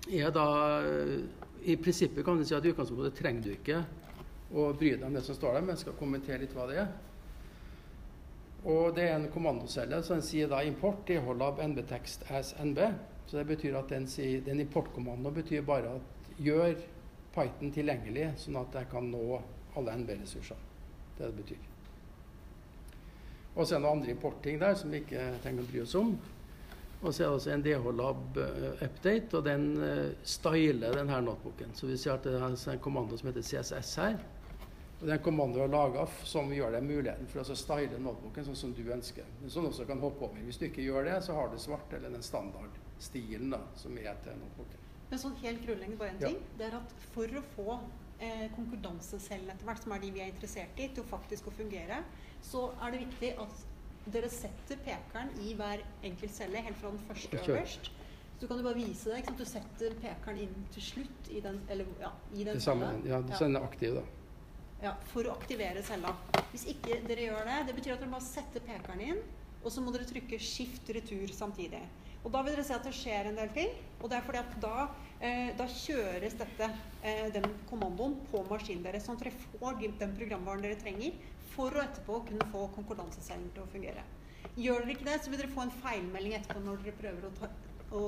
er 0.10 0.34
da 0.34 0.48
eh, 0.88 1.18
I 1.62 1.76
prinsippet 1.78 2.26
kan 2.26 2.40
du 2.40 2.46
si 2.48 2.56
at 2.58 2.66
i 2.66 2.72
utgangspunktet 2.72 3.20
trenger 3.20 3.46
du 3.46 3.52
ikke 3.54 3.84
å 4.52 4.72
bry 4.74 4.96
deg 4.96 5.04
om 5.06 5.14
det 5.14 5.22
som 5.26 5.38
står 5.38 5.56
der, 5.56 5.66
men 5.66 5.76
jeg 5.76 5.84
skal 5.86 6.00
kommentere 6.00 6.42
litt 6.42 6.56
hva 6.58 6.66
det 6.70 6.80
er. 6.82 6.88
Og 8.62 8.94
det 8.94 9.08
er 9.10 9.16
en 9.16 9.32
kommandocelle, 9.34 10.04
så 10.04 10.18
den 10.18 10.26
sier 10.26 10.50
da 10.52 10.62
import 10.62 11.10
innhold 11.10 11.42
av 11.42 11.62
nbtekst 11.66 12.28
as 12.30 12.54
nb. 12.62 12.84
Så 13.26 13.40
det 13.40 13.48
betyr 13.50 13.78
at 13.80 13.90
den, 13.90 14.06
den 14.46 14.62
importkommandoen 14.62 15.34
betyr 15.34 15.64
bare 15.66 15.96
at 15.98 16.36
gjør 16.42 16.76
Python 17.32 17.72
tilgjengelig, 17.74 18.34
sånn 18.42 18.60
at 18.60 18.76
jeg 18.76 18.90
kan 18.92 19.08
nå 19.10 19.40
alle 19.80 19.96
nb-ressurser. 20.02 20.60
Det 21.18 21.30
det 21.30 21.38
betyr. 21.38 21.70
Og 23.56 23.66
så 23.66 23.76
er 23.76 23.80
det 23.80 23.84
noen 23.86 23.98
andre 24.00 24.14
importting 24.14 24.60
der 24.62 24.78
som 24.80 24.92
vi 24.92 25.02
ikke 25.02 25.26
trenger 25.44 25.66
å 25.66 25.72
bry 25.72 25.82
oss 25.84 25.96
om. 26.00 26.14
Og 27.02 27.10
så 27.10 27.24
er 27.24 27.28
det 27.28 27.36
også 27.36 27.52
en 27.56 27.64
DH-lab 27.66 28.38
eh, 28.38 28.84
update, 28.86 29.38
og 29.38 29.46
den 29.48 29.66
uh, 29.82 30.12
styler 30.24 30.94
denne 31.00 31.18
notebooken. 31.26 31.74
Så 31.74 31.90
vi 31.90 31.98
ser 31.98 32.14
at 32.14 32.28
det 32.28 32.36
er 32.38 32.46
en 32.46 32.84
kommando 32.84 33.18
som 33.18 33.32
heter 33.32 33.48
CSS 33.48 33.96
her. 34.04 34.20
Og 35.02 35.08
det 35.08 35.14
er 35.16 35.18
en 35.18 35.24
kommando 35.26 35.58
vi 35.58 35.62
har 35.64 35.72
laga 35.74 36.04
som 36.30 36.52
gjør 36.54 36.76
det 36.76 36.84
muligheten 36.86 37.26
for 37.32 37.42
å 37.42 37.56
style 37.58 37.98
notebooken 37.98 38.46
sånn 38.52 38.58
som 38.60 38.74
du 38.78 38.84
ønsker. 38.94 39.26
Men 39.42 39.50
Som 39.50 39.66
du 39.66 39.72
også 39.72 39.88
kan 39.90 40.00
hoppe 40.00 40.28
over. 40.28 40.44
Hvis 40.46 40.60
du 40.62 40.68
ikke 40.68 40.84
gjør 40.86 41.08
det, 41.10 41.16
så 41.26 41.34
har 41.34 41.50
du 41.50 41.58
svart 41.58 41.94
eller 41.98 42.14
den 42.14 42.22
standardstilen 42.22 43.50
da, 43.56 43.60
som 43.82 43.98
er 43.98 44.20
til 44.22 44.38
notebooken. 44.38 44.78
Men 45.10 45.20
sånn 45.20 45.34
helt 45.42 45.66
grunnleggende 45.66 45.98
bare 45.98 46.14
en 46.14 46.22
Ja. 46.22 46.28
ting. 46.28 46.38
Det 46.58 46.68
er 46.68 46.78
at 46.78 46.94
for 47.16 47.26
å 47.26 47.42
få 47.56 47.80
eh, 48.22 48.46
konkurransecellen 48.56 49.50
etter 49.50 49.66
hvert, 49.66 49.82
som 49.84 49.92
er 49.92 50.00
de 50.00 50.12
vi 50.12 50.22
er 50.22 50.30
interessert 50.30 50.78
i, 50.78 50.88
til 50.94 51.04
faktisk 51.04 51.48
å 51.48 51.52
fungere, 51.58 52.04
så 52.46 52.72
er 52.86 52.92
det 52.92 53.00
viktig 53.08 53.34
at 53.42 53.66
dere 54.14 54.30
setter 54.30 54.78
pekeren 54.86 55.34
i 55.42 55.56
hver 55.56 55.82
enkelt 56.04 56.32
celle, 56.32 56.62
helt 56.62 56.78
fra 56.78 56.90
den 56.92 57.00
første 57.10 57.38
øverst. 57.38 57.90
Så 58.38 58.42
du 58.42 58.48
kan 58.48 58.58
jo 58.58 58.64
bare 58.64 58.76
vise 58.76 59.10
det. 59.10 59.26
Du 59.38 59.46
setter 59.46 59.94
pekeren 60.02 60.38
inn 60.38 60.66
til 60.72 60.82
slutt 60.84 61.30
i 61.30 61.40
den, 61.42 61.60
eller, 61.70 61.86
ja, 62.00 62.12
i 62.34 62.44
den 62.44 62.60
cellen. 62.62 63.02
ja, 63.06 63.22
så 63.36 63.46
den 63.46 63.56
er 63.56 63.66
aktiv, 63.66 63.96
da. 63.96 64.02
Ja, 64.82 64.96
for 65.12 65.28
å 65.30 65.36
aktivere 65.38 65.84
cella. 65.86 66.16
Hvis 66.50 66.66
ikke 66.72 67.04
dere 67.06 67.28
gjør 67.28 67.46
det, 67.46 67.58
det 67.68 67.74
betyr 67.78 67.94
at 67.94 68.02
dere 68.02 68.14
bare 68.16 68.26
setter 68.26 68.64
pekeren 68.66 69.04
inn, 69.06 69.20
og 69.62 69.70
så 69.70 69.84
må 69.84 69.94
dere 69.94 70.08
trykke 70.10 70.40
skift 70.42 70.90
retur 70.96 71.30
samtidig. 71.38 71.82
Og 72.22 72.34
da 72.34 72.42
vil 72.46 72.56
dere 72.56 72.66
se 72.66 72.74
at 72.74 72.86
det 72.86 72.94
skjer 72.98 73.30
en 73.30 73.38
del 73.38 73.52
ting. 73.54 73.70
Og 74.02 74.10
det 74.10 74.18
er 74.18 74.26
fordi 74.26 74.42
at 74.42 74.56
da, 74.62 74.88
eh, 75.22 75.52
da 75.58 75.68
kjøres 75.70 76.38
dette, 76.38 76.70
eh, 77.04 77.30
den 77.34 77.46
kommandoen 77.70 78.18
på 78.32 78.42
maskinen 78.50 78.84
deres, 78.86 79.06
sånn 79.06 79.18
at 79.18 79.26
dere 79.26 79.38
får 79.60 79.78
den 80.00 80.16
programvaren 80.18 80.62
dere 80.62 80.82
trenger 80.82 81.14
for 81.54 81.70
å 81.70 81.84
etterpå 81.84 82.22
kunne 82.28 82.50
få 82.52 82.68
konkurransecellen 82.76 83.52
til 83.54 83.64
å 83.64 83.72
fungere. 83.74 84.04
Gjør 84.58 84.86
dere 84.86 84.96
ikke 84.96 85.10
det, 85.10 85.22
så 85.22 85.30
vil 85.30 85.42
dere 85.42 85.54
få 85.54 85.62
en 85.62 85.78
feilmelding 85.82 86.34
etterpå 86.38 86.64
når 86.66 86.82
dere 86.84 87.00
prøver 87.02 87.28
å, 87.28 87.34
ta, 87.38 87.50
å 87.92 88.04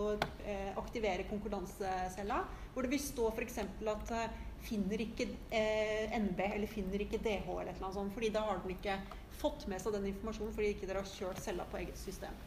eh, 0.46 0.74
aktivere 0.78 1.30
konkurransecella, 1.30 2.44
hvor 2.74 2.82
det 2.82 2.94
vil 2.94 3.00
stå 3.00 3.30
f.eks. 3.34 3.58
at 3.60 4.12
eh, 4.12 4.42
finner 4.64 5.02
ikke 5.04 5.28
eh, 5.52 6.14
NB 6.20 6.40
eller 6.46 6.72
finner 6.72 7.04
ikke 7.04 7.20
DH 7.24 7.48
eller 7.48 7.74
annet 7.74 7.96
sånt, 7.96 8.14
fordi 8.16 8.32
da 8.34 8.44
har 8.48 8.62
den 8.64 8.76
ikke 8.76 8.98
fått 9.40 9.66
med 9.72 9.82
seg 9.82 9.96
den 9.98 10.12
informasjonen 10.14 10.54
fordi 10.56 10.74
ikke 10.76 10.90
dere 10.90 11.04
har 11.04 11.10
kjørt 11.10 11.42
cella 11.44 11.66
på 11.70 11.82
eget 11.82 12.00
system. 12.00 12.38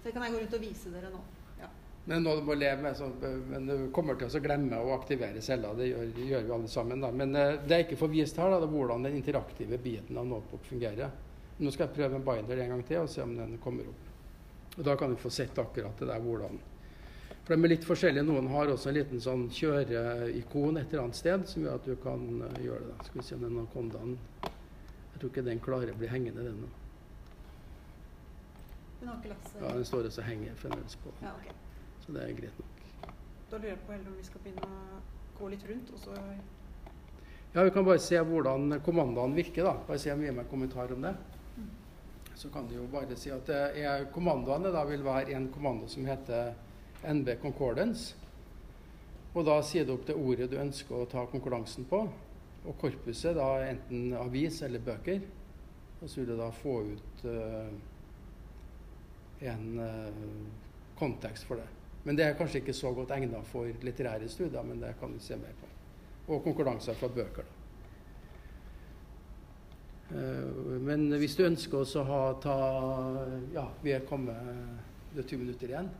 Så 0.00 0.08
det 0.08 0.14
kan 0.16 0.24
jeg 0.26 0.34
gå 0.34 0.42
rundt 0.42 0.56
og 0.58 0.64
vise 0.64 0.92
dere 0.92 1.12
nå. 1.12 1.22
Ja. 1.60 1.70
Men 2.10 2.24
nå 2.26 2.34
du 2.38 2.44
må 2.48 2.56
leve 2.58 2.82
med, 2.82 2.96
så, 2.96 3.10
men 3.52 3.68
du 3.68 3.74
kommer 3.94 4.18
til 4.18 4.40
å 4.40 4.42
glemme 4.42 4.80
å 4.80 4.94
aktivere 4.96 5.42
celler. 5.44 5.76
Det 5.78 5.90
gjør, 5.90 6.14
gjør 6.32 6.46
vi 6.46 6.54
alle 6.56 6.72
sammen. 6.72 7.04
Da. 7.04 7.12
Men 7.14 7.36
eh, 7.38 7.58
det 7.64 7.76
er 7.76 7.86
ikke 7.86 8.00
forvist 8.00 8.40
her, 8.40 8.50
da, 8.50 8.62
det 8.62 8.70
er 8.70 8.74
hvordan 8.74 9.06
den 9.06 9.18
interaktive 9.20 9.78
biten 9.82 10.18
av 10.18 10.30
notebook 10.30 10.64
fungerer. 10.70 11.12
Nå 11.60 11.74
skal 11.74 11.86
jeg 11.86 11.98
prøve 11.98 12.16
en 12.16 12.24
binder 12.24 12.64
en 12.64 12.74
gang 12.74 12.86
til 12.88 13.02
og 13.02 13.12
se 13.12 13.22
om 13.22 13.36
den 13.36 13.58
kommer 13.62 13.90
opp. 13.90 14.06
Og 14.78 14.84
Da 14.86 14.94
kan 14.96 15.12
du 15.12 15.20
få 15.20 15.30
sett 15.34 15.58
akkurat 15.58 15.98
det 15.98 16.08
der 16.08 16.22
hvordan. 16.24 16.56
For 17.50 17.58
de 17.58 17.66
er 17.66 17.72
litt 17.72 17.82
forskjellige. 17.82 18.22
Noen 18.28 18.46
har 18.52 18.68
også 18.70 18.92
en 18.92 18.94
liten 18.94 19.18
sånn 19.18 19.40
kjøreikon 19.50 20.76
et 20.78 20.92
eller 20.92 21.00
annet 21.02 21.16
sted 21.18 21.48
som 21.50 21.64
gjør 21.64 21.80
at 21.80 21.88
du 21.88 21.96
kan 21.98 22.20
eh, 22.46 22.60
gjøre 22.62 22.84
det. 22.84 23.06
Skal 23.08 23.18
vi 23.18 23.24
se 23.26 23.34
om 23.34 23.42
den 23.42 23.66
kondaen 23.72 24.12
Jeg 24.44 25.16
tror 25.16 25.32
ikke 25.32 25.44
den 25.48 25.62
klarer 25.64 25.90
å 25.90 25.96
bli 25.98 26.12
hengende, 26.12 26.44
den. 26.46 26.60
Hun 29.00 29.10
har 29.10 29.18
ikke 29.18 29.32
latt 29.32 29.50
seg 29.50 29.66
Ja, 29.66 29.72
den 29.80 29.90
står 29.90 30.08
også 30.12 30.22
og 30.22 30.28
henger 30.28 30.62
fremdeles 30.62 30.96
på. 31.02 31.16
Ja, 31.24 31.34
okay. 31.40 31.58
Så 32.04 32.14
det 32.14 32.22
er 32.28 32.38
greit 32.38 32.62
nok. 32.62 32.86
Da 33.50 33.58
lurer 33.58 33.72
jeg 33.72 33.82
på 33.88 33.98
om 33.98 34.14
vi 34.20 34.28
skal 34.30 34.46
begynne 34.46 34.70
å 34.70 35.02
gå 35.42 35.52
litt 35.56 35.68
rundt, 35.72 35.92
og 35.98 36.06
så 36.06 36.16
Ja, 36.22 37.66
Vi 37.66 37.74
kan 37.74 37.90
bare 37.90 38.06
se 38.06 38.24
hvordan 38.30 38.80
kommandoene 38.86 39.42
virker. 39.42 39.64
da. 39.72 39.74
Bare 39.90 39.98
se 39.98 40.14
om 40.14 40.22
vi 40.22 40.30
gir 40.30 40.38
meg 40.38 40.46
en 40.46 40.54
kommentar 40.54 40.94
om 40.94 41.02
det. 41.02 41.16
Så 42.38 42.54
kan 42.54 42.70
du 42.70 42.78
jo 42.78 42.86
bare 42.94 43.18
si 43.18 43.34
at 43.34 43.50
er, 43.50 44.06
kommandoene 44.14 44.70
da 44.70 44.86
vil 44.86 45.02
være 45.02 45.34
en 45.34 45.50
kommando 45.50 45.90
som 45.90 46.06
heter 46.06 46.54
NB 47.04 47.36
Concordance. 47.42 48.16
Og 49.34 49.46
da 49.46 49.60
sier 49.62 49.86
du 49.86 49.94
opp 49.94 50.06
det 50.08 50.18
ordet 50.18 50.50
du 50.50 50.58
ønsker 50.60 50.96
å 50.96 51.08
ta 51.10 51.24
konkurransen 51.30 51.86
på. 51.90 52.02
Og 52.66 52.76
korpuset 52.80 53.36
da 53.38 53.48
enten 53.68 54.12
avis 54.18 54.60
eller 54.66 54.82
bøker. 54.84 55.22
Og 56.00 56.08
så 56.08 56.20
vil 56.20 56.32
du 56.32 56.36
da 56.40 56.50
få 56.54 56.76
ut 56.90 57.24
uh, 57.28 57.70
en 59.52 59.66
uh, 59.78 60.22
kontekst 60.98 61.48
for 61.48 61.60
det. 61.60 61.68
Men 62.04 62.16
det 62.16 62.26
er 62.26 62.38
kanskje 62.38 62.62
ikke 62.62 62.76
så 62.76 62.92
godt 62.96 63.12
egnet 63.16 63.48
for 63.52 63.68
litterære 63.84 64.28
studier, 64.32 64.64
men 64.64 64.80
det 64.80 64.96
kan 65.00 65.12
vi 65.12 65.20
se 65.24 65.36
mer 65.36 65.56
på 65.60 65.70
og 66.30 66.44
konkurranser 66.44 66.94
fra 66.94 67.08
bøker. 67.08 67.42
Da. 67.42 67.56
Eh, 70.16 70.80
Men 70.80 71.08
hvis 71.18 71.36
du 71.36 71.44
ønsker 71.46 71.82
å 71.82 72.04
ha 72.04 72.22
ta 72.42 72.56
Ja, 73.54 73.68
vi 73.82 73.92
er 73.94 74.06
kommet 74.06 74.36
Det 75.14 75.24
er 75.24 75.28
20 75.28 75.38
minutter 75.38 75.68
igjen. 75.68 75.90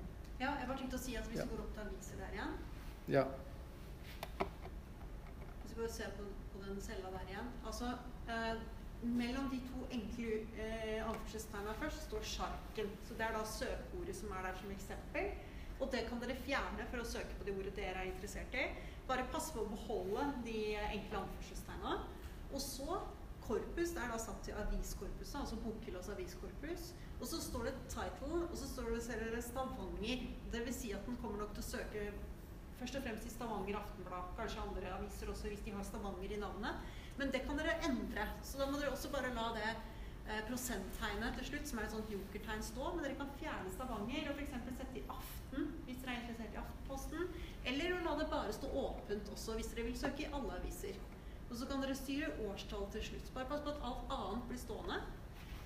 Ja, 0.41 0.55
jeg 0.57 0.67
bare 0.69 0.79
tenkte 0.81 0.97
å 0.97 1.03
si 1.03 1.15
at 1.21 1.27
hvis 1.29 1.39
Ja. 1.41 1.45
du 1.45 1.51
går 1.55 1.65
opp 1.67 1.73
til 1.75 1.83
aviser 1.85 2.17
der 2.23 2.33
igjen 2.37 2.55
Ja. 3.09 3.25
Hvis 5.63 5.75
vi 5.75 5.81
bare 5.83 5.93
ser 5.93 6.11
på, 6.17 6.25
på 6.53 6.63
den 6.65 6.81
cella 6.81 7.11
der 7.11 7.27
igjen 7.29 7.51
Altså, 7.67 7.91
eh, 8.29 8.61
mellom 9.03 9.51
de 9.51 9.61
to 9.69 9.85
enkle 9.91 10.33
eh, 10.59 11.05
anførselstegna 11.09 11.73
først 11.81 12.03
står 12.09 12.21
sjarken. 12.23 12.91
Så 13.09 13.15
det 13.17 13.27
er 13.27 13.33
da 13.33 13.45
søkeordet 13.45 14.17
som 14.17 14.33
er 14.37 14.43
der 14.43 14.59
som 14.61 14.71
eksempel. 14.71 15.31
Og 15.81 15.89
det 15.93 16.03
kan 16.09 16.21
dere 16.21 16.37
fjerne 16.37 16.85
for 16.91 17.01
å 17.01 17.05
søke 17.09 17.39
på 17.39 17.45
de 17.47 17.55
ordet 17.57 17.77
dere 17.77 18.03
er 18.03 18.11
interessert 18.11 18.53
i. 18.55 18.67
Bare 19.09 19.25
pass 19.33 19.51
på 19.55 19.63
å 19.65 19.71
beholde 19.71 20.27
de 20.45 20.77
enkle 20.77 21.23
anførselstegna. 21.23 21.95
Og 22.53 22.61
så 22.61 22.99
korpus, 23.47 23.95
det 23.97 24.03
er 24.05 24.13
da 24.13 24.19
satt 24.19 24.43
til 24.45 24.53
aviskorpuset, 24.61 25.41
altså 25.41 25.57
bokhyllas 25.65 26.09
aviskorpus. 26.13 26.93
Og 27.21 27.29
så 27.29 27.41
står 27.45 27.69
det 27.69 27.75
title, 27.93 28.43
og 28.47 28.57
så 28.57 28.67
står 28.69 28.95
det 28.95 29.03
ser 29.05 29.21
dere 29.21 29.43
Stavanger. 29.45 30.23
Det 30.53 30.63
vil 30.65 30.75
si 30.75 30.93
at 30.97 31.05
den 31.07 31.19
kommer 31.21 31.43
nok 31.43 31.53
til 31.57 31.65
å 31.65 31.69
søke 31.69 32.05
først 32.81 32.97
og 32.97 33.05
fremst 33.05 33.29
i 33.29 33.33
Stavanger 33.35 33.77
Aftenblad, 33.77 34.31
kanskje 34.39 34.63
andre 34.65 34.93
aviser 34.97 35.29
også 35.29 35.51
hvis 35.53 35.65
de 35.67 35.75
har 35.77 35.85
Stavanger 35.85 36.33
i 36.33 36.41
navnet. 36.41 36.97
Men 37.21 37.33
det 37.35 37.43
kan 37.45 37.61
dere 37.61 37.77
endre. 37.85 38.25
Så 38.47 38.61
da 38.61 38.71
må 38.71 38.81
dere 38.81 38.95
også 38.95 39.13
bare 39.13 39.35
la 39.37 39.51
det 39.59 39.69
eh, 39.69 40.41
prosenttegnet 40.49 41.37
til 41.37 41.51
slutt, 41.51 41.69
som 41.69 41.83
er 41.83 41.91
et 41.91 41.95
sånt 41.99 42.15
jokertegn, 42.15 42.65
stå. 42.65 42.89
Men 42.95 43.05
dere 43.05 43.21
kan 43.21 43.37
fjerne 43.43 43.77
Stavanger 43.77 44.33
og 44.33 44.41
f.eks. 44.41 44.57
sette 44.81 45.03
i 45.03 45.07
Aften 45.19 45.71
hvis 45.85 46.01
dere 46.01 46.17
er 46.17 46.23
interessert 46.23 46.57
i 46.57 46.63
Aftenposten. 46.65 47.31
Eller 47.69 48.01
la 48.01 48.17
det 48.17 48.31
bare 48.33 48.57
stå 48.57 48.73
åpent 48.87 49.33
også 49.37 49.61
hvis 49.61 49.73
dere 49.75 49.91
vil 49.91 50.01
søke 50.01 50.25
i 50.25 50.33
alle 50.33 50.57
aviser. 50.57 50.97
Og 51.51 51.57
så 51.59 51.69
kan 51.69 51.85
dere 51.85 51.99
styre 51.99 52.33
årstall 52.47 52.89
til 52.95 53.11
slutt. 53.11 53.33
Bare 53.37 53.51
pass 53.51 53.65
på 53.67 53.75
at 53.75 53.85
alt 53.85 54.13
annet 54.17 54.49
blir 54.49 54.65
stående. 54.65 55.03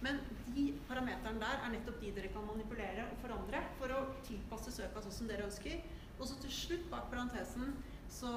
Men 0.05 0.21
de 0.55 0.67
parameterne 0.89 1.41
der 1.41 1.63
er 1.65 1.73
nettopp 1.73 2.01
de 2.03 2.13
dere 2.17 2.31
kan 2.35 2.45
manipulere 2.45 3.07
og 3.09 3.21
forandre 3.23 3.63
for 3.79 3.95
å 3.95 4.01
tilpasse 4.27 4.75
søka 4.75 5.03
sånn 5.05 5.17
som 5.19 5.31
dere 5.31 5.47
ønsker. 5.49 5.81
Og 6.19 6.29
så 6.29 6.37
til 6.43 6.53
slutt, 6.53 6.87
bak 6.93 7.09
parentesen, 7.11 7.73
så, 8.13 8.31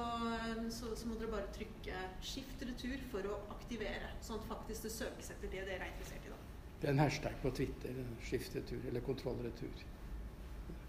så, 0.74 0.94
så 0.96 1.08
må 1.08 1.18
dere 1.20 1.34
bare 1.36 1.50
trykke 1.54 2.00
skift 2.24 2.64
retur 2.64 2.96
for 3.12 3.28
å 3.28 3.36
aktivere, 3.54 4.14
sånn 4.24 4.40
at 4.40 4.48
faktisk 4.48 4.88
det 4.88 4.94
søkes 4.96 5.30
etter 5.34 5.52
det 5.52 5.66
dere 5.68 5.84
er 5.84 5.92
interessert 5.92 6.24
i. 6.24 6.32
da. 6.32 6.40
Det 6.80 6.88
er 6.88 6.94
en 6.94 7.02
hashtag 7.02 7.36
på 7.42 7.50
Twitter. 7.58 8.00
Skiftretur 8.22 8.88
eller 8.88 9.04
kontroll 9.04 9.38
retur. 9.44 9.84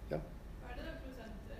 Ja. 0.09 0.19
Er 0.69 0.79
det 0.79 0.85
eh, 0.85 1.59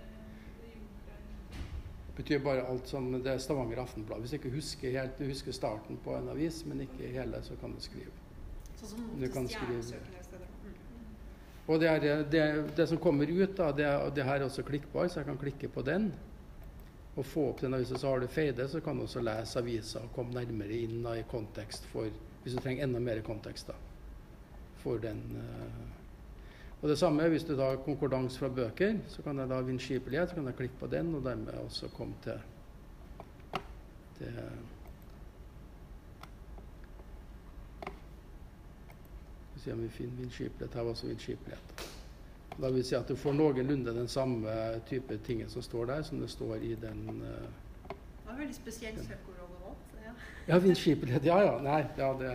det 2.07 2.23
betyr 2.23 2.41
bare 2.43 2.65
alt 2.67 2.87
som 2.87 3.11
Det 3.11 3.31
er 3.31 3.37
Stavanger 3.41 3.83
Aftenblad. 3.83 4.19
Hvis 4.19 4.31
du 4.31 4.39
ikke 4.39 4.55
husker 4.55 4.95
helt, 4.95 5.19
du 5.19 5.25
husker 5.29 5.55
starten 5.55 5.99
på 6.03 6.15
en 6.17 6.29
avis, 6.29 6.63
men 6.65 6.81
ikke 6.87 7.11
hele, 7.13 7.43
så 7.43 7.55
kan 7.61 7.73
du 7.75 7.81
skrive. 7.81 8.11
Sånn 8.79 8.95
som 8.95 9.05
Du 9.19 9.27
kan 9.33 9.47
skrive-. 9.51 9.99
Mm. 9.99 10.73
Og 11.69 11.79
det, 11.81 11.89
er, 11.91 12.23
det, 12.31 12.43
det 12.77 12.87
som 12.89 12.97
kommer 13.01 13.29
ut, 13.29 13.51
da, 13.57 13.69
det, 13.75 13.85
er- 13.85 14.09
det 14.15 14.25
her 14.25 14.39
er 14.39 14.47
også 14.47 14.63
klikkbar, 14.65 15.07
så 15.07 15.19
jeg 15.21 15.29
kan 15.29 15.37
klikke 15.41 15.69
på 15.69 15.83
den. 15.85 16.09
Og 17.17 17.25
få 17.25 17.49
opp 17.51 17.61
den 17.61 17.75
avisa, 17.75 17.97
så 17.99 18.13
har 18.13 18.23
du 18.23 18.27
feide, 18.31 18.67
så 18.71 18.79
kan 18.81 18.97
du 18.97 19.03
også 19.03 19.21
lese 19.25 19.59
avisa 19.59 19.99
og 20.05 20.13
komme 20.15 20.33
nærmere 20.37 20.77
inn 20.85 21.03
da, 21.03 21.17
i 21.19 21.25
kontekst 21.27 21.85
for 21.91 22.09
Hvis 22.43 22.53
du 22.55 22.61
trenger 22.63 22.85
enda 22.85 23.01
mer 23.03 23.19
kontekst 23.25 23.67
da, 23.67 23.75
for 24.79 25.01
den. 25.03 25.19
uh... 25.35 25.97
Og 26.81 26.87
det 26.87 26.95
samme 26.97 27.25
hvis 27.27 27.43
du 27.43 27.57
tar 27.59 27.81
konkordans 27.83 28.37
fra 28.39 28.47
bøker, 28.47 29.01
så 29.11 29.21
kan 29.25 29.37
jeg 29.41 29.49
da 29.51 29.57
vindskipelighet, 29.67 30.29
så 30.31 30.35
kan 30.37 30.45
jeg 30.47 30.55
klikke 30.55 30.79
på 30.79 30.87
den, 30.87 31.11
og 31.15 31.25
dermed 31.25 31.57
også 31.65 31.89
komme 31.97 32.15
til, 32.23 32.39
til 34.17 34.39
Skal 39.59 39.71
vi 39.71 39.71
se 39.71 39.73
om 39.73 39.81
vi 39.83 39.89
finner 39.89 40.17
vindskipelighet. 40.17 40.73
Her 40.73 40.83
var 40.83 40.91
også 40.91 41.07
vindskipelighet. 41.07 41.87
Da 42.61 42.69
vil 42.69 42.83
si 42.83 42.95
at 42.95 43.09
du 43.09 43.15
får 43.15 43.33
noenlunde 43.33 43.93
den 43.95 44.07
samme 44.07 44.51
type 44.87 45.17
ting 45.25 45.41
som 45.49 45.61
står 45.61 45.85
der, 45.85 46.01
som 46.01 46.19
det 46.19 46.29
står 46.29 46.55
i 46.55 46.75
den 46.79 47.01
uh, 47.21 47.49
Det 47.89 48.27
var 48.27 48.37
veldig 48.37 48.55
spesielt 48.55 49.01
søkeord 49.03 49.41
å 49.43 49.47
valgt. 49.65 49.97
Ja. 50.05 50.13
Ja, 50.47 50.59
vindskipelighet. 50.63 51.25
Ja, 51.25 51.41
ja. 51.43 51.57
Nei, 51.63 51.81
ja, 51.97 52.13
det 52.21 52.31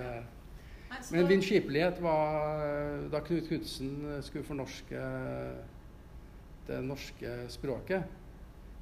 Nei, 0.90 1.00
Men 1.10 1.28
vindskipelighet 1.28 2.02
var 2.02 3.08
Da 3.12 3.20
Knut 3.24 3.48
Knutsen 3.48 3.96
skulle 4.22 4.44
fornorske 4.44 5.08
det 6.66 6.84
norske 6.84 7.32
språket, 7.48 8.04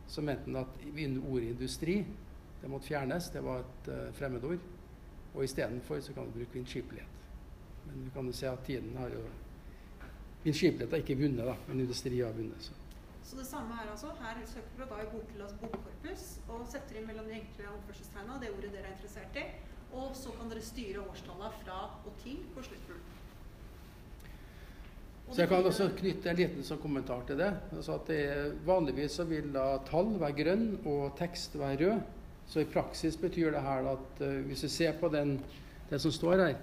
så 0.06 0.23
mente 0.23 0.51
han 0.51 0.60
at 0.64 0.82
ordet 1.31 1.55
industri 1.55 2.05
det 2.62 2.70
måtte 2.70 2.90
fjernes. 2.90 3.31
Det 3.31 3.43
var 3.43 3.62
et 3.62 3.94
uh, 3.94 4.05
fremmedord. 4.19 4.70
Og 5.35 5.44
istedenfor 5.44 6.01
så 6.01 6.12
kan 6.12 6.27
du 6.27 6.39
bruke 6.40 6.59
vindskipelighet. 6.59 7.11
Men 7.93 8.05
du 8.05 8.10
kan 8.14 8.27
jo 8.27 8.36
se 8.36 8.48
at 8.48 8.64
tiden 8.66 8.97
har 8.97 9.14
jo 9.14 9.23
Vindskipelighet 10.43 10.90
har 10.90 11.02
ikke 11.05 11.14
vunnet, 11.20 11.44
da, 11.47 11.52
men 11.69 11.81
industri 11.85 12.16
har 12.19 12.32
vunnet. 12.35 12.64
Så. 12.64 12.74
Så 13.23 13.36
det 13.39 13.44
samme 13.47 13.77
her 13.78 13.90
altså. 13.90 14.10
Her 14.19 14.40
søker 14.47 14.73
du 14.78 14.82
da 14.90 15.02
i 15.02 15.10
Bokhyllas 15.12 15.52
bokkorpus 15.60 16.24
og 16.51 16.64
setter 16.70 16.98
inn 16.98 17.06
mellom 17.06 17.28
de 17.31 17.36
enkle 17.39 17.69
oppførselstegna 17.77 18.40
det 18.43 18.51
ordet 18.56 18.73
dere 18.74 18.89
er 18.90 18.97
interessert 18.97 19.39
i. 19.39 19.44
Og 19.93 20.16
så 20.19 20.32
kan 20.35 20.51
dere 20.51 20.64
styre 20.66 21.05
årstallene 21.05 21.51
fra 21.62 21.78
og 22.02 22.16
til 22.24 22.40
på 22.56 22.64
slutten. 22.66 23.05
Så 25.31 25.40
jeg 25.40 25.48
kan 25.48 25.64
også 25.64 25.86
knytte 25.97 26.28
en 26.28 26.36
liten 26.36 26.66
sånn 26.66 26.81
kommentar 26.82 27.23
til 27.28 27.39
det. 27.40 27.52
Altså 27.73 27.94
at 27.94 28.10
det 28.10 28.24
vanligvis 28.66 29.20
så 29.20 29.24
vil 29.28 29.52
da 29.55 29.69
tall 29.89 30.10
være 30.20 30.36
grønn 30.43 30.66
og 30.82 31.14
tekst 31.20 31.55
være 31.60 31.78
rød. 31.85 32.02
Så 32.52 32.60
i 32.60 32.69
praksis 32.69 33.16
betyr 33.16 33.55
det 33.55 33.62
her 33.64 33.86
at 33.94 34.20
eh, 34.27 34.40
hvis 34.48 34.66
vi 34.66 34.73
ser 34.74 34.98
på 35.01 35.09
den, 35.12 35.39
det 35.89 36.01
som 36.02 36.12
står 36.12 36.43
her, 36.43 36.59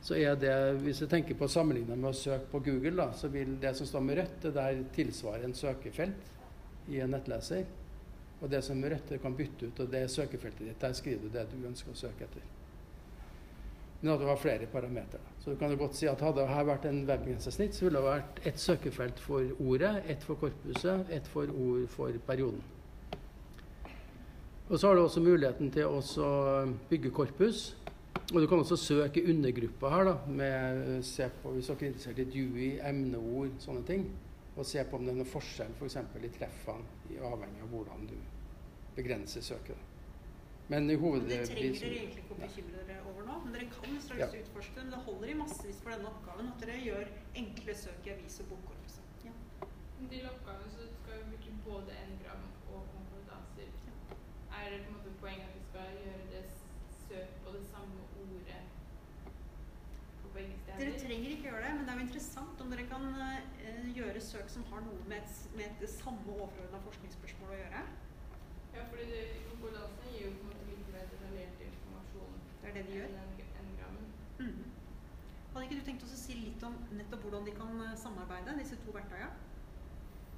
så 0.00 0.16
er 0.16 0.36
det, 0.40 0.54
hvis 0.80 1.02
jeg 1.02 1.10
tenker 1.12 1.36
på 1.36 1.48
sammenligna 1.50 1.96
med 1.96 2.10
å 2.10 2.16
søke 2.16 2.48
på 2.52 2.62
Google, 2.64 2.94
da, 2.96 3.10
så 3.16 3.28
vil 3.32 3.58
det 3.60 3.74
som 3.76 3.88
står 3.88 4.04
med 4.06 4.16
rødt, 4.20 4.38
det 4.46 4.54
der 4.56 4.80
tilsvare 4.96 5.44
en 5.44 5.56
søkefelt 5.56 6.88
i 6.88 7.02
en 7.04 7.12
nettleser. 7.12 7.66
Og 8.40 8.48
det 8.48 8.62
som 8.64 8.80
er 8.80 8.96
rødt, 8.96 9.12
kan 9.20 9.36
bytte 9.36 9.68
ut, 9.68 9.82
og 9.84 9.92
det 9.92 10.00
er 10.06 10.08
søkefeltet 10.08 10.64
ditt. 10.64 10.80
Der 10.80 10.96
skriver 10.96 11.26
du 11.26 11.34
det 11.34 11.44
du 11.52 11.68
ønsker 11.68 11.92
å 11.92 12.00
søke 12.00 12.24
etter. 12.24 12.48
Men 14.00 14.14
at 14.14 14.22
det 14.22 14.28
var 14.30 14.40
flere 14.40 14.66
parametere. 14.72 15.34
Så 15.44 15.52
du 15.52 15.60
kan 15.60 15.72
jo 15.74 15.76
godt 15.82 15.98
si 15.98 16.08
at 16.08 16.22
hadde 16.24 16.46
det 16.48 16.66
vært 16.70 16.86
en 16.88 17.02
webgrensesnitt, 17.04 17.76
så 17.76 17.84
ville 17.84 18.00
det 18.00 18.08
vært 18.08 18.40
ett 18.48 18.60
søkefelt 18.62 19.20
for 19.20 19.52
ordet, 19.60 19.98
ett 20.08 20.24
for 20.24 20.40
korpuset, 20.40 21.12
ett 21.12 21.28
for 21.28 21.52
ord 21.52 21.84
for 21.92 22.16
perioden. 22.26 22.62
Og 24.70 24.78
så 24.78 24.88
har 24.88 24.96
du 24.96 25.02
også 25.02 25.20
muligheten 25.20 25.68
til 25.74 25.90
å 25.90 26.00
bygge 26.88 27.12
korpus. 27.12 27.74
Og 28.30 28.40
du 28.40 28.46
kan 28.46 28.62
også 28.62 28.76
søke 28.78 29.22
undergrupper 29.26 29.90
her, 29.90 30.04
da, 30.06 30.16
med, 30.26 31.02
se 31.06 31.26
på, 31.42 31.54
hvis 31.56 31.70
dere 31.70 31.82
er 31.82 31.90
interessert 31.90 32.20
i 32.22 32.26
Dewey, 32.30 32.68
emneord, 32.86 33.56
sånne 33.62 33.82
ting. 33.86 34.04
Og 34.56 34.66
se 34.66 34.82
på 34.86 34.98
om 34.98 35.06
det 35.06 35.14
er 35.14 35.18
noen 35.18 35.30
forskjell 35.30 35.72
f.eks. 35.78 35.96
For 36.12 36.26
i 36.26 36.30
treffene, 36.34 36.98
avhengig 37.26 37.64
av 37.64 37.72
hvordan 37.74 38.06
du 38.10 38.16
begrenser 38.94 39.42
søket. 39.42 39.88
Men 40.70 40.86
i 40.90 40.94
hoved... 40.94 41.26
Det 41.26 41.40
trenger 41.50 41.80
dere 41.80 41.96
egentlig 41.98 42.22
ikke 42.22 42.36
å 42.36 42.38
bekymre 42.38 42.82
dere 42.86 43.02
over 43.10 43.24
nå, 43.26 43.38
men 43.42 43.54
dere 43.56 43.66
kan 43.74 43.96
straks 44.04 44.20
ja. 44.22 44.42
utforske 44.44 44.76
det. 44.76 44.84
Men 44.84 44.92
det 44.94 45.00
holder 45.08 45.32
i 45.32 45.38
massevis 45.40 45.80
for 45.82 45.94
denne 45.96 46.12
oppgaven 46.12 46.52
at 46.52 46.62
dere 46.62 46.76
gjør 46.84 47.10
enkle 47.42 47.74
søk 47.80 48.06
i 48.06 48.12
avis- 48.14 48.38
og 48.44 48.52
bokkorpuset. 48.52 49.26
Ja. 49.26 49.34
Til 50.12 50.28
oppgaven 50.30 50.70
så 50.76 50.86
skal 50.92 51.24
vi 51.24 51.32
bruke 51.32 51.56
både 51.66 51.98
n-gram 52.04 52.46
og 52.70 52.86
konkordanser. 52.92 53.74
Ja. 53.88 54.20
Er 54.60 54.70
det 54.76 54.84
på 54.84 54.92
en 54.92 55.00
måte 55.00 55.16
poenget 55.24 55.50
at 55.50 55.58
vi 55.58 55.64
skal 55.72 55.98
gjøre 56.04 56.30
det 56.36 56.44
søk 57.10 57.30
på 57.44 57.54
det 57.56 57.62
samme 57.72 58.02
ordet 58.22 58.60
på 60.22 60.28
begge 60.34 60.58
steder? 60.58 60.78
Dere 60.82 61.00
trenger 61.02 61.30
ikke 61.30 61.48
gjøre 61.48 61.62
det, 61.64 61.72
men 61.76 61.84
det 61.84 61.92
er 61.92 61.98
jo 61.98 62.06
interessant 62.06 62.62
om 62.64 62.70
dere 62.72 62.86
kan 62.92 63.06
uh, 63.22 63.88
gjøre 63.98 64.22
søk 64.30 64.52
som 64.54 64.66
har 64.70 64.84
noe 64.86 65.08
med, 65.10 65.18
et, 65.24 65.42
med 65.58 65.82
det 65.82 65.90
samme 65.96 66.36
overordna 66.36 66.82
forskningsspørsmål 66.86 67.54
å 67.56 67.60
gjøre. 67.62 67.82
Ja, 68.76 68.86
fordi 68.92 69.08
det, 69.10 69.22
konkordansene 69.50 70.14
gir 70.14 70.28
jo 70.28 70.34
på 70.38 70.44
en 70.46 70.52
måte 70.52 70.68
litt 70.70 70.90
mer 70.94 71.08
detaljert 71.14 71.64
informasjon 71.68 72.36
det 72.62 72.70
er 72.70 72.76
det 72.78 72.86
de 72.88 72.98
gjør. 73.00 73.16
enn 73.60 73.72
grammen. 73.80 74.10
Mm. 74.38 74.64
Hadde 75.52 75.64
ikke 75.66 75.80
du 75.80 75.86
tenkt 75.88 76.06
oss 76.06 76.14
å 76.14 76.20
si 76.20 76.38
litt 76.38 76.62
om 76.68 76.76
nettopp 76.94 77.26
hvordan 77.26 77.48
de 77.48 77.56
kan 77.56 77.86
eh, 77.88 77.96
samarbeide, 77.98 78.54
disse 78.60 78.78
to 78.84 78.94
verktøyene? 78.94 79.49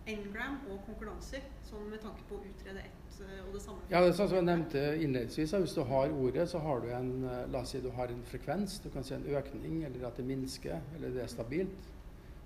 Ngram 0.07 0.57
og 0.67 0.81
konkurranser, 0.87 1.45
sånn 1.63 1.87
med 1.87 2.01
tanke 2.03 2.25
på 2.27 2.41
å 2.41 2.43
utrede 2.43 2.83
ett 2.83 3.21
eh, 3.23 3.39
og 3.45 3.53
det 3.55 3.61
samme? 3.63 3.85
Ja, 3.93 4.01
det 4.03 4.11
er 4.11 4.17
sånn 4.19 4.31
som 4.33 4.41
jeg 4.41 4.49
nevnte 4.49 4.83
innledningsvis. 4.99 5.55
Hvis 5.63 5.77
du 5.77 5.83
har 5.87 6.15
ordet, 6.17 6.49
så 6.51 6.59
har 6.65 6.83
du 6.83 6.89
en 6.91 7.13
eh, 7.23 7.45
la 7.55 7.63
oss 7.63 7.71
si 7.77 7.81
du 7.85 7.91
har 7.95 8.11
en 8.11 8.25
frekvens. 8.27 8.81
Du 8.83 8.91
kan 8.91 9.07
se 9.07 9.15
en 9.15 9.29
økning, 9.31 9.85
eller 9.87 10.09
at 10.09 10.19
det 10.19 10.27
minsker, 10.27 10.83
eller 10.97 11.15
det 11.15 11.23
er 11.23 11.31
stabilt. 11.31 11.91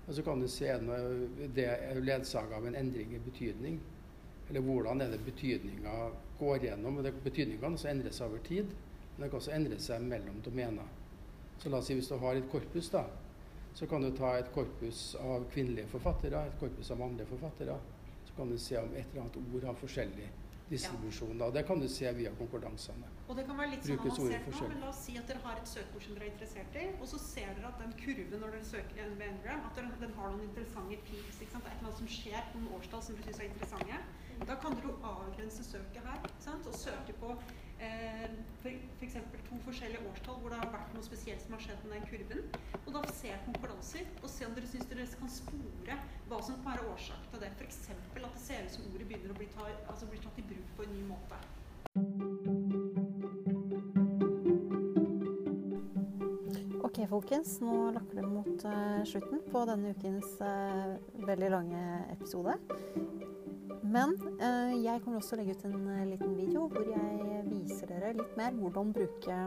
Og 0.05 0.13
så 0.13 0.23
kan 0.23 0.39
du 0.39 0.47
se 0.47 0.69
når 0.85 1.49
det 1.57 1.65
er 1.73 1.99
ledsaga 1.99 2.61
av 2.61 2.67
en 2.69 2.77
endring 2.79 3.17
i 3.17 3.23
betydning. 3.25 3.81
Eller 4.47 4.63
hvordan 4.63 5.01
er 5.01 5.11
det 5.11 5.25
betydninga 5.25 5.95
går 6.39 6.69
gjennom. 6.69 7.01
og 7.01 7.09
Betydningen 7.23 7.59
kan 7.59 7.73
også 7.73 8.11
seg 8.11 8.27
over 8.29 8.43
tid, 8.45 8.69
men 9.17 9.25
det 9.25 9.31
kan 9.31 9.41
også 9.41 9.55
endre 9.57 9.79
seg 9.81 10.05
mellom 10.05 10.41
domener. 10.45 10.93
Så 11.57 11.69
la 11.73 11.81
oss 11.81 11.89
si 11.89 11.97
hvis 11.97 12.07
du 12.07 12.15
har 12.21 12.37
et 12.37 12.49
korpus, 12.51 12.89
da, 12.93 13.03
så 13.77 13.85
kan 13.87 14.01
du 14.01 14.09
ta 14.17 14.31
et 14.39 14.47
korpus 14.49 15.15
av 15.21 15.43
kvinnelige 15.53 15.85
forfattere, 15.91 16.39
et 16.49 16.55
korpus 16.57 16.87
av 16.91 16.97
mannlige 16.97 17.29
forfattere. 17.29 17.75
Så 18.25 18.33
kan 18.33 18.49
du 18.49 18.57
se 18.57 18.77
om 18.79 18.95
et 18.95 19.11
eller 19.11 19.21
annet 19.21 19.37
ord 19.53 19.67
har 19.69 19.75
forskjellig 19.77 20.29
distribusjon. 20.69 21.35
Ja. 21.39 21.49
Det 21.53 21.63
kan 21.67 21.79
du 21.79 21.85
se 21.89 22.11
via 22.17 22.31
konkordansene. 22.39 23.11
Og 23.27 23.37
det 23.37 23.45
kan 23.45 23.59
være 23.59 23.75
litt 23.75 23.85
sånn 23.85 24.01
avansert 24.01 24.49
nå, 24.49 24.69
men 24.71 24.81
la 24.81 24.89
oss 24.89 25.03
si 25.05 25.13
at 25.21 25.29
dere 25.29 25.43
har 25.43 25.61
et 25.61 25.69
søkeord 25.69 26.07
som 26.07 26.17
dere 26.17 26.25
er 26.25 26.33
interessert 26.33 26.79
i, 26.81 26.87
og 26.97 27.05
så 27.11 27.21
ser 27.21 27.53
dere 27.59 27.69
at 27.69 27.83
den 27.83 27.93
kurven 28.01 28.41
når 28.41 28.57
dere 28.57 28.69
søker 28.71 29.03
en 29.05 29.15
Engram, 29.27 29.63
at 29.69 29.79
den, 29.79 29.93
den 30.01 30.17
har 30.17 30.33
noen 30.33 30.43
interessante 30.47 30.99
peaks. 31.11 31.39
Ikke 31.45 31.53
sant? 31.53 31.69
Det 31.69 31.71
er 31.71 31.77
et 31.77 31.85
eller 31.85 31.91
annet 31.91 32.01
som 32.01 32.11
skjer 32.17 32.49
på 32.49 32.63
noen 32.63 32.79
årstall 32.79 33.05
som 33.05 33.21
dere 33.21 33.29
syns 33.29 33.43
er 33.45 33.51
interessante. 33.51 34.01
Da 34.49 34.57
kan 34.65 34.81
dere 34.81 34.97
avgrense 35.13 35.69
søket 35.69 36.09
her 36.09 36.27
og 36.57 36.81
søke 36.81 37.17
på 37.21 37.37
f.eks. 37.79 39.17
For 39.31 39.43
to 39.49 39.59
forskjellige 39.65 40.01
årstall 40.09 40.39
hvor 40.41 40.53
det 40.53 40.59
har 40.61 40.71
vært 40.73 40.93
noe 40.95 41.05
spesielt 41.05 41.43
som 41.43 41.55
har 41.55 41.63
skjedd 41.63 41.85
med 41.85 41.97
den 41.97 42.07
kurven. 42.11 42.41
Og 42.83 42.91
da 42.95 43.03
se 43.13 43.33
konkurranser 43.45 44.09
og 44.21 44.29
se 44.33 44.47
om 44.47 44.55
dere 44.57 44.71
syns 44.71 44.89
dere 44.91 45.07
kan 45.19 45.31
spore 45.31 45.99
hva 46.29 46.41
som 46.41 46.57
kan 46.61 46.73
være 46.73 46.87
årsaken 46.93 47.29
til 47.33 47.45
det. 47.45 47.53
F.eks. 47.57 47.79
at 47.93 48.09
det 48.25 48.43
ser 48.43 48.65
ut 48.65 48.77
som 48.77 48.89
ordet 48.93 49.09
begynner 49.09 49.33
å 49.33 49.39
bli, 49.39 49.49
ta, 49.53 49.69
altså 49.87 50.09
bli 50.11 50.21
tatt 50.23 50.41
i 50.41 50.47
bruk 50.49 50.75
på 50.79 50.87
en 50.87 50.95
ny 50.97 51.03
måte. 51.11 51.41
Ok, 56.87 57.03
folkens. 57.11 57.59
Nå 57.61 57.91
lakker 57.93 58.21
det 58.21 58.25
mot 58.25 58.63
uh, 58.65 59.03
slutten 59.05 59.43
på 59.51 59.65
denne 59.69 59.93
ukens 59.93 60.39
uh, 60.41 60.95
veldig 61.27 61.49
lange 61.53 61.83
episode. 62.15 62.57
Men 63.83 64.15
uh, 64.41 64.73
jeg 64.83 65.01
kommer 65.03 65.19
også 65.21 65.37
legge 65.39 65.55
ut 65.55 65.65
en 65.67 65.87
liten 66.09 66.35
video 66.37 66.67
hvor 66.71 66.87
jeg 66.89 67.43
viser 67.47 67.91
dere 67.91 68.15
litt 68.17 68.37
mer 68.39 68.55
hvordan 68.57 68.93
bruke 68.95 69.39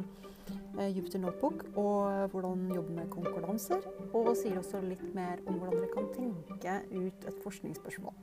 Jupiter 0.91 1.21
Notebook, 1.23 1.65
og 1.79 2.31
hvordan 2.33 2.71
jobbe 2.75 2.95
med 2.97 3.11
konkurranser. 3.13 3.85
Og 4.15 4.33
sier 4.39 4.59
også 4.59 4.81
litt 4.83 5.05
mer 5.15 5.43
om 5.47 5.61
hvordan 5.61 5.79
dere 5.79 5.93
kan 5.95 6.09
tenke 6.17 6.79
ut 6.95 7.29
et 7.29 7.43
forskningsspørsmål. 7.45 8.17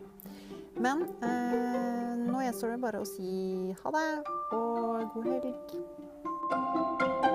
Men 0.78 1.06
nå 2.28 2.44
gjenstår 2.44 2.76
det 2.76 2.82
bare 2.84 3.04
å 3.04 3.08
si 3.08 3.72
ha 3.84 3.96
det 3.96 4.10
og 4.58 5.08
god 5.16 5.32
helg. 5.32 7.26